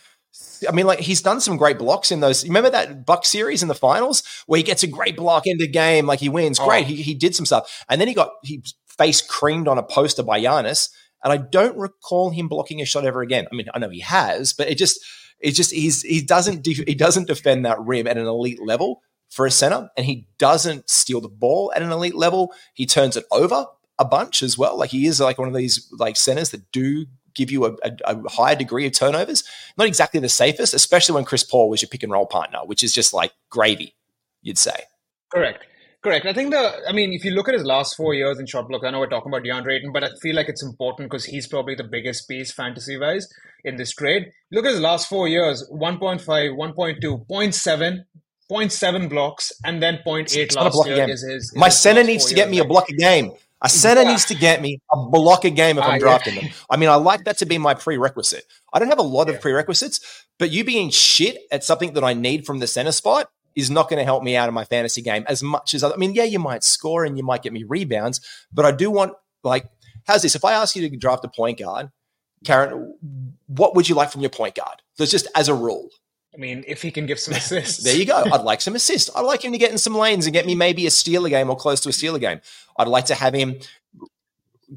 I 0.67 0.71
mean, 0.71 0.85
like 0.85 0.99
he's 0.99 1.21
done 1.21 1.41
some 1.41 1.57
great 1.57 1.77
blocks 1.77 2.11
in 2.11 2.19
those. 2.19 2.45
Remember 2.45 2.69
that 2.69 3.05
Buck 3.05 3.25
series 3.25 3.61
in 3.61 3.67
the 3.67 3.75
finals 3.75 4.23
where 4.45 4.57
he 4.57 4.63
gets 4.63 4.83
a 4.83 4.87
great 4.87 5.17
block 5.17 5.43
in 5.45 5.57
the 5.57 5.67
game, 5.67 6.05
like 6.05 6.19
he 6.19 6.29
wins. 6.29 6.59
Oh. 6.59 6.67
Great, 6.67 6.85
oh. 6.85 6.87
he, 6.87 6.95
he 6.97 7.13
did 7.13 7.35
some 7.35 7.45
stuff, 7.45 7.83
and 7.89 7.99
then 7.99 8.07
he 8.07 8.13
got 8.13 8.31
he 8.43 8.63
face 9.01 9.21
creamed 9.21 9.67
on 9.67 9.77
a 9.77 9.83
poster 9.83 10.23
by 10.23 10.39
Giannis. 10.39 10.89
And 11.23 11.33
I 11.33 11.37
don't 11.37 11.77
recall 11.77 12.29
him 12.29 12.47
blocking 12.47 12.81
a 12.81 12.85
shot 12.85 13.05
ever 13.05 13.21
again. 13.21 13.47
I 13.51 13.55
mean, 13.55 13.67
I 13.73 13.79
know 13.79 13.89
he 13.89 13.99
has, 13.99 14.53
but 14.53 14.69
it 14.69 14.77
just, 14.77 14.99
it 15.39 15.51
just, 15.51 15.71
he's, 15.71 16.01
he 16.01 16.21
doesn't, 16.21 16.63
de- 16.63 16.83
he 16.85 16.95
doesn't 16.95 17.27
defend 17.27 17.65
that 17.65 17.79
rim 17.79 18.07
at 18.07 18.17
an 18.17 18.25
elite 18.25 18.61
level 18.61 19.01
for 19.29 19.45
a 19.45 19.51
center, 19.51 19.89
and 19.95 20.05
he 20.05 20.27
doesn't 20.37 20.89
steal 20.89 21.21
the 21.21 21.29
ball 21.29 21.71
at 21.75 21.81
an 21.81 21.91
elite 21.91 22.15
level. 22.15 22.53
He 22.73 22.85
turns 22.85 23.15
it 23.15 23.25
over 23.31 23.65
a 23.97 24.05
bunch 24.05 24.43
as 24.43 24.57
well. 24.57 24.77
Like 24.77 24.89
he 24.89 25.05
is 25.05 25.19
like 25.19 25.37
one 25.37 25.47
of 25.47 25.53
these 25.53 25.87
like 25.97 26.17
centers 26.17 26.49
that 26.49 26.71
do 26.71 27.05
give 27.33 27.49
you 27.49 27.65
a, 27.65 27.71
a, 27.83 27.91
a, 28.05 28.29
higher 28.29 28.55
degree 28.55 28.85
of 28.85 28.91
turnovers. 28.91 29.43
Not 29.77 29.87
exactly 29.87 30.19
the 30.19 30.27
safest, 30.27 30.73
especially 30.73 31.15
when 31.15 31.23
Chris 31.23 31.43
Paul 31.43 31.69
was 31.69 31.81
your 31.81 31.87
pick 31.87 32.03
and 32.03 32.11
roll 32.11 32.25
partner, 32.25 32.59
which 32.65 32.83
is 32.83 32.93
just 32.93 33.13
like 33.13 33.31
gravy, 33.49 33.95
you'd 34.41 34.57
say. 34.57 34.83
Correct. 35.31 35.65
Correct. 36.01 36.25
I 36.25 36.33
think 36.33 36.51
the, 36.51 36.81
I 36.87 36.93
mean, 36.93 37.13
if 37.13 37.23
you 37.23 37.31
look 37.31 37.47
at 37.47 37.53
his 37.53 37.63
last 37.63 37.95
four 37.95 38.15
years 38.15 38.39
in 38.39 38.47
shot 38.47 38.67
block, 38.67 38.83
I 38.83 38.89
know 38.89 38.99
we're 38.99 39.07
talking 39.07 39.31
about 39.31 39.43
DeAndre 39.43 39.77
Ayton, 39.77 39.91
but 39.91 40.03
I 40.03 40.09
feel 40.19 40.35
like 40.35 40.49
it's 40.49 40.63
important 40.63 41.11
because 41.11 41.25
he's 41.25 41.47
probably 41.47 41.75
the 41.75 41.83
biggest 41.83 42.27
piece 42.27 42.51
fantasy 42.51 42.97
wise 42.97 43.27
in 43.63 43.75
this 43.75 43.91
trade. 43.91 44.31
Look 44.51 44.65
at 44.65 44.71
his 44.71 44.81
last 44.81 45.07
four 45.07 45.27
years 45.27 45.69
1.5, 45.71 46.21
1.2, 46.25 47.27
0.7, 47.27 48.05
0.7 48.51 49.09
blocks, 49.09 49.51
and 49.63 49.81
then 49.81 49.99
0.8 50.05 50.55
last 50.55 50.87
year 50.87 51.07
is 51.07 51.21
his. 51.21 51.53
My 51.55 51.69
center 51.69 52.03
needs 52.03 52.25
to 52.25 52.33
get 52.33 52.49
me 52.49 52.57
a 52.57 52.65
block 52.65 52.89
a 52.89 52.93
game. 52.93 53.33
A 53.61 53.69
center 53.69 54.01
yeah. 54.01 54.09
needs 54.09 54.25
to 54.25 54.33
get 54.33 54.59
me 54.59 54.81
a 54.91 54.97
block 54.97 55.45
a 55.45 55.51
game 55.51 55.77
if 55.77 55.83
I'm 55.83 55.97
uh, 55.97 55.99
drafting 55.99 56.33
yeah. 56.33 56.41
them. 56.41 56.51
I 56.67 56.77
mean, 56.77 56.89
I 56.89 56.95
like 56.95 57.25
that 57.25 57.37
to 57.37 57.45
be 57.45 57.59
my 57.59 57.75
prerequisite. 57.75 58.45
I 58.73 58.79
don't 58.79 58.87
have 58.87 58.97
a 58.97 59.03
lot 59.03 59.27
yeah. 59.27 59.35
of 59.35 59.41
prerequisites, 59.41 60.25
but 60.39 60.49
you 60.49 60.63
being 60.63 60.89
shit 60.89 61.37
at 61.51 61.63
something 61.63 61.93
that 61.93 62.03
I 62.03 62.13
need 62.15 62.47
from 62.47 62.57
the 62.57 62.65
center 62.65 62.91
spot 62.91 63.29
is 63.55 63.69
not 63.69 63.89
going 63.89 63.99
to 63.99 64.05
help 64.05 64.23
me 64.23 64.35
out 64.35 64.47
in 64.47 64.53
my 64.53 64.65
fantasy 64.65 65.01
game 65.01 65.25
as 65.27 65.43
much 65.43 65.73
as 65.73 65.83
I 65.83 65.95
mean, 65.95 66.13
yeah, 66.13 66.23
you 66.23 66.39
might 66.39 66.63
score 66.63 67.03
and 67.05 67.17
you 67.17 67.23
might 67.23 67.43
get 67.43 67.53
me 67.53 67.63
rebounds, 67.63 68.21
but 68.51 68.65
I 68.65 68.71
do 68.71 68.91
want 68.91 69.13
like 69.43 69.69
how's 70.05 70.21
this? 70.21 70.35
If 70.35 70.45
I 70.45 70.53
ask 70.53 70.75
you 70.75 70.87
to 70.87 70.97
draft 70.97 71.25
a 71.25 71.29
point 71.29 71.59
guard, 71.59 71.91
Karan, 72.45 72.95
what 73.47 73.75
would 73.75 73.87
you 73.87 73.95
like 73.95 74.11
from 74.11 74.21
your 74.21 74.29
point 74.29 74.55
guard? 74.55 74.81
So 74.95 75.05
just 75.05 75.27
as 75.35 75.49
a 75.49 75.53
rule. 75.53 75.89
I 76.33 76.37
mean, 76.37 76.63
if 76.65 76.81
he 76.81 76.91
can 76.91 77.05
give 77.05 77.19
some 77.19 77.33
assists. 77.33 77.83
there 77.83 77.95
you 77.95 78.05
go. 78.05 78.23
I'd 78.31 78.41
like 78.41 78.61
some 78.61 78.75
assists. 78.75 79.09
I'd 79.15 79.21
like 79.21 79.43
him 79.43 79.51
to 79.51 79.57
get 79.57 79.71
in 79.71 79.77
some 79.77 79.95
lanes 79.95 80.25
and 80.25 80.33
get 80.33 80.45
me 80.45 80.55
maybe 80.55 80.87
a 80.87 80.91
steal 80.91 81.25
a 81.25 81.29
game 81.29 81.49
or 81.49 81.57
close 81.57 81.81
to 81.81 81.89
a 81.89 81.93
steal 81.93 82.15
a 82.15 82.19
game. 82.19 82.39
I'd 82.77 82.87
like 82.87 83.05
to 83.05 83.15
have 83.15 83.33
him 83.33 83.59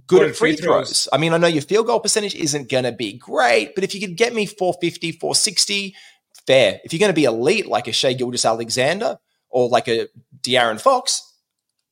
good 0.06 0.30
at 0.30 0.36
free 0.36 0.56
throws. 0.56 0.88
throws. 0.88 1.08
I 1.12 1.18
mean, 1.18 1.32
I 1.32 1.38
know 1.38 1.46
your 1.46 1.62
field 1.62 1.86
goal 1.86 2.00
percentage 2.00 2.34
isn't 2.34 2.68
going 2.68 2.84
to 2.84 2.92
be 2.92 3.12
great, 3.12 3.76
but 3.76 3.84
if 3.84 3.94
you 3.94 4.00
could 4.00 4.16
get 4.16 4.34
me 4.34 4.46
450, 4.46 5.12
460, 5.12 5.94
fair. 6.46 6.80
If 6.84 6.92
you're 6.92 7.00
going 7.00 7.10
to 7.10 7.14
be 7.14 7.24
elite 7.24 7.66
like 7.66 7.88
a 7.88 7.92
Shai 7.92 8.12
Gilgeous-Alexander 8.12 9.18
or 9.48 9.68
like 9.68 9.88
a 9.88 10.08
De'Aaron 10.42 10.80
Fox, 10.80 11.32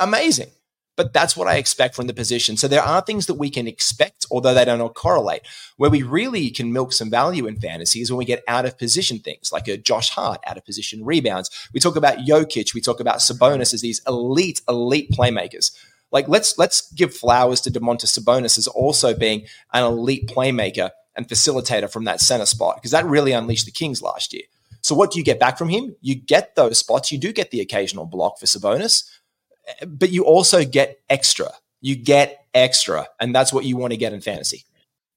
amazing. 0.01 0.51
But 0.95 1.15
that's 1.15 1.37
what 1.37 1.49
I 1.49 1.57
expect 1.57 1.95
from 1.95 2.07
the 2.07 2.13
position. 2.13 2.59
So 2.59 2.69
there 2.69 2.83
are 2.83 3.01
things 3.01 3.27
that 3.27 3.35
we 3.35 3.49
can 3.49 3.67
expect, 3.67 4.27
although 4.31 4.53
they 4.53 4.65
don't 4.67 4.81
all 4.83 4.91
correlate. 4.91 5.41
Where 5.79 5.89
we 5.89 6.03
really 6.03 6.51
can 6.51 6.71
milk 6.71 6.93
some 6.93 7.09
value 7.09 7.47
in 7.47 7.59
fantasy 7.59 8.03
is 8.03 8.11
when 8.11 8.19
we 8.19 8.27
get 8.27 8.45
out 8.47 8.67
of 8.67 8.77
position 8.77 9.19
things, 9.19 9.51
like 9.51 9.69
a 9.69 9.79
Josh 9.79 10.11
Hart 10.11 10.41
out 10.47 10.59
of 10.59 10.67
position 10.67 11.03
rebounds. 11.03 11.51
We 11.73 11.81
talk 11.81 11.97
about 11.97 12.19
Jokic, 12.19 12.75
we 12.75 12.83
talk 12.83 13.01
about 13.01 13.19
Sabonis 13.19 13.73
as 13.73 13.81
these 13.81 14.03
elite, 14.07 14.61
elite 14.69 15.11
playmakers. 15.13 15.75
Like 16.11 16.29
let's 16.29 16.59
let's 16.59 16.93
give 16.93 17.15
flowers 17.15 17.63
to 17.63 17.71
Domantas 17.71 18.19
Sabonis 18.19 18.59
as 18.59 18.69
also 18.69 19.17
being 19.17 19.47
an 19.73 19.85
elite 19.85 20.29
playmaker 20.29 20.91
and 21.17 21.29
facilitator 21.29 21.91
from 21.91 22.05
that 22.05 22.21
center 22.21 22.47
spot 22.47 22.77
because 22.77 22.91
that 22.91 23.07
really 23.07 23.33
unleashed 23.33 23.67
the 23.67 23.73
Kings 23.73 24.03
last 24.03 24.33
year. 24.33 24.45
So 24.81 24.95
what 24.95 25.13
do 25.13 25.19
you 25.19 25.25
get 25.25 25.39
back 25.39 25.59
from 25.59 25.69
him? 25.69 25.95
You 26.01 26.15
get 26.15 26.57
those 26.57 26.79
spots. 26.79 27.13
You 27.13 27.19
do 27.19 27.33
get 27.33 27.51
the 27.51 27.61
occasional 27.61 28.07
block 28.07 28.39
for 28.39 28.47
Sabonis, 28.47 29.09
eh, 29.69 29.85
but 29.87 30.11
you 30.11 30.25
also 30.25 30.65
get 30.65 31.01
extra. 31.09 31.51
You 31.81 31.97
get 31.97 32.47
extra, 32.55 33.09
and 33.21 33.35
that's 33.35 33.53
what 33.53 33.65
you 33.65 33.77
want 33.77 33.93
to 33.93 33.97
get 33.97 34.13
in 34.13 34.21
fantasy. 34.21 34.65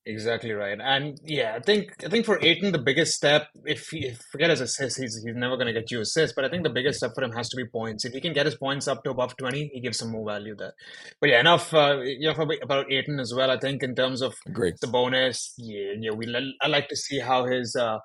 Exactly 0.08 0.52
right, 0.52 0.78
and 0.80 1.20
yeah, 1.24 1.56
I 1.56 1.60
think 1.62 1.92
I 2.06 2.10
think 2.10 2.28
for 2.28 2.38
Ayton 2.46 2.72
the 2.72 2.78
biggest 2.78 3.14
step, 3.16 3.48
if 3.66 3.88
he 3.90 4.12
forget 4.32 4.52
his 4.52 4.62
assists, 4.62 5.00
he's 5.00 5.20
he's 5.26 5.36
never 5.36 5.56
going 5.58 5.66
to 5.66 5.74
get 5.74 5.90
you 5.90 6.00
assists. 6.00 6.36
But 6.36 6.46
I 6.46 6.50
think 6.50 6.62
the 6.62 6.70
biggest 6.70 7.00
step 7.00 7.14
for 7.16 7.24
him 7.24 7.32
has 7.32 7.50
to 7.50 7.58
be 7.58 7.66
points. 7.66 8.06
If 8.06 8.14
he 8.14 8.22
can 8.22 8.32
get 8.32 8.46
his 8.46 8.54
points 8.54 8.88
up 8.88 9.04
to 9.04 9.10
above 9.10 9.36
twenty, 9.36 9.72
he 9.74 9.82
gives 9.82 9.98
some 9.98 10.12
more 10.12 10.24
value 10.24 10.56
there. 10.56 10.74
But 11.20 11.32
yeah, 11.32 11.40
enough 11.40 11.74
uh, 11.74 12.02
you 12.02 12.32
know 12.32 12.48
about 12.62 12.92
Ayton 12.92 13.20
as 13.20 13.34
well. 13.36 13.50
I 13.50 13.58
think 13.58 13.82
in 13.82 13.96
terms 13.96 14.22
of 14.22 14.36
Agreed. 14.46 14.76
Sabonis, 14.76 15.54
yeah, 15.58 15.94
yeah, 16.00 16.12
we 16.12 16.28
I 16.62 16.68
like 16.68 16.88
to 16.90 16.96
see 16.96 17.18
how 17.18 17.46
his 17.46 17.76
uh, 17.76 17.98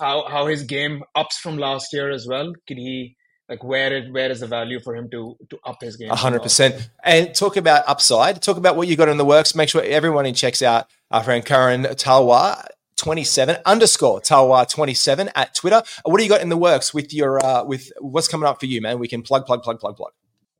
how 0.00 0.26
how 0.30 0.46
his 0.46 0.62
game 0.62 1.02
ups 1.14 1.36
from 1.36 1.58
last 1.58 1.92
year 1.92 2.10
as 2.10 2.26
well. 2.26 2.50
Can 2.66 2.78
he 2.78 3.14
like 3.52 3.62
where 3.62 3.92
it 3.92 4.10
where 4.10 4.30
is 4.30 4.40
the 4.40 4.46
value 4.46 4.80
for 4.80 4.96
him 4.96 5.10
to 5.10 5.36
to 5.50 5.58
up 5.64 5.82
his 5.82 5.96
game? 5.96 6.08
hundred 6.08 6.42
percent. 6.42 6.88
And 7.04 7.34
talk 7.34 7.58
about 7.58 7.86
upside. 7.86 8.40
Talk 8.40 8.56
about 8.56 8.76
what 8.76 8.88
you 8.88 8.96
got 8.96 9.10
in 9.10 9.18
the 9.18 9.26
works. 9.26 9.54
Make 9.54 9.68
sure 9.68 9.82
everyone 9.84 10.32
checks 10.32 10.62
out 10.62 10.86
our 11.10 11.22
friend 11.22 11.44
Karan 11.44 11.82
Talwar. 11.84 12.66
27 12.96 13.56
underscore 13.66 14.20
Talwar 14.20 14.68
27 14.68 15.30
at 15.34 15.56
Twitter. 15.56 15.82
What 16.04 16.18
do 16.18 16.22
you 16.22 16.30
got 16.30 16.40
in 16.40 16.50
the 16.50 16.56
works 16.56 16.94
with 16.94 17.12
your 17.12 17.44
uh, 17.44 17.64
with 17.64 17.90
what's 18.00 18.28
coming 18.28 18.48
up 18.48 18.60
for 18.60 18.66
you, 18.66 18.80
man? 18.80 19.00
We 19.00 19.08
can 19.08 19.22
plug, 19.22 19.44
plug, 19.44 19.62
plug, 19.62 19.80
plug, 19.80 19.96
plug. 19.96 20.12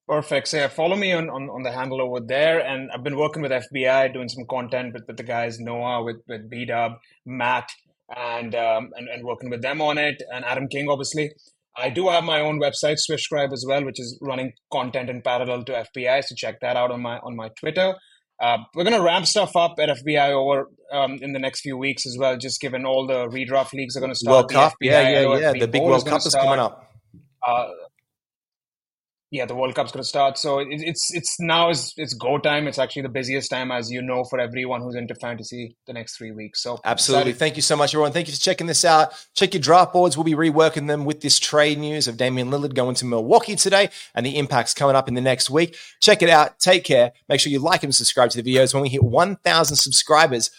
Perfect. 0.08 0.48
So 0.48 0.56
yeah, 0.56 0.68
follow 0.68 0.96
me 0.96 1.12
on, 1.12 1.30
on, 1.30 1.48
on 1.48 1.62
the 1.62 1.70
handle 1.70 2.02
over 2.02 2.18
there. 2.18 2.58
And 2.58 2.90
I've 2.90 3.04
been 3.04 3.16
working 3.16 3.42
with 3.42 3.52
FBI, 3.52 4.12
doing 4.12 4.28
some 4.28 4.44
content 4.50 4.92
with, 4.92 5.04
with 5.06 5.16
the 5.16 5.22
guys 5.22 5.60
Noah, 5.60 6.02
with 6.02 6.16
with 6.26 6.50
B 6.50 6.64
Dub, 6.64 6.94
Matt, 7.24 7.70
and, 8.14 8.56
um, 8.56 8.90
and 8.96 9.08
and 9.08 9.24
working 9.24 9.48
with 9.48 9.62
them 9.62 9.80
on 9.80 9.96
it, 9.98 10.20
and 10.34 10.44
Adam 10.44 10.66
King, 10.66 10.88
obviously. 10.88 11.30
I 11.76 11.88
do 11.90 12.08
have 12.08 12.24
my 12.24 12.40
own 12.40 12.60
website, 12.60 12.98
Swishscribe, 12.98 13.52
as 13.52 13.64
well, 13.66 13.84
which 13.84 13.98
is 13.98 14.18
running 14.20 14.52
content 14.72 15.08
in 15.08 15.22
parallel 15.22 15.64
to 15.64 15.84
FBI. 15.96 16.22
So 16.24 16.34
check 16.36 16.60
that 16.60 16.76
out 16.76 16.90
on 16.90 17.00
my 17.00 17.18
on 17.18 17.34
my 17.34 17.48
Twitter. 17.58 17.94
Uh, 18.40 18.58
we're 18.74 18.84
going 18.84 18.96
to 18.96 19.02
ramp 19.02 19.24
stuff 19.26 19.54
up 19.54 19.74
at 19.78 19.88
FBI 19.88 20.30
over 20.30 20.68
um, 20.92 21.18
in 21.22 21.32
the 21.32 21.38
next 21.38 21.60
few 21.60 21.76
weeks 21.76 22.06
as 22.06 22.16
well, 22.18 22.36
just 22.36 22.60
given 22.60 22.84
all 22.84 23.06
the 23.06 23.28
redraft 23.28 23.72
leagues 23.72 23.96
are 23.96 24.00
going 24.00 24.10
to 24.10 24.18
start. 24.18 24.34
World 24.34 24.50
Cup, 24.50 24.74
yeah, 24.80 25.08
yeah, 25.08 25.38
yeah. 25.38 25.52
The 25.52 25.68
big 25.68 25.80
World 25.80 26.04
Cup 26.04 26.26
is 26.26 26.34
coming 26.34 26.58
up. 26.58 26.92
Uh, 27.46 27.68
yeah, 29.32 29.46
the 29.46 29.54
World 29.54 29.74
Cup's 29.74 29.90
going 29.92 30.02
to 30.02 30.08
start. 30.08 30.36
So 30.36 30.58
it, 30.58 30.68
it's 30.70 31.08
it's 31.10 31.40
now 31.40 31.70
is 31.70 31.94
it's 31.96 32.12
go 32.12 32.36
time. 32.36 32.68
It's 32.68 32.78
actually 32.78 33.02
the 33.02 33.08
busiest 33.08 33.50
time, 33.50 33.72
as 33.72 33.90
you 33.90 34.02
know, 34.02 34.24
for 34.24 34.38
everyone 34.38 34.82
who's 34.82 34.94
into 34.94 35.14
fantasy 35.14 35.74
the 35.86 35.94
next 35.94 36.18
three 36.18 36.32
weeks. 36.32 36.62
So 36.62 36.78
absolutely, 36.84 37.30
excited. 37.30 37.38
thank 37.38 37.56
you 37.56 37.62
so 37.62 37.74
much, 37.74 37.94
everyone. 37.94 38.12
Thank 38.12 38.28
you 38.28 38.34
for 38.34 38.40
checking 38.40 38.66
this 38.66 38.84
out. 38.84 39.14
Check 39.34 39.54
your 39.54 39.62
draft 39.62 39.94
boards. 39.94 40.18
We'll 40.18 40.24
be 40.24 40.34
reworking 40.34 40.86
them 40.86 41.06
with 41.06 41.22
this 41.22 41.38
trade 41.38 41.78
news 41.78 42.06
of 42.08 42.18
Damian 42.18 42.50
Lillard 42.50 42.74
going 42.74 42.94
to 42.96 43.06
Milwaukee 43.06 43.56
today, 43.56 43.88
and 44.14 44.26
the 44.26 44.36
impacts 44.36 44.74
coming 44.74 44.94
up 44.94 45.08
in 45.08 45.14
the 45.14 45.22
next 45.22 45.48
week. 45.48 45.76
Check 46.02 46.22
it 46.22 46.28
out. 46.28 46.58
Take 46.58 46.84
care. 46.84 47.12
Make 47.30 47.40
sure 47.40 47.50
you 47.50 47.58
like 47.58 47.82
and 47.82 47.94
subscribe 47.94 48.28
to 48.30 48.42
the 48.42 48.54
videos. 48.54 48.74
When 48.74 48.82
we 48.82 48.90
hit 48.90 49.02
1,000 49.02 49.76
subscribers 49.76 50.50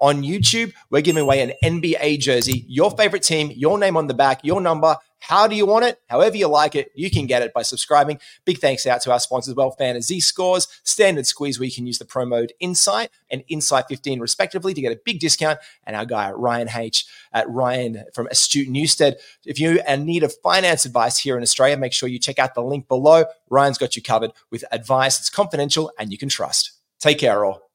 on 0.00 0.22
YouTube, 0.22 0.72
we're 0.90 1.02
giving 1.02 1.22
away 1.22 1.42
an 1.42 1.52
NBA 1.62 2.18
jersey, 2.20 2.64
your 2.66 2.90
favorite 2.92 3.24
team, 3.24 3.52
your 3.54 3.78
name 3.78 3.98
on 3.98 4.06
the 4.06 4.14
back, 4.14 4.40
your 4.42 4.62
number 4.62 4.96
how 5.22 5.46
do 5.46 5.56
you 5.56 5.64
want 5.64 5.86
it? 5.86 5.98
However 6.06 6.36
you 6.36 6.48
like 6.48 6.74
it, 6.74 6.92
you 6.94 7.10
can 7.10 7.26
get 7.26 7.40
it 7.40 7.54
by 7.54 7.62
subscribing. 7.62 8.18
Big 8.44 8.58
thanks 8.58 8.86
out 8.86 9.00
to 9.02 9.12
our 9.12 9.20
sponsors, 9.20 9.54
well, 9.54 9.74
FantaZScores, 9.80 10.68
Standard 10.84 11.26
Squeeze, 11.26 11.58
where 11.58 11.66
you 11.66 11.74
can 11.74 11.86
use 11.86 11.98
the 11.98 12.04
promo 12.04 12.42
code 12.42 12.52
Insight 12.60 13.10
and 13.30 13.44
Insight 13.48 13.86
15 13.88 14.20
respectively 14.20 14.74
to 14.74 14.80
get 14.80 14.92
a 14.92 15.00
big 15.04 15.20
discount. 15.20 15.58
And 15.84 15.96
our 15.96 16.04
guy 16.04 16.30
Ryan 16.30 16.68
H 16.74 17.06
at 17.32 17.48
Ryan 17.48 18.04
from 18.14 18.26
Astute 18.30 18.68
Newstead. 18.68 19.16
If 19.44 19.58
you 19.58 19.80
need 19.98 20.22
a 20.22 20.28
finance 20.28 20.84
advice 20.84 21.18
here 21.18 21.36
in 21.36 21.42
Australia, 21.42 21.76
make 21.76 21.92
sure 21.92 22.08
you 22.08 22.18
check 22.18 22.38
out 22.38 22.54
the 22.54 22.62
link 22.62 22.88
below. 22.88 23.24
Ryan's 23.48 23.78
got 23.78 23.96
you 23.96 24.02
covered 24.02 24.32
with 24.50 24.64
advice 24.72 25.18
that's 25.18 25.30
confidential 25.30 25.92
and 25.98 26.10
you 26.10 26.18
can 26.18 26.28
trust. 26.28 26.72
Take 26.98 27.18
care, 27.18 27.44
all. 27.44 27.71